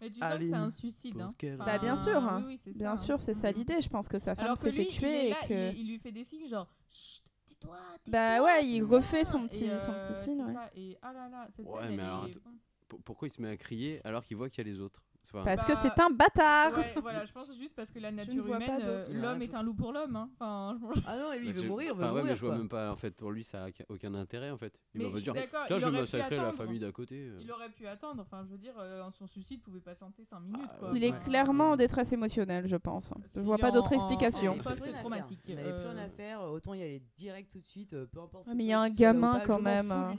Mais 0.00 0.10
tu 0.10 0.20
sens 0.20 0.38
que 0.38 0.44
c'est 0.44 0.54
un 0.54 0.70
suicide. 0.70 1.20
Hein. 1.20 1.34
Bah, 1.58 1.78
bien 1.78 1.96
sûr, 1.96 2.16
hein. 2.16 2.38
Oui, 2.40 2.54
oui, 2.54 2.60
c'est 2.62 2.72
Bien 2.76 2.96
ça, 2.96 3.02
sûr, 3.04 3.14
hein. 3.14 3.18
c'est 3.18 3.34
ça 3.34 3.50
l'idée. 3.52 3.80
Je 3.80 3.88
pense 3.88 4.08
que 4.08 4.18
sa 4.18 4.34
femme 4.34 4.56
s'est 4.56 4.72
fait 4.72 4.82
il, 4.84 4.88
tuer 4.88 5.06
est 5.06 5.26
et 5.26 5.30
là, 5.30 5.36
que. 5.48 5.72
il, 5.72 5.78
il 5.80 5.88
lui 5.92 5.98
fait 5.98 6.12
des 6.12 6.24
signes 6.24 6.46
genre 6.46 6.68
Chut, 6.90 7.22
tais-toi, 7.46 7.78
Bah 8.08 8.42
ouais, 8.42 8.66
il 8.66 8.82
refait 8.82 9.24
son 9.24 9.44
Et, 9.44 9.48
petit- 9.48 9.68
son 9.78 9.92
petit 9.92 10.22
signe, 10.24 10.36
c'est 10.44 10.48
ouais. 10.48 10.52
ça. 10.54 10.70
Et 10.74 10.98
ah 11.00 11.12
là 11.12 11.28
là, 11.28 11.46
cette 11.50 11.66
Ouais, 11.66 11.82
scène, 11.82 11.96
mais 11.96 12.02
elle 12.02 12.08
alors, 12.08 12.26
est- 12.26 12.36
attends. 12.36 12.50
Pour- 12.88 13.02
Pourquoi 13.02 13.28
il 13.28 13.30
se 13.30 13.40
met 13.40 13.48
à 13.48 13.56
crier 13.56 14.00
alors 14.04 14.24
qu'il 14.24 14.36
voit 14.36 14.48
qu'il 14.48 14.66
y 14.66 14.68
a 14.68 14.72
les 14.72 14.80
autres? 14.80 15.02
Enfin, 15.32 15.42
Parce 15.44 15.64
que 15.64 15.72
Bah, 15.72 15.78
c'est 15.82 16.00
un 16.00 16.10
bâtard 16.10 16.76
Ouais, 16.76 16.94
voilà, 17.00 17.24
je 17.24 17.32
pense 17.32 17.56
juste 17.58 17.74
parce 17.74 17.90
que 17.90 17.98
la 17.98 18.10
nature 18.12 18.46
humaine, 18.46 18.78
euh, 18.82 19.02
l'homme 19.10 19.40
est 19.42 19.54
un 19.54 19.62
loup 19.62 19.74
pour 19.74 19.92
l'homme. 19.92 20.16
Hein. 20.16 20.28
Enfin, 20.38 20.78
je- 20.94 21.00
Ah 21.06 21.16
non, 21.16 21.30
lui, 21.32 21.48
il 21.48 21.54
bah, 21.54 21.60
veut 21.62 21.68
mourir, 21.68 21.92
il 21.92 21.96
veut 21.98 22.04
enfin, 22.04 22.12
ouais, 22.14 22.20
mourir. 22.20 22.24
mais 22.26 22.36
je 22.36 22.40
vois 22.40 22.50
quoi. 22.50 22.58
même 22.58 22.68
pas. 22.68 22.92
En 22.92 22.96
fait, 22.96 23.10
pour 23.12 23.30
lui, 23.32 23.42
ça 23.44 23.64
a 23.64 23.68
aucun- 23.88 24.14
intérêt. 24.14 24.50
En 24.50 24.58
fait, 24.58 24.78
il 24.94 24.98
Mais 25.02 25.08
va 25.08 25.16
je 25.18 25.22
dire. 25.22 25.32
il 25.34 25.40
je 25.40 25.46
vais 25.46 25.74
aurait 25.74 25.90
pu 25.92 26.00
massacrer 26.00 26.36
la 26.36 26.42
attendre. 26.42 26.56
famille 26.56 26.78
d'à 26.78 26.92
côté. 26.92 27.26
euh. 27.26 27.38
il 27.40 27.50
aurait 27.50 27.70
pu 27.70 27.86
attendre. 27.86 28.22
Enfin, 28.22 28.44
je 28.44 28.50
veux 28.52 28.58
dire, 28.58 28.74
euh, 28.78 29.10
son 29.10 29.26
suicide 29.26 29.62
pouvait 29.62 29.80
patienter 29.80 30.24
5 30.24 30.40
minutes. 30.40 30.60
Ah, 30.70 30.76
quoi. 30.78 30.90
Il 30.94 31.02
est 31.02 31.18
clairement 31.24 31.70
en 31.70 31.76
détresse 31.76 32.12
émotionnelle, 32.12 32.66
je 32.68 32.76
pense. 32.76 33.08
Parce 33.08 33.32
Je 33.34 33.40
vois 33.40 33.58
pas 33.58 33.70
d'autre 33.70 33.92
explication. 33.92 34.52
en 34.52 34.58
post- 34.58 34.64
Il 34.64 34.68
avait 34.68 34.74
plus 34.74 34.82
rien 34.84 34.90
à 34.90 34.92
post-traumatique, 34.92 35.40
faire. 35.44 35.54
Il 35.54 35.58
avait 35.60 35.72
plus 35.80 35.88
rien 35.88 35.98
euh. 35.98 36.06
à 36.06 36.08
faire, 36.10 36.42
autant 36.42 36.74
y 36.74 36.82
aller 36.82 37.02
direct 37.16 37.50
tout 37.50 37.60
de 37.60 37.66
suite, 37.66 37.92
euh, 37.94 38.06
peu 38.06 38.20
importe. 38.20 38.46
Mais 38.54 38.64
il 38.64 38.66
y 38.68 38.72
a 38.72 38.80
un 38.80 38.90
gamin 38.90 39.40
quand 39.46 39.60
même, 39.60 39.90
hein. 39.90 40.14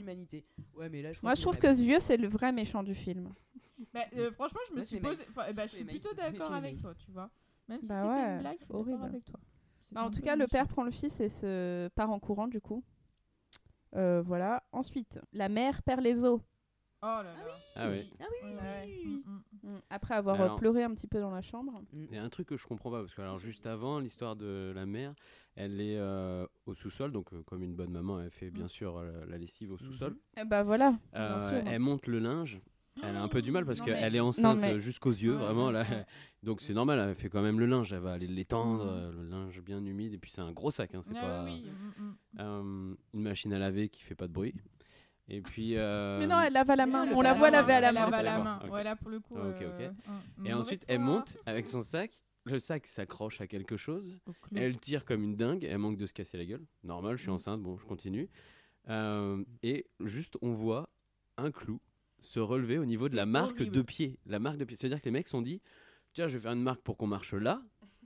Moi, 1.22 1.34
je 1.34 1.42
trouve 1.42 1.58
que 1.58 1.72
ce 1.72 1.80
vieux, 1.80 2.00
c'est 2.00 2.16
le 2.16 2.28
vrai 2.28 2.52
méchant 2.52 2.82
du 2.82 2.94
film. 2.94 3.30
Bah, 3.92 4.00
euh, 4.16 4.32
franchement, 4.32 4.60
je 4.70 4.74
me 4.76 4.82
suis 4.82 4.95
enfin, 5.04 5.52
ben, 5.52 5.68
je 5.68 5.74
suis 5.74 5.84
plutôt 5.84 6.14
d'accord 6.14 6.52
avec 6.52 6.80
toi, 6.80 6.94
tu 6.94 7.10
vois. 7.10 7.30
Même 7.68 7.80
si 7.82 7.88
Bah 7.88 8.02
c'était 8.02 8.08
ouais, 8.14 8.32
une 8.34 8.38
blague, 8.40 8.56
je 8.60 8.64
suis 8.64 8.74
horrible. 8.74 8.90
d'accord 8.92 9.06
avec 9.06 9.24
toi. 9.24 9.40
Bah, 9.92 10.04
en 10.04 10.10
tout 10.10 10.20
cas, 10.20 10.36
le 10.36 10.46
père 10.46 10.66
prend 10.68 10.84
le 10.84 10.90
fils 10.90 11.20
et 11.20 11.28
se 11.28 11.88
part 11.88 12.10
en 12.10 12.18
courant, 12.20 12.48
du 12.48 12.60
coup. 12.60 12.82
Euh, 13.94 14.22
voilà. 14.22 14.62
Ensuite, 14.72 15.18
la 15.32 15.48
mère 15.48 15.82
perd 15.82 16.00
les 16.02 16.24
os. 16.24 16.40
Oh 17.02 17.06
là 17.06 17.22
là. 17.24 17.32
Ah 17.76 17.90
oui. 17.90 18.10
Ah. 18.18 18.24
Mm, 19.04 19.10
mm. 19.14 19.42
Mm. 19.62 19.76
Après 19.90 20.14
avoir 20.14 20.40
alors- 20.40 20.56
pleuré 20.56 20.82
un 20.82 20.92
petit 20.94 21.06
peu 21.06 21.20
dans 21.20 21.30
la 21.30 21.42
chambre. 21.42 21.80
Il 21.92 22.12
y 22.14 22.18
a 22.18 22.22
un 22.22 22.28
truc 22.30 22.48
que 22.48 22.56
je 22.56 22.66
comprends 22.66 22.90
pas 22.90 23.00
parce 23.00 23.14
que 23.14 23.20
alors 23.20 23.38
juste 23.38 23.66
avant 23.66 24.00
l'histoire 24.00 24.34
de 24.34 24.72
la 24.74 24.86
mère, 24.86 25.14
elle 25.56 25.80
est 25.80 25.98
euh, 25.98 26.46
au 26.64 26.74
sous-sol 26.74 27.12
donc 27.12 27.32
euh, 27.32 27.42
comme 27.42 27.62
une 27.62 27.74
bonne 27.74 27.90
maman, 27.92 28.20
elle 28.20 28.30
fait 28.30 28.50
bien 28.50 28.66
sûr 28.66 28.96
euh, 28.96 29.24
la 29.28 29.36
lessive 29.38 29.72
au 29.72 29.78
sous-sol. 29.78 30.16
Et 30.36 30.44
bah 30.44 30.62
voilà. 30.62 30.94
Euh, 31.14 31.36
bien 31.36 31.48
sûr. 31.48 31.68
elle 31.68 31.80
monte 31.80 32.06
le 32.06 32.18
linge. 32.18 32.60
Elle 33.02 33.16
a 33.16 33.22
un 33.22 33.28
peu 33.28 33.42
du 33.42 33.50
mal 33.50 33.66
parce 33.66 33.80
qu'elle 33.80 34.14
est 34.16 34.20
enceinte 34.20 34.60
mais- 34.62 34.74
euh, 34.74 34.78
jusqu'aux 34.78 35.10
yeux 35.12 35.34
vraiment 35.34 35.70
là. 35.70 35.84
Donc 36.42 36.60
c'est 36.60 36.72
normal, 36.74 36.98
elle 37.08 37.14
fait 37.14 37.28
quand 37.28 37.42
même 37.42 37.58
le 37.60 37.66
linge, 37.66 37.92
elle 37.92 38.00
va 38.00 38.12
aller 38.12 38.26
l'étendre, 38.26 38.86
euh, 38.86 39.12
le 39.12 39.24
linge 39.28 39.60
bien 39.60 39.84
humide 39.84 40.14
et 40.14 40.18
puis 40.18 40.30
c'est 40.30 40.40
un 40.40 40.52
gros 40.52 40.70
sac 40.70 40.94
hein, 40.94 41.00
c'est 41.02 41.12
Ah 41.16 41.20
pas 41.20 41.44
oui, 41.44 41.64
mm, 41.98 42.02
mm. 42.02 42.16
euh, 42.40 42.94
une 43.14 43.22
machine 43.22 43.52
à 43.52 43.58
laver 43.58 43.88
qui 43.88 44.02
fait 44.02 44.14
pas 44.14 44.28
de 44.28 44.32
bruit. 44.32 44.54
Et 45.28 45.42
puis 45.42 45.72
euh, 45.76 46.18
Mais 46.20 46.26
non, 46.28 46.40
elle 46.40 46.52
lave 46.52 46.70
à 46.70 46.76
la 46.76 46.86
main. 46.86 47.04
elle 47.04 47.14
On 47.14 47.20
la 47.20 47.34
voit 47.34 47.50
la 47.50 47.60
laver 47.62 47.72
à 47.74 47.80
la 47.80 47.88
Elle 47.88 47.94
main. 47.94 48.00
lave 48.04 48.14
à 48.14 48.22
la 48.22 48.38
main. 48.38 48.60
ok. 48.64 48.72
Ouais, 48.72 48.84
là, 48.84 48.94
pour 48.96 49.10
le 49.10 49.18
coup. 49.20 49.34
Ah, 49.36 49.48
ok, 49.48 49.60
euh, 49.62 49.90
Et 50.44 50.52
ensuite 50.54 50.84
elle 50.88 51.00
monte 51.00 51.36
avec 51.46 51.66
son 51.66 51.80
sac, 51.80 52.22
le 52.44 52.58
sac 52.60 52.86
s'accroche 52.86 53.40
à 53.40 53.46
quelque 53.48 53.76
chose. 53.76 54.16
Elle 54.54 54.78
tire 54.78 55.04
comme 55.04 55.22
une 55.24 55.34
dingue, 55.36 55.64
elle 55.64 55.78
manque 55.78 55.96
de 55.98 56.06
se 56.06 56.14
casser 56.14 56.38
la 56.38 56.44
gueule. 56.46 56.64
Normal, 56.84 57.16
je 57.16 57.22
suis 57.22 57.30
Mm. 57.30 57.34
enceinte, 57.34 57.60
bon, 57.60 57.76
je 57.76 57.84
continue. 57.86 58.30
Euh, 58.88 59.42
et 59.64 59.86
juste, 60.00 60.38
on 60.42 60.52
voit 60.52 60.88
un 61.38 61.50
clou 61.50 61.80
se 62.20 62.40
relever 62.40 62.78
au 62.78 62.84
niveau 62.84 63.08
de 63.08 63.16
la 63.16 63.26
marque 63.26 63.56
horrible. 63.60 63.76
de 63.76 63.82
pied. 63.82 64.18
La 64.26 64.38
marque 64.38 64.56
de 64.56 64.64
pied. 64.64 64.76
C'est-à-dire 64.76 65.00
que 65.00 65.04
les 65.06 65.10
mecs 65.10 65.26
se 65.26 65.32
sont 65.32 65.42
dit 65.42 65.60
tiens, 66.12 66.28
je 66.28 66.34
vais 66.36 66.42
faire 66.42 66.52
une 66.52 66.62
marque 66.62 66.80
pour 66.82 66.96
qu'on 66.96 67.06
marche 67.06 67.34
là. 67.34 67.62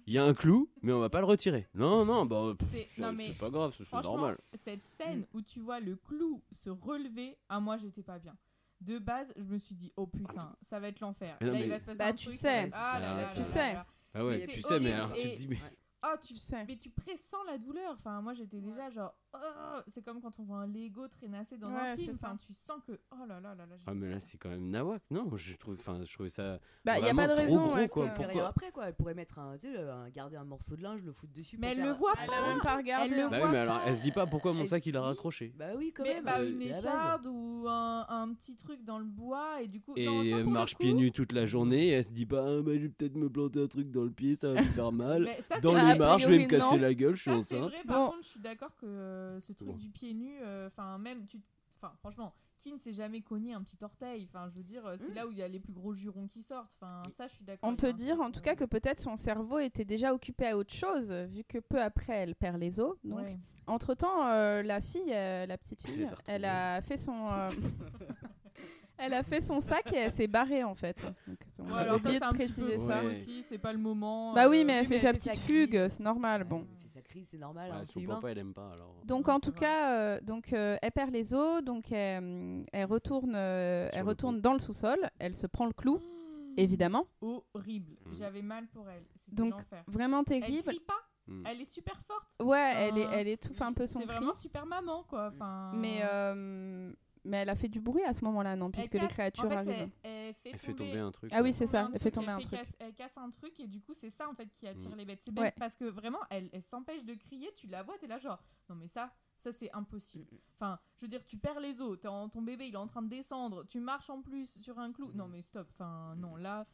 Il 0.07 0.15
y 0.15 0.19
a 0.19 0.25
un 0.25 0.35
clou, 0.35 0.69
mais 0.83 0.93
on 0.93 0.99
va 0.99 1.11
pas 1.11 1.21
le 1.21 1.27
retirer. 1.27 1.69
Non, 1.75 2.05
non, 2.05 2.27
bah, 2.27 2.55
pff, 2.59 2.69
C'est- 2.73 2.89
c'est 2.91 3.03
non, 3.03 3.13
mais 3.13 3.27
c'est 3.29 3.39
pas 3.39 3.51
grave, 3.51 3.73
c'est 3.77 3.93
normal. 4.03 4.39
cette 4.55 4.85
scène 4.97 5.25
où 5.35 5.41
tu 5.43 5.61
vois 5.61 5.79
le 5.79 5.95
clou 5.95 6.43
se 6.51 6.71
relever, 6.71 7.37
à 7.49 7.61
moi, 7.61 7.77
j'étais 7.77 8.03
pas 8.03 8.19
bien. 8.19 8.35
De 8.81 8.99
base, 8.99 9.33
je 9.37 9.43
me 9.45 9.59
suis 9.59 9.75
dit, 9.75 9.93
oh 9.97 10.07
putain, 10.07 10.57
ça 10.63 10.81
va 10.81 10.89
être 10.89 11.01
l'enfer. 11.01 11.37
Là, 11.41 11.53
mais- 11.53 11.65
il 11.65 11.69
va 11.69 11.79
se 11.79 11.85
passer 11.85 11.99
Bah, 11.99 12.07
un 12.07 12.15
tu 12.15 12.27
truc, 12.27 12.39
sais. 12.39 12.71
Ah 12.73 12.99
là 12.99 13.15
là 13.15 13.29
Tu 13.35 13.39
là 13.41 13.45
sais. 13.45 13.59
là 13.59 13.73
là. 13.75 13.87
Ah 14.15 14.25
ouais, 14.25 14.47
tu 14.49 14.63
sais, 14.63 14.79
mais 14.81 14.93
alors 14.93 15.13
tu 15.13 15.31
te 15.31 15.37
dis, 15.37 15.47
mais 15.49 15.59
Ah, 16.03 16.17
tu 16.17 16.33
Tu 16.33 16.41
sais. 16.41 16.65
Mais 16.67 16.79
tu 16.79 16.89
pressens 16.89 17.45
la 17.47 17.59
douleur. 17.59 17.93
Enfin, 17.93 18.23
moi, 18.23 18.33
j'étais 18.33 18.59
déjà 18.63 18.89
genre, 18.89 19.15
oh, 19.35 19.81
c'est 19.87 20.05
comme 20.05 20.21
quand 20.21 20.39
on 20.39 20.43
voit 20.45 20.59
un 20.59 20.67
Lego 20.67 21.07
traînasser 21.09 21.57
dans 21.57 21.71
Ouais, 21.73 21.91
un 21.91 21.97
film. 21.97 22.15
Enfin, 22.15 22.37
tu 22.37 22.53
sens 22.53 22.79
que 22.87 22.93
oh 23.13 23.27
là 23.29 23.41
là 23.41 23.55
là 23.55 23.67
là. 23.67 23.77
Ah, 23.87 23.95
mais 23.95 24.11
là, 24.11 24.21
c'est 24.21 24.39
quand 24.39 24.49
même 24.49 24.69
nawak. 24.71 25.03
Non, 25.11 25.29
je 25.37 25.57
trouve, 25.57 25.75
enfin, 25.79 26.01
je 26.05 26.13
trouvais 26.13 26.29
ça. 26.29 26.59
Bah, 26.85 26.99
il 26.99 27.05
y 27.05 27.09
a 27.09 27.13
vraiment 27.13 27.23
pas 27.23 27.29
de 27.29 27.35
trop 27.35 27.43
raison. 27.45 27.61
gros, 27.61 27.75
ouais, 27.75 27.89
quoi, 27.89 28.09
que- 28.09 28.17
pour- 28.17 28.27
Faire 28.27 28.47
après 28.47 28.71
quoi, 28.73 28.89
elle 28.89 28.95
pourrait 28.95 29.15
mettre 29.15 29.39
un, 29.39 29.57
tu 29.57 29.73
sais, 29.73 29.79
un- 29.79 30.09
garder 30.11 30.37
un 30.37 30.45
morceau 30.45 30.77
de 30.77 30.83
linge, 30.83 31.03
le 31.05 31.13
foutre 31.13 31.33
dessus. 31.33 31.57
Mais 31.59 31.73
elle 31.73 31.83
le 31.83 31.93
voit 31.93 32.13
Elle 32.21 32.27
pas. 32.29 32.37
a 32.37 32.49
même 32.53 32.61
pas 32.61 32.77
regardé. 32.77 33.11
Elle 33.15 33.17
le. 33.25 33.29
Bah 33.29 33.39
voit 33.39 33.47
oui, 33.47 33.53
mais 33.53 33.59
alors, 33.59 33.79
pas. 33.81 33.87
elle 33.87 33.97
se 33.97 34.03
dit 34.03 34.13
pas 34.13 34.27
pourquoi 34.27 34.53
mon 34.53 34.61
Elle 34.63 34.69
sac 34.69 34.87
il 34.87 34.97
a 34.97 35.03
raccroché. 35.03 35.53
Bah 35.57 35.67
oui, 35.77 35.93
quand 35.95 36.03
Mais 36.03 36.15
même. 36.15 36.25
bah, 36.25 36.39
euh, 36.41 36.49
une 36.51 36.59
c'est 36.59 36.65
la 36.67 36.73
base. 36.73 36.85
écharde 36.85 37.27
ou 37.27 37.65
un, 37.69 38.07
un 38.09 38.35
petit 38.35 38.57
truc 38.57 38.85
dans 38.85 38.99
le 38.99 39.05
bois 39.05 39.61
et 39.63 39.67
du 39.67 39.81
coup. 39.81 39.93
Et 39.97 40.07
non, 40.07 40.23
ça, 40.25 40.29
elle 40.39 40.47
marche 40.47 40.77
pieds 40.77 40.93
nus 40.95 41.13
toute 41.13 41.33
la 41.33 41.47
journée. 41.47 41.89
Et 41.89 41.91
elle 41.91 42.05
se 42.05 42.11
dit 42.11 42.27
pas, 42.27 42.45
ah, 42.47 42.63
bah, 42.63 42.73
je 42.75 42.81
vais 42.81 42.89
peut-être 42.89 43.17
me 43.17 43.29
planter 43.31 43.63
un 43.63 43.67
truc 43.67 43.91
dans 43.91 44.05
le 44.05 44.11
pied, 44.11 44.35
ça 44.35 44.53
va 44.53 44.61
me 44.61 44.67
faire 44.67 44.93
mal. 44.93 45.29
Dans 45.63 45.75
les 45.75 45.99
marches, 45.99 46.23
je 46.23 46.29
vais 46.29 46.39
me 46.45 46.49
casser 46.49 46.79
la 46.79 46.95
gueule, 46.95 47.17
je 47.17 47.23
suis 47.23 47.31
enceinte. 47.31 47.71
vrai, 47.73 47.83
par 47.87 47.99
Bon. 47.99 48.11
contre, 48.13 48.23
je 48.25 48.29
suis 48.29 48.41
d'accord 48.41 48.75
que 48.77 48.87
euh, 48.87 49.20
ce 49.41 49.53
truc 49.53 49.69
Bon. 49.71 49.77
du 49.77 49.89
pied 49.91 50.15
nu, 50.15 50.39
euh, 50.43 50.69
enfin, 50.69 50.99
même, 50.99 51.27
tu. 51.27 51.39
Enfin, 51.83 51.93
franchement, 52.01 52.35
qui 52.59 52.73
ne 52.75 52.79
s'est 52.79 52.93
jamais 52.93 53.23
cogné 53.23 53.55
un 53.55 53.63
petit 53.63 53.79
orteil 53.83 54.29
Enfin, 54.29 54.49
je 54.51 54.57
veux 54.57 54.63
dire, 54.63 54.85
euh, 54.85 54.97
c'est 54.99 55.13
Mm. 55.13 55.15
là 55.15 55.27
où 55.27 55.31
il 55.31 55.39
y 55.39 55.43
a 55.43 55.49
les 55.49 55.61
plus 55.61 55.73
gros 55.73 55.95
jurons 55.95 56.27
qui 56.29 56.43
sortent. 56.43 56.77
Enfin, 56.81 57.03
ça, 57.17 57.27
je 57.27 57.33
suis 57.35 57.45
d'accord. 57.45 57.67
On 57.71 57.75
peut 57.75 57.95
dire 57.95 58.17
truc, 58.17 58.27
en 58.27 58.31
tout 58.31 58.41
cas 58.43 58.53
euh, 58.53 58.57
que 58.57 58.65
peut-être 58.65 59.01
son 59.01 59.17
cerveau 59.17 59.59
était 59.61 59.87
déjà 59.87 60.13
occupé 60.13 60.47
à 60.49 60.59
autre 60.59 60.75
chose, 60.75 61.11
vu 61.11 61.43
que 61.45 61.59
peu 61.59 61.81
après 61.81 62.13
elle 62.15 62.35
perd 62.35 62.59
les 62.59 62.79
os. 62.79 62.99
Donc, 63.03 63.19
ouais. 63.21 63.39
entre 63.67 63.95
temps, 63.95 64.25
la 64.29 64.81
fille, 64.83 65.11
euh, 65.15 65.47
la 65.47 65.57
petite 65.57 65.81
fille, 65.87 66.05
elle 66.27 66.45
a 66.45 66.83
fait 66.83 66.99
son, 66.99 67.31
euh, 67.33 67.49
elle 68.99 69.15
a 69.15 69.23
fait 69.23 69.41
son 69.41 69.61
sac 69.61 69.91
et 69.95 69.97
elle 69.97 70.13
s'est 70.13 70.27
barrée 70.27 70.63
en 70.63 70.75
fait. 70.75 71.03
Donc, 71.27 71.39
on 71.61 71.65
Ouais, 71.65 71.73
a 71.73 71.77
alors 71.79 72.01
ça, 72.01 72.11
c'est 72.11 72.19
de 72.21 72.25
un 72.25 72.33
petit 72.33 72.39
préciser 72.53 72.77
peu 72.77 72.87
ça. 72.87 73.03
Ouais. 73.03 73.11
aussi, 73.11 73.43
c'est 73.49 73.59
pas 73.59 73.73
le 73.73 73.79
moment. 73.79 74.35
Bah 74.35 74.51
oui, 74.51 74.61
euh, 74.61 74.65
mais 74.67 74.73
elle 74.75 74.81
oui, 74.83 74.89
fait 74.89 74.95
mais 74.97 75.01
sa 75.01 75.09
elle 75.09 75.15
fait 75.15 75.31
petite 75.31 75.35
sa 75.41 75.47
fugue, 75.47 75.71
crise. 75.79 75.93
c'est 75.95 76.03
normal. 76.03 76.45
Bon. 76.45 76.67
Elle 77.11 77.17
crise, 77.17 77.29
c'est 77.29 77.39
normal, 77.39 77.71
Ouais, 77.71 77.77
hein, 77.79 77.85
son 77.85 78.01
c'est 78.01 78.07
papa, 78.07 78.31
elle 78.31 78.39
aime 78.39 78.55
pas 78.55 78.71
alors. 78.73 78.95
Donc 79.05 79.29
en 79.29 79.35
c'est 79.37 79.41
tout 79.41 79.53
cas, 79.53 79.93
euh, 79.95 80.21
donc 80.23 80.53
euh, 80.53 80.77
elle 80.81 80.93
perd 80.93 81.11
les 81.11 81.35
os, 81.35 81.63
donc 81.65 81.91
elle, 81.91 82.65
elle 82.73 82.85
retourne, 82.87 83.33
euh, 83.35 83.89
elle 83.93 84.03
le 84.03 84.07
retourne 84.09 84.41
dans 84.41 84.53
le 84.53 84.61
sous-sol, 84.61 84.99
elle 85.19 85.35
se 85.35 85.47
prend 85.49 85.67
le 85.67 85.73
clou, 85.73 85.97
Mmh. 85.99 86.55
évidemment. 86.59 87.07
Horrible. 87.21 87.97
Mhm. 88.07 88.15
J'avais 88.15 88.43
mal 88.43 88.67
pour 88.69 88.89
elle. 88.89 89.05
Donc. 89.29 89.55
Vraiment 89.87 90.21
Elle 90.21 90.41
terrible. 90.41 90.63
crie 90.69 90.81
pas. 90.81 90.95
Mm. 91.27 91.43
Elle 91.47 91.61
est 91.61 91.65
super 91.73 92.01
forte. 92.03 92.35
Ouais, 92.41 92.73
elle, 92.77 92.99
est, 92.99 93.07
Enfin, 93.07 93.13
elle 93.19 93.29
étouffe 93.29 93.63
un 93.63 93.73
peu 93.73 93.87
son 93.87 94.01
C'est 94.01 94.07
cri. 94.07 94.17
vraiment 94.17 94.35
super 94.35 94.67
maman, 94.67 95.05
quoi. 95.05 95.29
Enfin. 95.33 95.73
Mais, 95.75 96.01
euh, 96.03 96.93
mais 97.25 97.39
elle 97.39 97.49
a 97.51 97.55
fait 97.57 97.69
du 97.69 97.81
bruit 97.81 98.03
à 98.05 98.13
ce 98.13 98.25
moment-là, 98.25 98.57
non, 98.57 98.71
puisque 98.71 98.95
les 98.95 99.01
casse- 99.01 99.13
créatures 99.13 99.45
en 99.47 99.49
fait, 99.51 99.55
arrivent. 99.57 99.91
Elle, 100.03 100.11
elle 100.29 100.35
fait 100.35 100.51
Elle 100.53 100.59
fait 100.59 100.75
tomber 100.75 100.99
un 100.99 101.11
truc. 101.11 101.31
Ah 101.35 101.43
oui, 101.43 101.53
c'est 101.53 101.67
ça, 101.67 101.89
elle 101.93 102.01
fait 102.01 102.11
tomber 102.11 102.29
un 102.29 102.39
truc. 102.39 102.51
Casse, 102.59 102.77
elle 102.79 102.95
casse 102.95 103.17
un 103.19 103.31
truc 103.31 103.59
et 103.61 103.67
du 103.67 103.81
coup 103.81 103.93
c'est 103.95 104.11
ça 104.11 104.29
en 104.29 104.35
fait 104.35 104.49
qui 104.55 104.67
attire 104.67 104.91
Mm. 104.91 104.97
les 104.99 105.05
bêtes. 105.05 105.21
C'est 105.25 105.31
bête 105.33 105.45
Ouais. 105.45 105.55
parce 105.59 105.77
que 105.77 105.85
vraiment 105.85 106.21
elle, 106.31 106.49
elle 106.53 106.63
s'empêche 106.63 107.05
de 107.05 107.15
crier, 107.15 107.51
tu 107.57 107.67
la 107.67 107.83
vois, 107.83 107.99
t'es 107.99 108.07
là 108.07 108.19
genre 108.19 108.43
non 108.69 108.75
mais 108.77 108.89
ça, 108.89 109.13
ça 109.37 109.53
c'est 109.53 109.71
impossible. 109.73 110.39
Enfin, 110.55 110.79
je 110.99 111.05
veux 111.05 111.09
dire, 111.09 111.25
tu 111.25 111.37
perds 111.37 111.61
les 111.61 111.81
os, 111.81 111.99
t'es 111.99 112.09
en- 112.09 112.29
ton 112.29 112.43
bébé 112.43 112.69
il 112.69 112.75
est 112.75 112.79
en 112.79 112.87
train 112.87 113.03
de 113.03 113.09
descendre, 113.09 113.65
tu 113.67 113.81
marches 113.81 114.11
en 114.11 114.23
plus 114.23 114.61
sur 114.63 114.79
un 114.79 114.93
clou. 114.93 115.11
Non 115.13 115.29
mais 115.29 115.43
stop, 115.43 115.69
enfin 115.75 116.15
non 116.17 116.37
là 116.37 116.67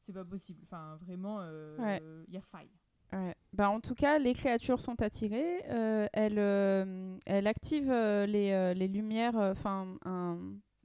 c'est 0.00 0.12
pas 0.12 0.24
possible. 0.24 0.60
Enfin 0.64 0.96
vraiment, 0.96 1.42
il 1.42 1.82
Ouais. 1.82 2.02
y 2.28 2.36
a 2.36 2.40
faille. 2.40 2.70
Ouais. 3.12 3.34
Bah, 3.54 3.70
en 3.70 3.80
tout 3.80 3.94
cas, 3.94 4.18
les 4.18 4.34
créatures 4.34 4.80
sont 4.80 5.00
attirées. 5.00 5.62
euh, 5.70 6.06
elle, 6.12 6.38
euh, 6.38 7.16
elle 7.26 7.46
active 7.46 7.90
euh, 7.90 8.26
les, 8.26 8.50
euh, 8.52 8.74
les 8.74 8.88
lumières. 8.88 9.36
Enfin, 9.36 9.86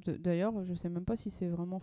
D'ailleurs, 0.06 0.66
je 0.66 0.74
sais 0.74 0.90
même 0.90 1.06
pas 1.06 1.16
si 1.16 1.30
c'est 1.30 1.48
vraiment 1.48 1.80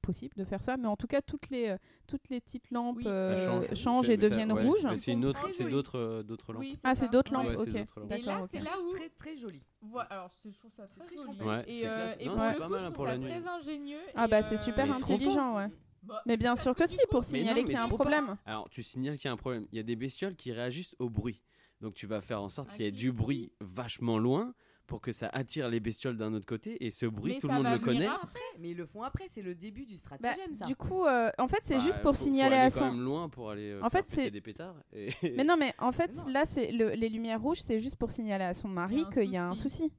possible 0.00 0.34
de 0.36 0.44
faire 0.44 0.62
ça, 0.62 0.78
mais 0.78 0.86
en 0.88 0.96
tout 0.96 1.06
cas, 1.06 1.20
toutes 1.20 1.50
les, 1.50 1.76
toutes 2.06 2.30
les 2.30 2.40
petites 2.40 2.70
lampes 2.70 2.96
Oui, 2.96 3.04
ça 3.04 3.10
euh, 3.10 3.46
change. 3.46 3.74
changent 3.74 4.08
et 4.08 4.16
ça- 4.16 4.28
deviennent 4.28 4.52
ouais, 4.52 4.66
rouges. 4.66 4.86
C'est 4.96 5.12
une 5.12 5.26
autre, 5.26 5.38
Très 5.42 5.52
c'est 5.52 5.64
joli. 5.64 5.74
d'autres, 5.74 5.98
euh, 5.98 6.22
d'autres 6.22 6.52
lampes. 6.54 6.62
Oui, 6.62 6.78
Ah, 6.82 6.94
c'est 6.94 7.10
d'autres 7.12 7.30
lampes, 7.34 7.48
c'est 7.58 7.60
ok. 7.60 8.10
Et 8.10 8.22
là 8.22 8.40
c'est 8.50 8.60
là 8.60 8.70
où 8.82 8.94
Très 8.96 9.10
très 9.10 9.36
joli. 9.36 9.60
Voilà, 9.82 10.08
alors 10.08 10.30
je 10.42 10.48
trouve 10.58 10.72
ça 10.72 10.86
très, 10.86 11.04
très 11.04 11.14
joli. 11.14 11.38
et 11.66 11.82
euh, 11.86 12.06
Non, 12.24 12.32
pour 12.36 12.46
le 12.46 12.68
coup, 12.68 12.78
je 12.78 12.84
trouve 12.90 13.06
ça 13.06 13.18
très 13.18 13.46
ingénieux. 13.46 13.98
Ah 14.14 14.28
bah 14.28 14.42
c'est 14.42 14.56
super 14.56 14.90
intelligent, 14.90 15.56
ouais. 15.56 15.68
Bah, 16.02 16.22
Mais 16.26 16.36
bien 16.36 16.56
sûr 16.56 16.74
que 16.74 16.86
si, 16.86 16.98
pour 17.10 17.24
signaler 17.24 17.64
qu'il 17.64 17.72
y 17.74 17.76
a 17.76 17.84
un 17.84 17.88
pas. 17.88 17.94
problème. 17.94 18.36
Alors, 18.46 18.68
tu 18.70 18.82
signales 18.82 19.16
qu'il 19.16 19.26
y 19.26 19.28
a 19.28 19.32
un 19.32 19.36
problème. 19.36 19.66
Il 19.72 19.76
y 19.76 19.80
a 19.80 19.84
des 19.84 19.96
bestioles 19.96 20.34
qui 20.36 20.52
réagissent 20.52 20.94
au 20.98 21.08
bruit. 21.10 21.40
Donc, 21.80 21.94
tu 21.94 22.06
vas 22.06 22.20
faire 22.20 22.40
en 22.42 22.48
sorte 22.48 22.70
Un 22.70 22.76
qu'il 22.76 22.84
y 22.84 22.88
ait 22.88 22.92
du 22.92 23.12
bruit 23.12 23.52
vachement 23.60 24.18
loin 24.18 24.54
pour 24.86 25.00
que 25.00 25.10
ça 25.12 25.28
attire 25.32 25.68
les 25.68 25.80
bestioles 25.80 26.16
d'un 26.16 26.32
autre 26.34 26.44
côté. 26.46 26.84
Et 26.84 26.90
ce 26.90 27.06
bruit, 27.06 27.34
Mais 27.34 27.38
tout 27.40 27.48
le 27.48 27.54
monde 27.54 27.66
le 27.66 27.78
connaît. 27.78 28.06
après. 28.06 28.40
Mais 28.58 28.70
ils 28.70 28.76
le 28.76 28.84
font 28.84 29.02
après, 29.02 29.24
c'est 29.28 29.40
le 29.42 29.54
début 29.54 29.86
du 29.86 29.94
Bah, 29.94 30.00
stratagème 30.00 30.54
ça. 30.54 30.66
du 30.66 30.76
coup, 30.76 31.04
euh, 31.06 31.30
en 31.38 31.48
fait, 31.48 31.60
c'est 31.62 31.78
Bah, 31.78 31.84
juste 31.84 32.00
pour 32.02 32.12
faut- 32.14 32.18
faut 32.18 32.24
signaler 32.24 32.56
aller 32.56 32.66
à 32.66 32.70
quand 32.70 32.80
son. 32.88 32.92
même 32.94 33.02
loin 33.02 33.28
pour 33.28 33.50
aller 33.50 33.70
euh, 33.72 33.82
En 33.82 33.90
faire 33.90 34.04
fait, 34.06 34.30
des 34.30 34.40
pétards. 34.40 34.76
Et... 34.92 35.10
Mais 35.36 35.44
non, 35.44 35.56
mais 35.56 35.72
en 35.78 35.92
fait, 35.92 36.14
Non. 36.14 36.26
là, 36.28 36.44
c'est 36.44 36.70
le- 36.72 36.90
les 36.90 37.08
lumières 37.08 37.40
rouges, 37.40 37.60
c'est 37.62 37.80
juste 37.80 37.96
pour 37.96 38.10
signaler 38.10 38.44
à 38.44 38.54
son 38.54 38.68
mari 38.68 39.04
qu'il 39.12 39.30
y 39.30 39.36
a 39.36 39.48
un 39.48 39.54
souci. 39.54 39.92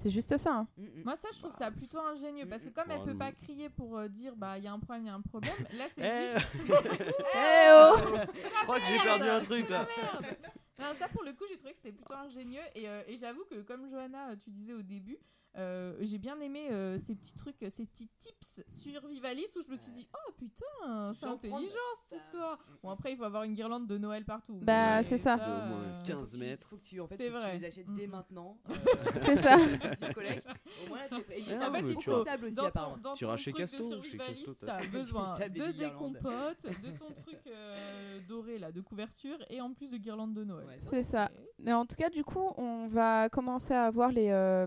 C'est 0.00 0.10
juste 0.10 0.36
ça. 0.38 0.50
hein. 0.54 0.68
Mm, 0.78 0.82
mm. 0.84 1.02
Moi, 1.04 1.16
ça, 1.16 1.28
je 1.34 1.38
trouve 1.38 1.52
ça 1.52 1.70
plutôt 1.70 1.98
ingénieux 2.00 2.46
parce 2.48 2.64
que 2.64 2.70
Mm, 2.70 2.72
comme 2.72 2.90
elle 2.90 2.98
Bon, 3.00 3.04
peut 3.04 3.18
pas 3.18 3.32
crier 3.32 3.68
pour 3.68 3.98
euh, 3.98 4.08
dire 4.08 4.34
bah 4.34 4.56
il 4.56 4.64
y 4.64 4.66
a 4.66 4.72
un 4.72 4.78
problème, 4.78 5.04
il 5.04 5.08
y 5.08 5.10
a 5.10 5.14
un 5.14 5.20
problème, 5.20 5.52
là 5.74 5.84
c'est 5.94 6.02
Eh, 6.02 6.38
juste. 6.38 6.46
Eh 7.34 7.70
oh 7.70 7.94
je 7.98 8.62
crois 8.62 8.80
que 8.80 8.86
j'ai 8.86 8.98
perdu 8.98 9.28
un 9.28 9.40
truc 9.40 9.68
là. 9.68 9.86
Merde 9.96 10.36
Non, 10.78 10.86
ça 10.98 11.08
pour 11.08 11.22
le 11.22 11.32
coup, 11.34 11.44
j'ai 11.50 11.56
trouvé 11.58 11.72
que 11.72 11.76
c'était 11.78 11.92
plutôt 11.92 12.14
ingénieux 12.14 12.62
et, 12.74 12.88
euh, 12.88 13.02
et 13.06 13.16
j'avoue 13.18 13.44
que 13.44 13.60
comme 13.62 13.88
Johanna, 13.90 14.30
euh, 14.30 14.36
tu 14.36 14.48
disais 14.50 14.72
au 14.72 14.80
début, 14.82 15.18
euh, 15.56 15.96
j'ai 16.00 16.18
bien 16.18 16.38
aimé 16.40 16.68
euh, 16.70 16.96
ces 16.98 17.14
petits 17.16 17.34
trucs, 17.34 17.60
euh, 17.62 17.70
ces 17.70 17.84
petits 17.86 18.08
tips 18.20 18.62
survivalistes 18.68 19.56
où 19.56 19.62
je 19.62 19.70
me 19.70 19.76
suis 19.76 19.92
dit 19.92 20.08
oh 20.14 20.32
putain, 20.38 21.12
c'est 21.12 21.26
intelligent 21.26 21.58
cette 22.06 22.18
ça- 22.20 22.24
histoire. 22.24 22.58
Bon 22.82 22.90
après, 22.90 23.12
il 23.12 23.16
faut 23.16 23.24
avoir 23.24 23.42
une 23.42 23.54
guirlande 23.54 23.86
de 23.86 23.98
Noël 23.98 24.24
partout. 24.24 24.58
Bah, 24.62 25.02
c'est 25.02 25.18
ça. 25.18 25.36
D'au 25.36 25.42
moins 25.74 25.82
euh, 25.84 26.02
15 26.04 26.16
Faut 26.18 26.24
que 26.24 26.30
tu- 26.42 26.48
mètres. 26.48 26.68
Faut 26.68 26.76
que 26.76 26.82
tu, 26.82 27.00
en 27.00 27.06
fait, 27.08 27.16
C'est 27.16 27.28
faut 27.30 27.36
que 27.36 27.40
vrai. 27.42 27.54
tu 27.54 27.60
les 27.60 27.66
achètes 27.66 27.94
dès 27.94 28.06
Mhm. 28.06 28.10
maintenant. 28.12 28.58
C'est 29.24 29.36
ça. 29.42 29.56
Au 29.56 30.88
moins. 30.88 30.98
Et 31.34 31.42
du 31.42 31.50
Ah, 31.52 31.70
trop 31.70 32.00
tu 32.00 32.10
vois. 32.10 32.24
sable 32.24 32.44
aussi, 32.46 32.54
Dans 32.56 32.62
ton, 32.62 32.68
apparemment. 32.68 32.96
dans 32.98 33.14
Tu 33.14 33.24
ton 33.24 33.28
iras 33.28 33.36
chez 33.36 33.50
truc 33.52 33.64
Casto, 33.64 33.78
de 33.78 33.88
survivaliste, 33.88 34.48
t'as 34.64 34.86
besoin 34.92 35.38
de 35.38 35.72
des 35.72 35.90
compotes, 35.92 36.66
de 36.82 36.90
ton 36.98 37.12
truc 37.12 37.38
euh, 37.48 38.20
doré 38.28 38.58
là, 38.58 38.70
de 38.72 38.80
couverture 38.80 39.38
et 39.50 39.60
en 39.60 39.72
plus 39.72 39.90
de 39.90 39.96
guirlandes 39.96 40.34
de 40.34 40.44
Noël. 40.44 40.78
C'est 40.90 41.02
ça. 41.02 41.30
Mais 41.58 41.72
en 41.72 41.84
tout 41.86 41.96
cas, 41.96 42.08
du 42.10 42.24
coup, 42.24 42.52
on 42.56 42.86
va 42.86 43.28
commencer 43.28 43.74
à 43.74 43.90
voir 43.90 44.10
les, 44.12 44.30
euh, 44.30 44.66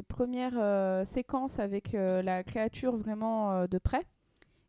les 0.00 0.02
premières 0.02 0.56
euh, 0.56 1.04
séquences 1.04 1.58
avec 1.58 1.94
euh, 1.94 2.22
la 2.22 2.42
créature 2.42 2.96
vraiment 2.96 3.52
euh, 3.52 3.66
de 3.66 3.76
près. 3.76 4.06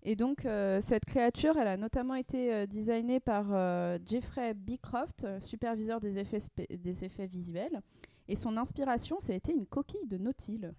Et 0.04 0.18
donc, 0.18 0.46
euh, 0.46 0.82
cette 0.82 1.06
créature, 1.06 1.56
elle 1.58 1.70
a 1.70 1.78
notamment 1.78 2.16
été 2.16 2.54
euh, 2.54 2.66
designée 2.66 3.22
par 3.22 3.46
euh, 3.52 3.98
Jeffrey 4.06 4.54
Beecroft, 4.54 5.26
superviseur 5.40 6.02
des 6.02 6.18
effets, 6.18 6.40
des 6.70 7.06
effets 7.06 7.28
visuels. 7.28 7.80
Et 8.28 8.36
son 8.36 8.58
inspiration, 8.58 9.22
ça 9.22 9.32
a 9.32 9.36
été 9.38 9.54
une 9.54 9.66
coquille 9.66 10.06
de 10.08 10.18
nautile. 10.18 10.74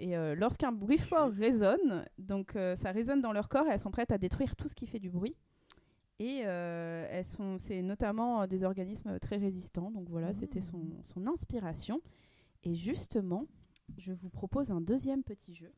Et 0.00 0.14
lorsqu'un 0.36 0.70
bruit 0.70 0.96
fort 0.96 1.28
résonne, 1.28 2.04
donc 2.18 2.52
ça 2.76 2.92
résonne 2.92 3.20
dans 3.20 3.32
leur 3.32 3.48
corps 3.48 3.66
elles 3.68 3.80
sont 3.80 3.90
prêtes 3.90 4.12
à 4.12 4.16
détruire 4.16 4.54
tout 4.54 4.68
ce 4.68 4.76
qui 4.76 4.86
fait 4.86 5.00
du 5.00 5.10
bruit. 5.10 5.34
Et 6.20 6.38
elles 6.38 7.24
sont, 7.24 7.58
c'est 7.58 7.82
notamment 7.82 8.46
des 8.46 8.62
organismes 8.62 9.18
très 9.18 9.36
résistants. 9.38 9.90
Donc 9.90 10.08
voilà, 10.08 10.32
c'était 10.32 10.60
son, 10.60 10.82
son 11.02 11.26
inspiration. 11.26 12.00
Et 12.62 12.74
justement, 12.74 13.46
je 13.96 14.12
vous 14.12 14.28
propose 14.30 14.70
un 14.70 14.80
deuxième 14.80 15.22
petit 15.22 15.54
jeu 15.54 15.72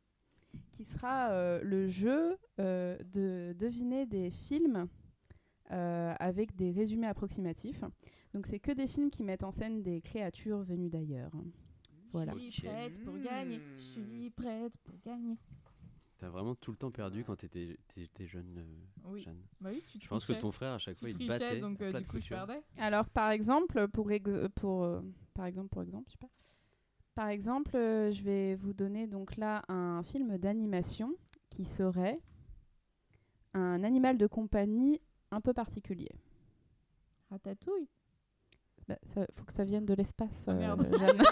qui 0.73 0.85
sera 0.85 1.31
euh, 1.31 1.61
le 1.63 1.89
jeu 1.89 2.37
euh, 2.59 2.99
de 3.13 3.55
deviner 3.59 4.07
des 4.07 4.31
films 4.31 4.89
euh, 5.71 6.15
avec 6.19 6.57
des 6.57 6.73
résumés 6.73 7.07
approximatifs. 7.07 7.85
Donc 8.35 8.47
c'est 8.47 8.59
que 8.59 8.73
des 8.73 8.87
films 8.87 9.11
qui 9.11 9.23
mettent 9.23 9.45
en 9.45 9.53
scène 9.53 9.83
des 9.83 10.01
créatures 10.01 10.63
venues 10.63 10.91
d'ailleurs. 10.91 11.31
Voilà. 12.13 12.35
Je 12.37 12.51
suis 12.51 12.63
prête 12.67 13.05
pour 13.05 13.17
gagner. 13.19 13.61
Je 13.77 13.83
suis 13.83 14.31
prête 14.31 14.77
pour 14.79 14.97
gagner. 15.05 15.37
T'as 16.19 16.29
vraiment 16.29 16.55
tout 16.55 16.71
le 16.73 16.77
temps 16.77 16.91
perdu 16.91 17.25
quand 17.25 17.37
t'étais 17.37 17.79
t'étais 17.89 18.27
jeune, 18.27 18.59
euh, 18.59 19.09
Oui. 19.11 19.23
Jeanne. 19.23 19.41
Bah 19.61 19.71
oui, 19.73 19.83
tu 19.87 19.99
Je 20.03 20.07
pense 20.09 20.27
que 20.27 20.35
ton 20.35 20.51
frère, 20.51 20.73
à 20.75 20.79
chaque 20.79 20.97
Tu 20.97 21.01
fois, 21.01 21.09
il 21.09 21.13
te 21.15 21.19
trichais, 21.19 21.39
battait. 21.39 21.61
donc 21.61 21.81
à 21.81 21.85
euh, 21.85 21.91
plat 21.91 22.01
du 22.01 22.05
de 22.07 22.11
coup 22.11 22.17
je 22.19 22.23
couture. 22.23 22.37
perdais. 22.37 22.63
Alors 22.77 23.09
par 23.09 23.31
exemple, 23.31 23.89
pour, 23.89 24.11
ex- 24.13 24.29
pour 24.57 24.83
euh, 24.83 25.01
par 25.33 25.47
exemple, 25.47 25.69
pour 25.71 25.81
exemple, 25.83 26.05
je 26.09 26.13
sais 26.13 26.19
pas. 26.19 26.29
Par 27.15 27.29
exemple, 27.29 27.77
euh, 27.77 28.11
je 28.13 28.23
vais 28.23 28.55
vous 28.55 28.73
donner 28.73 29.07
donc 29.07 29.37
là 29.37 29.63
un 29.69 30.03
film 30.03 30.39
d'animation 30.39 31.15
qui 31.51 31.65
serait 31.65 32.21
un 33.55 33.83
animal 33.85 34.17
de 34.17 34.27
compagnie 34.27 35.01
un 35.31 35.41
peu 35.41 35.53
particulier. 35.53 36.11
Ratatouille. 37.31 37.89
Bah, 38.89 38.97
ça, 39.03 39.27
faut 39.35 39.45
que 39.45 39.53
ça 39.53 39.65
vienne 39.65 39.85
de 39.87 39.95
l'espace. 39.95 40.45
Ah, 40.47 40.51
euh, 40.53 40.55
merde. 40.55 40.89
Jeanne. 40.99 41.23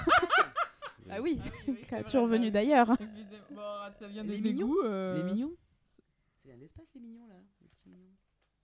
ah 1.11 1.21
oui, 1.23 1.41
Ah 1.43 1.49
oui, 1.57 1.63
oui, 1.69 1.81
créature 1.83 2.27
vrai, 2.27 2.37
venue 2.39 2.51
d'ailleurs. 2.51 2.89
Bon, 3.51 3.63
ça 3.97 4.09
vient 4.09 4.25
des 4.25 4.37
mignons 4.39 4.67
égouts. 4.67 4.81
euh, 4.85 5.17
Les 5.17 5.23
mignons 5.33 5.53
C'est 5.85 6.53
un 6.53 6.61
espace, 6.61 6.87
les 6.95 7.01
mignons, 7.01 7.27
là. 7.27 7.35
Les 7.63 7.69
petits 7.69 7.89
mignons. 7.89 8.13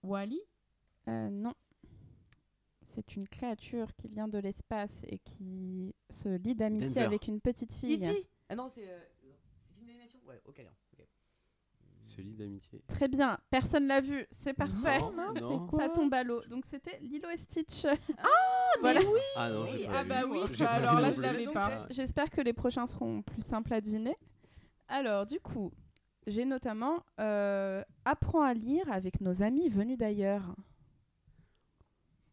Wally. 0.03 0.39
Euh, 1.07 1.29
non. 1.29 1.53
C'est 2.95 3.15
une 3.17 3.27
créature 3.27 3.93
qui 3.97 4.07
vient 4.07 4.27
de 4.29 4.37
l'espace 4.39 4.91
et 5.07 5.19
qui 5.19 5.93
se 6.09 6.29
lie 6.29 6.55
d'amitié 6.55 6.87
Denver. 6.87 7.01
avec 7.01 7.27
une 7.27 7.41
petite 7.41 7.73
fille. 7.73 7.95
E.T. 7.95 8.27
Ah 8.49 8.55
non, 8.55 8.69
c'est. 8.69 8.87
euh, 8.87 8.99
C'est 9.57 9.73
film 9.73 9.85
d'animation 9.85 10.19
Ouais, 10.25 10.41
ok, 10.45 10.59
alors. 10.59 10.71
ok. 10.93 11.05
Ce 12.01 12.21
lit 12.21 12.35
d'amitié. 12.35 12.81
Très 12.87 13.07
bien, 13.07 13.37
personne 13.49 13.87
l'a 13.87 13.99
vu, 13.99 14.25
c'est 14.31 14.53
parfait. 14.53 14.99
Non, 14.99 15.11
non. 15.33 15.67
Ça 15.77 15.89
tombe 15.89 16.13
à 16.13 16.23
l'eau. 16.23 16.41
Donc 16.49 16.65
c'était 16.65 16.97
Lilo 17.01 17.29
et 17.29 17.37
Stitch. 17.37 17.85
Ah, 17.85 18.27
Voilà. 18.81 18.99
mais 19.01 19.05
oui 19.07 19.19
Ah 19.35 19.49
non, 19.49 19.65
j'ai 19.65 19.85
pas 19.87 19.91
Ah 19.93 20.03
vu. 20.03 20.09
bah 20.09 20.23
oui, 20.29 20.39
J'ai 20.53 20.63
bah 20.63 20.69
pas 20.69 20.75
alors 20.75 20.95
vu 20.97 21.01
là, 21.01 21.07
non 21.07 21.13
je 21.13 21.19
plus. 21.19 21.21
l'avais 21.23 21.47
pas. 21.47 21.87
J'espère 21.89 22.29
que 22.29 22.41
les 22.41 22.53
prochains 22.53 22.87
seront 22.87 23.21
plus 23.23 23.41
simples 23.41 23.73
à 23.73 23.81
deviner. 23.81 24.15
Alors, 24.87 25.25
du 25.25 25.39
coup, 25.39 25.71
j'ai 26.27 26.45
notamment 26.45 27.03
euh, 27.19 27.83
Apprends 28.05 28.43
à 28.43 28.53
lire 28.53 28.89
avec 28.91 29.19
nos 29.19 29.41
amis 29.41 29.67
venus 29.69 29.97
d'ailleurs. 29.97 30.55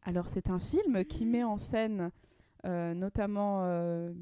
Alors, 0.04 0.28
c'est 0.28 0.50
un 0.50 0.58
film 0.58 1.04
qui 1.04 1.26
met 1.26 1.44
en 1.44 1.56
scène 1.58 2.10
euh, 2.64 2.94
notamment 2.94 3.60
euh, 3.64 4.12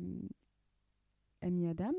Amy 1.43 1.69
Adams. 1.69 1.95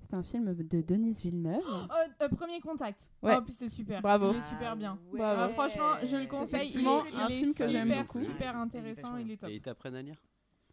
C'est 0.00 0.14
un 0.14 0.22
film 0.22 0.54
de 0.54 0.80
Denise 0.82 1.20
Villeneuve. 1.22 1.62
Oh, 1.68 2.22
euh, 2.22 2.28
premier 2.28 2.60
contact. 2.60 3.10
Ouais. 3.22 3.34
Oh, 3.38 3.42
puis 3.42 3.52
c'est 3.52 3.68
super. 3.68 4.00
Bravo. 4.02 4.30
Il 4.32 4.36
est 4.36 4.40
super 4.40 4.76
bien. 4.76 4.98
ouais. 5.10 5.18
Bravo. 5.18 5.42
Ah, 5.42 5.48
franchement, 5.48 5.90
je 6.04 6.16
le 6.16 6.26
conseille. 6.26 6.68
Il 6.74 6.76
est, 6.78 6.80
Effectivement, 6.80 7.02
il 7.12 7.20
un 7.20 7.28
est 7.28 7.38
film 7.38 7.54
que 7.54 7.68
j'aime 7.68 7.88
super, 7.88 8.04
beaucoup. 8.04 8.18
super 8.20 8.56
intéressant. 8.56 9.16
Il 9.16 9.30
est 9.32 9.36
top. 9.36 9.50
Et 9.50 9.54
ils 9.56 9.60
t'apprennent 9.62 9.96
à 9.96 10.02
lire 10.02 10.22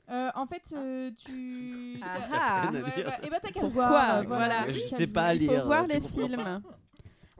Euh, 0.10 0.30
en 0.36 0.46
fait, 0.46 0.74
euh, 0.78 1.10
tu. 1.12 1.98
Ah 2.04 2.18
ah. 2.32 2.72
Ouais, 2.72 2.82
lire. 2.96 3.06
bah, 3.08 3.18
et 3.24 3.30
bah 3.30 3.40
t'as 3.42 3.50
qu'à 3.52 3.62
le 3.62 3.66
Pourquoi 3.68 3.88
voir? 3.88 4.24
Voilà. 4.26 4.68
Je 4.70 4.78
sais 4.78 5.08
pas 5.08 5.34
Il 5.34 5.46
faut 5.48 5.52
lire. 5.54 5.66
voir 5.66 5.88
les 5.88 6.02
films. 6.02 6.44
Ah, 6.46 6.62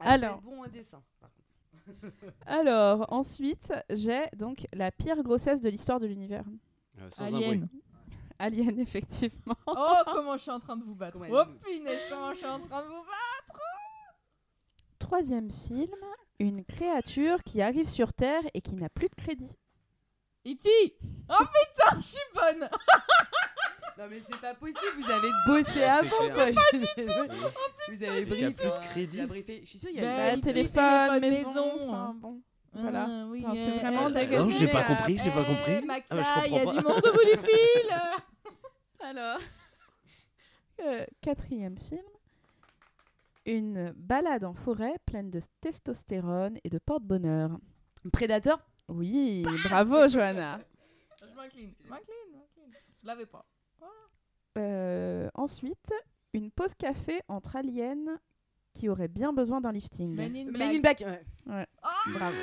Alors. 0.00 0.40
bon 0.40 0.64
dessin. 0.72 1.00
Alors, 2.46 3.12
ensuite, 3.12 3.72
j'ai 3.90 4.24
donc 4.36 4.66
la 4.72 4.90
pire 4.90 5.22
grossesse 5.22 5.60
de 5.60 5.68
l'histoire 5.68 6.00
de 6.00 6.06
l'univers. 6.06 6.44
Euh, 7.00 7.08
sans 7.10 7.24
un 7.24 7.34
Alien. 7.34 7.60
bruit. 7.60 7.82
Alien, 8.38 8.78
effectivement. 8.80 9.56
Oh, 9.66 9.94
comment 10.06 10.36
je 10.36 10.42
suis 10.42 10.50
en 10.50 10.58
train 10.60 10.76
de 10.76 10.84
vous 10.84 10.94
battre. 10.94 11.18
Comment 11.18 11.42
Oh, 11.46 11.58
punaise, 11.64 12.00
comment 12.10 12.32
je 12.32 12.38
suis 12.38 12.46
en 12.46 12.60
train 12.60 12.82
de 12.82 12.88
vous 12.88 13.02
battre. 13.02 13.60
Troisième 14.98 15.50
film, 15.50 15.94
une 16.38 16.64
créature 16.64 17.42
qui 17.42 17.60
arrive 17.62 17.88
sur 17.88 18.12
Terre 18.12 18.42
et 18.54 18.60
qui 18.60 18.74
n'a 18.74 18.88
plus 18.88 19.08
de 19.08 19.14
crédit. 19.14 19.56
E.T. 20.46 20.68
Oh 21.30 21.34
putain, 21.38 21.96
je 21.96 22.02
suis 22.02 22.18
bonne. 22.34 22.68
Non 23.96 24.04
mais 24.10 24.20
c'est 24.20 24.40
pas 24.40 24.54
possible, 24.54 24.80
vous 24.98 25.10
avez 25.10 25.28
bossé 25.46 25.78
Ouais, 25.78 25.84
avant 25.84 26.08
clair. 26.30 26.34
quoi. 26.34 26.44
Oui. 26.46 26.54
Vous 27.88 28.02
avez 28.02 28.22
Il 28.22 28.40
y 28.40 28.44
a 28.44 28.50
briefé. 28.50 28.52
plus 28.52 28.64
de 28.64 28.86
crédit. 28.88 29.26
briefé. 29.26 29.60
Je 29.62 29.68
suis 29.68 29.78
sûr 29.78 29.90
il 29.90 29.96
y 29.96 30.00
a 30.00 30.02
Bah, 30.02 30.34
une- 30.34 30.40
Bah, 30.40 30.50
téléphone, 30.52 31.20
téléphone, 31.20 31.30
maison, 31.30 31.54
maison. 31.76 31.90
enfin, 31.90 32.14
bon. 32.16 32.42
Voilà. 32.72 33.06
Ah, 33.08 33.26
oui, 33.28 33.44
Enfin, 33.46 33.54
c'est 33.54 33.70
euh, 33.70 33.78
vraiment 33.78 34.06
euh, 34.06 34.10
dégueulasse. 34.10 34.48
Non, 34.50 34.58
j'ai 34.58 34.66
pas 34.68 34.80
Euh, 34.80 34.84
compris, 34.96 35.18
j'ai 35.18 35.30
pas 35.30 35.42
Eh, 35.42 35.54
compris. 35.54 35.72
Ah, 36.10 36.14
bah, 36.16 36.22
je 36.42 36.46
il 36.48 36.52
y 36.54 36.58
a 36.58 36.66
du 36.66 36.82
pas. 36.82 36.82
monde 36.82 37.06
au 37.06 37.12
bout 37.12 37.24
du 37.24 37.38
fil. 37.48 37.90
Alors, 39.00 39.38
euh, 40.80 41.06
quatrième 41.20 41.78
film, 41.78 42.02
une 43.46 43.92
balade 43.92 44.42
en 44.44 44.54
forêt 44.54 44.96
pleine 45.06 45.30
de 45.30 45.40
testostérone 45.60 46.58
et 46.64 46.68
de 46.68 46.78
porte-bonheur. 46.78 47.50
Prédateur 48.12 48.58
Oui, 48.88 49.46
bravo 49.68 50.08
Johanna. 50.08 50.58
Je 51.22 51.32
m'incline, 51.36 51.70
je 51.70 51.88
m'incline, 51.88 52.06
je 52.26 52.32
m'incline. 52.36 52.74
Je 53.00 53.06
l'avais 53.06 53.26
pas. 53.26 53.46
Euh, 54.58 55.28
ensuite, 55.34 55.92
une 56.32 56.50
pause 56.50 56.74
café 56.74 57.20
entre 57.28 57.56
aliens 57.56 58.18
qui 58.74 58.88
auraient 58.88 59.08
bien 59.08 59.32
besoin 59.32 59.60
d'un 59.60 59.72
lifting. 59.72 60.14
Men 60.14 60.34
in 60.36 60.44
Men 60.50 60.62
in 60.62 60.80
Black. 60.80 60.80
Black. 60.80 61.04
ouais. 61.46 61.66
Bravo. 62.12 62.36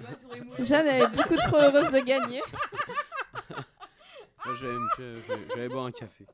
Vois, 0.00 0.10
j'aurais 0.22 0.40
mouru. 0.40 0.64
Jeanne 0.64 0.86
elle 0.86 1.02
est 1.04 1.08
beaucoup 1.16 1.36
trop 1.36 1.56
heureuse 1.56 1.90
de 1.90 2.00
gagner. 2.00 2.42
Moi, 4.44 4.54
je 4.56 4.66
vais 4.66 4.72
me- 4.74 4.88
je- 4.98 5.20
je- 5.22 5.48
je 5.54 5.58
vais 5.58 5.68
boire 5.68 5.86
un 5.86 5.90
café. 5.92 6.26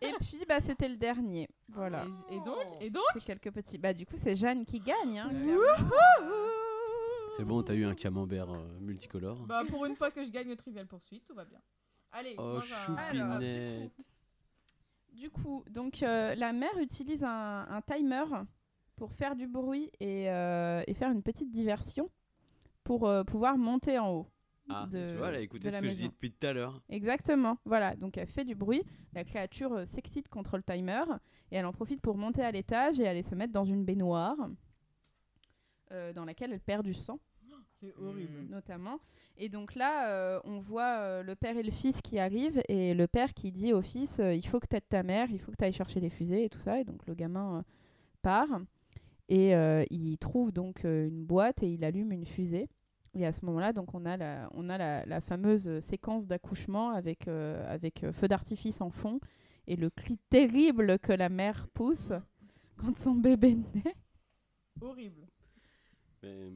Et 0.00 0.12
puis, 0.20 0.44
bah, 0.48 0.60
c'était 0.60 0.88
le 0.88 0.96
dernier. 0.96 1.48
Voilà. 1.68 2.04
Et, 2.30 2.36
et 2.36 2.40
donc, 2.40 2.58
et 2.80 2.90
donc 2.90 3.04
C'est 3.14 3.24
quelques 3.24 3.50
petits. 3.52 3.78
Bah, 3.78 3.92
du 3.92 4.06
coup, 4.06 4.14
c'est 4.16 4.34
Jeanne 4.34 4.64
qui 4.64 4.80
gagne. 4.80 5.18
hein, 5.20 5.30
Ouais. 5.32 5.54
C'est 7.36 7.44
bon, 7.44 7.62
t'as 7.62 7.74
eu 7.74 7.84
un 7.84 7.94
camembert 7.94 8.50
euh, 8.50 8.78
multicolore. 8.80 9.38
Bah 9.46 9.62
pour 9.68 9.86
une 9.86 9.96
fois 9.96 10.10
que 10.10 10.22
je 10.24 10.30
gagne 10.30 10.50
au 10.52 10.56
Trivial 10.56 10.86
Poursuite, 10.86 11.24
tout 11.24 11.34
va 11.34 11.44
bien. 11.44 11.60
Allez, 12.12 12.34
je 12.36 12.40
Oh, 12.40 12.54
mange 12.54 12.72
un- 12.72 12.76
choupinette. 13.06 13.92
Du 15.12 15.30
coup, 15.30 15.62
donc 15.70 16.02
euh, 16.02 16.34
la 16.34 16.52
mère 16.52 16.76
utilise 16.78 17.22
un, 17.24 17.66
un 17.68 17.80
timer 17.82 18.24
pour 18.96 19.12
faire 19.12 19.34
du 19.36 19.46
bruit 19.46 19.90
et, 20.00 20.30
euh, 20.30 20.82
et 20.86 20.94
faire 20.94 21.10
une 21.10 21.22
petite 21.22 21.50
diversion 21.50 22.10
pour 22.84 23.06
euh, 23.08 23.24
pouvoir 23.24 23.56
monter 23.56 23.98
en 23.98 24.10
haut. 24.10 24.26
Ah, 24.68 24.86
de- 24.90 25.10
tu 25.10 25.16
vois, 25.16 25.28
elle 25.28 25.34
a 25.36 25.40
écouté 25.40 25.64
de 25.64 25.70
ce 25.70 25.74
la 25.74 25.80
que 25.80 25.86
je 25.86 25.90
maison. 25.92 26.02
dis 26.06 26.08
depuis 26.10 26.32
tout 26.32 26.46
à 26.46 26.52
l'heure. 26.52 26.80
Exactement. 26.88 27.58
Voilà, 27.64 27.94
donc 27.96 28.16
elle 28.16 28.26
fait 28.28 28.44
du 28.44 28.54
bruit. 28.54 28.82
La 29.12 29.24
créature 29.24 29.72
euh, 29.72 29.84
s'excite 29.86 30.28
contre 30.28 30.56
le 30.56 30.62
timer 30.62 31.02
et 31.50 31.56
elle 31.56 31.66
en 31.66 31.72
profite 31.72 32.00
pour 32.00 32.16
monter 32.16 32.42
à 32.42 32.50
l'étage 32.50 33.00
et 33.00 33.06
aller 33.08 33.22
se 33.22 33.34
mettre 33.34 33.52
dans 33.52 33.64
une 33.64 33.84
baignoire 33.84 34.36
euh, 35.92 36.12
dans 36.12 36.24
laquelle 36.24 36.52
elle 36.52 36.60
perd 36.60 36.84
du 36.84 36.94
sang. 36.94 37.18
C'est 37.70 37.94
horrible. 37.96 38.46
notamment. 38.50 39.00
Et 39.38 39.48
donc 39.48 39.74
là, 39.74 40.08
euh, 40.10 40.40
on 40.44 40.60
voit 40.60 40.98
euh, 40.98 41.22
le 41.22 41.34
père 41.34 41.56
et 41.56 41.62
le 41.62 41.70
fils 41.70 42.02
qui 42.02 42.18
arrivent, 42.18 42.62
et 42.68 42.92
le 42.92 43.06
père 43.08 43.32
qui 43.32 43.50
dit 43.50 43.72
au 43.72 43.80
fils 43.80 44.20
euh, 44.20 44.34
Il 44.34 44.46
faut 44.46 44.60
que 44.60 44.66
tu 44.66 44.76
aides 44.76 44.88
ta 44.88 45.02
mère, 45.02 45.30
il 45.30 45.40
faut 45.40 45.50
que 45.50 45.56
tu 45.56 45.64
ailles 45.64 45.72
chercher 45.72 45.98
les 45.98 46.10
fusées 46.10 46.44
et 46.44 46.48
tout 46.50 46.58
ça. 46.58 46.78
Et 46.80 46.84
donc 46.84 47.06
le 47.06 47.14
gamin 47.14 47.58
euh, 47.58 47.62
part, 48.20 48.60
et 49.28 49.54
euh, 49.54 49.84
il 49.90 50.18
trouve 50.18 50.52
donc 50.52 50.84
euh, 50.84 51.08
une 51.08 51.24
boîte 51.24 51.62
et 51.62 51.72
il 51.72 51.82
allume 51.84 52.12
une 52.12 52.26
fusée. 52.26 52.68
Et 53.14 53.26
à 53.26 53.32
ce 53.32 53.44
moment-là, 53.46 53.72
donc 53.72 53.94
on 53.94 54.04
a 54.04 54.16
la, 54.16 54.48
on 54.52 54.68
a 54.68 54.76
la, 54.78 55.06
la 55.06 55.20
fameuse 55.20 55.80
séquence 55.80 56.26
d'accouchement 56.26 56.90
avec, 56.90 57.26
euh, 57.26 57.64
avec 57.72 58.04
feu 58.12 58.28
d'artifice 58.28 58.80
en 58.80 58.90
fond 58.90 59.18
et 59.66 59.76
le 59.76 59.90
cri 59.90 60.18
terrible 60.30 60.98
que 60.98 61.12
la 61.12 61.28
mère 61.30 61.68
pousse 61.68 62.12
quand 62.76 62.96
son 62.96 63.14
bébé 63.14 63.56
naît. 63.74 63.96
Horrible. 64.80 65.26
Mais, 66.22 66.50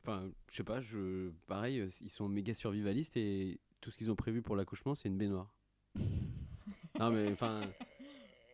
Enfin, 0.00 0.30
je 0.48 0.54
sais 0.56 0.64
pas, 0.64 0.80
je... 0.80 1.30
pareil, 1.48 1.80
euh, 1.80 1.88
ils 2.02 2.08
sont 2.08 2.28
méga 2.28 2.54
survivalistes 2.54 3.16
et 3.16 3.58
tout 3.80 3.90
ce 3.90 3.98
qu'ils 3.98 4.10
ont 4.10 4.16
prévu 4.16 4.42
pour 4.42 4.54
l'accouchement, 4.56 4.94
c'est 4.94 5.08
une 5.08 5.18
baignoire. 5.18 5.52
non, 6.98 7.10
mais 7.10 7.30
enfin, 7.32 7.60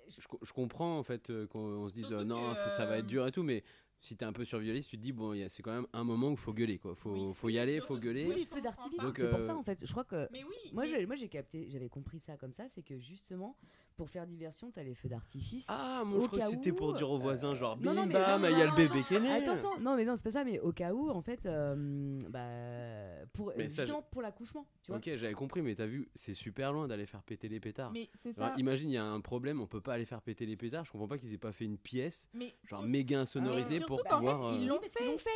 je, 0.08 0.20
je 0.42 0.52
comprends 0.52 0.98
en 0.98 1.02
fait 1.02 1.30
euh, 1.30 1.46
qu'on 1.46 1.60
on 1.60 1.88
se 1.88 1.92
dise 1.94 2.10
euh, 2.12 2.24
non, 2.24 2.50
que, 2.50 2.54
faut- 2.56 2.70
ça 2.70 2.86
va 2.86 2.98
être 2.98 3.06
dur 3.06 3.26
et 3.26 3.30
tout, 3.32 3.42
mais 3.42 3.62
si 4.00 4.16
t'es 4.16 4.24
un 4.24 4.32
peu 4.32 4.44
survivaliste, 4.44 4.90
tu 4.90 4.96
te 4.96 5.02
dis 5.02 5.12
bon, 5.12 5.34
c'est 5.48 5.62
quand 5.62 5.72
même 5.74 5.86
un 5.92 6.02
moment 6.04 6.28
où 6.28 6.32
il 6.32 6.36
faut 6.38 6.52
gueuler 6.52 6.78
quoi. 6.78 6.94
Faut, 6.94 7.12
Oui. 7.12 7.34
faut 7.34 7.48
y 7.50 7.58
aller, 7.58 7.80
faut 7.80 7.96
gueuler. 7.98 8.26
Oui, 8.26 8.46
feux 8.46 8.60
d'artifice. 8.60 9.00
C'est 9.16 9.30
pour 9.30 9.42
ça 9.42 9.54
en 9.56 9.62
fait. 9.62 9.84
Je 9.86 9.90
crois 9.92 10.04
que 10.04 10.28
Mais 10.32 10.44
oui. 10.44 10.72
moi 10.72 10.84
mais- 10.84 10.90
j'ai 10.90 11.06
moi 11.06 11.16
j'ai 11.16 11.28
capté, 11.28 11.68
j'avais 11.70 11.88
compris 11.88 12.20
ça 12.20 12.36
comme 12.36 12.52
ça, 12.52 12.68
c'est 12.68 12.82
que 12.82 12.98
justement 12.98 13.56
pour 13.96 14.10
faire 14.10 14.26
diversion, 14.26 14.70
t'as 14.70 14.82
les 14.82 14.94
feux 14.94 15.08
d'artifice. 15.08 15.66
Ah, 15.68 16.02
moi 16.04 16.18
Au 16.18 16.22
je 16.22 16.26
crois 16.26 16.40
que 16.40 16.46
c'était 16.46 16.72
pour 16.72 16.92
dire 16.94 17.10
aux 17.10 17.18
voisins 17.18 17.54
genre 17.54 17.76
non, 17.76 17.94
bim 17.94 18.06
non, 18.06 18.12
bam, 18.12 18.46
il 18.50 18.58
y 18.58 18.62
a 18.62 18.66
le 18.66 18.76
bébé 18.76 19.02
qui 19.06 19.14
est 19.14 19.20
né. 19.20 19.30
Attends, 19.30 19.52
attends, 19.52 19.78
non 19.80 19.96
mais 19.96 20.04
non, 20.04 20.16
c'est 20.16 20.24
pas 20.24 20.30
ça, 20.30 20.44
mais 20.44 20.58
au 20.60 20.72
cas 20.72 20.92
où, 20.92 21.10
en 21.10 21.22
fait, 21.22 21.46
euh, 21.46 22.18
bah, 22.28 23.24
pour, 23.32 23.52
Mais 23.56 23.68
ça, 23.68 23.82
justement 23.82 24.02
pour 24.02 24.22
l'accouchement, 24.22 24.66
tu 24.82 24.90
vois. 24.90 24.98
Ok, 24.98 25.10
j'avais 25.16 25.34
compris, 25.34 25.62
mais 25.62 25.74
t'as 25.74 25.86
vu, 25.86 26.08
c'est 26.14 26.34
super 26.34 26.72
loin 26.72 26.88
d'aller 26.88 27.06
faire 27.06 27.22
péter 27.22 27.48
les 27.48 27.60
pétards. 27.60 27.92
Mais 27.92 28.10
c'est 28.18 28.36
Alors, 28.38 28.54
ça. 28.54 28.60
imagine, 28.60 28.90
il 28.90 28.94
y 28.94 28.98
a 28.98 29.04
un 29.04 29.20
problème, 29.20 29.60
on 29.60 29.66
peut 29.66 29.80
pas 29.80 29.94
aller 29.94 30.06
faire 30.06 30.22
péter 30.22 30.46
les 30.46 30.56
pétards. 30.56 30.84
Je 30.84 30.92
comprends 30.92 31.08
pas 31.08 31.18
qu'ils 31.18 31.32
aient 31.32 31.38
pas 31.38 31.52
fait 31.52 31.64
une 31.64 31.78
pièce, 31.78 32.28
Mais 32.34 32.54
genre 32.64 32.80
sur- 32.80 32.88
méga 32.88 33.16
mais 33.16 33.22
insonorisée 33.22 33.78
surtout 33.78 33.94
pour 33.94 34.04
qu'en 34.04 34.16
pouvoir. 34.18 34.50
fait, 34.50 34.56
ils 34.56 34.64
euh, 34.64 34.68
l'ont 34.72 34.80
fait. 34.80 34.90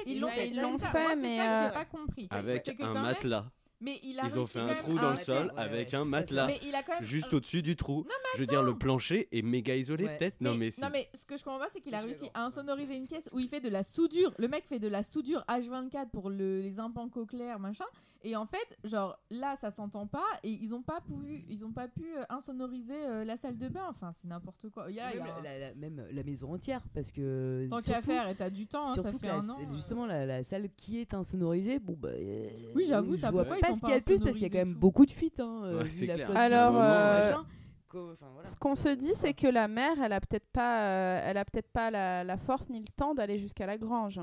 Ils 0.06 0.20
l'ont 0.20 0.28
fait. 0.28 0.48
ils 0.48 0.56
l'ont 0.60 0.78
fait, 0.78 0.88
c'est 0.88 1.16
mais, 1.16 1.38
ça 1.38 1.44
que 1.46 1.50
euh, 1.50 1.66
j'ai 1.68 1.72
pas 1.74 1.84
compris. 1.84 2.26
avec 2.30 2.80
un 2.80 2.92
matelas. 2.94 3.50
Mais 3.80 4.00
il 4.02 4.18
a 4.18 4.24
Ils 4.26 4.38
ont 4.38 4.44
fait 4.46 4.58
un 4.58 4.74
trou 4.74 4.94
dans 4.94 5.10
le 5.10 5.16
sol 5.16 5.46
ouais, 5.54 5.60
avec 5.62 5.88
ouais, 5.90 5.94
un 5.94 6.00
ça, 6.00 6.04
matelas. 6.04 6.46
Mais 6.48 6.58
il 6.66 6.74
a 6.74 6.82
quand 6.82 6.94
même. 6.94 7.04
Juste 7.04 7.32
au-dessus 7.32 7.62
du 7.62 7.76
trou. 7.76 7.98
Non, 8.04 8.10
Je 8.34 8.40
veux 8.40 8.46
dire, 8.46 8.62
le 8.62 8.76
plancher 8.76 9.28
est 9.30 9.42
méga 9.42 9.76
isolé, 9.76 10.04
Ouais. 10.06 10.16
peut-être 10.16 10.40
Non, 10.40 10.54
mais, 10.56 10.70
c'est- 10.72 10.82
non 10.82 10.88
mais 10.92 11.08
ce 11.14 11.24
que 11.24 11.36
je 11.36 11.44
comprends 11.44 11.60
pas 11.60 11.68
c'est 11.72 11.80
qu'il 11.80 11.94
a 11.94 12.00
réussi 12.00 12.28
à 12.34 12.44
insonoriser 12.44 12.96
une 12.96 13.06
pièce 13.06 13.28
où 13.32 13.38
il 13.38 13.48
fait 13.48 13.60
de 13.60 13.68
la 13.68 13.82
soudure. 13.84 14.32
Le 14.38 14.48
mec 14.48 14.64
fait 14.66 14.78
de 14.80 14.88
la 14.88 15.02
soudure 15.02 15.44
H24 15.48 16.10
pour 16.10 16.28
le- 16.30 16.60
les 16.60 16.80
implants 16.80 17.08
cochléaires 17.08 17.60
machin. 17.60 17.84
Et 18.24 18.34
en 18.36 18.46
fait 18.46 18.78
genre 18.84 19.16
là 19.30 19.54
ça 19.60 19.70
s'entend 19.70 20.06
pas 20.06 20.24
et 20.42 20.50
ils 20.50 20.74
ont 20.74 20.82
pas 20.82 21.00
pu 21.00 21.44
ils 21.48 21.64
ont 21.64 21.72
pas 21.72 21.86
pu 21.88 22.04
euh, 22.16 22.22
insonoriser 22.30 22.94
euh, 23.06 23.24
la 23.24 23.36
salle 23.36 23.56
de 23.58 23.68
bain. 23.68 23.86
Enfin 23.90 24.10
c'est 24.12 24.26
n'importe 24.28 24.68
quoi. 24.70 24.86
Il 24.88 24.96
y 24.96 25.00
a, 25.00 25.12
il 25.14 25.18
y 25.20 25.22
Même, 25.22 25.28
a 25.30 25.38
un- 25.38 25.42
la, 25.42 25.58
la- 25.58 25.74
même 25.74 26.06
la 26.10 26.22
maison 26.24 26.52
entière, 26.52 26.82
parce 26.94 27.12
que 27.12 27.66
tant 27.70 27.80
qu'à 27.80 28.02
faire 28.02 28.28
et 28.28 28.34
t'as 28.34 28.50
du 28.50 28.66
temps. 28.66 28.82
hein, 28.88 28.94
ça 28.94 29.02
surtout 29.02 29.18
fait 29.18 29.26
que 29.28 29.32
la- 29.32 29.38
un 29.38 29.48
an. 29.48 29.58
euh. 29.60 29.72
justement 29.76 30.06
la, 30.06 30.26
la 30.26 30.42
salle 30.42 30.68
qui 30.76 31.00
est 31.00 31.14
insonorisée, 31.14 31.78
bon 31.78 31.96
bah. 31.96 32.08
euh, 32.10 32.48
Oui, 32.74 32.84
j'avoue, 32.88 33.16
ça, 33.16 33.30
vois 33.30 33.44
pourquoi 33.44 33.67
pas 33.70 33.74
ce 33.76 33.80
qu'il 33.80 33.90
y 33.90 33.92
a 33.92 33.98
de 34.00 34.04
plus 34.04 34.20
parce 34.20 34.32
qu'il 34.36 34.42
y 34.42 34.46
a 34.46 34.50
quand 34.50 34.66
même 34.66 34.74
beaucoup 34.74 35.06
de 35.06 35.10
fuites. 35.10 35.40
Hein, 35.40 35.60
euh, 35.64 35.82
Ouais, 35.84 36.06
la 36.06 36.14
flotte 36.14 36.36
Alors, 36.36 36.76
euh, 36.76 37.32
enfin, 37.94 38.26
voilà. 38.32 38.48
Ce 38.48 38.56
qu'on 38.56 38.74
se 38.74 38.88
dit, 38.90 39.12
c'est 39.14 39.34
que 39.34 39.46
la 39.46 39.68
mère, 39.68 40.00
elle 40.02 40.12
a 40.12 40.20
peut-être 40.20 40.48
pas, 40.52 40.82
euh, 40.84 41.20
elle 41.24 41.36
a 41.38 41.44
peut-être 41.44 41.70
pas 41.72 41.90
la, 41.90 42.24
la 42.24 42.36
force 42.36 42.68
ni 42.70 42.80
le 42.80 42.86
temps 42.96 43.14
d'aller 43.14 43.38
jusqu'à 43.38 43.66
la 43.66 43.78
grange. 43.78 44.20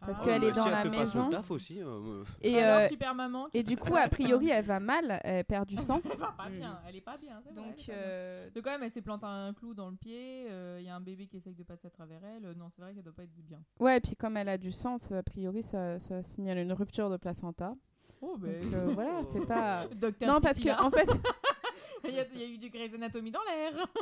parce 0.00 0.18
Ah. 0.20 0.24
qu'elle 0.24 0.44
est 0.44 0.52
dans 0.52 0.62
si 0.62 0.68
elle 0.68 0.74
la 0.74 0.82
fait 0.82 0.90
pas 0.90 1.06
son 1.06 1.18
maison. 1.18 1.28
taf 1.30 1.50
aussi. 1.50 1.80
euh, 1.82 1.98
moi- 1.98 2.24
Et, 2.40 2.56
Alors, 2.62 2.82
euh, 2.84 2.86
super 2.86 3.16
maman. 3.16 3.48
et 3.52 3.64
du 3.64 3.76
coup, 3.76 3.96
a 3.96 4.06
priori, 4.06 4.48
elle 4.50 4.64
va 4.64 4.78
mal, 4.78 5.18
elle 5.24 5.44
perd 5.44 5.66
du 5.66 5.74
sang. 5.82 6.00
elle 6.04 6.16
va 6.18 6.32
pas 6.38 6.48
Mm. 6.48 6.52
bien. 6.52 6.78
Elle 6.88 6.94
est 6.96 7.00
pas 7.00 7.16
bien. 7.16 7.40
vrai, 7.40 7.46
elle 7.50 7.56
Donc, 7.56 7.66
est 7.66 7.70
pas 7.86 7.92
bien. 7.92 7.94
euh, 7.96 8.48
De 8.54 8.60
quand 8.60 8.70
même, 8.70 8.82
elle 8.84 8.92
s'est 8.92 9.02
planté 9.02 9.26
un 9.26 9.52
clou 9.54 9.74
dans 9.74 9.90
le 9.90 9.96
pied. 9.96 10.44
Il 10.78 10.84
y 10.84 10.88
a 10.88 10.94
un 10.94 11.00
bébé 11.00 11.26
qui 11.26 11.38
essaye 11.38 11.54
de 11.56 11.64
passer 11.64 11.88
à 11.88 11.90
travers 11.90 12.20
elle. 12.24 12.44
euh, 12.44 12.54
Non, 12.54 12.68
c'est 12.68 12.80
vrai 12.80 12.94
qu'elle 12.94 13.02
doit 13.02 13.12
pas 13.12 13.24
être 13.24 13.34
bien. 13.42 13.58
ouais, 13.80 13.96
et 13.96 14.00
puis 14.00 14.14
comme 14.14 14.36
elle 14.36 14.48
a 14.48 14.56
du 14.56 14.70
sang, 14.70 14.98
a 15.10 15.22
priori, 15.24 15.64
ça, 15.64 15.98
ça 15.98 16.22
signale 16.22 16.58
une 16.58 16.72
rupture 16.72 17.10
de 17.10 17.16
placenta. 17.16 17.74
Oh, 18.20 18.36
Donc, 18.36 18.72
euh, 18.72 18.86
voilà, 18.94 19.20
c'est 19.32 19.46
pas. 19.46 19.86
Docteur 19.94 20.32
Non, 20.32 20.40
parce 20.40 20.58
que 20.58 20.70
en 20.84 20.90
fait, 20.90 21.08
Il 22.04 22.14
y, 22.14 22.20
a- 22.20 22.26
il 22.32 22.38
y 22.40 22.44
a 22.44 22.46
eu 22.46 22.58
du 22.58 22.70
Grey's 22.70 22.94
Anatomy 22.94 23.30
dans 23.30 23.40
l'air. 23.50 23.86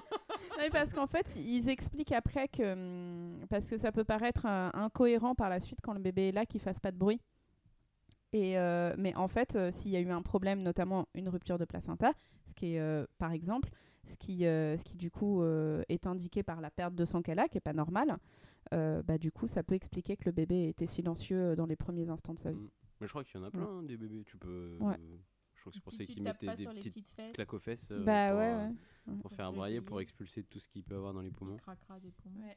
Oui, 0.58 0.70
parce 0.72 0.92
qu'en 0.94 1.06
fait, 1.06 1.36
ils 1.36 1.68
expliquent 1.68 2.12
après 2.12 2.48
que. 2.48 2.72
hum, 2.72 3.46
Parce 3.50 3.68
que 3.68 3.76
ça 3.76 3.92
peut 3.92 4.04
paraître 4.04 4.46
euh, 4.46 4.70
incohérent 4.72 5.34
par 5.34 5.50
la 5.50 5.60
suite 5.60 5.80
quand 5.82 5.92
le 5.92 5.98
bébé 6.00 6.28
est 6.28 6.32
là, 6.32 6.46
qu'il 6.46 6.60
fasse 6.60 6.78
pas 6.80 6.90
de 6.92 6.96
bruit. 6.96 7.20
Et 8.32 8.58
euh, 8.58 8.94
mais 8.98 9.14
en 9.16 9.28
fait, 9.28 9.54
euh, 9.56 9.70
s'il 9.70 9.90
y 9.90 9.96
a 9.96 10.00
eu 10.00 10.10
un 10.10 10.22
problème, 10.22 10.62
notamment 10.62 11.08
une 11.14 11.28
rupture 11.28 11.58
de 11.58 11.64
placenta, 11.66 12.12
ce 12.46 12.54
qui 12.54 12.74
est, 12.74 12.80
euh, 12.80 13.06
par 13.18 13.32
exemple, 13.32 13.68
ce 14.04 14.16
qui, 14.16 14.46
euh, 14.46 14.76
ce 14.78 14.84
qui 14.84 14.96
du 14.96 15.10
coup 15.10 15.42
euh, 15.42 15.82
est 15.90 16.06
indiqué 16.06 16.42
par 16.42 16.60
la 16.62 16.70
perte 16.70 16.94
de 16.94 17.04
sang 17.04 17.20
qu'elle 17.22 17.38
a, 17.38 17.48
qui 17.48 17.58
est 17.58 17.60
pas 17.60 17.72
normale, 17.74 18.16
euh, 18.74 19.02
bah, 19.02 19.18
du 19.18 19.30
coup, 19.32 19.46
ça 19.46 19.62
peut 19.62 19.74
expliquer 19.74 20.16
que 20.16 20.24
le 20.26 20.32
bébé 20.32 20.68
était 20.68 20.86
silencieux 20.86 21.54
dans 21.56 21.66
les 21.66 21.76
premiers 21.76 22.08
instants 22.08 22.34
de 22.34 22.38
sa 22.38 22.50
vie. 22.50 22.70
Mm. 22.96 23.00
Mais 23.00 23.06
je 23.06 23.12
crois 23.12 23.24
qu'il 23.24 23.40
y 23.40 23.42
en 23.42 23.46
a 23.46 23.50
plein, 23.50 23.66
hein, 23.66 23.82
des 23.82 23.96
bébés. 23.96 24.24
Tu 24.24 24.36
peux. 24.36 24.76
Ouais. 24.80 24.96
Je 25.54 25.60
crois 25.60 25.72
que 25.72 25.78
c'est 25.78 25.82
pour 25.82 25.92
Si 25.92 25.98
ça 25.98 26.04
tu 26.04 26.12
qu'ils 26.14 26.22
mettaient 26.22 26.46
pas 26.46 26.56
des 26.56 26.62
sur 26.62 26.72
les 26.72 26.80
petites 26.80 26.94
petites 26.94 27.08
fesses, 27.08 27.32
claques 27.32 27.54
aux 27.54 27.58
fesses 27.58 27.90
euh, 27.90 28.04
bah 28.04 28.28
pour, 28.30 28.38
ouais, 28.38 28.44
euh, 28.44 28.68
ouais. 29.08 29.16
pour 29.20 29.32
faire 29.32 29.52
brailler, 29.52 29.80
pour 29.80 30.00
expulser 30.00 30.44
tout 30.44 30.60
ce 30.60 30.68
qu'il 30.68 30.84
peut 30.84 30.94
avoir 30.96 31.12
dans 31.12 31.22
les 31.22 31.30
poumons. 31.30 31.54
il 31.56 31.60
craquera 31.60 31.98
des 32.00 32.10
poumons. 32.12 32.54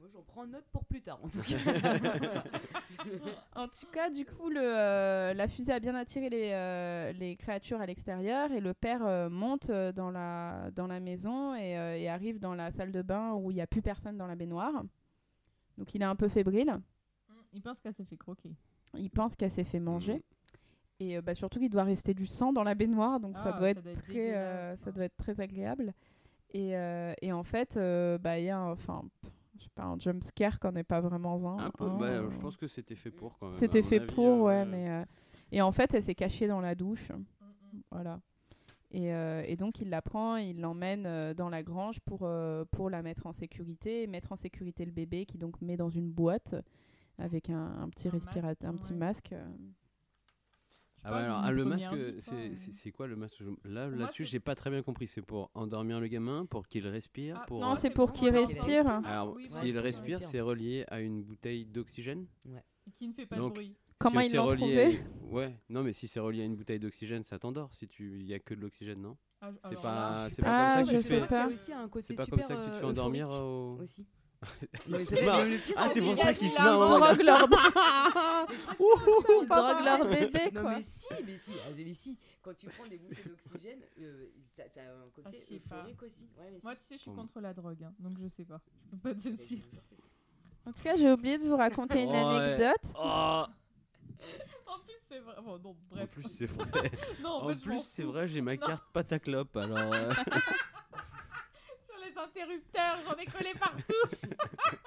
Moi, 0.00 0.08
j'en 0.12 0.22
prends 0.22 0.46
note 0.46 0.64
pour 0.72 0.84
plus 0.84 1.00
tard, 1.00 1.20
en 1.22 1.28
tout 1.28 1.40
cas. 1.40 1.56
En 3.54 3.68
tout 3.68 3.86
cas, 3.92 4.10
du 4.10 4.24
coup, 4.24 4.48
le, 4.48 4.60
euh, 4.60 5.34
la 5.34 5.48
fusée 5.48 5.72
a 5.72 5.80
bien 5.80 5.94
attiré 5.94 6.30
les, 6.30 6.50
euh, 6.52 7.12
les 7.12 7.36
créatures 7.36 7.80
à 7.80 7.86
l'extérieur 7.86 8.50
et 8.52 8.60
le 8.60 8.72
père 8.74 9.04
euh, 9.04 9.28
monte 9.28 9.70
dans 9.70 10.10
la, 10.10 10.70
dans 10.72 10.86
la 10.86 11.00
maison 11.00 11.54
et, 11.54 11.78
euh, 11.78 11.96
et 11.96 12.08
arrive 12.08 12.38
dans 12.38 12.54
la 12.54 12.70
salle 12.70 12.92
de 12.92 13.02
bain 13.02 13.34
où 13.34 13.50
il 13.50 13.54
n'y 13.54 13.60
a 13.60 13.66
plus 13.66 13.82
personne 13.82 14.16
dans 14.16 14.26
la 14.26 14.36
baignoire. 14.36 14.84
Donc 15.78 15.94
il 15.94 16.02
est 16.02 16.06
un 16.06 16.16
peu 16.16 16.28
fébrile. 16.28 16.80
Il 17.52 17.62
pense 17.62 17.80
qu'elle 17.80 17.94
s'est 17.94 18.04
fait 18.04 18.16
croquer. 18.16 18.54
Il 18.98 19.10
pense 19.10 19.36
qu'elle 19.36 19.50
s'est 19.50 19.64
fait 19.64 19.80
manger. 19.80 20.14
Mhm. 20.14 20.20
Et 21.00 21.16
euh, 21.16 21.22
bah, 21.22 21.34
surtout 21.34 21.58
qu'il 21.58 21.70
doit 21.70 21.82
rester 21.84 22.14
du 22.14 22.26
sang 22.26 22.52
dans 22.52 22.62
la 22.62 22.74
baignoire, 22.74 23.18
donc 23.20 23.36
ça, 23.36 23.52
Ah, 23.54 23.58
doit 23.58 23.60
ça 23.62 23.68
être 23.70 23.82
doit 23.82 23.92
être 23.92 24.02
très, 24.02 24.34
euh, 24.36 24.76
ça 24.76 24.90
hein. 24.90 24.92
doit 24.94 25.04
être 25.04 25.16
très 25.16 25.40
agréable. 25.40 25.92
Et, 26.52 26.76
euh, 26.76 27.12
et 27.20 27.32
en 27.32 27.42
fait, 27.42 27.76
euh, 27.76 28.16
bah, 28.16 28.38
il 28.38 28.44
y 28.44 28.50
a 28.50 28.56
un, 28.58 28.70
enfin, 28.70 29.02
je 29.58 29.64
sais 29.64 29.70
pas, 29.74 29.82
un 29.84 29.98
qu'on 30.60 30.72
n'est 30.72 30.84
pas 30.84 31.00
vraiment 31.00 31.58
un. 31.58 31.66
Un 31.66 31.70
peu, 31.70 31.84
hein, 31.84 31.96
bah, 31.98 32.06
euh. 32.06 32.30
je 32.30 32.38
pense 32.38 32.56
que 32.56 32.68
c'était 32.68 32.94
fait 32.94 33.10
pour 33.10 33.36
quand 33.38 33.48
même. 33.48 33.58
C'était 33.58 33.82
fait 33.82 34.00
avis, 34.00 34.14
pour, 34.14 34.48
euh, 34.48 34.62
ouais, 34.62 34.64
mais. 34.64 34.88
euh, 34.88 35.04
Et 35.50 35.60
en 35.62 35.72
fait, 35.72 35.92
elle 35.94 36.02
s'est 36.04 36.14
cachée 36.14 36.46
dans 36.46 36.60
la 36.60 36.74
douche. 36.76 37.08
Voilà. 37.90 38.20
Et, 38.92 39.12
euh, 39.12 39.42
et 39.48 39.56
donc, 39.56 39.80
il 39.80 39.90
la 39.90 40.00
prend, 40.00 40.36
il 40.36 40.60
l'emmène 40.60 41.34
dans 41.34 41.48
la 41.48 41.64
grange 41.64 41.98
pour, 42.00 42.20
euh, 42.22 42.64
pour 42.70 42.88
la 42.88 43.02
mettre 43.02 43.26
en 43.26 43.32
sécurité, 43.32 44.06
mettre 44.06 44.30
en 44.30 44.36
sécurité 44.36 44.84
le 44.84 44.92
bébé 44.92 45.26
qui 45.26 45.38
donc 45.38 45.60
met 45.60 45.76
dans 45.76 45.90
une 45.90 46.08
boîte 46.12 46.54
avec 47.18 47.50
un, 47.50 47.80
un 47.82 47.88
petit 47.88 48.08
Un 48.08 48.12
respirateur, 48.12 48.70
un 48.70 48.72
masque, 48.72 48.84
petit 48.84 48.92
ouais. 48.92 48.98
masque. 48.98 49.32
euh. 49.32 49.46
Ah 51.06 51.12
ouais, 51.12 51.18
alors, 51.18 51.40
ah, 51.44 51.52
le 51.52 51.64
masque, 51.66 51.94
c'est 52.18 52.54
c'est 52.54 52.90
quoi 52.90 53.06
le 53.06 53.14
masque? 53.16 53.42
Là, 53.64 53.88
là-dessus, 53.88 54.24
j'ai 54.24 54.40
pas 54.40 54.54
très 54.54 54.70
bien 54.70 54.82
compris. 54.82 55.06
C'est 55.06 55.20
pour 55.20 55.50
endormir 55.52 56.00
le 56.00 56.06
gamin, 56.08 56.46
pour 56.46 56.66
qu'il 56.66 56.86
respire, 56.86 57.36
Ah, 57.42 57.44
pour. 57.46 57.60
Non, 57.60 57.72
euh, 57.72 57.74
c'est 57.78 57.90
pour 57.90 58.12
qu'il 58.12 58.30
respire. 58.30 58.86
Alors, 59.04 59.34
Oui, 59.36 59.46
s'il 59.48 59.78
respire, 59.78 60.22
c'est 60.22 60.40
relié 60.40 60.84
à 60.88 61.00
une 61.00 61.22
bouteille 61.22 61.66
d'oxygène? 61.66 62.26
Qui 62.94 63.08
ne 63.08 63.12
fait 63.12 63.26
pas 63.26 63.36
Donc, 63.36 63.50
de 63.50 63.54
bruit. 63.54 63.76
Comment 63.98 64.20
Si 64.20 64.26
ils 64.28 64.36
l'ont 64.36 64.44
relié 64.46 64.56
trouvé? 64.56 64.98
à- 64.98 65.34
Ouais, 65.34 65.56
non, 65.68 65.82
mais 65.82 65.92
si 65.92 66.08
c'est 66.08 66.20
relié 66.20 66.42
à 66.42 66.44
une 66.46 66.56
bouteille 66.56 66.78
d'oxygène, 66.78 67.22
ça 67.22 67.38
t'endort. 67.38 67.74
Si 67.74 67.86
tu, 67.86 68.20
il 68.20 68.26
y 68.26 68.34
a 68.34 68.38
que 68.38 68.54
de 68.54 68.60
l'oxygène, 68.60 69.00
non? 69.00 69.16
Ah, 69.40 69.50
C'est 69.68 69.80
pas, 69.82 70.28
c'est 70.30 70.42
pas 70.42 70.48
Ah, 70.52 70.74
comme 70.74 70.84
ça 70.86 70.92
que 70.92 70.96
je 70.98 71.02
tu 71.02 71.08
fais. 71.08 71.20
pas. 71.20 71.26
Il 71.26 71.38
y 71.38 71.42
a 71.42 71.48
aussi 71.48 71.72
un 71.72 71.88
côté 71.88 72.06
C'est 72.08 72.14
pas 72.14 72.26
comme 72.26 72.40
ça 72.42 72.56
que 72.56 72.64
tu 72.64 72.70
te 72.70 72.76
fais 72.76 72.84
euh, 72.84 72.88
endormir 72.88 73.28
aussi. 73.78 74.06
Se 74.44 74.96
c'est- 75.04 75.24
marre. 75.26 75.38
mais 75.44 75.50
le 75.50 75.58
pire, 75.58 75.74
Ah, 75.78 75.88
c'est 75.92 76.00
pour 76.00 76.16
ça 76.16 76.32
de 76.32 76.38
qu'il 76.38 76.48
se 76.50 76.56
la 76.58 76.64
marre 76.64 76.80
en 76.80 76.98
drogue. 76.98 77.22
leur, 79.84 80.06
bébé, 80.08 80.50
Non 80.52 80.62
quoi. 80.62 80.76
mais 80.76 80.82
si, 80.82 81.06
mais 81.24 81.36
si, 81.38 81.52
ah, 81.66 81.70
mais 81.76 81.94
si, 81.94 82.16
quand 82.42 82.54
tu 82.56 82.66
prends 82.66 82.84
des 82.88 82.98
bouffées 82.98 83.28
d'oxygène, 83.30 83.80
euh, 84.00 84.26
t'as 84.56 84.64
un 84.82 85.08
côté 85.14 85.26
Ah, 85.26 85.30
pas. 85.68 85.76
euphorique 85.80 86.02
aussi. 86.02 86.28
Moi, 86.62 86.74
tu 86.76 86.82
sais, 86.84 86.96
je 86.96 87.02
suis 87.02 87.10
contre 87.12 87.40
la 87.40 87.52
drogue, 87.54 87.82
hein, 87.84 87.92
donc 87.98 88.16
je 88.22 88.28
sais 88.28 88.44
pas. 88.44 88.60
Je 88.92 88.96
peux 88.98 89.14
pas 89.14 89.20
te 89.20 89.28
dire. 89.28 89.58
En 90.66 90.72
tout 90.72 90.82
cas, 90.82 90.96
j'ai 90.96 91.10
oublié 91.12 91.38
de 91.38 91.44
vous 91.46 91.56
raconter 91.56 92.02
une 92.02 92.10
anecdote. 92.14 92.92
Oh, 92.98 93.44
En 94.66 94.78
plus, 94.80 94.94
c'est 95.08 95.18
vrai. 95.18 95.34
Bon, 95.44 95.58
non, 95.58 95.70
en 95.70 95.76
bref. 95.90 96.10
plus, 96.10 96.28
c'est 96.28 96.46
vrai. 96.46 96.90
non, 97.22 97.28
en, 97.30 97.44
En 97.44 97.48
fait, 97.50 97.56
plus, 97.62 97.80
c'est 97.84 98.04
vrai, 98.04 98.26
j'ai 98.28 98.40
ma 98.40 98.56
carte 98.56 98.84
pataclope. 98.92 99.56
Alors, 99.56 99.92
interrupteurs, 102.18 102.98
j'en 103.04 103.16
ai 103.16 103.26
collé 103.26 103.52
partout. 103.58 103.92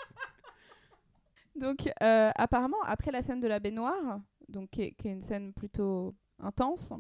Donc, 1.56 1.90
euh, 2.02 2.32
apparemment, 2.36 2.82
après 2.86 3.12
la 3.12 3.24
scène 3.24 3.42
de 3.42 3.48
la 3.48 3.60
baignoire, 3.60 4.20
donc 4.48 4.70
qui 4.70 4.84
est, 4.84 4.92
qui 4.92 5.08
est 5.08 5.12
une 5.12 5.22
scène 5.22 5.54
plutôt 5.54 6.14
intense, 6.40 6.94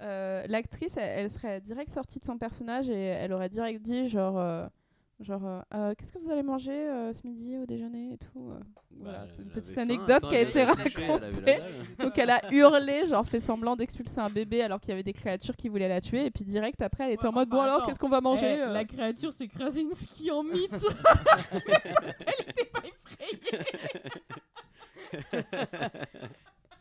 euh, 0.00 0.44
l'actrice, 0.48 0.96
elle, 0.96 1.24
elle 1.24 1.30
serait 1.30 1.60
direct 1.60 1.90
sortie 1.90 2.18
de 2.18 2.24
son 2.24 2.38
personnage 2.38 2.88
et 2.88 3.04
elle 3.04 3.32
aurait 3.32 3.50
direct 3.50 3.82
dit 3.82 4.08
genre, 4.08 4.38
euh, 4.38 4.66
genre, 5.22 5.44
euh, 5.46 5.60
Euh, 5.74 5.94
qu'est-ce 5.96 6.12
que 6.12 6.18
vous 6.18 6.30
allez 6.30 6.42
manger 6.42 6.72
euh, 6.72 7.12
ce 7.12 7.26
midi 7.26 7.56
au 7.58 7.66
déjeuner 7.66 8.14
et 8.14 8.18
tout. 8.18 8.50
euh. 8.50 8.58
Voilà, 9.00 9.20
bah, 9.20 9.26
c'est 9.30 9.40
elle 9.40 9.44
une 9.46 9.50
petite 9.50 9.78
anecdote 9.78 10.28
qui 10.28 10.36
a 10.36 10.40
été 10.40 10.64
racontée. 10.64 11.58
Donc 11.98 12.18
elle 12.18 12.30
a 12.30 12.40
hurlé, 12.52 13.06
genre 13.06 13.26
fait 13.26 13.40
semblant 13.40 13.74
d'expulser 13.74 14.18
un 14.20 14.28
bébé 14.30 14.62
alors 14.62 14.80
qu'il 14.80 14.90
y 14.90 14.92
avait 14.92 15.02
des 15.02 15.12
créatures 15.14 15.56
qui 15.56 15.68
voulaient 15.68 15.88
la 15.88 16.00
tuer 16.00 16.26
et 16.26 16.30
puis 16.30 16.44
direct 16.44 16.80
après 16.82 17.04
elle 17.06 17.12
était 17.12 17.24
Ouais, 17.24 17.30
en 17.30 17.32
mode 17.32 17.48
enfin, 17.48 17.56
bon 17.56 17.62
alors 17.62 17.86
qu'est-ce 17.86 17.98
qu'on 17.98 18.08
va 18.10 18.20
manger 18.20 18.56
Eh, 18.58 18.60
euh 18.62 18.72
La 18.72 18.84
créature, 18.84 19.32
c'est 19.32 19.48
Krasinski 19.48 20.30
en 20.30 20.42
mythe. 20.42 20.72
Elle 22.26 22.48
était 22.48 22.64
pas 22.66 22.82
effrayée. 22.84 23.62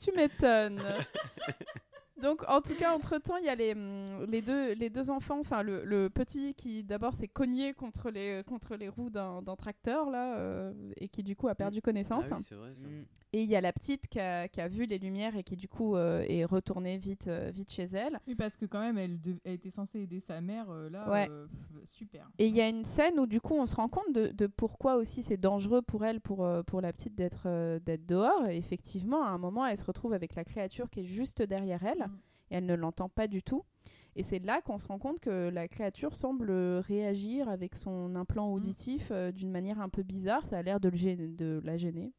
Tu 0.03 0.11
m'étonnes. 0.15 0.81
Donc, 2.21 2.43
en 2.47 2.61
tout 2.61 2.75
cas, 2.75 2.93
entre-temps, 2.93 3.37
il 3.37 3.45
y 3.45 3.49
a 3.49 3.55
les, 3.55 3.73
hum, 3.73 4.25
les, 4.27 4.41
deux, 4.41 4.73
les 4.73 4.89
deux 4.89 5.09
enfants. 5.09 5.39
Enfin, 5.39 5.63
le, 5.63 5.83
le 5.83 6.09
petit 6.09 6.53
qui, 6.53 6.83
d'abord, 6.83 7.13
s'est 7.15 7.27
cogné 7.27 7.73
contre 7.73 8.09
les, 8.09 8.43
contre 8.45 8.75
les 8.75 8.89
roues 8.89 9.09
d'un 9.09 9.41
d'un 9.41 9.55
tracteur, 9.55 10.09
là, 10.09 10.37
euh, 10.37 10.73
et 10.97 11.07
qui, 11.09 11.23
du 11.23 11.35
coup, 11.35 11.47
a 11.47 11.55
perdu 11.55 11.81
connaissance. 11.81 12.25
Ah 12.31 12.35
oui, 12.37 12.43
c'est 12.47 12.55
vrai 12.55 12.73
ça. 12.75 12.85
Mm. 12.85 13.05
Et 13.33 13.43
il 13.43 13.49
y 13.49 13.55
a 13.55 13.61
la 13.61 13.71
petite 13.71 14.07
qui 14.09 14.19
a, 14.19 14.49
qui 14.49 14.59
a 14.59 14.67
vu 14.67 14.85
les 14.85 14.97
lumières 14.99 15.37
et 15.37 15.43
qui, 15.43 15.55
du 15.55 15.69
coup, 15.69 15.95
euh, 15.95 16.21
est 16.27 16.43
retournée 16.43 16.97
vite, 16.97 17.29
euh, 17.29 17.49
vite 17.55 17.71
chez 17.71 17.83
elle. 17.85 18.19
Oui, 18.27 18.35
parce 18.35 18.57
que 18.57 18.65
quand 18.65 18.81
même, 18.81 18.97
elle, 18.97 19.17
elle 19.45 19.53
était 19.53 19.69
censée 19.69 20.01
aider 20.01 20.19
sa 20.19 20.41
mère. 20.41 20.69
euh, 20.69 20.89
là, 20.89 21.09
Ouais. 21.09 21.27
euh, 21.31 21.47
pff, 21.47 21.85
super. 21.89 22.29
Et 22.39 22.47
il 22.47 22.55
y 22.55 22.59
a 22.59 22.67
une 22.67 22.83
scène 22.83 23.17
où, 23.19 23.25
du 23.27 23.39
coup, 23.39 23.53
on 23.53 23.65
se 23.65 23.75
rend 23.77 23.87
compte 23.87 24.11
de, 24.13 24.27
de 24.27 24.47
pourquoi 24.47 24.95
aussi 24.95 25.23
c'est 25.23 25.37
dangereux 25.37 25.81
pour 25.81 26.03
elle, 26.03 26.19
pour, 26.19 26.45
pour 26.67 26.81
la 26.81 26.91
petite, 26.91 27.15
d'être 27.15 27.43
euh, 27.45 27.79
d'être 27.79 28.05
dehors. 28.05 28.47
Et 28.47 28.57
effectivement, 28.57 29.23
à 29.23 29.29
un 29.29 29.37
moment, 29.37 29.65
elle 29.65 29.77
se 29.77 29.85
retrouve 29.85 30.11
avec 30.11 30.35
la 30.35 30.43
créature 30.43 30.89
qui 30.89 30.99
est 30.99 31.05
juste 31.05 31.41
derrière 31.41 31.85
elle. 31.85 32.07
Mm. 32.51 32.53
et 32.53 32.57
elle 32.57 32.65
ne 32.65 32.75
l'entend 32.75 33.09
pas 33.09 33.27
du 33.27 33.41
tout. 33.41 33.63
Et 34.17 34.23
c'est 34.23 34.39
là 34.39 34.61
qu'on 34.61 34.77
se 34.77 34.87
rend 34.87 34.99
compte 34.99 35.21
que 35.21 35.49
la 35.49 35.67
créature 35.69 36.15
semble 36.15 36.51
réagir 36.51 37.47
avec 37.47 37.75
son 37.75 38.13
implant 38.15 38.51
auditif 38.51 39.07
euh, 39.11 39.31
d'une 39.31 39.49
manière 39.51 39.79
un 39.79 39.87
peu 39.87 40.03
bizarre. 40.03 40.45
Ça 40.45 40.57
a 40.57 40.61
l'air 40.61 40.79
de, 40.81 40.89
le 40.89 40.97
gêner- 40.97 41.29
de 41.29 41.61
la 41.63 41.77
gêner. 41.77 42.11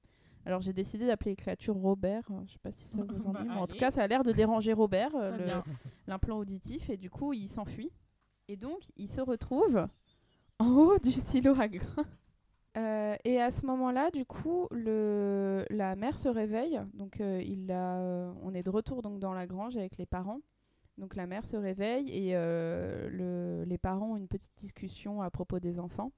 Alors 0.46 0.60
j'ai 0.62 0.72
décidé 0.72 1.06
d'appeler 1.06 1.32
les 1.32 1.36
créatures 1.36 1.74
Robert. 1.76 2.24
Euh, 2.30 2.40
Je 2.46 2.52
sais 2.52 2.58
pas 2.58 2.72
si 2.72 2.86
ça 2.88 3.02
vous 3.04 3.26
ennuie, 3.26 3.32
Bah, 3.34 3.44
mais 3.44 3.50
en 3.60 3.66
tout 3.66 3.72
allez. 3.72 3.80
cas 3.80 3.90
ça 3.90 4.02
a 4.02 4.06
l'air 4.06 4.22
de 4.22 4.32
déranger 4.32 4.72
Robert, 4.72 5.14
euh, 5.16 5.60
l'implant 6.06 6.38
auditif, 6.38 6.88
et 6.88 6.96
du 6.96 7.10
coup 7.10 7.32
il 7.34 7.48
s'enfuit. 7.48 7.90
Et 8.48 8.56
donc 8.56 8.80
il 8.96 9.06
se 9.06 9.20
retrouve 9.20 9.86
en 10.58 10.70
haut 10.74 10.98
du 10.98 11.12
silo 11.12 11.54
à 11.60 11.68
grains. 11.68 12.06
Euh, 12.78 13.16
et 13.24 13.40
à 13.40 13.50
ce 13.50 13.66
moment-là, 13.66 14.10
du 14.10 14.24
coup, 14.24 14.68
la 14.70 15.96
mère 15.96 16.16
se 16.16 16.28
réveille. 16.28 16.80
Donc, 16.94 17.20
euh, 17.20 17.42
euh, 17.70 18.32
on 18.42 18.54
est 18.54 18.62
de 18.62 18.70
retour 18.70 19.02
dans 19.02 19.34
la 19.34 19.46
grange 19.46 19.76
avec 19.76 19.98
les 19.98 20.06
parents. 20.06 20.40
Donc, 20.98 21.16
la 21.16 21.26
mère 21.26 21.44
se 21.44 21.56
réveille 21.56 22.10
et 22.10 22.32
le, 22.34 23.64
les 23.66 23.78
parents 23.78 24.12
ont 24.12 24.16
une 24.16 24.28
petite 24.28 24.56
discussion 24.56 25.22
à 25.22 25.30
propos 25.30 25.58
des 25.58 25.78
enfants, 25.78 26.12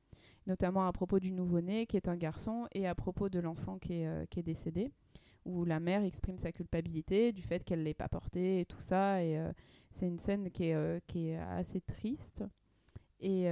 notamment 0.46 0.86
à 0.86 0.92
propos 0.92 1.20
du 1.20 1.32
nouveau-né 1.32 1.86
qui 1.86 1.96
est 1.96 2.08
un 2.08 2.16
garçon 2.16 2.66
et 2.72 2.86
à 2.86 2.94
propos 2.94 3.28
de 3.28 3.38
l'enfant 3.38 3.78
qui 3.78 4.02
est, 4.02 4.42
décédé, 4.42 4.90
où 5.44 5.64
la 5.64 5.78
mère 5.78 6.02
exprime 6.02 6.38
sa 6.38 6.50
culpabilité 6.52 7.32
du 7.32 7.42
fait 7.42 7.64
qu'elle 7.64 7.80
ne 7.80 7.84
l'ait 7.84 7.94
pas 7.94 8.08
porté 8.08 8.60
et 8.60 8.64
tout 8.64 8.80
ça. 8.80 9.22
Et 9.22 9.40
c'est 9.90 10.06
une 10.06 10.18
scène 10.18 10.50
qui 10.50 10.64
est, 10.64 11.06
qui 11.06 11.28
est 11.28 11.38
assez 11.38 11.80
triste 11.80 12.44
et 13.20 13.44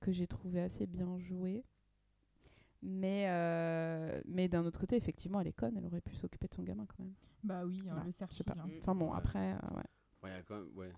que 0.00 0.10
j'ai 0.10 0.26
trouvé 0.26 0.62
assez 0.62 0.86
bien 0.86 1.18
jouée. 1.18 1.64
Mais, 2.82 3.26
euh, 3.28 4.20
mais 4.26 4.48
d'un 4.48 4.64
autre 4.64 4.80
côté, 4.80 4.96
effectivement, 4.96 5.40
elle 5.40 5.48
est 5.48 5.52
conne, 5.52 5.76
elle 5.76 5.84
aurait 5.86 6.00
pu 6.00 6.14
s'occuper 6.16 6.48
de 6.48 6.54
son 6.54 6.62
gamin 6.62 6.86
quand 6.86 6.98
même. 7.00 7.14
Bah 7.44 7.64
oui, 7.66 7.82
hein, 7.88 7.94
Bah, 7.96 8.02
le 8.04 8.06
je 8.06 8.10
sais 8.12 8.18
certif. 8.18 8.46
pas. 8.46 8.54
hein. 8.58 8.68
Enfin 8.80 8.94
bon, 8.94 9.10
Ouais. 9.10 9.16
après, 9.18 9.52
euh, 9.52 9.76
ouais. 9.76 9.84
Ouais, 10.22 10.44
quand 10.46 10.56
même, 10.58 10.68
ouais. 10.76 10.92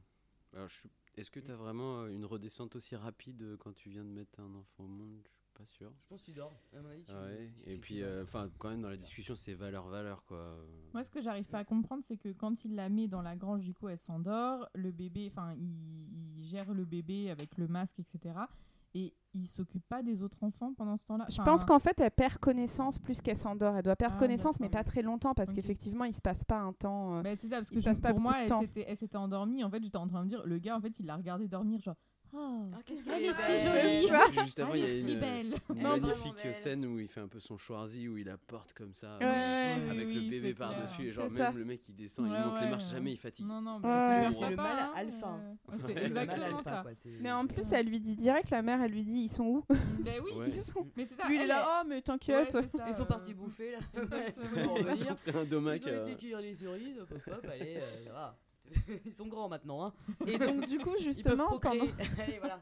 Alors, 0.55 0.69
je 0.69 0.75
suis- 0.81 0.91
Est-ce 1.17 1.31
que 1.31 1.41
tu 1.41 1.51
as 1.51 1.57
vraiment 1.57 2.01
euh, 2.03 2.09
une 2.09 2.25
redescente 2.25 2.75
aussi 2.77 2.97
rapide 2.97 3.43
euh, 3.43 3.57
quand 3.59 3.75
tu 3.75 3.91
viens 3.91 4.05
de 4.05 4.09
mettre 4.11 4.41
un 4.41 4.55
enfant 4.55 4.85
au 4.85 4.89
monde? 4.89 5.21
Je 5.35 5.43
suis 5.43 5.53
pas 5.53 5.67
sûr. 5.67 5.93
Je 6.05 6.09
pense 6.09 6.21
que 6.23 6.27
tu 6.27 6.33
dors. 6.33 6.53
À 6.73 6.81
mon 6.81 6.89
avis, 6.89 7.05
tu- 7.05 7.13
Ah 7.13 7.23
ouais. 7.25 7.53
tu 7.65 7.71
Et 7.71 7.77
puis, 7.79 8.03
euh, 8.03 8.25
quand 8.59 8.71
même 8.71 8.81
dans 8.81 8.89
la 8.89 8.97
discussion, 8.97 9.35
c'est 9.35 9.53
valeur 9.53 9.89
valeur 9.89 10.25
quoi. 10.25 10.57
Moi, 10.95 11.05
ce 11.05 11.11
que 11.11 11.21
j'arrive 11.21 11.49
pas 11.49 11.59
à 11.59 11.65
comprendre, 11.65 12.03
c'est 12.05 12.17
que 12.17 12.33
quand 12.33 12.65
il 12.65 12.75
la 12.77 12.89
met 12.89 13.09
dans 13.09 13.21
la 13.23 13.37
grange, 13.37 13.61
du 13.63 13.75
coup, 13.75 13.89
elle 13.89 13.99
s'endort. 13.99 14.69
Le 14.75 14.91
bébé, 14.91 15.29
enfin, 15.31 15.53
il, 15.55 16.39
il 16.39 16.45
gère 16.47 16.73
le 16.73 16.85
bébé 16.87 17.31
avec 17.31 17.59
le 17.59 17.69
masque, 17.69 17.99
etc. 18.01 18.49
et 18.95 19.15
il 19.35 19.47
s'occupe 19.47 19.85
pas 19.89 20.03
des 20.03 20.23
autres 20.23 20.43
enfants 20.43 20.73
pendant 20.75 20.97
ce 20.97 21.05
temps-là? 21.07 21.27
Je 21.29 21.41
pense 21.43 21.65
qu'en 21.65 21.79
fait, 21.79 21.99
elle 22.01 22.11
perd 22.11 22.39
connaissance 22.39 22.99
plus 22.99 23.21
qu'elle 23.21 23.37
s'endort. 23.37 23.77
Elle 23.77 23.83
doit 23.83 23.97
perdre 23.97 24.17
Ah, 24.17 24.21
connaissance, 24.21 24.61
mais 24.61 24.69
pas 24.69 24.85
très 24.85 25.03
longtemps, 25.03 25.35
parce 25.35 25.53
qu'effectivement, 25.53 26.05
il 26.05 26.15
se 26.15 26.21
passe 26.21 26.45
pas 26.45 26.59
un 26.59 26.73
temps. 26.73 27.17
euh, 27.19 27.23
bah, 27.23 27.35
c'est 27.37 27.49
ça, 27.49 27.57
parce 27.57 27.71
que 27.71 27.77
se 27.77 27.81
je- 27.81 27.85
passe 27.89 28.01
pas 28.01 28.11
pour 28.11 28.21
moi, 28.21 28.35
elle 28.43 28.49
s'était, 28.61 28.85
elle 28.89 28.97
s'était 28.97 29.17
endormie. 29.17 29.65
En 29.65 29.71
fait, 29.71 29.83
j'étais 29.83 29.97
en 29.97 30.07
train 30.07 30.19
de 30.21 30.25
me 30.25 30.29
dire, 30.29 30.43
le 30.45 30.59
gars, 30.59 30.77
en 30.77 30.81
fait, 30.81 30.99
il 30.99 31.07
l'a 31.07 31.17
regardé 31.17 31.49
dormir, 31.49 31.81
genre. 31.81 31.97
Oh, 32.35 32.63
Ah, 32.75 32.79
qu'est-ce 32.87 33.05
qu'elle 33.05 33.25
est 33.25 33.27
est 33.27 33.35
si 33.35 33.47
belle. 33.53 34.07
jolie. 34.09 34.43
Juste 34.45 34.61
avant, 34.61 34.73
elle 34.73 34.79
il 34.81 34.85
y 34.85 34.89
est 34.89 34.91
a 34.99 35.03
si 35.03 35.13
une, 35.13 35.21
belle. 35.21 35.55
une 35.75 35.83
magnifique 35.83 36.35
belle. 36.43 36.55
scène 36.55 36.87
où 36.87 36.99
il 36.99 37.07
fait 37.09 37.21
un 37.21 37.29
peu 37.29 37.41
son 37.41 37.59
Schwarzy, 37.59 38.09
où 38.09 38.17
il 38.17 38.25
la 38.27 38.39
porte 38.39 38.73
comme 38.73 38.95
ça, 38.95 39.19
Ouais, 39.21 39.27
euh, 39.27 39.91
avec 39.91 40.07
oui, 40.07 40.15
le 40.25 40.31
bébé 40.31 40.55
par-dessus, 40.55 41.09
et 41.09 41.11
genre 41.13 41.27
C'est 41.29 41.35
même 41.35 41.53
ça. 41.53 41.59
le 41.59 41.65
mec 41.67 41.87
il 41.91 41.95
descend, 41.95 42.27
il 42.29 42.33
Ouais, 42.33 42.45
monte 42.45 42.61
les 42.63 42.71
marches, 42.71 42.91
jamais 42.91 43.13
il 43.13 43.17
fatigue. 43.19 43.45
Non, 43.47 43.61
non, 43.61 43.81
mais 43.81 43.89
ouais. 43.89 44.31
c'est 44.31 44.49
le 44.49 44.57
mal 44.57 44.79
hein, 44.79 44.93
alpha. 44.97 45.39
euh, 45.71 45.77
C'est 45.79 45.93
exactement 45.99 46.47
alpha, 46.59 46.63
ça. 46.63 46.85
Mais 47.21 47.33
en 47.33 47.43
c'est- 47.43 47.53
plus, 47.55 47.73
elle 47.73 47.87
lui 47.87 48.01
dit 48.01 48.17
direct, 48.17 48.49
la 48.49 48.63
mère, 48.63 48.81
elle 48.83 48.93
lui 48.93 49.05
dit, 49.05 49.19
ils 49.25 49.29
sont 49.29 49.45
où? 49.45 49.65
Ben 50.03 50.21
oui, 50.25 50.33
Ouais. 50.39 50.49
Ils 50.49 50.63
sont- 50.63 50.87
mais 50.97 51.05
c'est 51.05 51.15
ça. 51.17 51.29
Lui, 51.29 51.37
il 51.37 51.43
est 51.43 51.47
là, 51.47 51.83
oh, 51.83 51.87
mais 51.87 52.01
t'inquiète. 52.01 52.57
Ils 52.87 52.95
sont 52.95 53.03
euh, 53.03 53.07
partis 53.07 53.35
bouffer 53.35 53.73
là. 53.73 53.79
Ils 53.95 55.09
ont 55.11 55.15
pris 55.17 55.37
un 55.39 55.45
domac. 55.45 55.83
Ils 55.85 55.91
ont 55.91 56.03
été 56.07 56.15
cueillir 56.17 56.41
les 56.41 56.55
cerises, 56.55 56.99
hop, 56.99 57.13
hop, 57.13 57.23
hop, 57.45 57.47
allez, 57.53 57.79
ça 58.07 58.13
va. 58.13 58.39
Ils 59.05 59.13
sont 59.13 59.27
grands 59.27 59.49
maintenant, 59.49 59.87
hein. 59.87 59.93
Et 60.27 60.39
donc, 60.39 60.67
du 60.67 60.79
coup, 60.79 60.95
justement, 61.03 61.59
pendant... 61.59 61.85
Allez, 62.23 62.39
voilà. 62.39 62.61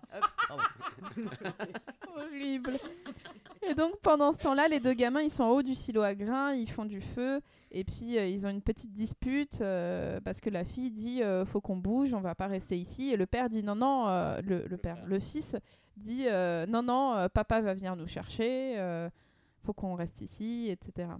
Horrible. 2.16 2.78
Et 3.68 3.74
donc 3.74 3.98
pendant 4.00 4.32
ce 4.32 4.38
temps-là, 4.38 4.68
les 4.68 4.80
deux 4.80 4.94
gamins, 4.94 5.22
ils 5.22 5.30
sont 5.30 5.44
en 5.44 5.50
haut 5.50 5.62
du 5.62 5.74
silo 5.74 6.02
à 6.02 6.14
grains, 6.14 6.52
ils 6.54 6.70
font 6.70 6.84
du 6.84 7.00
feu, 7.00 7.40
et 7.70 7.84
puis 7.84 8.18
euh, 8.18 8.26
ils 8.26 8.46
ont 8.46 8.50
une 8.50 8.62
petite 8.62 8.92
dispute 8.92 9.60
euh, 9.60 10.20
parce 10.20 10.40
que 10.40 10.50
la 10.50 10.64
fille 10.64 10.90
dit 10.90 11.22
euh, 11.22 11.44
faut 11.44 11.60
qu'on 11.60 11.76
bouge, 11.76 12.14
on 12.14 12.20
va 12.20 12.34
pas 12.34 12.46
rester 12.46 12.76
ici, 12.78 13.10
et 13.10 13.16
le 13.16 13.26
père 13.26 13.48
dit 13.48 13.62
non 13.62 13.74
non, 13.76 14.08
euh, 14.08 14.40
le, 14.42 14.66
le 14.66 14.76
père, 14.76 15.04
le 15.06 15.18
fils 15.18 15.56
dit 15.96 16.24
euh, 16.26 16.66
non 16.66 16.82
non, 16.82 17.14
euh, 17.14 17.28
papa 17.28 17.60
va 17.60 17.74
venir 17.74 17.94
nous 17.96 18.06
chercher, 18.08 18.78
euh, 18.78 19.08
faut 19.62 19.74
qu'on 19.74 19.94
reste 19.94 20.20
ici, 20.22 20.68
etc. 20.70 21.10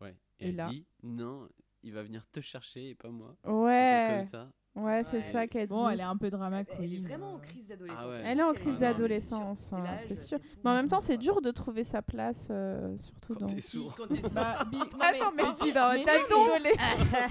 Ouais. 0.00 0.14
Et 0.38 0.46
Et 0.46 0.48
elle 0.50 0.56
là- 0.56 0.68
dit 0.68 0.86
non, 1.02 1.48
il 1.82 1.92
va 1.92 2.02
venir 2.02 2.26
te 2.30 2.40
chercher 2.40 2.90
et 2.90 2.94
pas 2.94 3.08
moi. 3.08 3.34
Ouais, 3.44 4.08
comme 4.16 4.24
ça. 4.24 4.48
ouais, 4.76 5.04
c'est 5.10 5.18
Ouais. 5.18 5.32
ça 5.32 5.46
qu'elle 5.46 5.66
dit. 5.68 5.74
Bon, 5.74 5.88
elle 5.88 6.00
est 6.00 6.04
un 6.04 6.16
peu 6.16 6.30
drama 6.30 6.62
Elle 6.80 6.94
est 6.94 6.98
vraiment 7.00 7.32
en 7.34 7.36
euh. 7.36 7.40
crise 7.40 7.68
d'adolescence. 7.68 8.00
Ah 8.04 8.08
ouais. 8.08 8.22
Elle 8.24 8.38
est 8.40 8.42
en 8.42 8.52
Je 8.54 8.58
crise 8.60 8.78
d'adolescence, 8.78 9.58
c'est 9.70 9.74
hein, 9.76 9.96
c'est 10.06 10.16
sûr. 10.16 10.38
Mais 10.64 10.70
en 10.70 10.74
même 10.74 10.88
temps, 10.88 11.00
c'est 11.00 11.18
dur 11.18 11.40
de 11.40 11.50
trouver 11.50 11.84
sa 11.84 12.02
place, 12.02 12.48
euh, 12.50 12.96
surtout 12.98 13.34
Quand 13.34 13.40
dans. 13.40 13.46
t'es 13.46 13.60
sourd. 13.60 13.94
Quand 13.96 14.06
t'es 14.08 14.22
sourd. 14.22 14.32
Bah, 14.34 14.64
bi- 14.70 14.78
non, 14.78 14.84
Attends, 15.00 15.32
mais 15.36 15.42
sans- 15.54 15.64
tu 15.66 15.72
vas 15.72 15.90
au 15.90 15.94
mais. 15.94 16.04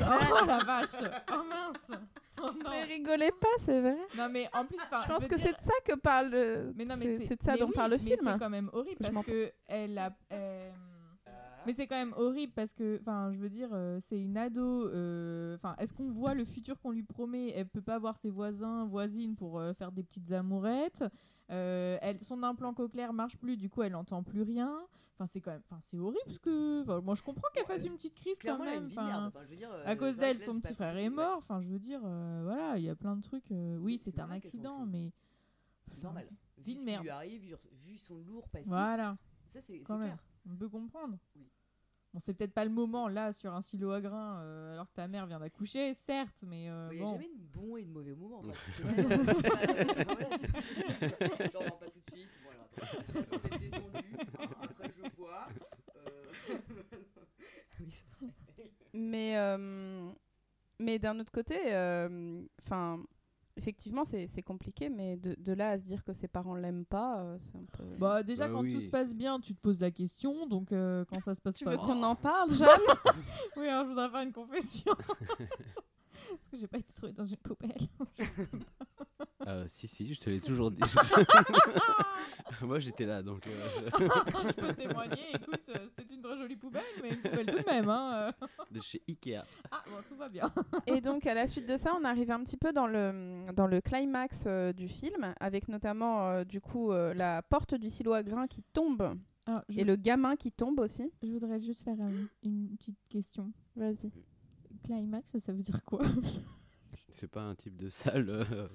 Oh 0.01 0.45
la 0.45 0.57
vache 0.63 1.03
Oh 1.31 1.43
mince 1.49 1.91
Oh 2.39 2.45
Mais 2.69 2.83
rigolez 2.83 3.31
pas, 3.31 3.47
c'est 3.65 3.81
vrai. 3.81 3.97
Non 4.15 4.29
mais 4.29 4.47
en 4.53 4.63
plus, 4.63 4.77
Je 4.77 5.07
pense 5.11 5.23
veux 5.23 5.27
que 5.27 5.35
dire- 5.35 5.43
c'est 5.45 5.53
de 5.53 5.61
ça 5.61 5.73
que 5.83 5.95
parle. 5.99 6.29
le- 6.29 6.71
Mais 6.75 6.85
non, 6.85 6.95
mais 6.95 7.17
c'est 7.17 7.25
c'est 7.25 7.35
de 7.39 7.43
ça 7.43 7.53
mais 7.53 7.57
dont 7.59 7.65
oui, 7.65 7.73
parle 7.73 7.91
le 7.91 7.97
mais 7.97 8.03
film. 8.03 8.19
C'est 8.33 8.39
quand 8.39 8.49
même 8.51 8.69
horrible 8.73 8.97
Je 8.99 9.03
parce 9.05 9.15
m'entends. 9.15 9.31
que 9.31 9.51
elle 9.65 9.97
a. 9.97 10.15
euh, 10.33 10.69
Mais 11.67 11.73
c'est 11.73 11.85
quand 11.85 11.97
même 11.97 12.13
horrible 12.15 12.53
parce 12.55 12.71
que, 12.73 12.97
enfin, 13.01 13.33
je 13.33 13.39
veux 13.39 13.49
dire, 13.49 13.67
euh, 13.73 13.99
c'est 13.99 14.17
une 14.19 14.37
ado. 14.37 14.87
euh, 14.87 15.55
Enfin, 15.55 15.75
est-ce 15.79 15.91
qu'on 15.91 16.09
voit 16.09 16.33
le 16.33 16.45
futur 16.45 16.79
qu'on 16.79 16.91
lui 16.91 17.03
promet? 17.03 17.49
Elle 17.49 17.67
peut 17.67 17.81
pas 17.81 17.99
voir 17.99 18.15
ses 18.15 18.29
voisins, 18.29 18.85
voisines 18.85 19.35
pour 19.35 19.59
euh, 19.59 19.73
faire 19.73 19.91
des 19.91 20.01
petites 20.01 20.31
amourettes. 20.31 21.03
Elle, 21.49 22.19
son 22.21 22.41
implant 22.43 22.73
cochléaire 22.73 23.11
marche 23.11 23.35
plus, 23.37 23.57
du 23.57 23.69
coup, 23.69 23.81
elle 23.81 23.95
entend 23.95 24.23
plus 24.23 24.43
rien. 24.43 24.73
Enfin, 25.15 25.25
c'est 25.25 25.41
quand 25.41 25.51
même, 25.51 25.61
enfin, 25.69 25.79
c'est 25.81 25.97
horrible 25.97 26.21
parce 26.25 26.39
que, 26.39 26.99
moi, 27.01 27.15
je 27.15 27.21
comprends 27.23 27.49
qu'elle 27.53 27.65
fasse 27.65 27.85
une 27.85 27.95
petite 27.95 28.15
crise 28.15 28.39
quand 28.39 28.59
même. 28.59 28.89
je 28.89 28.95
veux 29.49 29.55
dire, 29.57 29.71
à 29.85 29.95
cause 29.97 30.17
d'elle, 30.17 30.39
son 30.39 30.59
petit 30.61 30.73
frère 30.73 30.95
est 30.95 31.09
mort. 31.09 31.37
Enfin, 31.39 31.61
je 31.61 31.67
veux 31.67 31.79
dire, 31.79 31.99
voilà, 31.99 32.77
il 32.77 32.83
y 32.83 32.89
a 32.89 32.95
plein 32.95 33.17
de 33.17 33.21
trucs. 33.21 33.51
oui, 33.51 33.97
c'est 34.01 34.17
un 34.19 34.31
accident, 34.31 34.85
mais 34.85 35.11
C'est 35.89 36.03
normal. 36.03 36.29
Vie 36.59 36.75
de 36.75 36.85
merde. 36.85 37.03
lui 37.03 37.09
arrive, 37.09 37.55
vu, 37.85 37.97
son 37.97 38.19
lourd 38.19 38.47
passif. 38.47 38.67
voilà. 38.67 39.17
Ça, 39.47 39.59
c'est 39.61 39.79
clair. 39.79 40.17
On 40.49 40.55
peut 40.55 40.69
comprendre. 40.69 41.17
Oui. 41.35 41.45
Bon, 42.13 42.19
c'est 42.19 42.33
peut-être 42.33 42.53
pas 42.53 42.63
le 42.63 42.71
moment 42.71 43.09
là 43.09 43.33
sur 43.33 43.53
un 43.53 43.59
silo 43.61 43.91
à 43.91 43.99
grains 43.99 44.39
euh, 44.41 44.71
alors 44.73 44.87
que 44.87 44.93
ta 44.95 45.07
mère 45.07 45.25
vient 45.25 45.39
d'accoucher, 45.39 45.93
certes, 45.93 46.45
mais 46.47 46.69
euh, 46.69 46.87
Il 46.93 46.99
n'y 46.99 47.03
a 47.03 47.07
jamais 47.07 47.27
de 47.27 47.37
bon 47.37 47.75
et 47.75 47.83
de 47.83 47.89
mauvais 47.89 48.15
moment. 48.15 48.41
C'est 48.93 49.03
possible. 49.03 49.25
J'en 51.53 51.59
pas 51.77 51.89
tout 51.89 51.99
de 51.99 52.05
suite. 52.05 52.29
Bon, 52.43 52.49
alors, 52.51 52.69
attends. 52.75 53.03
J'attends 53.13 53.37
d'être 53.37 53.59
descendu. 53.59 54.15
Après, 54.61 54.89
je 54.89 55.01
vois. 55.17 55.47
Euh... 55.97 56.49
Mais, 58.93 59.37
euh, 59.37 60.09
mais 60.79 60.97
d'un 60.97 61.19
autre 61.19 61.31
côté, 61.31 61.59
euh, 61.67 62.41
enfin, 62.61 63.03
effectivement, 63.57 64.05
c'est 64.05 64.27
c'est 64.27 64.43
compliqué, 64.43 64.89
mais 64.89 65.17
de, 65.17 65.35
de 65.37 65.53
là 65.53 65.71
à 65.71 65.77
se 65.79 65.85
dire 65.85 66.03
que 66.03 66.13
ses 66.13 66.27
parents 66.27 66.55
l'aiment 66.55 66.85
pas, 66.85 67.19
euh, 67.21 67.37
c'est 67.39 67.57
un 67.57 67.65
peu. 67.77 67.83
Bah 67.99 68.23
déjà 68.23 68.47
Bah 68.47 68.53
quand 68.53 68.61
oui. 68.61 68.73
tout 68.73 68.79
se 68.79 68.89
passe 68.89 69.13
bien, 69.15 69.39
tu 69.39 69.53
te 69.55 69.59
poses 69.59 69.79
la 69.81 69.91
question, 69.91 70.45
donc 70.47 70.71
euh, 70.71 71.03
quand 71.05 71.19
ça 71.19 71.33
se 71.35 71.41
passe 71.41 71.55
tu 71.55 71.65
pas 71.65 71.71
veux 71.71 71.77
qu'on 71.77 72.01
en 72.03 72.15
parle, 72.15 72.53
Jeanne? 72.53 72.67
Oui, 73.57 73.67
alors 73.67 73.85
je 73.85 73.89
voudrais 73.89 74.09
faire 74.09 74.21
une 74.21 74.31
confession. 74.31 74.93
Parce 76.29 76.51
que 76.51 76.57
j'ai 76.57 76.67
pas 76.67 76.77
été 76.77 76.93
trouvée 76.93 77.13
dans 77.13 77.25
une 77.25 77.37
poubelle. 77.37 77.71
Euh, 79.47 79.63
si, 79.67 79.87
si, 79.87 80.13
je 80.13 80.19
te 80.19 80.29
l'ai 80.29 80.41
toujours 80.41 80.71
dit. 80.71 80.81
Moi 82.61 82.79
j'étais 82.79 83.05
là 83.05 83.21
donc. 83.23 83.47
euh, 83.47 83.51
je- 83.97 84.03
je 84.47 84.51
peux 84.53 84.73
témoigner, 84.73 85.21
écoute, 85.33 85.69
euh, 85.69 85.87
c'était 85.97 86.13
une 86.15 86.21
très 86.21 86.37
jolie 86.37 86.55
poubelle, 86.57 86.83
mais 87.01 87.11
une 87.11 87.21
poubelle 87.21 87.45
tout 87.45 87.57
de 87.57 87.65
même. 87.65 87.87
Hein. 87.87 88.33
euh. 88.41 88.47
de 88.71 88.81
chez 88.81 89.01
Ikea. 89.07 89.43
Ah 89.71 89.83
bon, 89.89 89.97
tout 90.07 90.15
va 90.17 90.27
bien. 90.27 90.51
Et 90.85 90.99
donc, 91.01 91.25
à 91.27 91.33
la 91.33 91.47
suite 91.47 91.67
de 91.67 91.77
ça, 91.77 91.93
on 91.97 92.03
arrive 92.03 92.29
un 92.31 92.43
petit 92.43 92.57
peu 92.57 92.73
dans 92.73 92.87
le, 92.87 93.45
dans 93.53 93.67
le 93.67 93.79
climax 93.79 94.43
euh, 94.47 94.73
du 94.73 94.87
film, 94.89 95.33
avec 95.39 95.69
notamment, 95.69 96.27
euh, 96.29 96.43
du 96.43 96.59
coup, 96.59 96.91
euh, 96.91 97.13
la 97.13 97.41
porte 97.41 97.73
du 97.75 97.89
silo 97.89 98.13
à 98.13 98.23
grains 98.23 98.47
qui 98.47 98.63
tombe 98.73 99.15
je, 99.69 99.79
et 99.79 99.83
le 99.85 99.95
gamin 99.95 100.35
qui 100.35 100.51
tombe 100.51 100.79
aussi. 100.79 101.09
je 101.23 101.31
voudrais 101.31 101.59
juste 101.61 101.83
faire 101.83 101.95
euh, 102.03 102.25
une 102.43 102.75
petite 102.75 102.97
question. 103.07 103.51
Vas-y. 103.77 104.11
Climax, 104.87 105.37
ça 105.37 105.51
veut 105.51 105.61
dire 105.61 105.83
quoi? 105.85 105.99
C'est 107.09 107.27
pas 107.29 107.41
un 107.41 107.55
type 107.55 107.75
de 107.77 107.89
salle. 107.89 108.29
euh, 108.29 108.67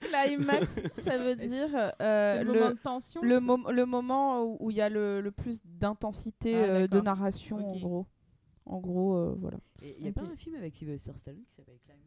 Climax, 0.00 0.68
ça 1.04 1.18
veut 1.18 1.36
dire 1.36 1.92
euh, 2.00 2.38
C'est 2.38 2.44
le, 2.44 2.52
moment 2.52 2.68
le, 2.68 2.74
de 2.74 2.78
tension 2.80 3.22
le, 3.22 3.40
mom- 3.40 3.70
le 3.70 3.86
moment 3.86 4.42
où- 4.44 4.56
où 4.60 4.70
il 4.70 4.76
y 4.76 4.80
a 4.80 4.88
le, 4.88 5.20
le 5.20 5.30
plus 5.30 5.60
d'intensité 5.64 6.54
Ah, 6.54 6.58
euh, 6.66 6.80
de 6.82 6.86
d'accord. 6.86 7.04
narration, 7.04 7.56
en 7.56 7.72
Ok. 7.74 7.80
gros. 7.80 8.06
En 8.66 8.78
gros, 8.80 9.16
euh, 9.16 9.34
voilà. 9.38 9.58
Et 9.82 9.96
il 9.98 10.04
y 10.04 10.06
a 10.06 10.10
Ok. 10.10 10.14
pas 10.16 10.32
un 10.32 10.36
film 10.36 10.54
avec 10.56 10.74
Sylvester 10.76 11.12
Stallone 11.16 11.42
qui 11.44 11.54
s'appelle 11.54 11.78
Climax? 11.84 12.06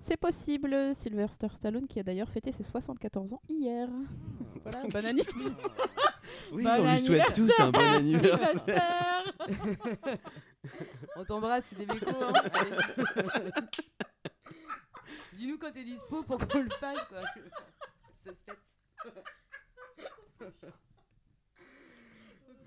C'est 0.00 0.18
possible, 0.18 0.94
Sylvester 0.94 1.48
Stallone 1.54 1.86
qui 1.86 1.98
a 1.98 2.02
d'ailleurs 2.02 2.28
fêté 2.28 2.52
ses 2.52 2.62
74 2.62 3.32
ans 3.32 3.40
hier. 3.48 3.88
Voilà, 4.62 4.82
bon 4.82 5.06
anniversaire. 5.06 5.34
Oui, 6.52 6.64
Bon 6.64 6.70
on 6.70 6.92
lui 6.92 7.00
souhaite 7.00 7.34
tous 7.34 7.60
un 7.60 7.70
bon 7.70 7.80
anniversaire. 7.80 9.24
On 11.16 11.24
t'embrasse, 11.24 11.64
c'est 11.68 11.76
des 11.78 11.86
mécos. 11.86 12.08
Hein. 12.22 12.32
Dis-nous 15.34 15.58
quand 15.58 15.72
t'es 15.72 15.84
dispo 15.84 16.22
pour 16.22 16.46
qu'on 16.48 16.62
le 16.62 16.70
fasse, 16.70 17.02
quoi. 17.08 17.20
Ça 18.20 18.32
se 18.34 18.42
fête. 18.44 18.58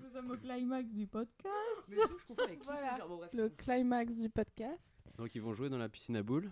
Nous 0.00 0.10
sommes 0.10 0.30
au 0.30 0.36
climax 0.36 0.92
du 0.92 1.06
podcast. 1.06 1.88
Mais 1.88 1.96
je 1.96 2.42
avec 2.42 2.60
qui 2.60 2.66
Voilà. 2.66 2.96
Genre, 2.98 3.08
bon, 3.08 3.16
bref. 3.16 3.30
Le 3.32 3.48
climax 3.50 4.14
du 4.14 4.30
podcast. 4.30 4.80
Donc 5.16 5.34
ils 5.34 5.42
vont 5.42 5.52
jouer 5.54 5.68
dans 5.68 5.78
la 5.78 5.88
piscine 5.88 6.16
à 6.16 6.22
boules. 6.22 6.50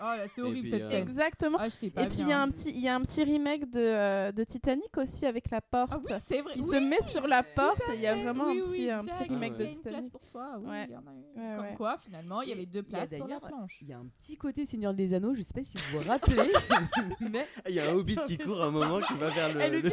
Oh 0.00 0.04
là, 0.04 0.24
c'est 0.28 0.42
horrible 0.42 0.60
puis, 0.62 0.70
cette 0.70 0.82
euh, 0.82 0.90
scène. 0.90 1.08
Exactement. 1.08 1.58
Ah, 1.60 1.66
Et 1.66 1.70
puis 2.08 2.18
il 2.20 2.28
y, 2.28 2.32
a 2.32 2.40
un 2.40 2.48
petit- 2.48 2.70
il 2.70 2.80
y 2.80 2.88
a 2.88 2.94
un 2.96 3.00
petit 3.02 3.22
remake 3.22 3.70
de, 3.70 3.80
euh, 3.80 4.32
de 4.32 4.42
Titanic 4.44 4.96
aussi 4.98 5.26
avec 5.26 5.50
la 5.50 5.60
porte. 5.60 5.92
Ah 5.94 6.00
oui, 6.04 6.12
c'est 6.18 6.40
vrai. 6.40 6.54
il 6.56 6.62
oui, 6.62 6.76
se 6.76 6.80
met 6.82 7.02
sur 7.02 7.26
la 7.28 7.42
porte 7.42 7.80
et 7.92 7.94
il 7.96 8.00
y 8.00 8.06
a 8.08 8.14
vraiment 8.14 8.46
Oui, 8.46 8.58
un 8.58 8.62
petit, 8.62 8.70
oui, 8.70 8.90
un 8.90 8.98
petit 9.00 9.22
remake 9.28 9.52
il 9.54 9.58
de 9.58 9.64
y 9.64 9.66
a 9.66 9.70
une 9.70 9.80
place 9.80 9.94
Titanic. 9.94 10.12
pour 10.12 10.20
toi. 10.30 10.54
Oui, 10.58 10.70
Ouais. 10.70 10.86
il 10.88 10.92
y 10.92 10.96
en 10.96 11.00
a 11.00 11.12
une. 11.12 11.18
Ouais, 11.50 11.56
Comme 11.56 11.66
ouais. 11.66 11.74
quoi, 11.76 11.96
finalement, 11.98 12.42
il 12.42 12.48
y 12.48 12.52
avait 12.52 12.66
deux 12.66 12.82
places 12.82 13.10
pour 13.16 13.28
la 13.28 13.38
planche. 13.40 13.78
Il 13.82 13.88
y 13.88 13.92
a 13.92 13.98
un 13.98 14.06
petit 14.18 14.36
côté 14.36 14.66
Seigneur 14.66 14.92
des 14.94 15.14
Anneaux, 15.14 15.34
je 15.34 15.42
sais 15.42 15.54
pas 15.54 15.62
si 15.64 15.76
vous 15.78 15.98
vous 15.98 16.08
rappelez, 16.08 16.36
mais 17.20 17.46
Ah, 17.58 17.68
Il 17.68 17.74
y 17.76 17.80
a 17.80 17.90
un 17.90 17.94
hobbit 17.94 18.16
qui 18.26 18.38
court 18.38 18.62
un 18.62 18.70
moment 18.70 19.00
qui 19.00 19.14
va 19.14 19.28
vers 19.28 19.54
le, 19.54 19.80
le 19.80 19.90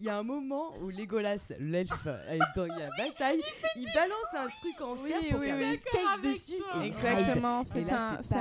il 0.00 0.06
y 0.06 0.08
a 0.08 0.18
un 0.18 0.22
moment 0.22 0.72
où 0.82 0.88
Legolas, 0.88 1.52
l'elfe, 1.58 2.06
est 2.28 2.38
dans 2.56 2.64
il 2.64 2.68
y 2.78 2.82
a 2.82 2.88
la 2.88 3.04
bataille, 3.04 3.40
il 3.76 3.86
balance 3.94 4.34
un 4.34 4.48
truc 4.48 4.80
en 4.80 4.96
fer 4.96 5.18
pour 5.30 5.40
faire 5.40 5.74
skate 5.74 6.00
avec 6.18 6.32
dessus. 6.34 6.54
Exactement, 6.82 7.62
c'est 7.64 7.90
un, 7.92 8.18
c'est 8.28 8.34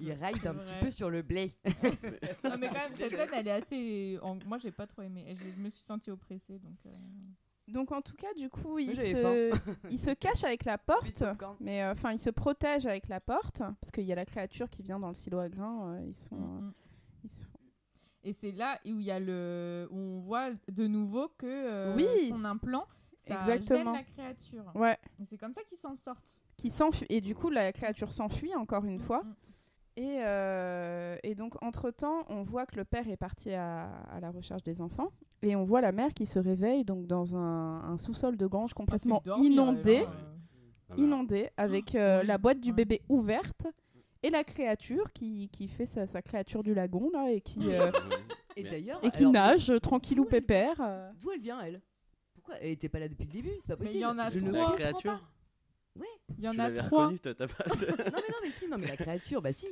Il 0.00 0.12
ride 0.12 0.46
un 0.46 0.54
petit 0.54 0.74
peu 0.80 0.90
sur 0.90 1.10
le 1.10 1.22
blé. 1.22 1.54
Non, 2.44 2.56
mais 2.58 2.68
quand 2.68 2.74
même, 2.74 2.94
cette 2.94 3.08
scène, 3.10 3.28
elle 3.34 3.48
est 3.48 3.50
assez. 3.52 4.18
en- 4.22 4.38
Moi, 4.46 4.58
j'ai 4.58 4.70
pas 4.72 4.86
trop 4.86 5.02
aimé. 5.02 5.34
Je 5.36 5.60
me 5.60 5.68
suis 5.68 5.84
sentie 5.84 6.10
oppressée. 6.10 6.58
Donc, 6.58 6.76
euh, 6.86 6.90
Donc 7.68 7.92
en 7.92 8.00
tout 8.00 8.16
cas, 8.16 8.32
du 8.34 8.48
coup, 8.48 8.78
il 8.78 8.94
j'avais 8.94 9.14
se, 9.14 9.50
il 9.90 9.98
se 9.98 10.10
cache 10.12 10.44
avec 10.44 10.64
la 10.64 10.78
porte. 10.78 11.18
Popcorn. 11.20 11.56
Mais 11.60 11.82
euh, 11.82 11.92
enfin, 11.92 12.12
il 12.12 12.18
se 12.18 12.30
protège 12.30 12.86
avec 12.86 13.08
la 13.08 13.20
porte 13.20 13.58
parce 13.58 13.90
qu'il 13.92 14.04
y 14.04 14.12
a 14.12 14.16
la 14.16 14.24
créature 14.24 14.70
qui 14.70 14.82
vient 14.82 14.98
dans 14.98 15.08
le 15.08 15.14
silo 15.14 15.38
à 15.38 15.48
grains. 15.48 15.94
euh, 15.94 16.02
ils 16.06 16.14
sont, 16.16 16.36
euh, 16.36 16.60
mm, 16.60 16.64
mm. 16.64 16.72
ils 17.24 17.30
sont- 17.30 17.46
Et 18.24 18.32
c'est 18.32 18.52
là 18.52 18.78
où 18.86 18.98
il 19.00 19.02
y 19.02 19.10
a 19.10 19.20
le. 19.20 19.88
Où 19.90 19.96
on 19.98 20.20
voit 20.20 20.50
de 20.70 20.86
nouveau 20.86 21.28
que 21.38 21.46
euh, 21.46 21.94
Oui. 21.96 22.28
son 22.28 22.44
implant. 22.44 22.86
Ça 23.18 23.40
Exactement. 23.54 23.92
gêne 23.92 23.92
la 23.92 24.02
créature. 24.04 24.64
Ouais. 24.74 24.96
Et 25.20 25.24
c'est 25.26 25.36
comme 25.36 25.52
ça 25.52 25.62
qu'ils 25.64 25.76
s'en 25.76 25.94
sortent. 25.96 26.40
Qui 26.56 26.70
s'enfuit 26.70 27.06
et 27.10 27.20
du 27.20 27.34
coup 27.34 27.50
la 27.50 27.72
créature 27.72 28.10
s'enfuit 28.12 28.54
encore 28.54 28.84
une 28.86 28.96
Mm, 28.96 29.00
fois. 29.00 29.22
mm. 29.22 29.34
Et, 30.00 30.20
euh, 30.22 31.16
et 31.24 31.34
donc, 31.34 31.60
entre-temps, 31.60 32.24
on 32.28 32.44
voit 32.44 32.66
que 32.66 32.76
le 32.76 32.84
père 32.84 33.08
est 33.08 33.16
parti 33.16 33.52
à, 33.52 33.86
à 34.12 34.20
la 34.20 34.30
recherche 34.30 34.62
des 34.62 34.80
enfants. 34.80 35.08
Et 35.42 35.56
on 35.56 35.64
voit 35.64 35.80
la 35.80 35.90
mère 35.90 36.14
qui 36.14 36.24
se 36.24 36.38
réveille 36.38 36.84
donc 36.84 37.06
dans 37.08 37.36
un, 37.36 37.82
un 37.82 37.98
sous-sol 37.98 38.36
de 38.36 38.46
grange 38.46 38.74
complètement 38.74 39.22
inondé. 39.40 40.04
Ah 40.06 40.12
bah, 40.90 40.94
inondé 40.98 41.50
avec 41.56 41.94
euh, 41.96 42.20
oui, 42.20 42.26
la 42.28 42.38
boîte 42.38 42.60
du 42.60 42.72
bébé 42.72 43.02
ouverte 43.08 43.66
et 44.22 44.30
la 44.30 44.42
créature 44.44 45.12
qui, 45.12 45.48
qui 45.52 45.66
fait 45.68 45.84
sa, 45.84 46.06
sa 46.06 46.22
créature 46.22 46.62
du 46.62 46.72
lagon 46.74 47.10
là 47.12 47.30
et 47.30 47.40
qui, 47.40 47.58
euh, 47.74 47.90
Et 48.56 48.64
qui 49.10 49.20
alors, 49.22 49.32
nage 49.32 49.68
euh, 49.70 49.78
tranquillou 49.80 50.24
d'où 50.24 50.28
elle- 50.32 50.40
pépère. 50.42 50.76
euh. 50.80 51.10
D'où 51.20 51.30
elle 51.32 51.40
vient, 51.40 51.60
elle? 51.60 51.80
Pourquoi? 52.34 52.54
Elle 52.60 52.70
était 52.70 52.88
pas 52.88 53.00
là 53.00 53.08
depuis 53.08 53.24
le 53.26 53.30
début 53.32 53.50
C'est 53.58 53.68
pas 53.68 53.74
Mais 53.80 53.92
il 53.92 54.00
possible. 54.00 54.02
y 54.02 54.06
en 54.06 54.18
a 54.18 54.30
Je 54.30 54.38
trois. 54.38 54.52
La 54.70 54.72
créature 54.72 55.20
Il 56.38 56.44
y 56.44 56.48
en 56.48 56.52
Tu 56.54 56.60
a 56.60 56.70
trois. 56.70 57.08
Non, 57.10 57.14
mais 57.18 57.86
non, 58.08 58.38
mais 58.42 58.50
si, 58.50 58.68
non, 58.68 58.76
mais 58.80 58.86
la 58.86 58.96
créature, 58.96 59.40
bah 59.42 59.52
si. 59.52 59.66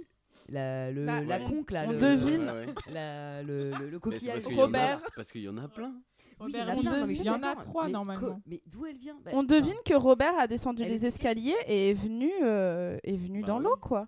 La, 0.48 0.90
le, 0.92 1.04
Bah, 1.06 1.22
la 1.22 1.40
on- 1.40 1.48
conque, 1.50 1.70
là. 1.72 1.84
on 1.88 1.92
le, 1.92 1.98
devine. 1.98 2.42
Ouais, 2.44 2.66
ouais. 2.66 2.74
La, 2.92 3.42
le, 3.42 3.70
le, 3.70 3.90
le 3.90 3.98
coquillage. 3.98 4.44
parce 4.44 4.46
a- 4.46 4.60
Robert. 4.62 5.02
Parce 5.16 5.32
qu'il 5.32 5.42
y 5.42 5.48
en 5.48 5.56
a 5.58 5.68
plein. 5.68 5.94
Oui, 6.38 6.52
Robert 6.52 6.74
il 6.76 6.84
y 6.84 6.88
en 6.88 6.92
a 6.92 6.96
plein, 6.96 7.06
il 7.10 7.22
y 7.22 7.30
en 7.30 7.42
a 7.42 7.56
trois 7.56 7.86
mais 7.86 7.92
normalement. 7.92 8.40
Mais 8.46 8.60
d'où 8.66 8.84
elle 8.86 8.98
vient? 8.98 9.16
Bah, 9.24 9.30
On 9.34 9.42
devine 9.42 9.76
que 9.84 9.94
Robert 9.94 10.38
a 10.38 10.46
descendu 10.46 10.82
Elle 10.82 10.90
les 10.90 11.06
escaliers 11.06 11.56
et 11.66 11.90
est 11.90 11.94
venu, 11.94 12.30
euh, 12.42 12.98
est 13.04 13.16
venu 13.16 13.40
Bah 13.40 13.46
dans 13.48 13.56
ouais. 13.58 13.64
l'eau 13.64 13.76
quoi. 13.80 14.06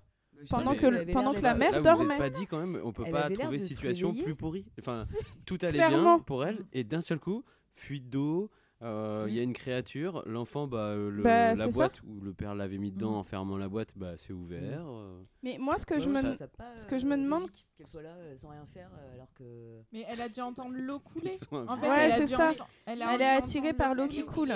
pendant 0.51 0.75
que 0.75 0.87
le- 0.87 1.07
pendant 1.13 1.33
que 1.33 1.41
la 1.41 1.55
mère 1.55 1.73
Là, 1.73 1.81
dormait. 1.81 2.15
vous 2.15 2.21
pas 2.21 2.31
dit 2.31 2.47
quand 2.47 2.59
même, 2.59 2.79
on 2.85 2.93
peut 2.93 3.03
Elle 3.07 3.13
pas 3.13 3.29
trouver 3.31 3.59
situation 3.59 4.13
plus 4.15 4.35
pourrie. 4.37 4.67
Enfin, 4.79 5.05
tout 5.47 5.59
allait 5.63 5.73
Clairement. 5.79 6.17
bien 6.17 6.19
pour 6.21 6.45
elle, 6.45 6.59
et 6.73 6.85
d'un 6.85 7.01
seul 7.01 7.19
coup, 7.19 7.43
fuite 7.73 8.09
d'eau. 8.11 8.51
Euh, 8.83 9.27
Il 9.29 9.35
y 9.35 9.41
a 9.41 9.43
une 9.43 9.53
créature, 9.53 10.23
l'enfant, 10.27 10.67
bah, 10.67 10.79
euh, 10.79 11.11
le- 11.11 11.23
Bah, 11.23 11.55
la 11.55 11.67
ça. 11.67 11.71
boîte 11.71 12.01
où 12.03 12.21
le 12.21 12.33
père 12.33 12.55
l'avait 12.55 12.79
mis 12.79 12.91
dedans 12.93 13.11
Mhm. 13.13 13.17
en 13.19 13.23
fermant 13.25 13.57
la 13.57 13.69
boîte, 13.69 13.93
bah, 13.97 14.13
c'est 14.17 14.33
ouvert. 14.33 14.85
euh. 14.87 15.21
Mais 15.43 15.57
moi 15.59 15.79
ce 15.79 15.87
que 15.87 15.95
Ouais, 15.95 16.01
je 16.01 16.09
me 16.09 16.21
ça, 16.21 16.35
ça 16.35 16.47
ce 16.77 16.87
que 16.87 16.99
je 16.99 17.07
me 17.07 17.17
demande- 17.17 17.45
Qu'elle 17.77 17.87
soit 17.87 18.03
là 18.03 18.11
euh, 18.19 18.37
sans 18.37 18.49
rien 18.49 18.67
faire 18.67 18.91
euh, 18.99 19.15
alors 19.15 19.29
que. 19.35 19.45
Mais 19.93 20.05
elle 20.09 20.21
a 20.21 20.29
dû 20.29 20.41
entendre 20.41 20.75
l'eau 20.77 20.99
couler. 21.05 21.35
En 21.53 21.77
fait, 21.77 21.89
Ouais, 21.89 21.97
elle 22.01 22.13
a 22.13 22.17
c'est 22.17 22.27
dû 22.27 22.35
ça. 22.35 22.51
entendre- 22.51 22.69
Elle, 22.87 23.03
a 23.03 23.13
Elle 23.13 23.19
dû 23.19 23.23
est 23.25 23.27
attirée 23.29 23.73
par 23.73 23.95
l'eau 23.95 24.09
qui 24.09 24.25
coule. 24.25 24.51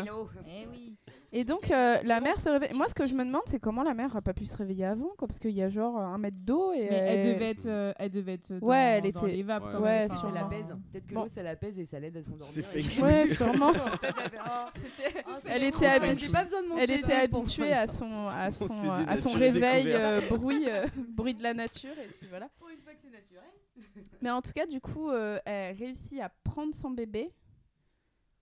Eh 0.49 0.67
oui. 0.69 0.97
Et 1.35 1.45
donc 1.45 1.71
euh, 1.71 1.99
la 2.03 2.21
mère 2.21 2.39
se 2.41 2.49
réveille. 2.51 2.73
Moi 2.77 2.89
ce 2.89 2.95
que 2.95 3.07
je 3.07 3.15
me 3.15 3.25
demande 3.25 3.43
c'est 3.47 3.59
comment 3.61 3.83
la 3.85 3.95
mère 3.95 4.15
a 4.17 4.21
pas 4.23 4.35
pu 4.35 4.45
se 4.45 4.55
réveiller 4.57 4.85
avant 4.85 5.09
quoi 5.17 5.27
parce 5.29 5.39
qu'il 5.39 5.53
y 5.53 5.63
a 5.63 5.69
genre 5.71 5.97
un 5.99 6.19
mètre 6.19 6.37
d'eau 6.41 6.73
et 6.73 6.81
Mais 6.91 6.97
elle 6.97 7.33
devait 7.35 7.51
être, 7.51 7.67
euh, 7.67 7.93
elle 7.99 8.11
devait 8.11 8.35
être 8.35 8.53
dans, 8.59 8.67
Ouais, 8.67 8.99
elle 8.99 9.07
était- 9.07 9.27
les 9.29 9.43
vapes. 9.43 9.81
Ouais, 9.81 10.09
ça 10.09 10.31
l'apaise. 10.31 10.75
Peut-être 10.93 11.07
que 11.07 11.15
l'eau 11.15 11.29
ça 11.29 11.43
l'apaise 11.43 11.79
et 11.79 11.85
ça 11.87 12.01
l'aide 12.01 12.17
à 12.17 12.23
s'endormir. 12.23 12.47
C'est 12.49 12.63
fake 12.63 13.03
Ouais, 13.05 13.27
sûrement. 13.33 13.71
Oh, 14.15 15.31
Elle 15.49 15.63
était 15.65 15.87
habituée- 15.87 16.09
fun, 16.09 16.27
j'ai 16.27 16.33
pas 16.33 16.45
besoin 16.45 16.63
de 16.63 16.69
mon 16.69 16.77
Elle 16.79 16.91
était 16.91 17.11
CD 17.13 17.29
pour 17.29 17.41
habituée 17.41 17.69
moi. 17.69 17.77
à 17.77 17.87
son 17.87 18.29
à 18.29 18.49
On 18.49 18.51
son 18.53 18.69
s'est 18.69 18.89
à 18.89 19.17
son 19.17 19.39
dénaturé 19.39 19.51
réveil 19.51 19.93
euh, 19.93 20.21
bruit 20.31 20.65
euh, 20.69 20.87
bruit 20.97 21.35
de 21.35 21.43
la 21.43 21.55
nature 21.55 21.99
et 21.99 22.09
puis 22.09 22.27
voilà. 22.29 22.49
Pour 22.59 22.69
une 22.69 22.79
fois 22.81 22.93
que 22.95 23.01
c'est 23.01 23.11
naturel. 23.11 23.45
Mais 24.23 24.31
en 24.31 24.43
tout 24.43 24.53
cas 24.53 24.67
du 24.67 24.81
coup 24.81 25.11
euh, 25.11 25.39
elle 25.45 25.77
réussit 25.77 26.21
à 26.21 26.29
prendre 26.45 26.75
son 26.75 26.91
bébé 26.91 27.33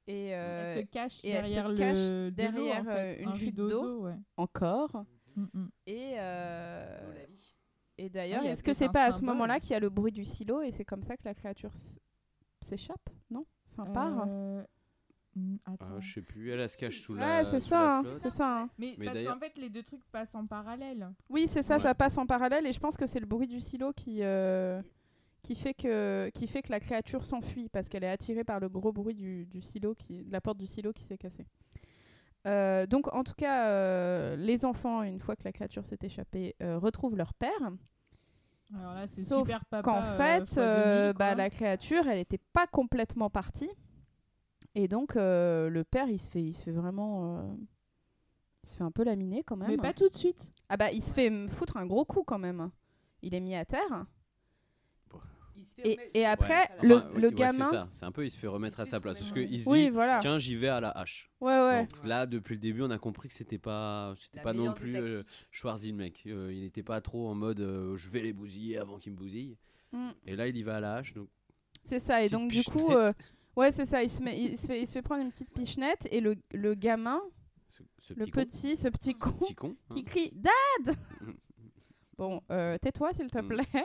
et 0.06 0.26
Elle 0.28 0.80
se 0.80 0.86
cache 0.86 1.24
et 1.24 1.30
elle 1.30 1.44
se 1.44 1.48
derrière 1.50 1.68
le 1.68 1.76
cache 1.76 1.98
de 1.98 2.24
l'eau, 2.26 2.30
derrière, 2.30 2.80
en 2.80 2.84
fait. 2.84 3.22
une 3.22 3.28
un 3.28 3.34
chute 3.34 3.54
d'eau. 3.54 4.00
ouais. 4.06 4.16
encore 4.36 5.04
Mm, 5.36 5.44
mm. 5.54 5.68
et 5.86 6.10
Oh, 6.14 7.12
la 7.14 7.26
vie. 7.28 7.54
et 7.98 8.08
d'ailleurs 8.10 8.42
Ah, 8.44 8.48
est-ce 8.48 8.64
que 8.64 8.72
c'est 8.74 8.88
pas 8.88 9.04
à 9.04 9.12
ce 9.12 9.22
moment-là 9.22 9.60
qu'il 9.60 9.70
y 9.70 9.74
a 9.74 9.78
le 9.80 9.88
bruit 9.88 10.10
du 10.10 10.24
silo 10.24 10.60
et 10.62 10.72
c'est 10.72 10.84
comme 10.84 11.04
ça 11.04 11.16
que 11.16 11.22
la 11.24 11.34
créature 11.34 11.70
s'échappe 12.60 13.08
non? 13.30 13.46
Enfin 13.70 13.86
part 13.92 14.26
Euh, 15.36 15.40
mm, 15.40 15.58
Ah, 15.66 16.00
je 16.00 16.12
sais 16.14 16.22
plus, 16.22 16.50
elle 16.50 16.60
elle 16.60 16.68
se 16.68 16.76
cache 16.76 17.00
sous 17.00 17.14
ouais 17.14 17.20
la. 17.20 17.44
c'est 17.44 17.60
ça 17.60 17.98
hein, 17.98 18.02
c'est 18.20 18.30
ça 18.30 18.60
hein. 18.62 18.70
Mais, 18.78 18.94
Mais 18.98 19.06
parce 19.06 19.22
qu'en 19.22 19.38
fait, 19.38 19.56
les 19.58 19.70
deux 19.70 19.82
trucs 19.82 20.04
passent 20.10 20.34
en 20.34 20.46
parallèle. 20.46 21.08
Oui, 21.28 21.46
c'est 21.48 21.62
ça, 21.62 21.74
Ouais. 21.76 21.80
ça 21.80 21.94
passe 21.94 22.18
en 22.18 22.26
parallèle 22.26 22.66
et 22.66 22.72
je 22.72 22.80
pense 22.80 22.96
que 22.96 23.06
c'est 23.06 23.20
le 23.20 23.26
bruit 23.26 23.46
du 23.46 23.60
silo 23.60 23.92
qui, 23.92 24.18
euh, 24.22 24.82
qui, 25.42 25.54
fait 25.54 25.74
que, 25.74 26.30
qui 26.34 26.46
fait 26.46 26.62
que 26.62 26.70
la 26.72 26.80
créature 26.80 27.24
s'enfuit 27.26 27.68
parce 27.68 27.88
qu'elle 27.88 28.04
est 28.04 28.10
attirée 28.10 28.44
par 28.44 28.58
le 28.60 28.68
gros 28.68 28.92
bruit 28.92 29.14
du, 29.14 29.46
du 29.46 29.60
silo, 29.62 29.94
qui, 29.94 30.24
de 30.24 30.32
la 30.32 30.40
porte 30.40 30.58
du 30.58 30.66
silo 30.66 30.92
qui 30.92 31.02
s'est 31.04 31.18
cassée. 31.18 31.46
Euh, 32.46 32.86
donc, 32.86 33.12
en 33.14 33.22
tout 33.22 33.34
cas, 33.34 33.66
euh, 33.68 34.34
les 34.36 34.64
enfants, 34.64 35.02
une 35.02 35.20
fois 35.20 35.36
que 35.36 35.44
la 35.44 35.52
créature 35.52 35.84
s'est 35.84 35.98
échappée, 36.02 36.56
euh, 36.62 36.78
retrouvent 36.78 37.16
leur 37.16 37.34
père. 37.34 37.50
Alors 38.74 38.94
là, 38.94 39.06
c'est 39.06 39.22
Sauf 39.22 39.40
super 39.40 39.64
papa. 39.66 39.82
Qu'en 39.82 40.02
fait, 40.16 40.54
fois 40.54 40.62
euh, 40.62 41.12
2000, 41.12 41.18
bah, 41.18 41.34
la 41.34 41.50
créature, 41.50 42.06
elle 42.08 42.16
n'était 42.18 42.40
pas 42.52 42.66
complètement 42.66 43.28
partie. 43.28 43.68
Et 44.74 44.86
donc, 44.88 45.16
euh, 45.16 45.68
le 45.68 45.82
père, 45.84 46.08
il 46.08 46.18
se 46.18 46.28
fait, 46.30 46.42
il 46.42 46.54
se 46.54 46.62
fait 46.62 46.70
vraiment. 46.72 47.38
euh, 47.38 47.54
il 48.64 48.68
se 48.70 48.76
fait 48.76 48.84
un 48.84 48.90
peu 48.92 49.02
laminer 49.04 49.42
quand 49.42 49.56
même. 49.56 49.68
Mais 49.68 49.76
pas 49.76 49.92
tout 49.92 50.08
de 50.08 50.14
suite. 50.14 50.52
Ah 50.68 50.76
bah, 50.76 50.90
il 50.92 51.02
se 51.02 51.12
fait 51.14 51.30
me 51.30 51.48
foutre 51.48 51.76
un 51.76 51.86
gros 51.86 52.04
coup 52.04 52.22
quand 52.22 52.38
même. 52.38 52.70
Il 53.22 53.34
est 53.34 53.40
mis 53.40 53.54
à 53.54 53.64
terre. 53.64 54.06
Il 55.56 55.64
se 55.64 55.74
fait 55.74 55.82
Et, 55.88 55.92
remettre- 55.94 56.10
et 56.14 56.24
après, 56.26 56.62
Enfin, 56.78 57.10
le, 57.14 57.20
le 57.20 57.28
ouais, 57.28 57.34
gamin. 57.34 57.64
c'est 57.64 57.70
ça, 57.76 57.88
c'est 57.90 58.04
un 58.06 58.12
peu, 58.12 58.24
il 58.24 58.30
se 58.30 58.38
fait 58.38 58.46
remettre 58.46 58.78
Il 58.78 58.82
à 58.82 58.84
se 58.86 58.90
sa 58.92 58.96
fait 58.98 59.02
place. 59.02 59.18
Parce 59.18 59.32
qu'il 59.32 59.60
se 59.60 59.68
Oui, 59.68 59.84
dit, 59.84 59.90
voilà. 59.90 60.18
tiens, 60.20 60.38
j'y 60.38 60.54
vais 60.54 60.68
à 60.68 60.80
la 60.80 60.90
hache. 60.90 61.30
Ouais, 61.40 61.52
ouais. 61.52 61.86
Donc 61.86 62.04
là, 62.06 62.26
depuis 62.26 62.54
le 62.54 62.60
début, 62.60 62.82
on 62.82 62.90
a 62.90 62.98
compris 62.98 63.28
que 63.28 63.34
c'était 63.34 63.58
pas, 63.58 64.14
c'était 64.18 64.38
La 64.38 64.42
pas 64.42 64.52
non 64.54 64.58
meilleure 64.60 64.74
des 64.74 64.80
plus 64.80 64.96
euh, 64.96 65.16
tactiques. 65.16 65.48
Schwarzy, 65.50 65.92
Euh, 66.28 66.52
il 66.54 66.60
n'était 66.62 66.82
pas 66.82 67.00
trop 67.02 67.28
en 67.28 67.34
mode 67.34 67.60
euh, 67.60 67.96
je 67.96 68.08
vais 68.08 68.20
les 68.22 68.32
bousiller 68.32 68.78
avant 68.78 68.98
qu'ils 68.98 69.12
me 69.12 69.16
bousillent. 69.18 69.58
Mm. 69.92 70.08
Et 70.26 70.36
là, 70.36 70.46
il 70.48 70.56
y 70.56 70.62
va 70.62 70.76
à 70.76 70.80
la 70.80 70.94
hache. 70.94 71.12
Donc, 71.12 71.28
C'est 71.82 71.98
ça. 71.98 72.22
Et 72.22 72.26
petite 72.26 72.38
donc, 72.38 72.50
du 72.52 72.62
coup, 72.62 72.92
euh, 72.92 73.12
ouais, 73.60 73.72
c'est 73.72 73.86
ça. 73.86 74.02
Il 74.02 74.10
se, 74.10 74.22
met, 74.22 74.40
il, 74.40 74.58
se 74.58 74.66
fait, 74.66 74.80
il 74.80 74.86
se 74.86 74.92
fait 74.92 75.02
prendre 75.02 75.22
une 75.24 75.30
petite 75.30 75.52
pichenette. 75.52 76.08
Et 76.10 76.20
le, 76.20 76.34
le 76.52 76.74
gamin, 76.74 77.20
ce, 77.68 77.82
ce 77.98 78.12
le 78.14 78.24
petit, 78.26 78.30
con, 78.32 78.40
petit, 78.44 78.76
ce 78.76 78.88
petit 78.88 79.14
con, 79.14 79.32
petit 79.32 79.54
con, 79.54 79.68
hein. 79.90 79.94
qui 79.94 80.04
crie 80.04 80.32
Dad. 80.34 80.96
Bon, 82.18 82.42
euh, 82.50 82.76
tais-toi, 82.76 83.14
s'il 83.14 83.28
te 83.30 83.38
Mm. 83.38 83.48
plaît. 83.48 83.84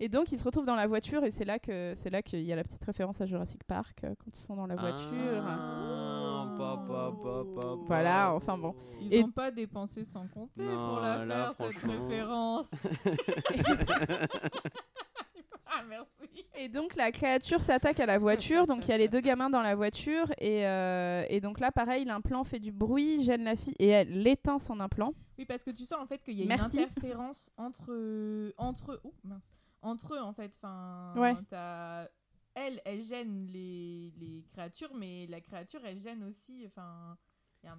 Et 0.00 0.08
donc, 0.08 0.32
il 0.32 0.38
se 0.38 0.42
retrouve 0.44 0.64
dans 0.64 0.74
la 0.74 0.88
voiture. 0.88 1.22
Et 1.24 1.30
c'est 1.30 1.44
là 1.44 1.60
que 1.60 1.92
c'est 1.94 2.10
là 2.10 2.20
qu'il 2.20 2.40
y 2.40 2.52
a 2.52 2.56
la 2.56 2.64
petite 2.64 2.82
référence 2.82 3.20
à 3.20 3.26
Jurassic 3.26 3.62
Park 3.62 4.02
euh, 4.02 4.12
quand 4.18 4.36
ils 4.36 4.40
sont 4.42 4.56
dans 4.56 4.66
la 4.66 4.74
voiture. 4.74 5.44
Ah, 5.46 6.52
pa, 6.58 6.84
pa, 6.88 7.12
pa, 7.22 7.44
pa, 7.54 7.60
pa. 7.60 7.74
Voilà, 7.86 8.34
enfin 8.34 8.58
bon. 8.58 8.74
Ils 9.00 9.14
Et- 9.14 9.22
n'ont 9.22 9.30
pas 9.30 9.52
dépensé 9.52 10.02
sans 10.02 10.26
compter 10.26 10.64
Non, 10.66 10.88
pour 10.94 11.00
la 11.00 11.24
là, 11.24 11.52
faire, 11.52 11.66
cette 11.68 11.82
référence. 11.82 12.74
ah, 15.72 15.82
merci. 15.88 16.44
Et 16.56 16.68
donc 16.68 16.94
la 16.96 17.10
créature 17.12 17.62
s'attaque 17.62 18.00
à 18.00 18.06
la 18.06 18.18
voiture, 18.18 18.66
donc 18.66 18.86
il 18.86 18.90
y 18.90 18.92
a 18.92 18.98
les 18.98 19.08
deux 19.08 19.20
gamins 19.20 19.50
dans 19.50 19.62
la 19.62 19.74
voiture, 19.74 20.26
et, 20.38 20.66
euh, 20.66 21.24
et 21.28 21.40
donc 21.40 21.60
là 21.60 21.70
pareil, 21.70 22.04
l'implant 22.04 22.44
fait 22.44 22.58
du 22.60 22.72
bruit, 22.72 23.22
gêne 23.22 23.44
la 23.44 23.56
fille, 23.56 23.74
et 23.78 23.88
elle 23.88 24.26
éteint 24.26 24.58
son 24.58 24.80
implant. 24.80 25.14
Oui, 25.38 25.44
parce 25.46 25.62
que 25.64 25.70
tu 25.70 25.84
sens 25.84 25.98
en 26.00 26.06
fait 26.06 26.22
qu'il 26.22 26.34
y 26.34 26.42
a 26.42 26.46
Merci. 26.46 26.78
une 26.78 26.82
interférence 26.84 27.50
entre 27.56 28.52
entre 28.58 28.92
eux. 28.92 29.00
Oh, 29.04 29.14
mince. 29.24 29.54
Entre 29.82 30.14
eux 30.14 30.20
en 30.20 30.32
fait. 30.32 30.52
Enfin, 30.56 31.14
Ouais. 31.16 31.34
t'as- 31.48 32.08
Elle, 32.54 32.80
elle 32.84 33.00
gêne 33.02 33.46
les, 33.46 34.12
les 34.18 34.42
créatures, 34.52 34.92
mais 34.94 35.26
la 35.28 35.40
créature, 35.40 35.80
elle 35.84 35.96
gêne 35.96 36.24
aussi. 36.24 36.64
Enfin, 36.66 37.16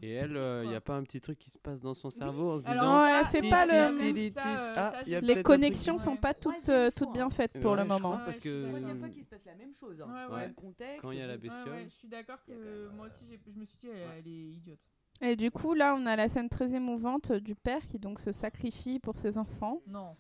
Et 0.02 0.12
elle, 0.14 0.38
truc, 0.38 0.62
il 0.64 0.70
n'y 0.70 0.76
a 0.76 0.82
pas 0.82 0.96
un 0.96 1.04
petit 1.04 1.20
truc 1.20 1.40
qui 1.40 1.50
se 1.50 1.58
passe 1.58 1.82
dans 1.82 1.94
son 1.94 2.10
cerveau 2.10 2.52
en 2.52 2.58
se 2.60 2.64
disant. 2.64 2.86
Non, 2.86 3.06
ça, 3.24 3.50
pas 3.50 3.66
le- 3.66 3.74
euh, 3.74 4.74
Ah, 4.78 4.94
Les 5.06 5.42
connexions 5.44 5.98
sont 5.98 6.16
pas 6.16 6.34
toutes, 6.34 6.70
euh, 6.70 6.92
toutes 6.96 7.12
bien 7.14 7.30
faites 7.30 7.60
pour 7.60 7.76
le 7.76 7.84
moment. 7.86 8.20
parce 8.26 8.40
que. 8.40 8.68
Troisième 8.68 8.98
fois 9.00 9.10
qu'il 9.10 9.24
se 9.24 9.30
passe 9.30 9.46
la 9.46 9.56
même 9.56 9.74
chose. 9.74 10.02
Hein. 10.02 10.52
Contexte. 10.56 11.02
Quand 11.02 11.12
il 11.12 11.18
y 11.20 11.22
a 11.22 11.28
la 11.28 11.38
bestiole. 11.38 11.84
je 11.84 11.90
suis 11.90 12.08
d'accord 12.08 12.44
que 12.46 12.90
moi 12.96 13.06
euh, 13.06 13.10
aussi, 13.10 13.26
je 13.48 13.60
me 13.60 13.66
suis 13.66 13.78
dit, 13.78 13.88
elle, 13.90 14.28
est 14.28 14.32
idiote. 14.32 14.90
Et 15.24 15.36
du 15.36 15.52
coup 15.52 15.74
là 15.76 15.96
on 15.96 16.06
a 16.08 16.16
la 16.16 16.28
scène 16.30 16.50
très 16.50 16.74
émouvante 16.74 17.32
du 17.32 17.54
père 17.54 17.86
qui 17.86 18.00
donc 18.00 18.20
se 18.20 18.32
sacrifie 18.32 19.00
pour 19.00 19.18
ses 19.18 19.38
enfants. 19.38 19.82
Non. 19.88 20.16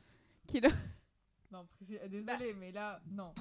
Qui 0.47 0.59
le- 0.59 0.69
Non, 1.51 1.65
désolé, 2.09 2.55
mais 2.59 2.71
là, 2.71 3.01
non. 3.11 3.33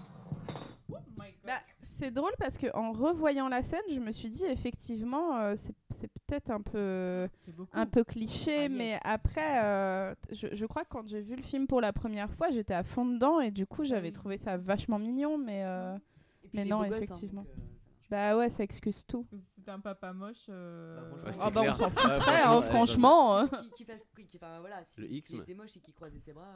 Oh. 0.93 1.23
Bah, 1.45 1.53
c'est 1.83 2.11
drôle 2.11 2.33
parce 2.39 2.57
que 2.59 2.67
en 2.75 2.93
revoyant 2.93 3.49
la 3.49 3.63
scène, 3.63 3.81
je 3.91 3.99
me 3.99 4.11
suis 4.13 4.29
dit 4.29 4.45
effectivement 4.45 5.37
euh, 5.39 5.55
c'est 5.57 5.75
c'est 5.91 6.09
peut-être 6.27 6.51
un 6.51 6.61
peu 6.61 7.29
un 7.73 7.87
peu 7.87 8.05
cliché, 8.05 8.57
Ah, 8.59 8.63
yes. 8.63 8.71
mais 8.73 8.99
après, 9.03 9.65
euh, 9.65 10.15
je, 10.31 10.49
je 10.55 10.67
crois 10.67 10.85
que 10.85 10.89
quand 10.91 11.07
j'ai 11.09 11.21
vu 11.21 11.37
le 11.37 11.43
film 11.43 11.67
pour 11.67 11.81
la 11.81 11.93
première 11.93 12.31
fois, 12.33 12.51
j'étais 12.51 12.75
à 12.75 12.83
fond 12.83 13.05
dedans 13.05 13.41
et 13.41 13.51
du 13.51 13.67
coup, 13.67 13.85
j'avais 13.85 14.09
oui. 14.09 14.13
trouvé 14.13 14.37
ça 14.37 14.57
vachement 14.57 14.99
mignon, 14.99 15.37
mais 15.39 15.65
euh, 15.65 15.97
Mais 16.55 16.65
non, 16.65 16.79
gosses, 16.85 16.93
hein, 16.93 16.97
effectivement. 17.03 17.43
donc, 17.43 17.51
bah 18.11 18.37
ouais, 18.37 18.49
ça 18.49 18.65
excuse 18.65 19.07
tout. 19.07 19.19
Parce 19.19 19.29
que 19.29 19.37
si 19.37 19.47
c'était 19.55 19.71
un 19.71 19.79
papa 19.79 20.13
moche. 20.13 20.47
euh, 20.49 20.97
Bah, 20.97 21.17
Ouais, 21.17 21.23
Ah 21.29 21.33
c'est 21.33 21.51
bah 21.53 21.61
on 21.69 21.73
s'en 21.75 21.91
foutrait, 21.91 22.39
franchement, 22.39 22.57
hein, 22.57 22.61
ouais, 22.61 22.67
franchement. 22.67 23.37
euh. 23.39 23.47
Qui, 23.63 23.71
qui 23.71 23.85
fasse, 23.85 24.05
qui, 24.17 24.37
enfin, 24.37 24.59
voilà, 24.59 24.83
si, 24.85 25.01
Le 25.01 25.07
s'il 25.07 25.17
X-Men. 25.19 25.43
était 25.43 25.55
moche 25.55 25.77
et 25.77 25.81
qu'il 25.81 25.95
croisait 25.95 26.19
ses 26.19 26.33
bras, 26.33 26.49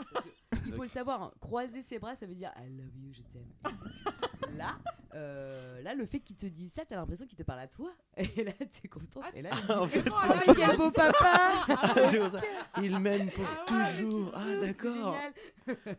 euh, 0.00 0.04
il 0.66 0.72
faut 0.72 0.82
le 0.82 0.88
savoir, 0.88 1.22
hein, 1.22 1.32
croiser 1.40 1.82
ses 1.82 1.98
bras, 1.98 2.16
ça 2.16 2.26
veut 2.26 2.34
dire 2.34 2.52
I 2.56 2.68
love 2.68 2.96
you, 2.96 3.12
je 3.12 3.22
t'aime. 3.22 3.48
là, 4.56 4.76
euh, 5.14 5.80
là, 5.82 5.94
le 5.94 6.06
fait 6.06 6.20
qu'il 6.20 6.36
te 6.36 6.46
dise 6.46 6.72
ça, 6.72 6.84
t'as 6.84 6.96
l'impression 6.96 7.26
qu'il 7.26 7.38
te 7.38 7.42
parle 7.42 7.60
à 7.60 7.68
toi. 7.68 7.90
Et 8.16 8.44
là, 8.44 8.52
t'es 8.52 8.88
contente. 8.88 9.22
Ah, 9.24 9.30
et 9.34 9.42
tu- 9.42 9.48
là, 9.48 9.80
En 9.82 9.86
fait, 9.86 10.02
là, 10.02 10.54
quel 10.54 10.76
beau 10.76 10.90
papa 10.90 12.08
C'est 12.10 12.18
pour 12.18 12.28
ça. 12.28 12.40
Il 12.82 12.98
m'aime 12.98 13.30
pour 13.30 13.44
Ah 13.46 13.72
ouais, 13.72 13.84
toujours. 13.84 14.30
Ah, 14.34 14.56
d'accord. 14.60 15.14
génial. 15.14 15.96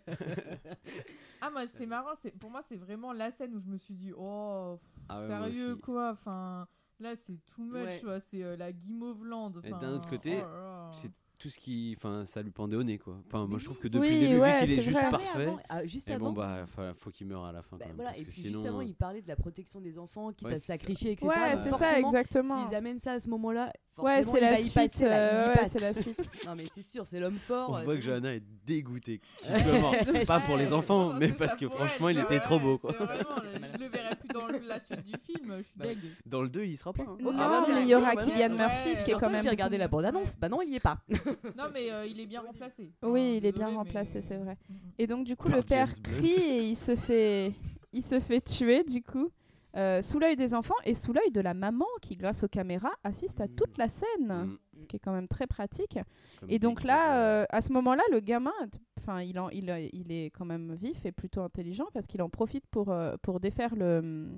Ah, 1.41 1.49
moi, 1.49 1.67
c'est 1.67 1.85
marrant. 1.85 2.15
c'est 2.15 2.31
Pour 2.31 2.49
moi, 2.49 2.61
c'est 2.67 2.77
vraiment 2.77 3.13
la 3.13 3.31
scène 3.31 3.55
où 3.55 3.59
je 3.59 3.67
me 3.67 3.77
suis 3.77 3.93
dit, 3.95 4.11
oh, 4.17 4.77
pff, 4.79 5.05
Ah 5.09 5.19
ouais, 5.19 5.27
sérieux, 5.27 5.75
quoi. 5.75 6.11
Enfin, 6.11 6.67
là, 6.99 7.15
c'est 7.15 7.37
too 7.45 7.63
much. 7.63 8.03
C'est 8.21 8.43
euh, 8.43 8.57
la 8.57 8.71
guimauvelande. 8.71 9.61
Et 9.63 9.67
enfin, 9.73 9.79
d'un 9.79 9.93
autre 9.93 10.09
côté, 10.09 10.41
oh. 10.43 10.89
C'est 10.91 11.11
tout 11.37 11.49
ce 11.49 11.59
qui. 11.59 11.93
Enfin, 11.97 12.25
ça 12.25 12.41
lui 12.41 12.51
pendait 12.51 12.75
au 12.75 12.83
nez, 12.83 12.97
quoi. 12.97 13.17
Enfin, 13.27 13.45
moi, 13.45 13.59
je 13.59 13.65
trouve 13.65 13.79
que 13.79 13.87
depuis 13.87 14.07
Oui, 14.09 14.13
le 14.15 14.27
début, 14.27 14.39
ouais, 14.39 14.53
vu 14.53 14.59
qu'il 14.65 14.71
est 14.71 14.75
c'est 14.77 14.81
juste 14.83 14.99
vrai. 14.99 15.09
parfait. 15.09 15.43
Avant, 15.45 15.57
ah, 15.69 15.85
juste 15.85 16.09
Et 16.09 16.13
avant, 16.13 16.27
bon, 16.27 16.33
bah, 16.33 16.65
faut, 16.67 16.81
faut 16.95 17.09
qu'il 17.11 17.27
meure 17.27 17.45
à 17.45 17.51
la 17.51 17.61
fin. 17.61 17.77
Bah, 17.77 17.83
quand 17.83 17.87
même, 17.87 17.95
voilà, 17.95 18.09
parce 18.11 18.21
et 18.21 18.25
que 18.25 18.29
puis 18.31 18.41
sinon, 18.41 18.53
juste 18.59 18.67
avant, 18.67 18.79
euh, 18.79 18.83
il 18.85 18.95
parlait 18.95 19.21
de 19.21 19.27
la 19.27 19.35
protection 19.35 19.81
des 19.81 19.97
enfants, 19.97 20.31
quitte 20.31 20.47
Ouais, 20.47 20.53
à 20.55 20.59
sacrifier, 20.59 21.11
etc. 21.11 21.27
Ouais, 21.27 21.35
c'est 21.63 21.69
ça, 21.69 21.77
forcément, 21.77 22.07
exactement. 22.09 22.65
S'ils 22.65 22.75
amènent 22.75 22.99
ça 22.99 23.13
à 23.13 23.19
ce 23.19 23.29
moment-là, 23.29 23.71
Ouais, 23.97 24.23
forcément, 24.23 24.31
c'est 24.33 24.37
il 24.39 24.41
la 24.41 24.59
y 24.59 24.63
suite. 24.63 24.73
passer, 24.73 25.05
là, 25.05 25.09
il 25.09 25.31
y 25.31 25.35
euh, 25.35 25.47
ouais, 25.47 25.53
passe. 25.55 25.71
c'est 25.71 25.79
la 25.79 25.93
suite. 25.93 26.29
non, 26.47 26.53
mais 26.57 26.63
c'est 26.73 26.81
sûr, 26.81 27.07
c'est 27.07 27.19
l'homme 27.19 27.37
fort. 27.37 27.69
on 27.69 27.77
euh, 27.77 27.83
voit 27.83 27.95
que. 27.95 28.01
Johanna 28.01 28.33
est 28.35 28.43
dégoûtée 28.65 29.21
qu'il 29.37 29.55
soit 29.55 29.79
mort. 29.79 29.95
Pas 30.27 30.41
pour 30.41 30.57
les 30.57 30.73
enfants, 30.73 31.13
mais 31.17 31.29
parce 31.29 31.55
que 31.55 31.69
franchement, 31.69 32.09
il 32.09 32.19
était 32.19 32.39
trop 32.41 32.59
beau, 32.59 32.77
quoi. 32.77 32.93
je 32.99 33.77
le 33.79 33.87
verrai 33.87 34.15
plus 34.17 34.27
dans 34.33 34.47
la 34.67 34.79
suite 34.79 35.01
du 35.03 35.13
film, 35.21 35.55
je 35.57 35.61
suis 35.63 35.73
Bah, 35.77 35.85
deg. 35.85 35.97
Dans 36.25 36.41
le 36.41 36.49
2, 36.49 36.65
il 36.65 36.77
sera 36.77 36.91
pas. 36.91 37.03
hein. 37.03 37.15
Non, 37.21 37.31
Ah 37.39 37.61
bah, 37.61 37.65
mais 37.73 37.83
il 37.83 37.87
y 37.87 37.95
aura 37.95 38.15
Kylian 38.17 38.35
ouais, 38.35 38.49
Murphy, 38.49 38.95
ce 38.97 39.03
qui 39.05 39.11
est 39.11 39.13
quand 39.13 39.29
même. 39.29 39.41
j'ai 39.41 39.49
regardé 39.49 39.77
la 39.77 39.87
bande-annonce, 39.87 40.35
bah 40.37 40.49
non, 40.49 40.61
il 40.61 40.71
y 40.71 40.75
est 40.75 40.79
pas. 40.81 40.97
Non, 41.57 41.65
mais 41.73 41.91
euh, 41.91 42.05
il 42.05 42.19
est 42.19 42.25
bien 42.25 42.41
remplacé. 42.41 42.91
Oui, 43.03 43.09
Enfin, 43.09 43.19
il 43.37 43.45
est 43.45 43.51
bien 43.51 43.67
remplacé, 43.69 44.15
mais- 44.15 44.21
c'est 44.21 44.37
vrai. 44.37 44.57
Mm, 44.69 44.73
mm. 44.73 44.77
Et 44.99 45.07
donc 45.07 45.25
du 45.25 45.35
coup, 45.35 45.47
Par 45.49 45.57
le 45.57 45.63
père 45.63 45.87
James 45.87 45.95
Blunt. 46.03 46.17
crie 46.19 46.43
et 46.43 46.63
il 46.69 46.75
se 46.75 46.95
fait, 46.95 47.53
il 47.93 48.03
se 48.03 48.19
fait 48.19 48.41
tuer 48.41 48.83
du 48.83 49.01
coup. 49.01 49.29
euh, 49.77 50.01
sous 50.01 50.19
l'œil 50.19 50.37
des 50.37 50.53
enfants 50.53 50.73
et 50.85 50.95
sous 50.95 51.11
l'œil 51.11 51.31
de 51.31 51.41
la 51.41 51.53
maman 51.53 51.85
qui, 52.01 52.15
grâce 52.15 52.45
aux 52.45 52.47
caméras, 52.47 52.93
assiste 53.03 53.41
à 53.41 53.49
toute 53.49 53.77
la 53.77 53.89
scène, 53.89 54.07
Mm. 54.29 54.57
ce 54.79 54.85
qui 54.85 54.95
est 54.95 54.99
quand 54.99 55.11
même 55.11 55.27
très 55.27 55.47
pratique. 55.47 55.99
Comme 56.39 56.49
Et 56.49 56.59
donc 56.59 56.85
là, 56.85 57.17
euh, 57.17 57.45
à 57.49 57.59
ce 57.59 57.73
moment-là, 57.73 58.01
le 58.09 58.21
gamin, 58.21 58.53
enfin, 58.97 59.19
il, 59.21 59.37
en- 59.37 59.49
il, 59.49 59.69
il 59.91 60.13
est 60.13 60.27
quand 60.29 60.45
même 60.45 60.73
vif 60.75 61.05
et 61.05 61.11
plutôt 61.11 61.41
intelligent 61.41 61.87
parce 61.93 62.07
qu'il 62.07 62.21
en 62.21 62.29
profite 62.29 62.65
pour, 62.67 62.89
euh, 62.89 63.17
pour 63.21 63.41
défaire 63.41 63.75
le, 63.75 64.29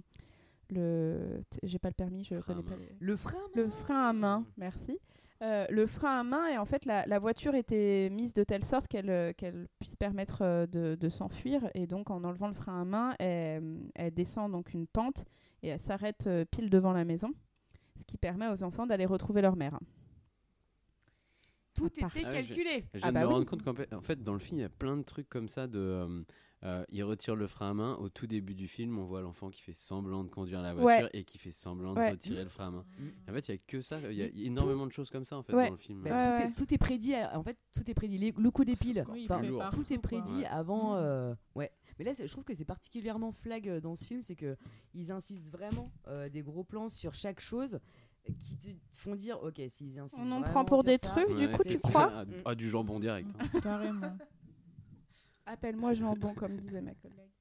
le, 0.70 1.44
j'ai 1.64 1.80
pas 1.80 1.90
le 1.90 1.94
permis, 1.94 2.24
je 2.24 2.36
Frein 2.36 2.54
à 2.54 2.56
connais 2.58 2.64
pas. 2.64 2.76
main. 2.76 2.82
les- 2.82 2.96
Le 3.06 3.16
frein, 3.16 3.38
Le 3.56 3.68
frein 3.70 4.10
à 4.10 4.14
main, 4.14 4.46
merci. 4.58 5.00
Euh, 5.44 5.68
le 5.70 5.86
frein 5.86 6.20
à 6.22 6.24
main 6.24 6.48
et 6.48 6.58
en 6.58 6.66
fait 6.66 6.84
la, 6.86 7.06
la 7.06 7.20
voiture 7.20 7.54
était 7.54 8.10
mise 8.12 8.34
de 8.34 8.44
telle 8.44 8.66
sorte 8.66 8.88
qu'elle 8.88 9.12
euh, 9.12 9.34
qu'elle 9.34 9.68
puisse 9.78 9.96
permettre 9.96 10.42
euh, 10.42 10.66
de, 10.66 10.96
de 10.96 11.10
s'enfuir 11.10 11.70
et 11.76 11.86
donc 11.86 12.10
en 12.10 12.24
enlevant 12.24 12.48
le 12.48 12.56
frein 12.56 12.82
à 12.82 12.86
main 12.86 13.16
elle, 13.20 13.78
elle 13.94 14.12
descend 14.16 14.52
donc 14.52 14.74
une 14.74 14.88
pente 14.88 15.26
et 15.62 15.68
elle 15.68 15.80
s'arrête 15.80 16.28
pile 16.50 16.72
devant 16.72 16.92
la 16.92 17.06
maison 17.06 17.30
ce 18.00 18.04
qui 18.06 18.18
permet 18.18 18.48
aux 18.48 18.64
enfants 18.64 18.88
d'aller 18.88 19.06
retrouver 19.06 19.44
leur 19.44 19.56
mère. 19.56 19.78
tout 21.76 21.84
à 21.84 21.88
était 21.88 22.02
Ah 22.02 22.08
ouais, 22.08 22.12
j'ai- 22.16 22.56
calculé. 22.56 22.86
Je 22.96 23.00
Ah 23.04 23.10
viens 23.10 23.10
de 23.10 23.14
bah 23.14 23.22
me 23.22 23.28
oui. 23.28 23.34
rendre 23.34 23.46
compte 23.46 23.62
qu'en 23.64 23.74
fait- 23.76 23.94
en 23.94 24.02
fait, 24.02 24.24
dans 24.24 24.34
le 24.34 24.40
film, 24.40 24.60
il 24.60 24.64
y 24.64 24.66
a 24.66 24.70
plein 24.70 24.98
de 24.98 25.04
trucs 25.04 25.30
comme 25.30 25.48
ça. 25.48 25.68
De, 25.68 25.78
euh, 25.80 26.24
euh, 26.64 26.84
il 26.90 27.04
retire 27.04 27.36
le 27.36 27.46
frein 27.48 27.72
à 27.72 27.74
main. 27.74 27.96
Au 27.98 28.10
tout 28.10 28.26
début 28.28 28.56
du 28.56 28.68
film, 28.68 28.98
on 28.98 29.06
voit 29.06 29.22
l'enfant 29.22 29.50
qui 29.50 29.62
fait 29.62 29.74
semblant 29.74 30.24
de 30.24 30.30
conduire 30.30 30.62
la 30.62 30.74
Ouais. 30.76 30.82
voiture 30.82 31.10
et 31.14 31.24
qui 31.24 31.38
fait 31.38 31.52
semblant 31.52 31.94
de 31.94 32.00
Ouais. 32.00 32.12
retirer 32.12 32.44
le 32.44 32.50
frein 32.50 32.68
à 32.68 32.72
main. 32.72 32.86
Mm. 33.00 33.30
En 33.30 33.34
fait, 33.34 33.48
il 33.48 33.52
y 33.52 33.56
a 33.56 33.58
que 33.68 33.82
ça. 33.82 34.00
Il 34.10 34.18
y 34.18 34.24
a 34.24 34.28
énormément 34.46 34.88
de 34.88 34.92
choses 34.92 35.10
comme 35.10 35.24
ça 35.26 35.38
en 35.38 35.44
fait 35.44 35.54
Ouais. 35.54 35.66
dans 35.68 35.74
le 35.74 35.78
film. 35.78 36.02
Bah, 36.04 36.10
Ouais, 36.12 36.22
tout, 36.22 36.28
ouais. 36.44 36.50
Est, 36.50 36.54
tout 36.56 36.74
est 36.74 36.78
prédit. 36.78 37.14
à- 37.16 37.38
En 37.38 37.44
fait, 37.44 37.58
tout 37.74 37.90
est 37.90 37.94
prédit. 37.94 38.18
Les- 38.18 38.34
le 38.36 38.52
coup 38.52 38.66
des 38.66 38.76
piles. 38.76 39.06
Oui, 39.10 39.28
Enfin, 39.30 39.70
tout 39.72 39.94
est 39.94 39.98
prédit 40.00 40.46
avant. 40.46 40.94
Mm. 40.94 40.98
euh, 40.98 41.36
ouais. 41.56 41.72
Mais 42.00 42.06
là, 42.06 42.14
je 42.18 42.26
trouve 42.32 42.44
que 42.44 42.54
c'est 42.56 42.66
particulièrement 42.66 43.32
flag 43.32 43.68
euh, 43.70 43.80
dans 43.80 43.96
ce 43.96 44.04
film, 44.06 44.22
c'est 44.22 44.36
que 44.36 44.56
ils 44.94 45.12
insistent 45.12 45.52
vraiment 45.52 45.92
euh, 46.08 46.30
des 46.30 46.42
gros 46.42 46.64
plans 46.64 46.90
sur 46.90 47.14
chaque 47.14 47.40
chose 47.40 47.80
qui 48.40 48.58
te 48.58 48.68
font 48.92 49.16
dire, 49.16 49.42
ok, 49.42 49.62
s'ils 49.70 49.98
insistent. 50.00 50.22
On 50.22 50.32
en 50.34 50.42
prend 50.42 50.66
pour 50.66 50.84
des 50.84 50.98
ça, 50.98 51.08
trucs, 51.10 51.34
du 51.38 51.48
coup 51.50 51.64
tu 51.64 51.78
ça. 51.78 51.88
crois 51.90 52.12
Ah, 52.14 52.26
du- 52.26 52.34
Ah, 52.46 52.56
du 52.56 52.70
jambon 52.70 53.00
direct. 53.00 53.30
hein. 53.40 53.60
Carrément. 53.64 54.18
Appelle-moi 55.48 55.94
jambon, 55.94 56.34
comme 56.34 56.58
disait 56.58 56.82
ma 56.82 56.94
collègue. 56.94 57.32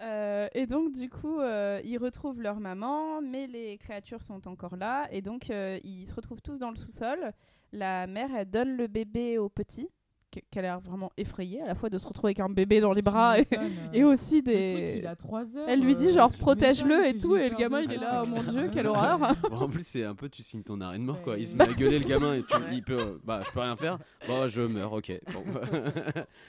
Euh, 0.00 0.48
et 0.54 0.66
donc, 0.66 0.92
du 0.92 1.08
coup, 1.08 1.38
euh, 1.38 1.80
ils 1.84 1.98
retrouvent 1.98 2.40
leur 2.40 2.60
maman, 2.60 3.20
mais 3.20 3.46
les 3.46 3.78
créatures 3.78 4.22
sont 4.22 4.48
encore 4.48 4.76
là. 4.76 5.06
Et 5.10 5.22
donc, 5.22 5.50
euh, 5.50 5.78
ils 5.84 6.06
se 6.06 6.14
retrouvent 6.14 6.42
tous 6.42 6.58
dans 6.58 6.70
le 6.70 6.76
sous-sol. 6.76 7.32
La 7.72 8.06
mère, 8.06 8.34
elle 8.34 8.48
donne 8.48 8.76
le 8.76 8.86
bébé 8.86 9.38
au 9.38 9.48
petit, 9.48 9.88
qui 10.30 10.58
a 10.58 10.62
l'air 10.62 10.80
vraiment 10.80 11.10
effrayée, 11.16 11.62
à 11.62 11.66
la 11.66 11.74
fois 11.74 11.88
de 11.88 11.98
se 11.98 12.06
retrouver 12.06 12.28
avec 12.28 12.40
un 12.40 12.48
bébé 12.48 12.80
dans 12.80 12.92
les 12.92 13.02
bras 13.02 13.38
et, 13.92 14.04
aussi 14.04 14.42
Le 14.42 14.42
truc, 14.42 14.54
des. 14.56 14.94
il 14.98 15.06
a 15.06 15.16
3 15.16 15.56
heures. 15.56 15.68
Elle 15.68 15.80
lui 15.80 15.96
dit 15.96 16.08
euh, 16.08 16.14
genre 16.14 16.30
protège-le 16.30 17.06
et 17.06 17.16
tout, 17.16 17.36
et 17.36 17.48
le 17.48 17.56
gamin 17.56 17.80
il 17.82 17.92
est 17.92 17.96
là, 17.96 18.22
oh 18.24 18.28
mon 18.28 18.42
dieu, 18.52 18.68
quelle 18.72 18.86
horreur! 18.86 19.18
Bon, 19.50 19.56
en 19.56 19.68
plus, 19.68 19.86
c'est 19.86 20.04
un 20.04 20.14
peu 20.14 20.28
tu 20.28 20.42
signes 20.42 20.62
ton 20.62 20.80
arrêt 20.80 20.98
de 20.98 21.04
mort 21.04 21.22
quoi. 21.22 21.38
Il 21.38 21.46
se 21.46 21.54
met 21.54 21.64
à 21.64 21.72
gueuler 21.72 21.98
le 21.98 22.04
gamin 22.04 22.34
et 22.34 22.42
tu, 22.42 22.54
il 22.72 22.82
peut. 22.82 23.20
Bah, 23.24 23.42
je 23.46 23.50
peux 23.52 23.60
rien 23.60 23.76
faire. 23.76 23.98
Bah, 24.26 24.48
je 24.48 24.62
meurs, 24.62 24.92
ok. 24.92 25.12
Bon. 25.32 25.42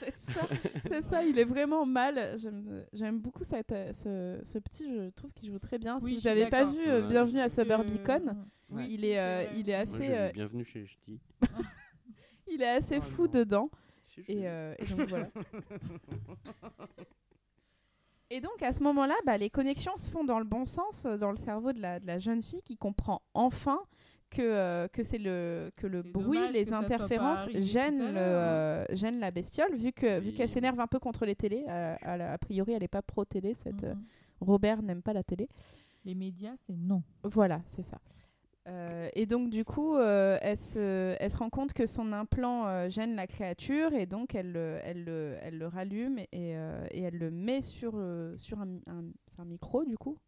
C'est 0.00 0.32
ça, 0.34 0.48
c'est 0.88 1.02
ça, 1.02 1.24
il 1.24 1.38
est 1.38 1.44
vraiment 1.44 1.86
mal. 1.86 2.36
J'aime 2.92 3.18
beaucoup 3.20 3.44
cette, 3.44 3.74
ce, 3.94 4.38
ce 4.42 4.58
petit, 4.58 4.86
je 4.88 5.10
trouve 5.10 5.32
qu'il 5.32 5.50
joue 5.50 5.58
très 5.58 5.78
bien. 5.78 5.98
Oui, 6.02 6.14
si 6.14 6.18
je 6.18 6.28
vous 6.28 6.34
n'avez 6.34 6.50
pas 6.50 6.64
vu 6.64 6.78
euh, 6.86 7.02
Ouais. 7.02 7.08
Bienvenue 7.08 7.40
à 7.40 7.48
Suburbicon, 7.48 8.36
Ouais. 8.70 8.86
il, 8.88 9.00
si, 9.00 9.06
est, 9.06 9.14
c'est 9.14 9.18
euh, 9.18 9.44
il 9.56 9.70
est 9.70 9.74
assez, 9.74 10.32
bienvenue 10.34 10.64
chez 10.64 10.84
Ch'ti. 10.84 11.20
Il 12.52 12.62
est 12.62 12.68
assez 12.68 12.98
Oh 12.98 13.02
fou 13.02 13.22
non. 13.24 13.30
dedans. 13.30 13.70
Si, 14.02 14.20
Et, 14.28 14.48
euh, 14.48 14.74
donc 14.96 15.00
voilà. 15.08 15.28
Et 18.30 18.40
donc 18.40 18.62
à 18.62 18.72
ce 18.72 18.82
moment-là, 18.82 19.14
bah, 19.24 19.38
les 19.38 19.48
connexions 19.48 19.96
se 19.96 20.10
font 20.10 20.22
dans 20.24 20.38
le 20.38 20.44
bon 20.44 20.66
sens 20.66 21.06
euh, 21.06 21.16
dans 21.16 21.30
le 21.30 21.36
cerveau 21.38 21.72
de 21.72 21.80
la, 21.80 21.98
de 21.98 22.06
la 22.06 22.18
jeune 22.18 22.42
fille 22.42 22.62
qui 22.62 22.76
comprend 22.76 23.22
enfin 23.32 23.80
que, 24.30 24.42
euh, 24.42 24.86
que 24.88 25.02
c'est 25.02 25.16
le 25.16 25.70
que 25.76 25.86
le 25.86 26.02
bruit, 26.02 26.52
les 26.52 26.74
interférences 26.74 27.48
gênent, 27.50 28.00
le, 28.00 28.18
hein. 28.18 28.20
euh, 28.20 28.84
gênent 28.90 29.18
la 29.20 29.30
bestiole 29.30 29.74
vu 29.76 29.92
que 29.92 30.20
vu 30.20 30.28
Oui. 30.28 30.34
qu'elle 30.34 30.48
s'énerve 30.50 30.78
un 30.80 30.86
peu 30.86 30.98
contre 30.98 31.24
les 31.24 31.34
télés. 31.36 31.64
euh, 31.68 31.96
a 32.04 32.36
priori, 32.36 32.72
elle 32.72 32.82
n'est 32.82 32.88
pas 32.88 33.00
pro 33.02 33.24
télé. 33.24 33.54
Cette. 33.54 33.86
Robert 34.40 34.82
n'aime 34.82 35.00
pas 35.02 35.14
la 35.14 35.22
télé. 35.24 35.48
Les 36.04 36.14
médias, 36.14 36.52
c'est 36.58 36.76
non. 36.76 37.02
Voilà, 37.24 37.60
c'est 37.66 37.82
ça. 37.82 37.98
Euh, 38.68 39.08
et 39.14 39.26
donc 39.26 39.50
du 39.50 39.64
coup, 39.64 39.96
euh, 39.96 40.38
elle, 40.42 40.58
se, 40.58 41.36
rend 41.36 41.48
compte 41.48 41.72
que 41.72 41.86
son 41.86 42.12
implant 42.12 42.66
euh, 42.66 42.88
gêne 42.88 43.14
la 43.16 43.26
créature 43.26 43.94
et 43.94 44.06
donc 44.06 44.34
elle, 44.34 44.52
le- 44.52 45.66
rallume 45.66 46.18
et, 46.32 46.50
elle 46.50 47.16
le 47.18 47.30
met 47.30 47.62
sur, 47.62 47.94
sur 48.36 48.58
un 48.60 49.44
micro 49.46 49.84
du 49.84 49.96
coup? 49.96 50.18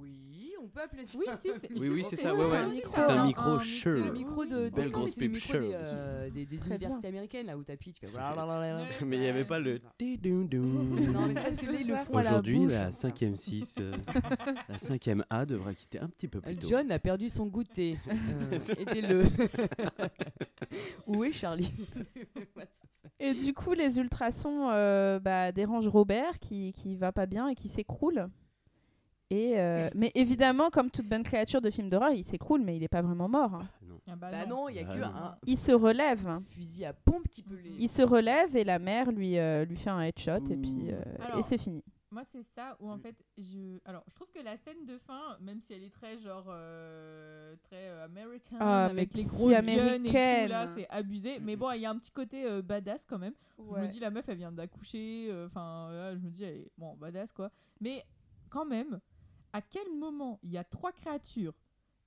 Oui, 0.00 0.47
on 0.62 0.68
peut 0.68 0.80
appeler 0.80 1.04
ça. 1.06 1.18
Oui, 1.18 1.26
si, 1.38 1.50
c'est 1.58 1.70
Oui, 1.78 1.88
oui, 1.88 2.04
c'est 2.08 2.16
ça, 2.16 2.34
ouais, 2.34 2.44
ouais. 2.44 2.56
un 2.58 2.70
C'est 2.70 2.76
micro. 2.76 3.00
un 3.02 3.26
micro 3.26 3.58
Shure. 3.58 3.98
C'est 3.98 4.04
le 4.04 4.12
micro 4.12 4.44
de. 4.44 4.68
Belle 4.68 4.90
grosse 4.90 5.16
micro 5.16 5.38
Shure. 5.38 5.60
Des, 5.60 5.70
euh, 5.74 6.30
des, 6.30 6.46
des 6.46 6.66
universités 6.66 7.08
américaines 7.08 7.46
là 7.46 7.56
où 7.56 7.62
t'appuies, 7.64 7.92
tu 7.92 8.06
fais. 8.06 8.12
Mais 9.04 9.16
il 9.16 9.20
n'y 9.20 9.28
avait 9.28 9.44
pas 9.44 9.58
le. 9.58 9.80
Non, 10.00 11.26
mais 11.26 11.34
parce 11.34 11.56
que 11.56 11.66
là, 11.66 11.78
ils 11.80 11.86
le 11.88 11.96
font 11.96 12.18
Aujourd'hui, 12.18 12.66
la 12.66 12.90
5ème 12.90 13.36
6, 13.36 13.76
euh, 13.80 13.92
la 14.68 14.76
5ème 14.76 15.22
A 15.30 15.46
devra 15.46 15.74
quitter 15.74 15.98
un 16.00 16.08
petit 16.08 16.28
peu 16.28 16.40
plus 16.40 16.56
tôt. 16.56 16.68
John 16.68 16.90
a 16.90 16.98
perdu 16.98 17.28
son 17.30 17.46
goûter. 17.46 17.96
Euh, 18.08 18.74
Aidez-le. 18.78 19.24
Où 21.06 21.24
est 21.24 21.32
Charlie 21.32 21.72
Et 23.20 23.34
du 23.34 23.52
coup, 23.52 23.72
les 23.72 23.98
ultrasons 23.98 24.70
euh, 24.70 25.18
bah, 25.18 25.52
dérangent 25.52 25.88
Robert 25.88 26.38
qui, 26.38 26.72
qui 26.72 26.96
va 26.96 27.12
pas 27.12 27.26
bien 27.26 27.48
et 27.48 27.54
qui 27.54 27.68
s'écroule. 27.68 28.28
Et 29.30 29.58
euh, 29.58 29.90
mais 29.94 30.10
évidemment, 30.14 30.70
comme 30.70 30.90
toute 30.90 31.06
bonne 31.06 31.22
créature 31.22 31.60
de 31.60 31.70
film 31.70 31.88
d'horreur, 31.90 32.10
il 32.12 32.24
s'écroule, 32.24 32.62
mais 32.62 32.76
il 32.76 32.80
n'est 32.80 32.88
pas 32.88 33.02
vraiment 33.02 33.28
mort. 33.28 33.54
hein. 33.54 33.68
Non. 33.86 34.00
Ah 34.10 34.16
bah 34.16 34.30
Bah 34.30 34.46
non. 34.46 34.56
non, 34.62 34.68
il 34.70 34.76
y 34.76 34.78
a 34.78 34.84
que 34.84 34.98
non. 34.98 35.06
un 35.06 35.36
Il 35.46 35.58
se 35.58 35.72
relève. 35.72 36.26
fusil 36.48 36.86
à 36.86 36.92
pompe 36.94 37.28
qui 37.28 37.42
peut 37.42 37.56
les. 37.62 37.74
Il 37.78 37.88
se 37.88 38.02
relève 38.02 38.56
et 38.56 38.64
la 38.64 38.78
mère 38.78 39.10
lui, 39.12 39.38
euh, 39.38 39.64
lui 39.66 39.76
fait 39.76 39.90
un 39.90 40.00
headshot 40.00 40.44
et 40.50 40.56
puis 40.56 40.90
euh, 40.90 41.00
Alors, 41.20 41.38
et 41.38 41.42
c'est 41.42 41.58
fini. 41.58 41.84
Moi, 42.10 42.22
c'est 42.24 42.42
ça 42.42 42.74
où 42.80 42.88
en 42.90 42.96
fait, 42.96 43.14
je. 43.36 43.78
Alors, 43.84 44.02
je 44.08 44.14
trouve 44.14 44.30
que 44.34 44.42
la 44.42 44.56
scène 44.56 44.86
de 44.86 44.96
fin, 44.96 45.36
même 45.42 45.60
si 45.60 45.74
elle 45.74 45.82
est 45.84 45.92
très 45.92 46.16
genre. 46.16 46.46
euh, 46.48 47.54
très 47.64 47.88
euh, 47.90 48.06
American, 48.06 48.56
Ah, 48.60 48.86
avec 48.86 49.12
les 49.12 49.24
gros 49.24 49.50
guns 49.50 49.58
et 49.60 49.62
tout, 49.62 49.70
américaine. 49.80 50.48
là, 50.48 50.66
c'est 50.74 50.88
abusé. 50.88 51.38
Mais 51.38 51.56
bon, 51.56 51.70
il 51.72 51.82
y 51.82 51.86
a 51.86 51.90
un 51.90 51.98
petit 51.98 52.10
côté 52.12 52.46
euh, 52.46 52.62
badass 52.62 53.04
quand 53.04 53.18
même. 53.18 53.34
Je 53.58 53.62
me 53.78 53.86
dis, 53.88 54.00
la 54.00 54.10
meuf, 54.10 54.26
elle 54.26 54.38
vient 54.38 54.52
d'accoucher. 54.52 55.28
euh, 55.30 55.44
Enfin, 55.48 55.90
je 56.14 56.18
me 56.24 56.30
dis, 56.30 56.44
elle 56.44 56.56
est 56.60 56.72
bon, 56.78 56.96
badass 56.96 57.30
quoi. 57.32 57.50
Mais 57.82 58.02
quand 58.48 58.64
même, 58.64 59.00
à 59.58 59.62
quel 59.62 59.88
moment 59.98 60.38
il 60.42 60.50
y 60.50 60.58
a 60.58 60.64
trois 60.64 60.92
créatures 60.92 61.54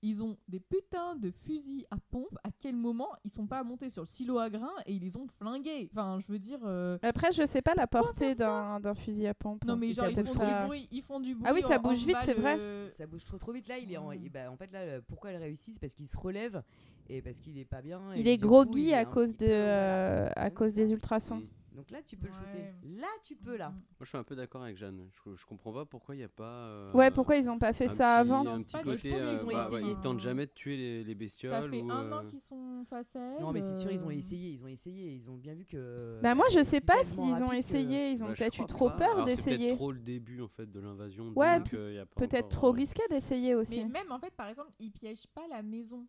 ils 0.03 0.23
ont 0.23 0.35
des 0.47 0.59
putains 0.59 1.15
de 1.15 1.29
fusils 1.29 1.85
à 1.91 1.97
pompe. 2.09 2.35
À 2.43 2.49
quel 2.57 2.75
moment 2.75 3.09
ils 3.23 3.29
sont 3.29 3.45
pas 3.45 3.63
montés 3.63 3.87
sur 3.91 4.01
le 4.01 4.07
silo 4.07 4.39
à 4.39 4.49
grains 4.49 4.73
et 4.87 4.93
ils 4.93 4.99
les 5.03 5.15
ont 5.15 5.27
flingués? 5.37 5.91
Enfin, 5.93 6.17
je 6.19 6.31
veux 6.31 6.39
dire. 6.39 6.57
euh, 6.63 6.97
Après, 7.03 7.31
je 7.31 7.45
sais 7.45 7.61
pas 7.61 7.75
la 7.75 7.85
portée 7.85 8.33
d'un 8.33 8.79
d'un 8.79 8.95
fusil 8.95 9.27
à 9.27 9.35
pompe. 9.35 9.63
Non, 9.63 9.75
mais 9.75 9.89
Et 9.89 9.93
genre, 9.93 10.05
ça 10.05 10.09
ils 10.11 10.17
font, 10.17 10.33
trop 10.33 10.43
du 10.43 10.49
vite. 10.49 10.65
bruit, 10.65 10.87
ils 10.91 11.01
font 11.03 11.19
du 11.19 11.35
bruit. 11.35 11.45
Ah 11.47 11.53
oui, 11.53 11.61
ça 11.61 11.77
en- 11.77 11.81
bouge 11.83 12.01
en 12.01 12.07
vite, 12.07 12.17
c'est 12.23 12.33
vrai. 12.33 12.57
Ça 12.97 13.05
bouge 13.05 13.23
trop 13.25 13.37
trop 13.37 13.51
vite 13.51 13.67
là. 13.67 13.77
Il 13.77 13.91
est 13.93 13.97
en, 13.97 14.11
il- 14.11 14.31
bah, 14.31 14.49
en 14.49 14.57
fait 14.57 14.71
là, 14.71 15.01
pourquoi 15.07 15.29
elle 15.29 15.37
réussit, 15.43 15.75
c'est 15.75 15.79
parce 15.79 15.93
qu'il 15.93 16.07
se 16.07 16.17
relève 16.17 16.63
et 17.07 17.21
parce 17.21 17.39
qu'il 17.39 17.59
est 17.59 17.65
pas 17.65 17.83
bien. 17.83 18.01
Il 18.15 18.27
est 18.27 18.33
il 18.33 18.89
est 18.89 18.93
à 18.95 19.01
un 19.01 19.05
cause 19.05 19.37
de 19.37 19.45
euh, 19.47 20.29
à 20.35 20.49
cause 20.49 20.69
ça- 20.69 20.75
des 20.77 20.91
ultrasons. 20.91 21.35
Mm. 21.41 21.47
Donc 21.71 21.89
là, 21.89 22.01
tu 22.01 22.17
peux 22.17 22.27
le 22.27 22.33
shooter. 22.33 22.73
Là, 22.83 23.07
tu 23.23 23.35
peux 23.35 23.55
là. 23.55 23.69
Mm. 23.69 23.73
Moi, 23.73 23.83
je 24.01 24.05
suis 24.05 24.17
un 24.17 24.23
peu 24.23 24.35
d'accord 24.35 24.61
avec 24.63 24.75
Jeanne. 24.77 25.07
Je, 25.25 25.35
je 25.35 25.45
comprends 25.45 25.71
pas 25.71 25.85
pourquoi 25.85 26.15
il 26.15 26.17
n'y 26.17 26.23
a 26.25 26.29
pas. 26.29 26.43
euh, 26.67 26.91
Ouais, 26.91 27.11
pourquoi 27.11 27.37
ils 27.37 27.49
ont 27.49 27.57
pas 27.57 27.71
fait 27.71 27.87
ça 27.87 27.93
petit- 27.95 28.03
avant 28.31 28.41
Un 28.41 28.43
Non, 28.43 28.57
petit 28.59 28.73
pas- 28.73 28.83
côté. 28.83 29.09
je 29.09 29.15
pense 29.15 29.25
qu'ils 29.25 29.45
ont 29.45 29.49
euh, 29.49 29.53
bah, 29.53 29.69
ouais, 29.69 29.77
essayé. 29.79 29.91
ils 29.93 29.99
tentent 30.01 30.19
jamais 30.19 30.45
de 30.47 30.51
tuer 30.51 30.75
les, 30.75 31.03
les 31.05 31.15
bestioles. 31.15 31.51
Ça 31.53 31.69
fait 31.69 31.81
ou, 31.81 31.89
un 31.91 32.11
an 32.11 32.19
euh, 32.19 32.23
qu'ils 32.23 32.39
sont 32.41 32.83
face 32.89 33.15
à 33.15 33.19
elle. 33.37 33.41
Non, 33.41 33.51
mais 33.53 33.61
c'est 33.61 33.79
sûr, 33.79 33.89
ils 33.91 34.03
ont 34.03 34.09
euh, 34.09 34.11
essayé. 34.11 34.49
Ils 34.51 34.63
ont 34.65 34.67
essayé. 34.67 35.11
Ils 35.13 35.29
ont 35.29 35.37
bien 35.37 35.53
vu 35.53 35.65
que. 35.65 36.19
Bah 36.21 36.35
moi 36.35 36.45
je 36.53 36.61
sais 36.63 36.81
pas 36.81 37.01
s'ils 37.03 37.21
ont 37.41 37.49
que- 37.49 37.55
essayé, 37.55 38.11
ils 38.11 38.21
ont 38.21 38.27
bah, 38.27 38.33
peut-être 38.37 38.59
eu 38.61 38.65
trop 38.65 38.89
pas. 38.89 38.97
peur 38.97 39.11
Alors, 39.15 39.29
C'est 39.29 39.35
d'essayer. 39.37 39.57
peut-être 39.67 39.75
trop 39.77 39.91
le 39.93 39.99
début 39.99 40.41
en 40.41 40.49
fait 40.49 40.69
de 40.69 40.79
l'invasion. 40.79 41.31
Ouais, 41.37 41.59
euh, 41.73 42.05
Peut-être 42.17 42.49
trop 42.49 42.67
euh, 42.67 42.71
risqué 42.71 43.01
d'essayer 43.09 43.55
aussi. 43.55 43.77
Mais 43.85 43.89
même 44.01 44.11
en 44.11 44.19
fait, 44.19 44.31
par 44.35 44.49
exemple, 44.49 44.71
ils 44.79 44.91
piègent 44.91 45.27
pas 45.27 45.47
la 45.49 45.61
maison. 45.61 46.05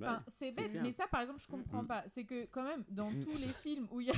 Enfin, 0.00 0.22
c'est 0.28 0.52
bête, 0.52 0.70
clair. 0.70 0.82
mais 0.82 0.92
ça, 0.92 1.06
par 1.06 1.20
exemple, 1.22 1.40
je 1.40 1.48
comprends 1.48 1.82
Mm. 1.82 1.86
pas. 1.86 2.02
C'est 2.06 2.24
que 2.24 2.46
quand 2.46 2.62
même, 2.64 2.84
dans 2.90 3.10
Mm. 3.10 3.20
tous 3.24 3.38
les 3.38 3.48
films 3.62 3.86
où 3.90 4.00
il 4.00 4.08
y 4.08 4.10
a 4.10 4.14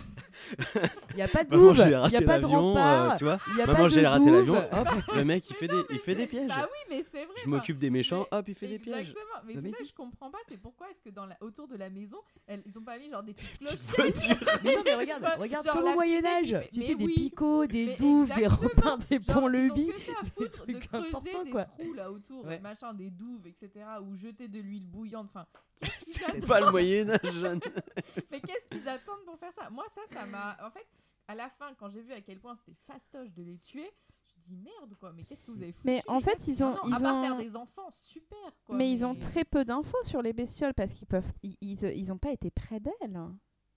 Il 1.10 1.16
n'y 1.16 1.22
a 1.22 1.28
pas 1.28 1.44
de 1.44 1.50
douve, 1.56 1.76
il 1.78 1.88
n'y 1.88 1.94
a 1.94 2.22
pas 2.22 2.38
de 2.38 2.42
l'avion, 2.42 2.58
euh, 2.58 2.60
rempart, 2.72 3.18
tu 3.18 3.24
vois. 3.24 3.38
il 3.48 3.54
n'y 3.56 3.62
a 3.62 3.66
Maman, 3.66 3.78
pas 3.78 3.88
j'ai 3.88 4.00
de 4.02 4.06
raté 4.06 4.30
l'avion. 4.30 4.56
Hop. 4.56 4.88
Le 5.14 5.24
mec, 5.24 5.48
il 5.50 5.54
fait 5.56 5.68
des, 5.68 5.82
il 5.90 5.98
fait 5.98 6.14
des 6.14 6.26
pièges. 6.26 6.48
Bah 6.48 6.68
oui, 6.70 6.96
mais 6.96 7.02
c'est 7.02 7.24
vrai. 7.24 7.34
Je 7.44 7.48
m'occupe 7.48 7.78
des 7.78 7.90
méchants, 7.90 8.26
hop, 8.30 8.48
il 8.48 8.54
fait 8.54 8.66
des 8.68 8.78
pièges. 8.78 9.10
Exactement, 9.10 9.42
mais 9.46 9.54
c'est 9.54 9.70
ça 9.78 9.84
je 9.84 9.92
comprends 9.92 10.30
pas, 10.30 10.38
c'est 10.48 10.56
pourquoi 10.58 10.90
est-ce 10.90 11.00
que 11.00 11.10
dans 11.10 11.26
la... 11.26 11.36
autour 11.40 11.68
de 11.68 11.76
la 11.76 11.90
maison, 11.90 12.18
ils 12.48 12.78
ont 12.78 12.82
pas 12.82 12.98
mis 12.98 13.08
genre 13.08 13.22
des 13.22 13.34
petites 13.34 13.58
Petite 13.60 13.92
clochettes? 13.94 14.60
Mais 14.64 14.74
non, 14.76 14.82
mais 14.84 14.94
regarde, 14.94 15.24
regarde 15.38 15.66
comme 15.68 15.84
au 15.88 15.94
Moyen-Âge. 15.94 16.56
Tu 16.72 16.82
sais, 16.82 16.94
des 16.94 17.06
picots, 17.06 17.66
des 17.66 17.96
douves, 17.96 18.32
des 18.34 18.46
remparts, 18.46 18.98
des 19.10 19.20
ponts-levis. 19.20 19.86
que 19.88 20.00
ça 20.00 20.12
à 20.20 20.24
foutre 20.24 20.66
de 20.66 20.72
creuser 20.78 21.44
des 21.44 21.50
trous 21.52 21.94
là 21.94 22.10
autour, 22.10 22.46
machin, 22.62 22.92
des 22.94 23.10
douves, 23.10 23.46
etc. 23.46 23.70
Ou 24.02 24.14
jeter 24.14 24.48
de 24.48 24.60
l'huile 24.60 24.86
bouillante. 24.86 25.28
Enfin, 25.34 25.46
C'est 26.00 26.24
attendent 26.24 26.46
pas 26.46 26.60
le 26.60 26.70
Moyen-Âge, 26.70 27.32
jeune. 27.32 27.60
Mais 28.32 28.40
qu'est-ce 28.40 28.66
qu'ils 28.68 28.88
attendent 28.88 29.24
pour 29.24 29.38
faire 29.38 29.52
ça? 29.52 29.70
Moi, 29.70 29.84
ça, 29.94 30.00
ça 30.12 30.26
m'a. 30.26 30.56
En 30.66 30.70
fait, 30.70 30.86
à 31.28 31.34
la 31.34 31.48
fin, 31.48 31.72
quand 31.74 31.88
j'ai 31.88 32.02
vu 32.02 32.12
à 32.12 32.20
quel 32.20 32.40
point 32.40 32.56
c'était 32.56 32.76
fastoche 32.86 33.30
de 33.32 33.42
les 33.42 33.58
tuer, 33.58 33.90
je 34.26 34.34
me 34.36 34.40
dis 34.42 34.56
merde 34.56 34.94
quoi, 34.98 35.12
mais 35.12 35.24
qu'est-ce 35.24 35.44
que 35.44 35.50
vous 35.50 35.62
avez 35.62 35.72
foutu? 35.72 35.86
Mais 35.86 36.00
en 36.08 36.20
fait, 36.20 36.46
ils 36.48 36.62
ont- 36.64 36.70
Non, 36.74 36.80
ils 36.86 36.94
à 36.94 37.00
part 37.00 37.14
ont- 37.16 37.22
faire 37.22 37.36
des 37.36 37.54
enfants, 37.56 37.88
super 37.92 38.38
quoi. 38.64 38.76
mais 38.76 38.90
ils 38.90 39.04
ont 39.04 39.14
très 39.14 39.44
peu 39.44 39.64
d'infos 39.64 40.02
sur 40.04 40.22
les 40.22 40.32
bestioles 40.32 40.74
parce 40.74 40.94
qu'ils 40.94 41.06
peuvent, 41.06 41.30
ils, 41.42 41.56
ils, 41.60 41.82
ils 41.84 42.12
ont 42.12 42.18
pas 42.18 42.32
été 42.32 42.50
près 42.50 42.80
d'elles. 42.80 43.20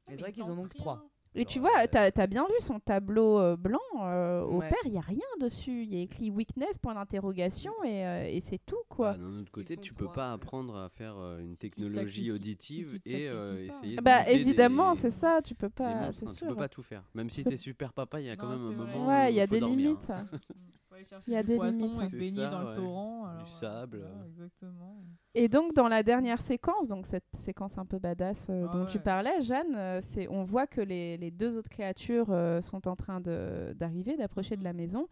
C'est 0.07 0.15
vrai 0.19 0.31
qu'ils 0.33 0.43
en 0.43 0.57
ont 0.57 0.67
que 0.67 0.77
trois. 0.77 1.07
Et 1.33 1.45
tu 1.45 1.59
vois, 1.59 1.87
t'as 1.87 2.11
as 2.13 2.27
bien 2.27 2.45
vu 2.45 2.53
son 2.59 2.79
tableau 2.79 3.39
euh, 3.39 3.55
blanc 3.55 3.79
euh, 4.01 4.41
au 4.43 4.59
Ouais. 4.59 4.69
père, 4.69 4.79
il 4.85 4.93
y 4.93 4.97
a 4.97 5.01
rien 5.01 5.19
dessus. 5.39 5.83
Il 5.83 5.93
y 5.93 5.97
a 5.97 6.01
écrit 6.03 6.29
weakness 6.29 6.77
point 6.77 6.93
d'interrogation 6.93 7.71
et, 7.85 8.05
euh, 8.05 8.25
et 8.27 8.41
c'est 8.41 8.59
tout 8.65 8.75
quoi. 8.89 9.13
Bah, 9.13 9.17
D'un 9.17 9.39
autre 9.39 9.51
côté, 9.51 9.77
tu 9.77 9.93
peux 9.93 10.09
pas 10.09 10.33
apprendre 10.33 10.75
à 10.75 10.89
faire 10.89 11.17
euh, 11.17 11.39
une 11.39 11.51
Si 11.51 11.57
technologie 11.59 12.31
auditive 12.31 12.99
si 13.03 13.13
et 13.13 13.29
euh, 13.29 13.65
essayer 13.65 13.95
de 13.97 14.01
bah 14.01 14.23
buter 14.23 14.35
évidemment, 14.35 14.93
des- 14.93 14.99
c'est 14.99 15.11
ça, 15.11 15.41
tu 15.41 15.55
peux 15.55 15.69
pas, 15.69 16.07
monstres, 16.07 16.23
hein, 16.27 16.33
tu 16.35 16.45
peux 16.45 16.55
pas 16.55 16.69
tout 16.69 16.83
faire. 16.83 17.03
Même 17.13 17.29
si 17.29 17.43
t'es 17.45 17.57
super 17.57 17.93
papa, 17.93 18.19
il 18.19 18.27
y 18.27 18.29
a 18.29 18.35
quand 18.35 18.47
Non, 18.49 18.57
même 18.57 18.67
un 18.67 18.85
moment. 18.85 19.07
Ouais, 19.07 19.27
où 19.27 19.29
il 19.31 19.35
y 19.35 19.39
a 19.41 19.47
faut 19.47 19.55
des 19.55 19.59
dormir, 19.61 19.77
limites. 19.77 20.09
hein. 20.09 20.27
Aller 21.01 21.05
chercher 21.09 21.31
Il 21.31 21.33
y 21.33 21.37
a 21.37 21.41
du 21.43 21.47
des 21.49 21.55
poisson 21.57 21.85
limites. 21.87 22.01
et 22.01 22.05
se 22.05 22.09
C'est 22.11 22.17
baigner 22.17 22.43
ça, 22.43 22.49
dans 22.49 22.61
le 22.69 22.75
torrent. 22.75 23.23
Du 23.25 23.29
alors, 23.31 23.47
sable. 23.47 23.97
voilà, 23.99 24.25
exactement. 24.27 25.03
Et 25.33 25.47
donc 25.49 25.73
dans 25.73 25.87
la 25.87 26.03
dernière 26.03 26.41
séquence, 26.41 26.87
donc 26.87 27.05
cette 27.07 27.25
séquence 27.39 27.77
un 27.77 27.85
peu 27.85 27.97
badass 27.99 28.47
euh, 28.49 28.67
Ah 28.69 28.73
dont 28.73 28.85
tu 28.85 28.99
parlais, 28.99 29.41
Jeanne, 29.41 29.75
euh, 29.75 29.99
c'est 30.03 30.27
on 30.29 30.43
voit 30.43 30.67
que 30.67 30.81
les, 30.81 31.17
les 31.17 31.31
deux 31.31 31.57
autres 31.57 31.69
créatures 31.69 32.27
euh, 32.31 32.61
sont 32.61 32.87
en 32.87 32.95
train 32.95 33.19
de- 33.21 33.73
d'arriver, 33.75 34.15
d'approcher 34.17 34.57
de 34.57 34.63
la 34.63 34.73
maison, 34.73 35.07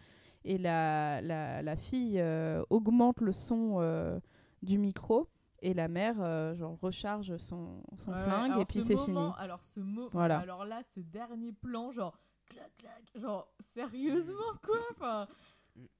et 0.45 0.57
la, 0.57 1.21
la, 1.21 1.61
la 1.63 1.75
fille 1.75 2.19
euh, 2.19 2.63
augmente 2.69 3.19
le 3.21 3.31
son 3.31 3.77
euh, 3.79 4.19
du 4.61 4.77
micro. 4.77 5.27
Et 5.61 5.73
la 5.73 5.89
mère, 5.89 6.15
euh, 6.21 6.55
genre, 6.55 6.77
recharge 6.81 7.35
son, 7.35 7.83
son 7.97 8.11
Ouais, 8.13 8.19
flingue 8.23 8.61
et 8.61 8.63
puis 8.63 8.79
ce 8.79 8.87
c'est 8.87 8.95
fini. 8.95 9.11
moment- 9.17 9.33
Alors 9.35 9.61
ce 9.63 9.81
mot, 9.81 10.07
Voilà. 10.13 10.39
alors 10.39 10.63
là, 10.63 10.83
ce 10.83 11.01
dernier 11.01 11.51
plan, 11.51 11.91
genre 11.91 12.17
clac 12.49 12.71
clac, 12.77 13.03
genre 13.21 13.51
sérieusement 13.59 14.53
quoi, 14.65 14.77
enfin, 14.91 15.27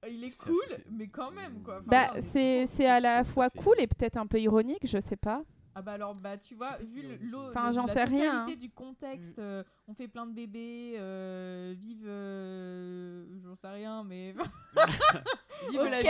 il 0.10 0.24
est 0.24 0.44
cool, 0.44 0.60
fait- 0.70 0.86
mais 0.92 1.08
quand 1.08 1.32
même 1.32 1.62
quoi. 1.64 1.76
Enfin, 1.80 1.86
Bah, 1.88 2.14
c'est 2.32 2.68
à 2.88 3.00
la 3.00 3.24
fois 3.24 3.50
fait- 3.50 3.60
cool 3.60 3.76
et 3.80 3.88
peut-être 3.88 4.18
un 4.18 4.28
peu 4.28 4.40
ironique, 4.40 4.86
je 4.86 5.00
sais 5.00 5.16
pas. 5.18 5.44
Ah 5.76 5.82
bah 5.82 5.94
alors 5.94 6.14
bah 6.14 6.36
tu 6.36 6.56
vois 6.56 6.76
vu 6.82 7.04
l'eau-. 7.22 7.50
Enfin, 7.50 7.72
la 7.86 7.94
sais 7.94 8.04
rien, 8.04 8.32
totalité 8.42 8.54
hein. 8.54 8.56
du 8.68 8.70
contexte, 8.72 9.40
euh, 9.40 9.64
on 9.88 9.94
fait 9.94 10.08
plein 10.10 10.26
de 10.26 10.34
bébés, 10.34 10.96
euh, 10.98 11.74
vive, 11.78 12.04
euh, 12.08 13.24
j'en 13.44 13.56
sais 13.56 13.70
rien 13.70 14.04
mais 14.04 14.34
Vive 15.70 15.80
Ok, 15.82 15.90
la 15.90 16.02
vie. 16.02 16.08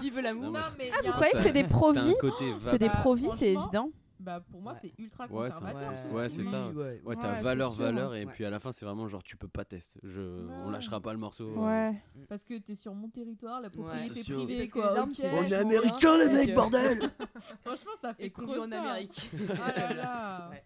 Vive 0.00 0.20
l'amour. 0.20 0.52
Non, 0.52 0.60
mais 0.78 0.90
Ah, 0.92 1.00
vous 1.04 1.12
croyez 1.12 1.32
que 1.32 1.40
c'est 1.42 1.52
des 1.52 1.64
provis 1.64 2.14
C'est 2.66 2.78
des 2.78 2.90
provis, 2.90 3.28
c'est 3.36 3.52
évident. 3.54 3.90
Bah 4.24 4.40
pour 4.40 4.60
moi 4.62 4.72
Ouais. 4.72 4.78
c'est 4.80 4.94
ultra 4.98 5.26
Ouais, 5.26 5.50
c'est 5.50 5.60
conservateur 5.60 5.90
Ouais, 5.90 5.96
ce 5.96 6.06
Ouais, 6.08 6.28
c'est 6.30 6.42
ça. 6.44 6.68
Ouais. 6.68 7.02
Ouais, 7.04 7.14
t'as 7.16 7.28
Ouais, 7.30 7.36
c'est 7.36 7.42
valeur, 7.42 7.74
sûr. 7.74 7.82
valeur, 7.84 8.14
et 8.14 8.24
Ouais. 8.24 8.32
puis 8.32 8.44
à 8.46 8.50
la 8.50 8.58
fin, 8.58 8.72
c'est 8.72 8.86
vraiment 8.86 9.06
genre, 9.06 9.22
tu 9.22 9.36
peux 9.36 9.48
pas 9.48 9.64
tester. 9.66 10.00
Je... 10.02 10.22
On 10.64 10.70
lâchera 10.70 11.00
pas 11.00 11.12
le 11.12 11.18
morceau. 11.18 11.50
euh. 11.50 11.90
Ouais. 11.90 12.02
Parce 12.28 12.42
que 12.42 12.56
t'es 12.58 12.74
sur 12.74 12.94
mon 12.94 13.08
territoire, 13.10 13.60
la 13.60 13.68
propriété 13.70 14.22
privée 14.22 14.58
Parce 14.58 14.70
que 14.72 14.78
quoi. 14.80 14.90
les 14.92 14.98
armes, 14.98 15.10
ok. 15.10 15.14
c'est 15.16 15.30
On 15.38 15.42
est 15.44 15.52
américains, 15.52 16.16
bien. 16.16 16.28
les 16.28 16.32
mecs, 16.46 16.54
bordel 16.54 16.98
Franchement 17.64 17.92
ça 18.00 18.14
fait 18.14 18.26
Et 18.26 18.30
trop 18.30 18.44
en. 18.58 18.72
Amérique. 18.72 19.30
Ah 19.62 19.72
là 19.78 19.92
là. 19.94 20.48
Ouais. 20.50 20.64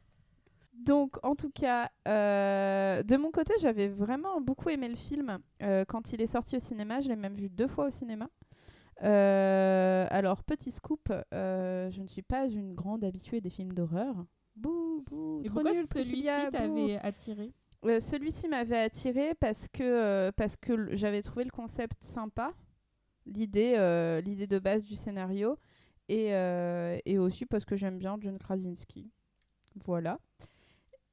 Donc, 0.74 1.16
en 1.24 1.34
tout 1.34 1.50
cas, 1.50 1.90
euh, 2.06 3.02
de 3.02 3.16
mon 3.16 3.32
côté, 3.32 3.52
j'avais 3.60 3.88
vraiment 3.88 4.40
beaucoup 4.40 4.68
aimé 4.68 4.88
le 4.88 4.94
film. 4.94 5.38
Euh, 5.60 5.84
quand 5.84 6.12
il 6.12 6.22
est 6.22 6.28
sorti 6.28 6.56
au 6.56 6.60
cinéma, 6.60 7.00
je 7.00 7.08
l'ai 7.08 7.16
même 7.16 7.34
vu 7.34 7.48
deux 7.48 7.66
fois 7.66 7.86
au 7.88 7.90
cinéma. 7.90 8.28
Euh, 9.02 10.06
alors, 10.10 10.42
petit 10.42 10.70
scoop, 10.70 11.12
euh, 11.32 11.90
je 11.90 12.00
ne 12.00 12.06
suis 12.06 12.22
pas 12.22 12.48
une 12.48 12.74
grande 12.74 13.04
habituée 13.04 13.40
des 13.40 13.50
films 13.50 13.72
d'horreur. 13.72 14.14
Bouh, 14.56 15.04
bouh, 15.06 15.40
Et 15.44 15.48
trop 15.48 15.60
pourquoi 15.60 15.72
celui-ci 15.84 16.22
t'avait 16.50 16.98
attiré? 16.98 17.52
Euh, 17.84 18.00
Celui-ci 18.00 18.48
m'avait 18.48 18.78
attiré 18.80 19.34
parce 19.36 19.68
que, 19.68 20.30
parce 20.30 20.56
que 20.56 20.96
j'avais 20.96 21.22
trouvé 21.22 21.44
le 21.44 21.50
concept 21.50 22.02
sympa, 22.02 22.52
l'idée 23.24 23.74
l'idée 24.24 24.48
de 24.48 24.58
base 24.58 24.84
du 24.84 24.96
scénario, 24.96 25.56
et, 26.08 26.30
et 26.30 27.18
aussi 27.18 27.46
parce 27.46 27.64
que 27.64 27.76
j'aime 27.76 27.98
bien 27.98 28.16
John 28.20 28.36
Krasinski. 28.38 29.12
Voilà. 29.84 30.18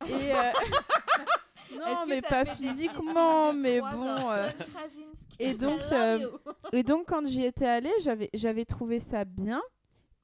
Et 0.10 0.32
non, 1.74 2.06
mais 2.08 2.22
pas 2.22 2.46
physiquement, 2.46 3.54
mais 3.54 3.80
bon. 3.80 4.04
genre, 4.04 4.32
euh, 4.32 4.50
et 5.40 5.54
donc, 5.54 5.80
euh, 5.92 6.18
you. 6.20 6.30
et 6.74 6.84
donc, 6.84 7.08
quand 7.08 7.26
j'y 7.28 7.44
étais 7.44 7.66
allée, 7.68 7.92
j'avais, 8.02 8.30
j'avais 8.34 8.66
trouvé 8.66 9.00
ça 9.00 9.26
bien. 9.26 9.62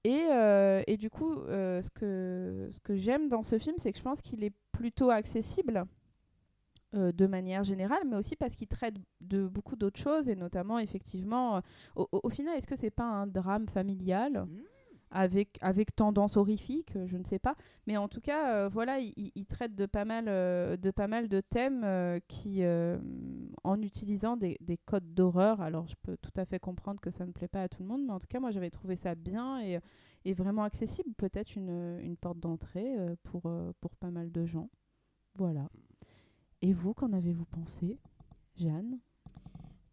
Et, 0.04 0.26
euh, 0.32 0.82
et 0.88 0.98
du 0.98 1.10
coup, 1.10 1.34
euh, 1.34 1.82
ce 1.82 1.90
que, 1.92 2.68
ce 2.72 2.80
que 2.80 2.96
j'aime 2.96 3.30
dans 3.30 3.44
ce 3.44 3.60
film, 3.60 3.76
c'est 3.78 3.92
que 3.92 3.98
je 4.00 4.04
pense 4.04 4.22
qu'il 4.22 4.44
est 4.44 4.54
plutôt 4.72 5.12
accessible 5.12 5.86
euh, 6.96 7.12
de 7.12 7.28
manière 7.28 7.64
générale, 7.64 8.02
mais 8.08 8.16
aussi 8.18 8.36
parce 8.36 8.56
qu'il 8.56 8.68
traite 8.68 8.96
de 9.22 9.48
beaucoup 9.48 9.76
d'autres 9.76 10.00
choses, 10.00 10.28
et 10.28 10.36
notamment, 10.36 10.80
effectivement, 10.80 11.58
euh, 11.58 11.62
au, 11.96 12.08
au- 12.12 12.20
au 12.24 12.30
final, 12.30 12.58
est-ce 12.58 12.68
que 12.68 12.76
c'est 12.76 12.90
pas 12.90 13.04
un 13.06 13.28
drame 13.28 13.68
familial? 13.68 14.46
Mmh. 14.46 14.62
Avec, 15.12 15.58
avec 15.62 15.96
tendance 15.96 16.38
horrifique, 16.38 16.96
euh, 16.96 17.06
je 17.08 17.18
ne 17.18 17.24
sais 17.24 17.40
pas. 17.40 17.56
Mais 17.86 17.98
en 17.98 18.08
tout 18.08 18.22
cas, 18.22 18.56
euh, 18.56 18.70
voilà, 18.70 19.00
il, 19.00 19.46
traite 19.46 19.76
de 19.76 19.86
pas 19.86 20.06
mal, 20.06 20.26
euh, 20.28 20.78
de, 20.78 20.92
pas 20.92 21.08
mal 21.08 21.28
de 21.28 21.42
thèmes 21.42 21.86
qui, 22.28 22.64
en 23.64 23.82
utilisant 23.82 24.38
des, 24.38 24.58
des 24.62 24.78
codes 24.78 25.14
d'horreur, 25.14 25.62
alors 25.62 25.88
je 25.88 25.96
peux 26.02 26.18
tout 26.18 26.32
à 26.38 26.46
fait 26.46 26.60
comprendre 26.60 27.02
que 27.02 27.12
ça 27.12 27.26
ne 27.26 27.32
plaît 27.32 27.48
pas 27.48 27.64
à 27.64 27.70
tout 27.70 27.82
le 27.82 27.88
monde, 27.88 28.04
mais 28.06 28.14
en 28.14 28.20
tout 28.20 28.28
cas, 28.28 28.40
moi, 28.40 28.52
j'avais 28.52 28.70
trouvé 28.70 28.96
ça 28.96 29.16
bien 29.16 29.62
et, 29.62 29.80
et 30.26 30.34
vraiment 30.34 30.64
accessible, 30.64 31.14
peut-être 31.16 31.56
une, 31.56 32.00
une 32.02 32.18
porte 32.18 32.40
d'entrée 32.40 32.96
pour, 33.24 33.44
pour 33.82 33.96
pas 33.98 34.12
mal 34.12 34.32
de 34.32 34.46
gens. 34.46 34.70
Voilà. 35.36 35.70
Et 36.62 36.74
vous, 36.74 36.94
qu'en 36.94 37.12
avez-vous 37.12 37.46
pensé, 37.46 38.00
Jeanne? 38.56 39.00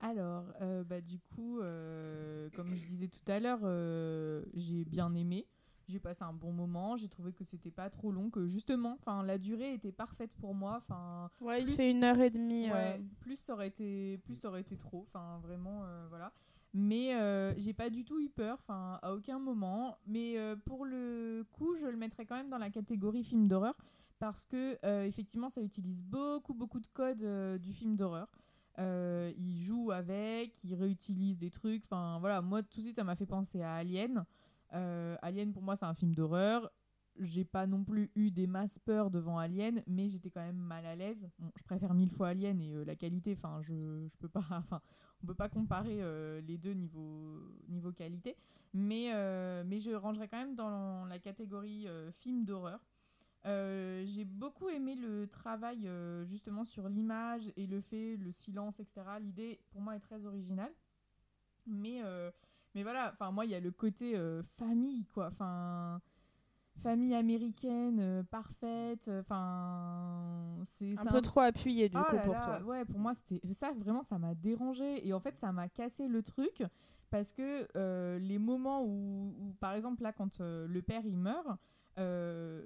Alors, 0.01 0.45
euh, 0.61 0.85
bah, 0.85 1.01
du 1.01 1.19
coup, 1.19 1.61
euh, 1.61 2.49
comme 2.55 2.75
je 2.75 2.85
disais 2.85 3.09
tout 3.09 3.31
à 3.31 3.41
l'heure, 3.41 3.61
euh, 3.65 4.45
j'ai 4.55 4.85
bien 4.85 5.13
aimé. 5.15 5.47
J'ai 5.89 5.99
passé 5.99 6.23
un 6.23 6.33
bon 6.33 6.53
moment. 6.53 6.97
J'ai 6.97 7.09
trouvé 7.09 7.33
que 7.33 7.45
c'était 7.45 7.71
pas 7.71 7.91
trop 7.91 8.13
long, 8.13 8.31
que 8.31 8.47
justement, 8.47 8.97
enfin, 9.01 9.23
la 9.23 9.39
durée 9.39 9.73
était 9.75 9.91
parfaite 9.91 10.37
pour 10.37 10.55
moi. 10.55 10.77
Enfin, 10.77 11.31
Ouais, 11.41 11.61
il 11.63 11.67
Plus- 11.67 11.77
fait 11.77 11.91
une 11.91 12.05
heure 12.05 12.21
et 12.21 12.31
demie. 12.31 12.71
Ouais, 12.71 13.03
plus 13.21 13.37
ça 13.37 13.55
aurait 13.55 13.69
été, 13.69 14.19
plus 14.19 14.35
ça 14.35 14.49
aurait 14.49 14.61
été 14.61 14.77
trop. 14.77 15.07
Enfin, 15.09 15.41
vraiment, 15.43 15.83
voilà. 16.11 16.33
Mais 16.75 17.15
j'ai 17.57 17.73
pas 17.73 17.89
du 17.91 18.05
tout 18.05 18.21
eu 18.21 18.29
peur, 18.29 18.59
enfin, 18.61 19.01
à 19.03 19.15
aucun 19.15 19.39
moment. 19.39 19.97
Mais 20.07 20.37
pour 20.67 20.85
le 20.85 21.45
coup, 21.53 21.75
je 21.77 21.87
le 21.87 21.97
mettrais 21.97 22.27
quand 22.27 22.37
même 22.37 22.51
dans 22.51 22.59
la 22.59 22.71
catégorie 22.71 23.25
film 23.25 23.49
d'horreur 23.49 23.77
parce 24.19 24.45
que 24.45 24.79
effectivement, 25.07 25.49
ça 25.49 25.63
utilise 25.63 26.03
beaucoup, 26.03 26.53
beaucoup 26.53 26.81
de 26.81 26.89
codes 26.89 27.61
du 27.61 27.73
film 27.73 27.97
d'horreur. 27.97 28.29
Euh, 28.79 29.33
il 29.37 29.61
joue 29.61 29.91
avec, 29.91 30.63
il 30.65 30.75
réutilise 30.75 31.37
des 31.37 31.51
trucs. 31.51 31.85
Enfin, 31.85 32.19
voilà, 32.21 32.41
moi 32.43 32.63
tout 32.63 32.79
de 32.79 32.85
suite, 32.85 32.97
ça 32.97 33.05
m'a 33.05 33.17
fait 33.17 33.27
penser 33.27 33.63
à 33.63 33.75
Alien. 33.75 34.25
Euh, 34.75 35.17
Alien, 35.23 35.53
pour 35.53 35.63
moi, 35.63 35.77
c'est 35.77 35.87
un 35.87 35.95
film 35.95 36.15
d'horreur. 36.15 36.71
J'ai 37.21 37.45
pas 37.45 37.67
non 37.67 37.83
plus 37.83 38.13
eu 38.15 38.31
des 38.31 38.47
masses 38.47 38.79
peur 38.79 39.11
devant 39.11 39.39
Alien, 39.39 39.83
mais 39.89 40.09
j'étais 40.09 40.31
quand 40.31 40.43
même 40.43 40.57
mal 40.57 40.87
à 40.87 40.95
l'aise. 40.95 41.29
Je 41.57 41.65
préfère 41.65 41.93
mille 41.93 42.13
fois 42.13 42.29
Alien 42.29 42.61
et 42.61 42.73
euh, 42.75 42.85
la 42.85 42.95
qualité, 42.95 43.33
enfin, 43.33 43.61
je, 43.63 44.07
je 44.07 44.17
peux 44.19 44.29
pas, 44.29 44.45
enfin, 44.53 44.81
on 45.23 45.27
peut 45.27 45.35
pas 45.35 45.49
comparer 45.49 46.01
euh, 46.01 46.41
les 46.43 46.59
deux 46.59 46.75
niveau, 46.75 47.41
niveau 47.69 47.93
qualité. 47.93 48.37
Mais, 48.75 49.11
mais 49.65 49.79
je 49.79 49.91
rangerais 49.93 50.29
quand 50.29 50.37
même 50.37 50.55
dans 50.55 51.07
la 51.07 51.19
catégorie 51.19 51.87
film 52.13 52.45
d'horreur. 52.45 52.79
Euh, 53.49 54.03
j'ai 54.05 54.25
beaucoup 54.25 54.69
aimé 54.69 54.95
le 54.95 55.27
travail 55.27 55.87
euh, 55.87 56.25
justement 56.27 56.65
sur 56.65 56.89
l'image 56.89 57.51
et 57.57 57.67
le 57.67 57.81
fait, 57.81 58.17
le 58.17 58.31
silence, 58.31 58.79
etc. 58.79 59.07
L'idée, 59.21 59.59
pour 59.71 59.81
moi, 59.81 59.97
est 59.97 60.01
très 60.01 60.27
originale. 60.27 60.73
Mais, 61.67 62.03
euh, 62.03 62.31
mais 62.75 62.83
voilà, 62.83 63.11
enfin, 63.13 63.31
moi, 63.31 63.47
il 63.47 63.51
y 63.51 63.55
a 63.55 63.61
le 63.61 63.71
côté 63.71 64.15
famille, 64.59 65.07
quoi. 65.15 65.29
Enfin, 65.29 66.01
famille 66.77 67.15
américaine, 67.15 68.23
parfaite. 68.31 69.11
Enfin, 69.21 70.59
c'est 70.67 70.99
un 70.99 71.07
peu 71.07 71.23
trop 71.23 71.41
appuyé, 71.41 71.89
du 71.89 71.97
Oh 71.97 72.05
coup, 72.05 72.17
là 72.17 72.23
pour 72.23 72.35
là, 72.35 72.41
toi. 72.45 72.67
Ouais, 72.67 72.85
pour 72.85 72.99
moi, 72.99 73.15
c'était 73.15 73.41
ça, 73.55 73.73
vraiment, 73.73 74.03
ça 74.03 74.19
m'a 74.19 74.35
dérangé. 74.35 75.07
Et 75.07 75.13
en 75.15 75.21
fait, 75.21 75.39
ça 75.39 75.53
m'a 75.53 75.69
cassé 75.69 76.07
le 76.07 76.23
truc 76.23 76.63
parce 77.11 77.33
que 77.33 78.19
les 78.19 78.39
moments 78.39 78.83
où, 78.83 79.35
où, 79.39 79.55
par 79.59 79.73
exemple, 79.73 80.03
là, 80.03 80.13
quand 80.13 80.39
le 80.41 80.81
père 80.81 81.07
il 81.07 81.17
meurt, 81.17 81.59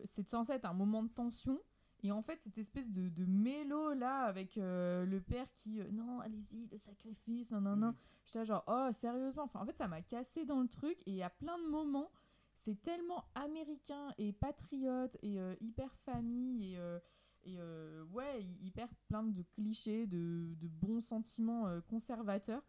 c'est 0.04 0.28
censé 0.28 0.52
être 0.52 0.64
un 0.66 0.74
moment 0.74 1.02
de 1.02 1.08
tension. 1.08 1.58
Et 2.04 2.10
en 2.10 2.20
fait, 2.22 2.40
cette 2.42 2.58
espèce 2.58 2.90
de, 2.90 3.08
de 3.08 3.24
mélo 3.24 3.94
là 3.94 4.22
avec 4.24 4.58
euh, 4.58 5.04
le 5.06 5.20
père 5.20 5.46
qui 5.54 5.80
euh, 5.80 5.88
non, 5.92 6.18
allez-y, 6.20 6.66
le 6.66 6.76
sacrifice, 6.76 7.52
non, 7.52 7.60
non, 7.60 7.76
non. 7.76 7.94
J'étais 8.26 8.40
là, 8.40 8.44
genre, 8.44 8.64
oh, 8.66 8.88
sérieusement. 8.92 9.44
Enfin, 9.44 9.60
en 9.60 9.66
fait, 9.66 9.76
ça 9.76 9.86
m'a 9.86 10.02
cassé 10.02 10.44
dans 10.44 10.60
le 10.60 10.68
truc. 10.68 10.98
Et 11.06 11.12
il 11.12 11.16
y 11.16 11.22
a 11.22 11.30
plein 11.30 11.56
de 11.58 11.68
moments, 11.68 12.10
c'est 12.54 12.82
tellement 12.82 13.24
américain 13.36 14.12
et 14.18 14.32
patriote 14.32 15.16
et 15.22 15.38
euh, 15.40 15.54
hyper 15.60 15.94
famille 16.04 16.72
et, 16.72 16.78
euh, 16.78 16.98
et 17.44 17.54
euh, 17.60 18.04
ouais, 18.12 18.42
hy- 18.42 18.66
hyper 18.66 18.88
plein 19.06 19.22
de 19.22 19.42
clichés, 19.42 20.06
de, 20.08 20.54
de 20.60 20.66
bons 20.68 21.00
sentiments 21.00 21.68
euh, 21.68 21.80
conservateurs. 21.82 22.62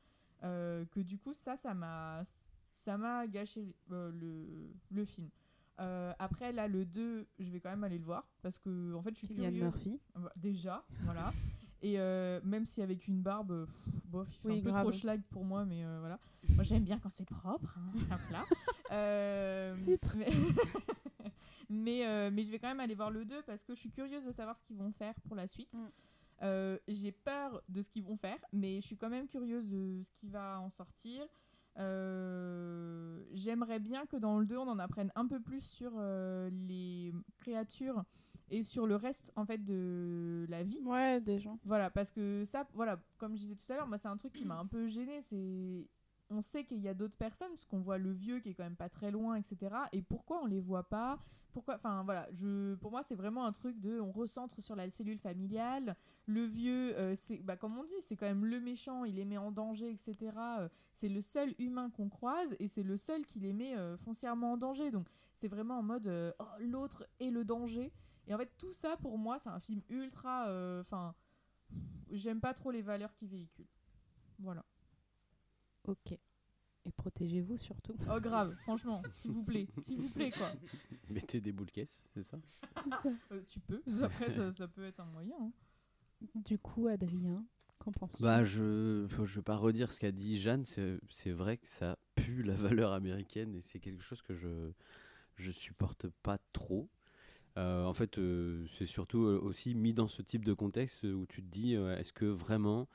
euh, 0.43 0.85
que 0.91 0.99
du 0.99 1.17
coup, 1.17 1.33
ça, 1.33 1.57
ça 1.57 1.73
m'a 1.73 2.21
ça 2.75 2.97
m'a 2.97 3.25
gâché 3.27 3.75
euh, 3.91 4.11
le, 4.11 4.73
le 4.91 5.05
film. 5.05 5.29
Euh, 5.79 6.13
après, 6.19 6.51
là, 6.53 6.67
le 6.67 6.85
2, 6.85 7.27
je 7.39 7.49
vais 7.51 7.59
quand 7.59 7.69
même 7.69 7.83
aller 7.83 7.97
le 7.97 8.05
voir 8.05 8.27
parce 8.41 8.57
que, 8.59 8.93
en 8.93 9.01
fait, 9.01 9.11
je 9.11 9.19
suis 9.19 9.27
Cillian 9.27 9.43
curieuse. 9.49 9.63
Murphy. 9.63 9.99
Bah, 10.15 10.31
Déjà, 10.35 10.85
voilà. 11.03 11.33
Et 11.81 11.99
euh, 11.99 12.39
même 12.45 12.65
si 12.65 12.81
avec 12.81 13.07
une 13.09 13.21
barbe, 13.21 13.65
pff, 13.65 14.05
bof, 14.05 14.27
il 14.29 14.39
fait 14.39 14.47
Oui, 14.47 14.59
un 14.59 14.63
peu 14.63 14.69
grave. 14.71 14.83
trop 14.83 14.91
schlag 14.93 15.21
pour 15.29 15.43
moi, 15.43 15.65
mais 15.65 15.83
euh, 15.83 15.97
voilà. 15.99 16.17
Moi, 16.55 16.63
j'aime 16.63 16.83
bien 16.85 16.97
quand 16.97 17.09
c'est 17.09 17.25
propre. 17.25 17.77
Hein, 17.77 17.99
hop 18.11 18.21
là. 18.31 18.45
Euh, 18.91 19.75
Titre. 19.77 20.13
mais, 20.15 20.27
mais, 21.69 22.05
euh, 22.05 22.29
mais 22.31 22.43
je 22.43 22.51
vais 22.51 22.59
quand 22.59 22.67
même 22.67 22.79
aller 22.79 22.93
voir 22.95 23.09
le 23.09 23.25
2 23.25 23.41
parce 23.43 23.63
que 23.63 23.73
je 23.73 23.79
suis 23.79 23.89
curieuse 23.89 24.23
de 24.25 24.31
savoir 24.31 24.55
ce 24.55 24.63
qu'ils 24.63 24.77
vont 24.77 24.91
faire 24.91 25.15
pour 25.21 25.35
la 25.35 25.47
suite. 25.47 25.73
Mm. 25.73 25.87
Euh, 26.43 26.77
J'ai 26.87 27.11
peur 27.11 27.61
de 27.69 27.81
ce 27.81 27.89
qu'ils 27.89 28.03
vont 28.03 28.17
faire, 28.17 28.37
mais 28.51 28.81
je 28.81 28.85
suis 28.85 28.97
quand 28.97 29.09
même 29.09 29.27
curieuse 29.27 29.67
de 29.69 30.03
ce 30.03 30.13
qui 30.13 30.29
va 30.29 30.59
en 30.59 30.69
sortir. 30.69 31.25
Euh, 31.79 33.23
J'aimerais 33.33 33.79
bien 33.79 34.05
que 34.05 34.15
dans 34.17 34.39
le 34.39 34.45
2, 34.45 34.57
on 34.57 34.67
en 34.67 34.79
apprenne 34.79 35.11
un 35.15 35.27
peu 35.27 35.39
plus 35.39 35.61
sur 35.61 35.91
euh, 35.97 36.49
les 36.67 37.11
créatures 37.39 38.03
et 38.51 38.61
sur 38.61 38.85
le 38.85 38.95
reste 38.95 39.31
en 39.35 39.45
fait 39.45 39.63
de 39.63 40.45
la 40.49 40.63
vie. 40.63 40.79
Ouais, 40.83 41.19
des 41.19 41.39
gens. 41.39 41.59
Voilà, 41.63 41.89
parce 41.89 42.11
que 42.11 42.43
ça, 42.45 42.67
voilà, 42.73 42.99
comme 43.17 43.35
je 43.35 43.41
disais 43.41 43.55
tout 43.55 43.71
à 43.73 43.77
l'heure, 43.77 43.87
moi 43.87 43.97
c'est 43.97 44.07
un 44.07 44.17
truc 44.17 44.33
qui 44.33 44.45
m'a 44.45 44.57
un 44.59 44.67
peu 44.67 44.87
gêné. 44.87 45.21
C'est, 45.21 45.87
on 46.33 46.41
sait 46.41 46.63
qu'il 46.63 46.79
y 46.79 46.87
a 46.87 46.93
d'autres 46.93 47.17
personnes, 47.17 47.49
parce 47.49 47.65
qu'on 47.65 47.79
voit 47.79 47.97
le 47.97 48.11
vieux 48.11 48.39
qui 48.39 48.49
est 48.49 48.53
quand 48.53 48.63
même 48.63 48.75
pas 48.75 48.89
très 48.89 49.11
loin, 49.11 49.35
etc. 49.35 49.75
Et 49.91 50.01
pourquoi 50.01 50.41
on 50.41 50.45
les 50.45 50.59
voit 50.59 50.89
pas? 50.89 51.19
Pourquoi 51.53 51.75
Enfin 51.75 52.03
voilà, 52.03 52.27
je, 52.31 52.73
pour 52.75 52.89
moi 52.89 53.03
c'est 53.03 53.15
vraiment 53.15 53.45
un 53.45 53.51
truc 53.51 53.79
de, 53.79 53.99
on 53.99 54.11
recentre 54.11 54.61
sur 54.61 54.75
la 54.75 54.89
cellule 54.89 55.19
familiale. 55.19 55.95
Le 56.25 56.43
vieux, 56.43 56.97
euh, 56.97 57.13
c'est, 57.15 57.37
bah, 57.37 57.57
comme 57.57 57.77
on 57.77 57.83
dit, 57.83 57.99
c'est 58.01 58.15
quand 58.15 58.25
même 58.25 58.45
le 58.45 58.59
méchant, 58.59 59.03
il 59.03 59.15
les 59.15 59.25
met 59.25 59.37
en 59.37 59.51
danger, 59.51 59.91
etc. 59.91 60.31
Euh, 60.59 60.69
c'est 60.93 61.09
le 61.09 61.21
seul 61.21 61.53
humain 61.59 61.91
qu'on 61.91 62.09
croise 62.09 62.55
et 62.59 62.67
c'est 62.67 62.83
le 62.83 62.97
seul 62.97 63.25
qui 63.25 63.39
les 63.39 63.53
met 63.53 63.77
euh, 63.77 63.97
foncièrement 63.97 64.53
en 64.53 64.57
danger. 64.57 64.89
Donc 64.89 65.07
c'est 65.35 65.47
vraiment 65.47 65.77
en 65.77 65.83
mode, 65.83 66.33
oh, 66.39 66.45
l'autre 66.59 67.05
est 67.19 67.29
le 67.29 67.45
danger. 67.45 67.91
Et 68.27 68.33
en 68.33 68.37
fait 68.37 68.51
tout 68.57 68.73
ça 68.73 68.95
pour 68.97 69.17
moi 69.17 69.37
c'est 69.37 69.49
un 69.49 69.59
film 69.59 69.81
ultra, 69.89 70.43
enfin 70.79 71.13
j'aime 72.09 72.39
pas 72.39 72.53
trop 72.53 72.71
les 72.71 72.81
valeurs 72.81 73.13
qu'il 73.13 73.27
véhicule. 73.27 73.67
Voilà. 74.39 74.63
Ok. 75.87 76.11
Et 76.85 76.91
protégez-vous 76.91 77.57
surtout. 77.57 77.95
Oh 78.09 78.19
grave, 78.19 78.55
franchement, 78.63 79.01
s'il 79.13 79.31
vous 79.31 79.43
plaît, 79.43 79.67
s'il 79.79 80.01
vous 80.01 80.09
plaît 80.09 80.31
quoi. 80.31 80.51
Mettez 81.09 81.39
des 81.39 81.51
boules 81.53 81.71
caisses, 81.71 82.03
c'est 82.13 82.23
ça? 82.23 82.37
Euh, 83.31 83.41
tu 83.47 83.59
peux, 83.61 83.81
après 84.01 84.31
ça, 84.31 84.51
ça 84.51 84.67
peut 84.67 84.83
être 84.85 84.99
un 84.99 85.05
moyen. 85.05 85.35
hein. 85.39 85.51
Du 86.35 86.57
coup, 86.57 86.87
Adrien, 86.87 87.45
qu'en 87.79 87.91
penses-tu? 87.91 88.21
Bah, 88.21 88.43
je 88.43 89.05
faut- 89.09 89.25
je 89.25 89.35
vais 89.35 89.41
pas 89.43 89.55
redire 89.55 89.91
ce 89.93 89.99
qu'a 89.99 90.11
dit 90.11 90.39
Jeanne. 90.39 90.65
C'est 90.65 90.99
c'est 91.09 91.31
vrai 91.31 91.57
que 91.57 91.67
ça 91.67 91.97
pue 92.15 92.43
la 92.43 92.53
valeur 92.55 92.91
américaine 92.93 93.55
et 93.55 93.61
c'est 93.61 93.79
quelque 93.79 94.03
chose 94.03 94.21
que 94.21 94.35
je 94.35 94.71
je 95.35 95.51
supporte 95.51 96.07
pas 96.21 96.37
trop. 96.53 96.89
Euh, 97.57 97.85
en 97.85 97.93
fait, 97.93 98.17
euh, 98.17 98.65
c'est 98.71 98.85
surtout 98.85 99.19
aussi 99.19 99.75
mis 99.75 99.93
dans 99.93 100.07
ce 100.07 100.21
type 100.21 100.43
de 100.45 100.53
contexte 100.53 101.03
où 101.03 101.25
tu 101.27 101.41
te 101.43 101.47
dis 101.47 101.75
euh, 101.75 101.97
est-ce 101.97 102.11
que 102.13 102.25
vraiment 102.25 102.87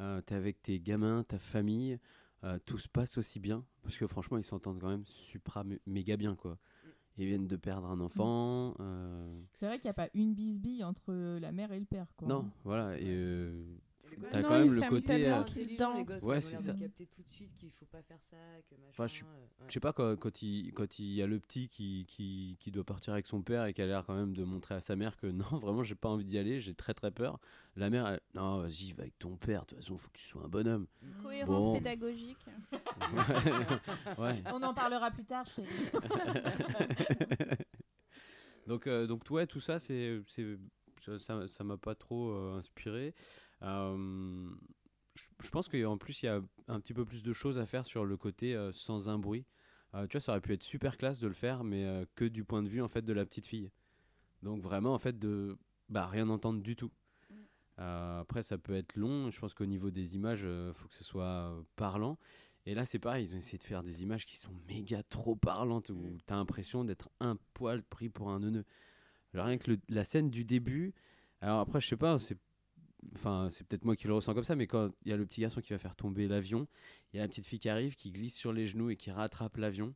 euh, 0.00 0.20
t'es 0.22 0.34
avec 0.34 0.62
tes 0.62 0.80
gamins, 0.80 1.24
ta 1.24 1.38
famille, 1.38 1.98
euh, 2.44 2.58
tout 2.66 2.78
se 2.78 2.88
passe 2.88 3.18
aussi 3.18 3.38
bien 3.40 3.64
Parce 3.82 3.96
que 3.96 4.06
franchement, 4.06 4.38
ils 4.38 4.44
s'entendent 4.44 4.80
quand 4.80 4.88
même 4.90 5.06
supra 5.06 5.64
mé- 5.64 5.80
méga 5.86 6.16
bien 6.16 6.34
quoi. 6.34 6.58
Ils 7.18 7.26
viennent 7.26 7.46
de 7.46 7.56
perdre 7.56 7.88
un 7.88 8.00
enfant. 8.00 8.74
euh, 8.80 9.40
C'est 9.52 9.66
vrai 9.66 9.78
qu'il 9.78 9.86
n'y 9.88 9.90
a 9.90 9.94
pas 9.94 10.08
une 10.14 10.34
bisbille 10.34 10.82
entre 10.82 11.12
la 11.38 11.52
mère 11.52 11.70
et 11.72 11.78
le 11.78 11.84
père 11.84 12.06
quoi. 12.16 12.26
Non, 12.28 12.50
voilà. 12.64 12.98
Et 12.98 13.04
euh, 13.08 13.64
t'as 14.30 14.42
Non, 14.42 14.48
quand 14.48 14.58
même 14.58 14.72
le 14.72 14.80
côté. 14.88 15.28
euh, 15.30 15.42
Ouais, 16.22 16.40
c'est 16.40 16.52
l'air 16.52 16.60
ça. 16.60 16.72
de 16.72 16.78
capter 16.80 17.06
tout 17.06 17.22
de 17.22 17.28
suite 17.28 17.56
qu'il 17.58 17.70
faut 17.72 17.86
pas 17.86 18.02
faire 18.02 18.22
ça, 18.22 18.36
que 18.68 18.74
machin. 18.76 18.88
Enfin, 18.90 19.06
je- 19.06 19.22
euh, 19.24 19.26
ouais. 19.26 19.66
Je 19.68 19.72
sais 19.74 19.80
pas, 19.80 19.92
quand, 19.92 20.16
quand, 20.16 20.42
il, 20.42 20.72
quand 20.72 20.98
il 20.98 21.12
y 21.14 21.22
a 21.22 21.26
le 21.26 21.38
petit 21.40 21.68
qui, 21.68 22.04
qui, 22.08 22.56
qui 22.60 22.70
doit 22.70 22.84
partir 22.84 23.12
avec 23.12 23.26
son 23.26 23.42
père 23.42 23.64
et 23.66 23.72
qui 23.74 23.82
a 23.82 23.86
l'air 23.86 24.04
quand 24.06 24.14
même 24.14 24.34
de 24.34 24.44
montrer 24.44 24.74
à 24.74 24.80
sa 24.80 24.96
mère 24.96 25.16
que 25.16 25.26
non, 25.52 25.58
vraiment, 25.58 25.82
j'ai 25.82 25.94
pas 25.94 26.08
envie 26.08 26.24
d'y 26.24 26.38
aller, 26.38 26.60
j'ai 26.60 26.74
très 26.74 26.94
très 26.94 27.10
peur. 27.10 27.38
La 27.76 27.90
mère, 27.90 28.06
elle, 28.06 28.20
non, 28.34 28.60
vas-y, 28.62 28.92
va 28.92 29.02
avec 29.02 29.18
ton 29.18 29.36
père, 29.36 29.62
de 29.62 29.66
toute 29.68 29.78
façon, 29.78 29.96
faut 29.96 30.08
que 30.10 30.18
tu 30.18 30.26
sois 30.26 30.44
un 30.44 30.48
bonhomme. 30.48 30.86
Cohérence 31.22 31.64
Bon. 31.64 31.72
pédagogique. 31.74 32.38
ouais. 34.18 34.42
On 34.52 34.62
en 34.62 34.74
parlera 34.74 35.10
plus 35.10 35.24
tard, 35.24 35.46
chérie. 35.46 35.68
donc, 38.66 38.86
euh, 38.86 39.06
donc, 39.06 39.22
ouais, 39.30 39.46
tout 39.46 39.60
ça, 39.60 39.78
c'est, 39.78 40.20
c'est, 40.28 40.56
ça- 41.04 41.18
ça 41.18 41.48
ça 41.48 41.64
m'a 41.64 41.76
pas 41.76 41.94
trop 41.94 42.30
euh, 42.32 42.56
inspiré. 42.58 43.14
Euh, 43.62 44.50
je, 45.14 45.24
je 45.42 45.50
pense 45.50 45.68
qu'en 45.68 45.98
plus, 45.98 46.22
il 46.22 46.26
y 46.26 46.28
a 46.28 46.40
un 46.68 46.80
petit 46.80 46.94
peu 46.94 47.04
plus 47.04 47.22
de 47.22 47.32
choses 47.32 47.58
à 47.58 47.66
faire 47.66 47.84
sur 47.86 48.04
le 48.04 48.16
côté 48.16 48.54
euh, 48.54 48.72
sans 48.72 49.08
un 49.08 49.18
bruit. 49.18 49.44
Euh, 49.94 50.06
tu 50.06 50.16
vois, 50.16 50.20
ça 50.20 50.32
aurait 50.32 50.40
pu 50.40 50.52
être 50.54 50.62
super 50.62 50.96
classe 50.96 51.20
de 51.20 51.26
le 51.28 51.34
faire, 51.34 51.64
mais 51.64 51.84
euh, 51.84 52.04
que 52.14 52.24
du 52.24 52.44
point 52.44 52.62
de 52.62 52.68
vue 52.68 52.80
en 52.82 52.88
fait 52.88 53.02
de 53.02 53.12
la 53.12 53.24
petite 53.26 53.46
fille. 53.46 53.70
Donc 54.42 54.62
vraiment 54.62 54.94
en 54.94 54.98
fait 54.98 55.18
de 55.18 55.56
bah, 55.88 56.06
rien 56.06 56.28
entendre 56.28 56.62
du 56.62 56.76
tout. 56.76 56.90
Euh, 57.78 58.20
après, 58.20 58.42
ça 58.42 58.58
peut 58.58 58.74
être 58.74 58.96
long. 58.96 59.30
Je 59.30 59.38
pense 59.38 59.54
qu'au 59.54 59.66
niveau 59.66 59.90
des 59.90 60.14
images, 60.14 60.42
il 60.42 60.72
faut 60.74 60.88
que 60.88 60.94
ce 60.94 61.04
soit 61.04 61.54
parlant. 61.76 62.18
Et 62.64 62.74
là, 62.74 62.84
c'est 62.86 62.98
pareil. 62.98 63.26
Ils 63.26 63.34
ont 63.34 63.38
essayé 63.38 63.58
de 63.58 63.64
faire 63.64 63.82
des 63.82 64.02
images 64.02 64.24
qui 64.24 64.36
sont 64.36 64.52
méga 64.68 65.02
trop 65.02 65.34
parlantes 65.34 65.90
où 65.90 66.18
tu 66.26 66.32
as 66.32 66.36
l'impression 66.36 66.84
d'être 66.84 67.10
un 67.20 67.36
poil 67.54 67.82
pris 67.82 68.08
pour 68.08 68.30
un 68.30 68.40
neuneu. 68.40 68.64
Alors, 69.34 69.46
rien 69.46 69.58
que 69.58 69.72
le- 69.72 69.80
la 69.88 70.04
scène 70.04 70.30
du 70.30 70.44
début. 70.44 70.94
Alors 71.40 71.60
après, 71.60 71.80
je 71.80 71.88
sais 71.88 71.96
pas. 71.96 72.18
C'est 72.18 72.38
enfin, 73.14 73.48
c'est 73.50 73.66
peut-être 73.66 73.84
moi 73.84 73.96
qui 73.96 74.06
le 74.06 74.14
ressens 74.14 74.34
comme 74.34 74.44
ça, 74.44 74.56
mais 74.56 74.66
quand 74.66 74.90
il 75.04 75.10
y 75.10 75.14
a 75.14 75.16
le 75.16 75.26
petit 75.26 75.40
garçon 75.40 75.60
qui 75.60 75.72
va 75.72 75.78
faire 75.78 75.96
tomber 75.96 76.28
l'avion, 76.28 76.66
il 77.12 77.16
y 77.16 77.20
a 77.20 77.22
la 77.22 77.28
petite 77.28 77.46
fille 77.46 77.58
qui 77.58 77.68
arrive, 77.68 77.94
qui 77.94 78.10
glisse 78.10 78.34
sur 78.34 78.52
les 78.52 78.66
genoux 78.66 78.90
et 78.90 78.96
qui 78.96 79.10
rattrape 79.10 79.56
l'avion. 79.56 79.94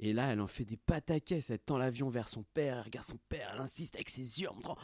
Et 0.00 0.12
là, 0.12 0.32
elle 0.32 0.40
en 0.40 0.46
fait 0.46 0.64
des 0.64 0.76
pataquès. 0.76 1.50
Elle 1.50 1.60
tend 1.60 1.78
l'avion 1.78 2.08
vers 2.08 2.28
son 2.28 2.42
père. 2.42 2.78
Elle 2.78 2.84
regarde 2.84 3.06
son 3.06 3.18
père. 3.28 3.52
Elle 3.54 3.60
insiste 3.60 3.94
avec 3.94 4.10
ses 4.10 4.40
yeux 4.40 4.50
en 4.50 4.54
montrant 4.54 4.76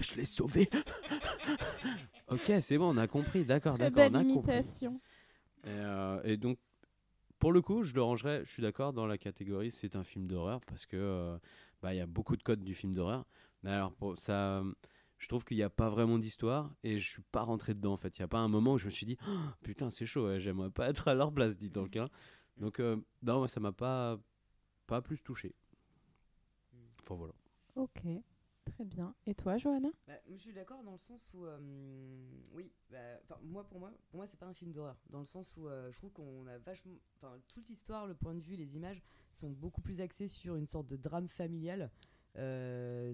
Je 0.00 0.14
l'ai 0.14 0.24
sauvé. 0.24 0.70
ok, 2.28 2.52
c'est 2.60 2.78
bon, 2.78 2.94
on 2.94 2.96
a 2.96 3.06
compris. 3.06 3.44
D'accord, 3.44 3.76
d'accord. 3.76 4.08
on 4.10 4.14
a 4.14 4.24
compris. 4.24 4.52
imitation. 4.52 5.00
Et, 5.64 5.68
euh, 5.68 6.22
et 6.24 6.38
donc, 6.38 6.58
pour 7.38 7.52
le 7.52 7.60
coup, 7.60 7.84
je 7.84 7.94
le 7.94 8.02
rangerais, 8.02 8.42
je 8.44 8.50
suis 8.50 8.62
d'accord, 8.62 8.92
dans 8.92 9.06
la 9.06 9.18
catégorie 9.18 9.70
c'est 9.70 9.96
un 9.96 10.04
film 10.04 10.26
d'horreur 10.26 10.60
parce 10.66 10.86
que 10.86 10.96
euh, 10.96 11.38
bah, 11.82 11.94
il 11.94 11.96
y 11.96 12.00
a 12.00 12.06
beaucoup 12.06 12.36
de 12.36 12.42
codes 12.42 12.62
du 12.62 12.74
film 12.74 12.92
d'horreur. 12.94 13.26
Mais 13.62 13.70
alors, 13.70 13.92
pour 13.92 14.18
ça, 14.18 14.62
je 15.20 15.28
trouve 15.28 15.44
qu'il 15.44 15.56
n'y 15.58 15.62
a 15.62 15.70
pas 15.70 15.88
vraiment 15.90 16.18
d'histoire 16.18 16.74
et 16.82 16.98
je 16.98 17.08
suis 17.08 17.22
pas 17.22 17.42
rentré 17.42 17.74
dedans 17.74 17.92
en 17.92 17.96
fait. 17.96 18.18
Il 18.18 18.22
n'y 18.22 18.24
a 18.24 18.28
pas 18.28 18.38
un 18.38 18.48
moment 18.48 18.72
où 18.72 18.78
je 18.78 18.86
me 18.86 18.90
suis 18.90 19.06
dit 19.06 19.16
Oh, 19.28 19.30
putain, 19.62 19.90
c'est 19.90 20.06
chaud, 20.06 20.26
ouais, 20.26 20.40
j'aimerais 20.40 20.70
pas 20.70 20.88
être 20.88 21.06
à 21.08 21.14
leur 21.14 21.32
place, 21.32 21.56
dit 21.56 21.70
donc. 21.70 21.96
hein. 21.96 22.08
Donc, 22.56 22.80
euh, 22.80 22.96
non, 23.22 23.46
ça 23.46 23.60
m'a 23.60 23.72
pas, 23.72 24.18
pas 24.86 25.00
plus 25.00 25.22
touché. 25.22 25.54
Enfin, 27.02 27.14
voilà. 27.14 27.34
Ok, 27.76 28.02
très 28.64 28.84
bien. 28.84 29.14
Et 29.26 29.34
toi, 29.34 29.56
Johanna? 29.58 29.90
Bah, 30.06 30.14
je 30.28 30.36
suis 30.36 30.52
d'accord 30.52 30.82
dans 30.82 30.92
le 30.92 30.98
sens 30.98 31.32
où, 31.34 31.44
euh, 31.44 31.58
oui, 32.52 32.72
bah, 32.90 32.98
enfin, 33.22 33.38
moi 33.42 33.64
pour 33.64 33.78
moi, 33.78 33.92
pour 34.10 34.18
moi 34.18 34.26
c'est 34.26 34.38
pas 34.38 34.46
un 34.46 34.54
film 34.54 34.72
d'horreur, 34.72 34.96
dans 35.10 35.20
le 35.20 35.24
sens 35.26 35.56
où 35.56 35.68
euh, 35.68 35.90
je 35.92 35.98
trouve 35.98 36.12
qu'on 36.12 36.46
a 36.46 36.58
vachement, 36.58 36.94
enfin 37.16 37.38
toute 37.48 37.68
l'histoire, 37.68 38.06
le 38.06 38.14
point 38.14 38.34
de 38.34 38.40
vue, 38.40 38.56
les 38.56 38.74
images 38.76 39.02
sont 39.32 39.50
beaucoup 39.50 39.80
plus 39.80 40.00
axées 40.00 40.28
sur 40.28 40.56
une 40.56 40.66
sorte 40.66 40.86
de 40.86 40.96
drame 40.96 41.28
familial, 41.28 41.90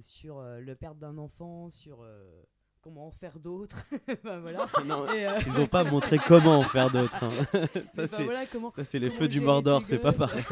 sur 0.01 0.39
euh, 0.39 0.61
le 0.61 0.75
perte 0.75 0.99
d'un 0.99 1.17
enfant, 1.19 1.69
sur 1.71 2.03
euh, 2.03 2.43
comment 2.83 3.07
en 3.07 3.11
faire 3.11 3.39
d'autres, 3.39 3.85
Bah, 4.25 4.39
voilà. 4.41 4.67
Non, 4.87 5.11
Et, 5.13 5.27
euh, 5.27 5.39
ils 5.47 5.61
ont 5.61 5.67
pas 5.67 5.85
montré 5.85 6.19
comment 6.19 6.59
en 6.59 6.63
faire 6.63 6.91
d'autres. 6.91 7.23
hein. 7.25 7.33
ça, 7.93 8.03
bah, 8.03 8.07
c'est 8.07 8.25
voilà, 8.25 8.47
comment, 8.47 8.71
les 8.77 9.11
feux 9.11 9.29
du 9.29 9.41
Mordor, 9.41 9.85
c'est 9.85 9.99
pas 9.99 10.13
pareil. 10.13 10.45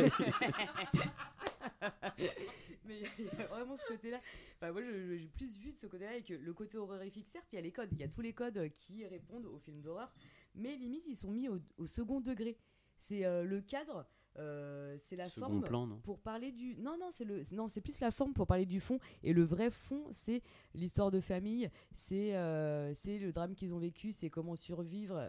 Mais 2.86 2.96
il 2.98 3.02
y 3.02 3.06
a- 3.06 3.08
il 3.18 3.38
y, 3.38 3.42
a 3.42 3.46
vraiment 3.46 3.76
ce 3.76 3.86
côté-là. 3.86 4.20
Enfin, 4.60 4.72
moi, 4.72 4.82
j'ai 4.82 5.26
plus 5.28 5.58
vu 5.58 5.72
de 5.72 5.76
ce 5.76 5.86
côté-là 5.86 6.10
avec 6.10 6.28
le 6.28 6.52
côté 6.52 6.76
horrifique. 6.76 7.28
Certes, 7.28 7.46
il 7.52 7.56
y 7.56 7.58
a 7.58 7.62
les 7.62 7.72
codes, 7.72 7.88
il 7.92 7.98
y 8.00 8.04
a 8.04 8.08
tous 8.08 8.20
les 8.20 8.32
codes 8.34 8.58
euh, 8.58 8.68
qui 8.68 9.06
répondent 9.06 9.46
aux 9.46 9.58
films 9.58 9.80
d'horreur, 9.80 10.12
mais 10.54 10.76
limite, 10.76 11.04
ils 11.06 11.16
sont 11.16 11.30
mis 11.30 11.48
au, 11.48 11.58
au 11.78 11.86
second 11.86 12.20
degré. 12.20 12.58
C'est 12.98 13.24
euh, 13.24 13.42
le 13.44 13.60
cadre, 13.62 14.06
euh, 14.38 14.96
c'est 14.98 15.16
la 15.16 15.28
Second 15.28 15.46
forme. 15.46 15.62
plan, 15.62 15.86
non 15.86 15.98
Pour 16.02 16.18
parler 16.18 16.50
du. 16.52 16.74
Non, 16.76 16.96
non, 16.98 17.10
c'est 17.12 17.24
le. 17.24 17.42
Non, 17.52 17.68
c'est 17.68 17.80
plus 17.80 18.00
la 18.00 18.10
forme 18.10 18.32
pour 18.32 18.46
parler 18.46 18.66
du 18.66 18.80
fond. 18.80 18.98
Et 19.22 19.32
le 19.32 19.42
vrai 19.42 19.70
fond, 19.70 20.04
c'est 20.10 20.42
l'histoire 20.74 21.10
de 21.10 21.20
famille, 21.20 21.70
c'est 21.94 22.34
euh, 22.34 22.92
c'est 22.94 23.18
le 23.18 23.32
drame 23.32 23.54
qu'ils 23.54 23.74
ont 23.74 23.78
vécu, 23.78 24.12
c'est 24.12 24.30
comment 24.30 24.56
survivre. 24.56 25.28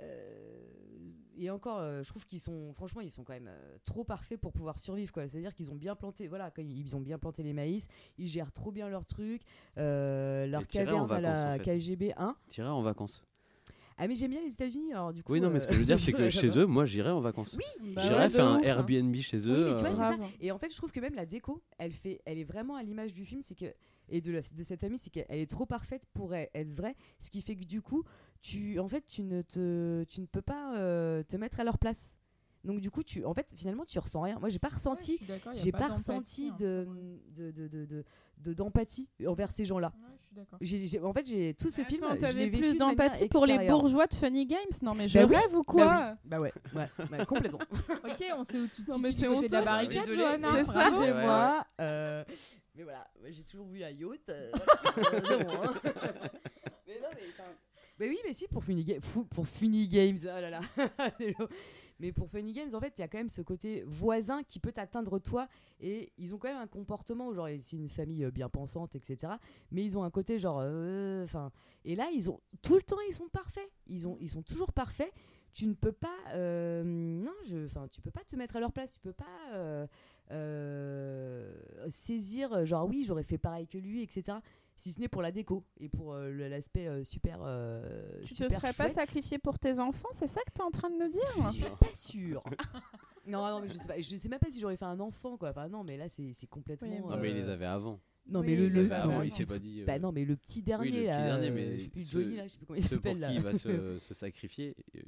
euh, 0.00 0.62
et 1.38 1.50
encore, 1.50 1.80
je 2.02 2.08
trouve 2.08 2.24
qu'ils 2.24 2.40
sont, 2.40 2.72
franchement, 2.72 3.02
ils 3.02 3.10
sont 3.10 3.22
quand 3.22 3.34
même 3.34 3.50
trop 3.84 4.04
parfaits 4.04 4.40
pour 4.40 4.52
pouvoir 4.52 4.78
survivre, 4.78 5.12
quoi. 5.12 5.28
C'est-à-dire 5.28 5.54
qu'ils 5.54 5.70
ont 5.70 5.74
bien 5.76 5.94
planté, 5.94 6.28
voilà, 6.28 6.50
quand 6.50 6.62
ils 6.62 6.96
ont 6.96 7.00
bien 7.00 7.18
planté 7.18 7.42
les 7.42 7.52
maïs, 7.52 7.88
ils 8.16 8.26
gèrent 8.26 8.52
trop 8.52 8.72
bien 8.72 8.88
leur 8.88 9.04
truc, 9.04 9.42
leur 9.76 10.66
caverne 10.66 11.10
à 11.12 11.20
la 11.20 11.50
en 11.50 11.58
fait. 11.58 11.78
KGB 11.78 12.14
1. 12.16 12.36
T'irais 12.48 12.68
en 12.68 12.80
vacances. 12.80 13.22
Ah, 13.98 14.06
mais 14.08 14.14
j'aime 14.14 14.30
bien 14.30 14.42
les 14.42 14.52
États-Unis, 14.52 14.92
alors 14.92 15.12
du 15.12 15.22
coup. 15.22 15.32
Oui, 15.32 15.40
non, 15.40 15.48
mais 15.50 15.58
ce 15.60 15.66
que 15.66 15.72
je 15.72 15.78
veux 15.78 15.84
dire, 15.84 15.98
c'est 15.98 16.12
que 16.12 16.28
chez 16.30 16.58
eux, 16.58 16.66
moi, 16.66 16.84
j'irais 16.84 17.10
en 17.10 17.20
vacances. 17.20 17.56
Oui, 17.56 17.94
Bah 17.94 18.02
J'irais 18.02 18.24
ouais, 18.24 18.30
faire 18.30 18.44
de 18.44 18.50
un 18.50 18.56
ouf, 18.58 18.64
hein. 18.64 18.68
Airbnb 18.68 19.14
chez 19.16 19.38
eux. 19.48 19.54
Oui, 19.54 19.64
mais 19.64 19.74
tu 19.74 19.80
vois, 19.80 19.88
euh, 19.90 19.94
c'est 19.94 19.96
ça. 19.96 20.16
Grave. 20.16 20.30
Et 20.40 20.50
en 20.52 20.58
fait, 20.58 20.70
je 20.70 20.76
trouve 20.76 20.92
que 20.92 21.00
même 21.00 21.14
la 21.14 21.24
déco, 21.24 21.62
elle 21.78 21.92
fait, 21.92 22.20
elle 22.26 22.38
est 22.38 22.44
vraiment 22.44 22.76
à 22.76 22.82
l'image 22.82 23.12
du 23.14 23.24
film, 23.24 23.40
c'est 23.42 23.54
que 23.54 23.72
et 24.08 24.20
de, 24.20 24.30
la- 24.32 24.40
de 24.40 24.62
cette 24.62 24.80
famille, 24.80 24.98
c'est 24.98 25.10
qu'elle 25.10 25.26
est 25.30 25.50
trop 25.50 25.66
parfaite 25.66 26.04
pour 26.12 26.32
e- 26.32 26.46
être 26.54 26.70
vraie, 26.70 26.94
ce 27.18 27.30
qui 27.30 27.42
fait 27.42 27.56
que 27.56 27.64
du 27.64 27.80
coup, 27.82 28.04
tu, 28.40 28.78
en 28.78 28.88
fait, 28.88 29.04
tu 29.06 29.22
ne 29.22 29.42
te, 29.42 30.04
tu 30.04 30.20
ne 30.20 30.26
peux 30.26 30.42
pas 30.42 30.76
euh, 30.78 31.22
te 31.24 31.36
mettre 31.36 31.58
à 31.58 31.64
leur 31.64 31.78
place. 31.78 32.14
Donc 32.64 32.80
du 32.80 32.90
coup, 32.90 33.02
tu, 33.02 33.24
en 33.24 33.32
fait, 33.34 33.52
finalement, 33.56 33.84
tu 33.84 33.98
ressens 33.98 34.20
rien. 34.20 34.38
Moi, 34.38 34.48
j'ai 34.48 34.58
pas 34.58 34.68
ressenti, 34.68 35.18
j'ai 35.56 35.72
pas, 35.72 35.88
ressenti 35.88 36.48
hein, 36.52 36.56
de, 36.58 36.86
de, 37.36 38.04
de- 38.38 38.50
de- 38.50 38.54
d'empathie 38.54 39.08
envers 39.26 39.50
ces 39.50 39.64
gens-là. 39.64 39.92
Ouais, 39.96 40.08
je 40.18 40.24
suis 40.26 40.34
d'accord. 40.36 40.58
J'ai, 40.60 40.86
j'ai- 40.86 41.00
en 41.00 41.12
fait, 41.12 41.26
j'ai 41.26 41.54
tout 41.54 41.70
ce 41.70 41.82
film, 41.82 42.02
Attends, 42.04 42.14
l'ai 42.14 42.18
t'avais 42.20 42.50
plus 42.50 42.76
d'empathie 42.76 43.28
pour 43.28 43.46
les 43.46 43.66
bourgeois 43.68 44.06
de 44.06 44.14
Funny 44.14 44.46
Games? 44.46 44.58
Non, 44.82 44.94
mais 44.94 45.08
je 45.08 45.18
Bah 45.18 45.26
oui, 45.28 45.36
rêve 45.36 45.54
ou 45.54 45.62
Bah 45.62 45.64
quoi 45.66 45.86
oui, 46.12 46.18
bah 46.24 46.40
ouais, 46.40 46.52
ouais, 46.74 46.88
ouais, 47.10 47.26
complètement. 47.26 47.58
Ok, 48.04 48.24
on 48.36 48.44
sait 48.44 48.58
où 48.60 48.66
tu 48.68 48.84
te 48.84 48.90
Non, 48.90 48.96
situes 48.96 49.02
mais 49.02 49.12
du 49.12 49.18
c'est 49.18 49.26
côté 49.26 49.48
de 49.48 49.52
la 49.52 49.62
barricade, 49.62 50.06
Désolée, 50.06 50.16
Johanna. 50.22 50.60
Excusez-moi. 50.60 51.66
euh, 51.80 52.24
mais 52.74 52.82
voilà, 52.82 53.06
j'ai 53.30 53.42
toujours 53.44 53.66
vu 53.66 53.78
la 53.78 53.90
yacht. 53.90 54.28
euh, 54.28 54.50
voilà, 54.52 55.22
euh, 55.32 55.44
bon, 55.44 55.50
hein. 55.62 55.74
mais 56.86 57.00
non, 57.00 57.08
mais 57.14 57.22
mais 57.98 58.08
oui, 58.08 58.18
mais 58.26 58.34
si, 58.34 58.46
pour 58.46 58.62
Funny, 58.62 58.84
Games, 58.84 60.18
oh 60.22 60.26
là 60.26 60.50
là. 60.50 60.60
mais 61.98 62.12
pour 62.12 62.28
Funny 62.28 62.52
Games, 62.52 62.74
en 62.74 62.80
fait, 62.80 62.92
il 62.98 63.00
y 63.00 63.04
a 63.04 63.08
quand 63.08 63.16
même 63.16 63.30
ce 63.30 63.40
côté 63.40 63.84
voisin 63.86 64.42
qui 64.42 64.60
peut 64.60 64.72
t'atteindre 64.72 65.18
toi. 65.18 65.48
Et 65.80 66.12
ils 66.18 66.34
ont 66.34 66.38
quand 66.38 66.48
même 66.48 66.60
un 66.60 66.66
comportement, 66.66 67.32
genre, 67.32 67.48
c'est 67.58 67.76
une 67.76 67.88
famille 67.88 68.24
euh, 68.24 68.30
bien 68.30 68.50
pensante, 68.50 68.94
etc. 68.94 69.32
Mais 69.70 69.82
ils 69.82 69.96
ont 69.96 70.02
un 70.02 70.10
côté, 70.10 70.38
genre, 70.38 70.58
euh, 70.60 71.24
enfin. 71.24 71.50
et 71.86 71.94
là, 71.94 72.08
ils 72.12 72.30
ont, 72.30 72.40
tout 72.60 72.74
le 72.74 72.82
temps, 72.82 73.00
ils 73.08 73.14
sont 73.14 73.28
parfaits. 73.28 73.70
Ils, 73.86 74.06
ont, 74.06 74.18
ils 74.20 74.28
sont 74.28 74.42
toujours 74.42 74.72
parfaits. 74.72 75.12
Tu 75.54 75.66
ne 75.66 75.72
peux 75.72 75.92
pas, 75.92 76.18
euh, 76.34 76.82
non, 76.84 77.32
je, 77.48 77.64
enfin, 77.64 77.88
tu 77.88 78.02
peux 78.02 78.10
pas 78.10 78.24
te 78.24 78.36
mettre 78.36 78.56
à 78.56 78.60
leur 78.60 78.72
place. 78.72 78.92
Tu 78.92 79.00
peux 79.00 79.14
pas 79.14 79.88
saisir, 81.88 82.66
genre, 82.66 82.86
oui, 82.86 83.04
j'aurais 83.06 83.22
fait 83.22 83.38
pareil 83.38 83.66
que 83.66 83.78
lui, 83.78 84.02
etc. 84.02 84.36
Si 84.78 84.92
ce 84.92 85.00
n'est 85.00 85.08
pour 85.08 85.22
la 85.22 85.32
déco 85.32 85.64
et 85.80 85.88
pour 85.88 86.12
euh, 86.12 86.30
l'aspect 86.48 86.86
euh, 86.86 87.02
super. 87.02 87.38
euh, 87.42 88.18
Tu 88.24 88.28
te 88.28 88.34
super 88.34 88.60
serais 88.60 88.72
pas 88.74 88.84
chouette. 88.84 88.94
sacrifié 88.94 89.38
pour 89.38 89.58
tes 89.58 89.78
enfants 89.78 90.08
C'est 90.12 90.26
ça 90.26 90.40
que 90.42 90.52
t'es 90.52 90.62
en 90.62 90.70
train 90.70 90.90
de 90.90 90.96
nous 91.02 91.08
dire 91.08 91.22
Je 91.46 91.50
suis 91.52 91.62
pas 91.64 91.94
sûre. 91.94 92.42
non, 93.26 93.42
non, 93.46 93.60
mais 93.60 93.68
je 93.70 93.78
sais 93.78 93.86
pas. 93.86 94.00
Je 94.00 94.16
sais 94.16 94.28
même 94.28 94.38
pas 94.38 94.50
si 94.50 94.60
j'aurais 94.60 94.76
fait 94.76 94.84
un 94.84 95.00
enfant, 95.00 95.36
quoi. 95.38 95.50
Enfin, 95.50 95.68
non, 95.68 95.82
mais 95.82 95.96
là, 95.96 96.06
c'est 96.10 96.46
complètement. 96.48 96.88
Oui, 96.88 97.00
Non, 97.00 97.16
mais 97.16 97.30
il 97.30 97.36
les 97.36 97.48
euh, 97.48 97.52
avait 97.54 97.64
avant. 97.66 98.00
Non, 98.28 98.40
Oui, 98.40 98.48
mais 98.48 98.56
le. 98.56 98.68
le 98.68 98.88
non, 98.88 99.22
il 99.22 99.30
s'est 99.32 99.46
pas 99.46 99.58
dit. 99.58 99.82
euh, 99.82 99.86
Bah 99.86 99.98
non, 99.98 100.10
mais 100.12 100.24
le 100.24 100.36
petit 100.36 100.62
dernier, 100.62 100.90
le 100.90 100.96
petit 100.96 101.06
là. 101.06 101.26
dernier, 101.38 101.48
euh, 101.48 101.54
mais 101.54 101.76
je 101.78 101.82
sais 101.84 101.88
plus, 101.90 102.02
ceux- 102.02 102.20
Johnny, 102.22 102.36
là, 102.36 102.46
je 102.46 102.52
sais 102.52 102.56
plus 102.58 102.66
comment 102.66 102.76
il 102.78 102.82
s'appelle 102.82 103.18
là. 103.20 103.28
qui 103.28 103.34
il 103.36 103.40
va 103.40 103.52
se, 103.54 103.98
se 104.00 104.14
sacrifier, 104.14 104.76
euh, 104.96 105.00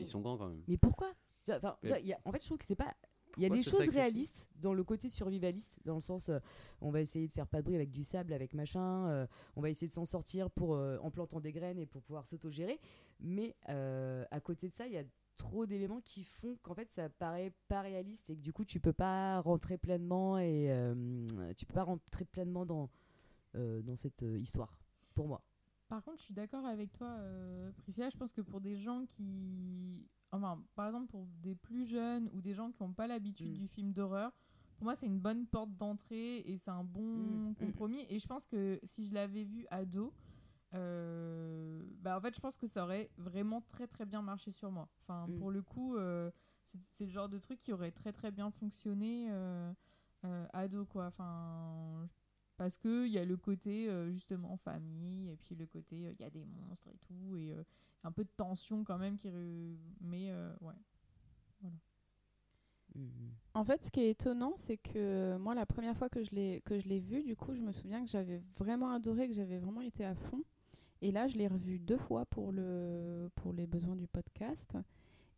ils 0.00 0.06
sont 0.06 0.20
grands 0.20 0.38
quand 0.38 0.48
même. 0.48 0.62
Mais 0.66 0.78
pourquoi? 0.78 1.12
Tu 1.46 1.52
enfin, 1.52 1.76
tu 1.82 1.88
vois, 1.88 2.00
y 2.00 2.12
a- 2.12 2.20
En 2.24 2.32
fait, 2.32 2.40
je 2.40 2.46
trouve 2.46 2.58
que 2.58 2.64
c'est 2.64 2.74
pas. 2.74 2.94
Il 3.36 3.42
y 3.42 3.46
a 3.46 3.48
des 3.48 3.62
se 3.62 3.70
choses 3.70 3.78
sacrifier 3.80 4.00
réalistes 4.00 4.48
dans 4.60 4.74
le 4.74 4.84
côté 4.84 5.08
survivaliste, 5.08 5.78
dans 5.84 5.94
le 5.96 6.00
sens, 6.00 6.28
euh, 6.28 6.38
on 6.80 6.90
va 6.90 7.00
essayer 7.00 7.26
de 7.26 7.32
faire 7.32 7.46
pas 7.46 7.58
de 7.58 7.64
bruit 7.64 7.76
avec 7.76 7.90
du 7.90 8.04
sable, 8.04 8.32
avec 8.32 8.54
machin, 8.54 9.08
euh, 9.08 9.26
on 9.56 9.60
va 9.60 9.70
essayer 9.70 9.86
de 9.88 9.92
s'en 9.92 10.04
sortir 10.04 10.50
pour, 10.50 10.74
euh, 10.74 10.98
en 11.02 11.10
plantant 11.10 11.40
des 11.40 11.52
graines 11.52 11.78
et 11.78 11.86
pour 11.86 12.02
pouvoir 12.02 12.26
s'autogérer. 12.26 12.78
Mais 13.20 13.56
euh, 13.68 14.24
à 14.30 14.40
côté 14.40 14.68
de 14.68 14.74
ça, 14.74 14.86
il 14.86 14.92
y 14.92 14.98
a 14.98 15.04
trop 15.36 15.64
d'éléments 15.66 16.00
qui 16.02 16.24
font 16.24 16.58
qu'en 16.62 16.74
fait 16.74 16.90
ça 16.90 17.08
paraît 17.08 17.52
pas 17.68 17.80
réaliste 17.80 18.28
et 18.28 18.36
que 18.36 18.42
du 18.42 18.52
coup 18.52 18.66
tu 18.66 18.80
peux 18.80 18.92
pas 18.92 19.40
rentrer 19.40 19.78
pleinement 19.78 20.38
et 20.38 20.70
euh, 20.70 21.24
tu 21.56 21.64
peux 21.64 21.72
pas 21.72 21.84
rentrer 21.84 22.26
pleinement 22.26 22.66
dans, 22.66 22.90
euh, 23.54 23.82
dans 23.82 23.96
cette 23.96 24.22
euh, 24.22 24.38
histoire, 24.38 24.78
pour 25.14 25.28
moi. 25.28 25.42
Par 25.88 26.02
contre, 26.02 26.18
je 26.18 26.24
suis 26.24 26.34
d'accord 26.34 26.64
avec 26.64 26.90
toi, 26.92 27.08
euh, 27.08 27.70
Priscilla. 27.72 28.08
Je 28.08 28.16
pense 28.16 28.32
que 28.32 28.40
pour 28.40 28.60
des 28.62 28.76
gens 28.76 29.04
qui. 29.06 30.06
Enfin, 30.32 30.62
par 30.74 30.86
exemple, 30.86 31.06
pour 31.08 31.26
des 31.42 31.54
plus 31.54 31.86
jeunes 31.86 32.30
ou 32.32 32.40
des 32.40 32.54
gens 32.54 32.70
qui 32.70 32.82
n'ont 32.82 32.92
pas 32.92 33.06
l'habitude 33.06 33.50
Mm. 33.50 33.58
du 33.58 33.68
film 33.68 33.92
d'horreur, 33.92 34.32
pour 34.76 34.84
moi, 34.84 34.96
c'est 34.96 35.06
une 35.06 35.20
bonne 35.20 35.46
porte 35.46 35.76
d'entrée 35.76 36.38
et 36.38 36.56
c'est 36.56 36.70
un 36.70 36.82
bon 36.84 37.02
Mm, 37.02 37.50
mm. 37.50 37.54
compromis. 37.56 38.06
Et 38.08 38.18
je 38.18 38.26
pense 38.26 38.46
que 38.46 38.80
si 38.82 39.04
je 39.06 39.12
l'avais 39.14 39.44
vu 39.44 39.66
ado, 39.70 40.12
euh, 40.74 41.82
bah, 42.00 42.16
en 42.16 42.20
fait, 42.20 42.34
je 42.34 42.40
pense 42.40 42.56
que 42.56 42.66
ça 42.66 42.84
aurait 42.84 43.10
vraiment 43.18 43.60
très 43.70 43.86
très 43.86 44.06
bien 44.06 44.22
marché 44.22 44.50
sur 44.50 44.70
moi. 44.70 44.88
Enfin, 45.02 45.26
Mm. 45.28 45.38
pour 45.38 45.50
le 45.50 45.62
coup, 45.62 45.96
euh, 45.96 46.30
c'est 46.64 47.04
le 47.06 47.10
genre 47.10 47.28
de 47.28 47.38
truc 47.38 47.58
qui 47.60 47.72
aurait 47.72 47.90
très 47.90 48.12
très 48.12 48.30
bien 48.30 48.50
fonctionné 48.50 49.28
euh, 49.30 49.72
euh, 50.24 50.46
ado, 50.52 50.86
quoi. 50.86 51.06
Enfin, 51.06 52.08
parce 52.56 52.76
que 52.76 53.06
il 53.06 53.12
y 53.12 53.18
a 53.18 53.24
le 53.24 53.36
côté 53.36 53.88
euh, 53.88 54.10
justement 54.10 54.56
famille 54.56 55.28
et 55.30 55.36
puis 55.36 55.54
le 55.56 55.66
côté 55.66 55.96
il 56.12 56.20
y 56.20 56.24
a 56.24 56.30
des 56.30 56.44
monstres 56.44 56.88
et 56.88 56.98
tout 57.06 57.36
et 57.36 57.54
un 58.04 58.12
peu 58.12 58.24
de 58.24 58.30
tension 58.36 58.84
quand 58.84 58.98
même 58.98 59.16
qui 59.16 59.28
mais 60.00 60.30
euh, 60.30 60.52
ouais 60.60 60.74
En 63.54 63.64
fait, 63.64 63.82
ce 63.84 63.90
qui 63.90 64.00
est 64.00 64.10
étonnant, 64.10 64.52
c'est 64.56 64.76
que 64.76 64.92
euh, 64.96 65.38
moi, 65.38 65.54
la 65.54 65.66
première 65.66 65.96
fois 65.96 66.08
que 66.08 66.22
je 66.22 66.30
l'ai 66.32 66.62
que 66.64 66.78
je 66.78 66.88
l'ai 66.88 67.00
vu, 67.00 67.22
du 67.22 67.36
coup, 67.36 67.54
je 67.54 67.60
me 67.60 67.72
souviens 67.72 68.02
que 68.04 68.10
j'avais 68.10 68.42
vraiment 68.58 68.90
adoré, 68.90 69.28
que 69.28 69.34
j'avais 69.34 69.58
vraiment 69.58 69.80
été 69.80 70.04
à 70.04 70.14
fond. 70.14 70.42
Et 71.00 71.10
là, 71.10 71.26
je 71.26 71.36
l'ai 71.36 71.48
revu 71.48 71.78
deux 71.78 71.96
fois 71.96 72.26
pour 72.26 72.52
le 72.52 73.30
pour 73.36 73.52
les 73.52 73.66
besoins 73.66 73.96
du 73.96 74.06
podcast. 74.06 74.76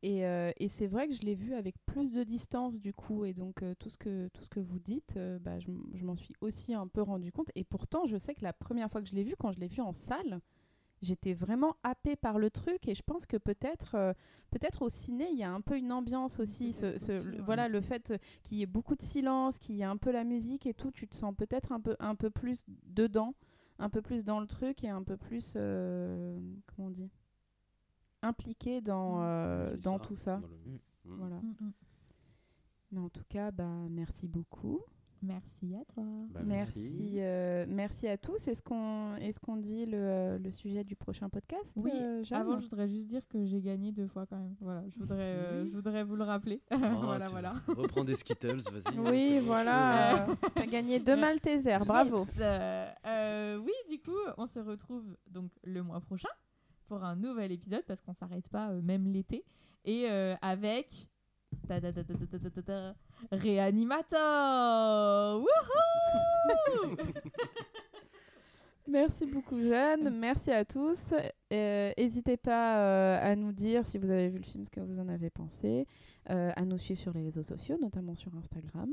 Et, 0.03 0.27
euh, 0.27 0.53
et 0.59 0.69
c'est 0.69 0.87
vrai 0.87 1.09
que 1.09 1.15
je 1.15 1.23
l'ai 1.23 1.35
vu 1.35 1.55
avec 1.55 1.77
plus 1.87 2.13
de 2.13 2.25
distance 2.25 2.79
du 2.79 2.93
coup, 2.93 3.25
et 3.25 3.33
donc 3.33 3.65
tout 3.79 3.89
ce 3.89 3.97
que 3.97 4.29
tout 4.29 4.45
ce 4.45 4.51
que 4.51 4.61
vous 4.61 4.79
dites, 4.79 5.19
bah, 5.41 5.59
je, 5.59 5.71
je 5.95 6.05
m'en 6.05 6.17
suis 6.17 6.35
aussi 6.41 6.75
un 6.75 6.87
peu 6.89 7.03
rendu 7.03 7.33
compte. 7.33 7.51
Et 7.55 7.65
pourtant, 7.65 8.07
je 8.07 8.17
sais 8.19 8.35
que 8.35 8.43
la 8.43 8.53
première 8.53 8.91
fois 8.91 9.01
que 9.01 9.09
je 9.09 9.15
l'ai 9.15 9.25
vu, 9.25 9.35
quand 9.39 9.53
je 9.53 9.61
l'ai 9.61 9.69
vu 9.69 9.81
en 9.81 9.93
salle, 9.93 10.41
j'étais 11.05 11.35
vraiment 11.35 11.77
happée 11.85 12.17
par 12.17 12.39
le 12.39 12.51
truc. 12.51 12.89
Et 12.89 12.95
je 12.95 13.03
pense 13.03 13.27
que 13.27 13.37
peut-être 13.37 13.95
euh, 13.95 14.13
peut-être 14.51 14.83
au 14.83 14.89
ciné, 14.89 15.29
il 15.31 15.39
y 15.39 15.45
a 15.45 15.53
un 15.53 15.61
peu 15.61 15.77
une 15.77 15.93
ambiance 15.93 16.41
aussi. 16.41 16.73
Ce, 16.73 16.81
Peut-être 16.81 17.01
ce- 17.01 17.13
aussi, 17.13 17.27
le- 17.29 17.37
ouais. 17.39 17.43
Voilà, 17.45 17.69
le 17.69 17.81
fait 17.81 18.15
qu'il 18.43 18.59
y 18.59 18.63
ait 18.63 18.67
beaucoup 18.67 18.97
de 18.97 19.03
silence, 19.03 19.59
qu'il 19.59 19.77
y 19.77 19.81
ait 19.83 19.85
un 19.85 19.97
peu 19.97 20.11
la 20.11 20.25
musique 20.25 20.67
et 20.67 20.75
tout, 20.75 20.91
tu 20.91 21.07
te 21.07 21.15
sens 21.15 21.35
peut-être 21.37 21.71
un 21.73 21.81
peu 21.81 21.95
un 22.01 22.15
peu 22.15 22.31
plus 22.31 22.65
dedans, 22.85 23.35
un 23.79 23.89
peu 23.91 24.03
plus 24.03 24.25
dans 24.25 24.41
le 24.41 24.47
truc 24.47 24.83
et 24.85 24.89
un 24.89 25.03
peu 25.03 25.17
plus 25.17 25.53
euh, 25.57 26.39
comment 26.67 26.89
on 26.89 26.91
dit 26.91 27.11
impliqué 28.23 28.81
dans 28.81 29.23
euh, 29.23 29.71
dans 29.77 29.99
l'histoire, 29.99 30.01
tout 30.03 30.15
ça. 30.17 30.37
dans 30.39 30.47
le- 30.49 30.55
Mm. 30.55 30.79
Voilà. 31.19 31.37
Mm, 31.37 31.55
mm. 31.61 31.73
Mais 32.93 33.01
en 33.01 33.09
tout 33.11 33.25
cas, 33.29 33.51
bah 33.51 33.69
merci 33.91 34.27
beaucoup. 34.29 34.81
Merci 35.25 35.75
à 35.75 35.85
toi 35.93 36.05
Bah, 36.33 36.41
merci, 36.45 37.15
euh, 37.17 37.65
merci 37.69 38.07
à 38.09 38.17
tous. 38.17 38.47
Est-ce 38.49 38.63
qu'on 38.63 39.17
est-ce 39.17 39.41
qu'on 39.41 39.57
dit 39.57 39.87
le, 39.87 40.39
le 40.39 40.51
sujet 40.51 40.85
du 40.85 40.95
prochain 40.97 41.29
podcast 41.29 41.73
oui 41.83 41.91
euh, 41.95 42.23
avant 42.31 42.59
je 42.61 42.65
voudrais 42.69 42.89
juste 42.89 43.09
dire 43.09 43.27
que 43.29 43.45
j'ai 43.45 43.61
gagné 43.61 43.93
deux 43.93 44.07
fois 44.07 44.27
quand 44.27 44.39
même 44.39 44.55
voilà 44.61 44.83
je 44.89 44.99
voudrais 44.99 45.19
euh, 45.23 45.65
je 45.67 45.75
voudrais 45.75 46.05
vous 46.05 46.17
le 46.17 46.25
rappeler 46.25 46.61
Oh, 46.73 46.77
voilà 47.03 47.25
voilà 47.31 47.53
Reprends 47.69 48.05
des 48.05 48.15
Skittles, 48.17 48.61
vas-y. 48.71 48.99
Oui, 48.99 49.39
voilà. 49.41 50.29
euh, 50.29 50.35
T'as 50.55 50.67
gagné 50.67 51.01
deux 51.01 51.17
Maltesers, 51.17 51.85
bravo. 51.85 52.25
Yes. 52.27 52.35
Euh, 52.41 52.89
euh, 53.07 53.59
oui, 53.59 53.73
du 53.91 53.99
coup, 54.01 54.17
on 54.37 54.47
se 54.47 54.59
retrouve 54.61 55.05
donc 55.31 55.51
le 55.65 55.83
mois 55.83 56.01
prochain 56.01 56.29
pour 56.87 57.03
un 57.03 57.17
nouvel 57.17 57.51
épisode 57.53 57.83
parce 57.87 58.01
qu'on 58.01 58.13
s'arrête 58.13 58.49
pas 58.49 58.71
euh, 58.71 58.83
même 58.83 59.07
l'été 59.09 59.45
et 59.85 60.07
euh, 60.11 60.35
avec 60.43 61.09
ta 61.69 61.81
ta 61.81 61.93
ta 61.93 62.05
ta 62.05 62.15
ta 62.15 62.39
ta 62.39 62.51
ta 62.51 62.63
ta 62.63 62.95
Wouhou 65.39 66.97
Merci 68.87 69.25
beaucoup, 69.27 69.59
Jeanne. 69.61 70.11
Merci 70.19 70.51
à 70.51 70.65
tous. 70.65 71.15
Euh, 71.53 71.93
N'hésitez 71.97 72.37
pas 72.37 72.79
euh, 72.81 73.33
à 73.33 73.35
nous 73.35 73.53
dire 73.53 73.85
si 73.87 73.97
vous 73.97 74.11
avez 74.11 74.29
vu 74.29 74.39
le 74.39 74.45
film, 74.45 74.65
ce 74.65 74.71
que 74.71 74.81
vous 74.81 74.99
en 75.01 75.09
avez 75.09 75.31
pensé. 75.31 75.87
Euh, 76.31 76.53
à 76.55 76.65
nous 76.65 76.79
suivre 76.79 77.01
sur 77.01 77.13
les 77.15 77.23
réseaux 77.23 77.43
sociaux, 77.43 77.77
notamment 77.81 78.15
sur 78.15 78.35
Instagram. 78.37 78.91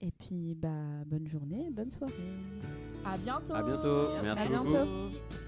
Et 0.00 0.10
puis, 0.12 0.54
bah, 0.54 0.68
bonne 1.06 1.26
journée, 1.26 1.68
bonne 1.70 1.90
soirée. 1.90 2.12
À 3.04 3.16
bientôt. 3.18 3.54
À 3.54 3.62
bientôt. 3.62 4.08
Merci 4.22 4.42
À 4.42 4.46
beaucoup. 4.48 4.70
bientôt. 4.70 5.45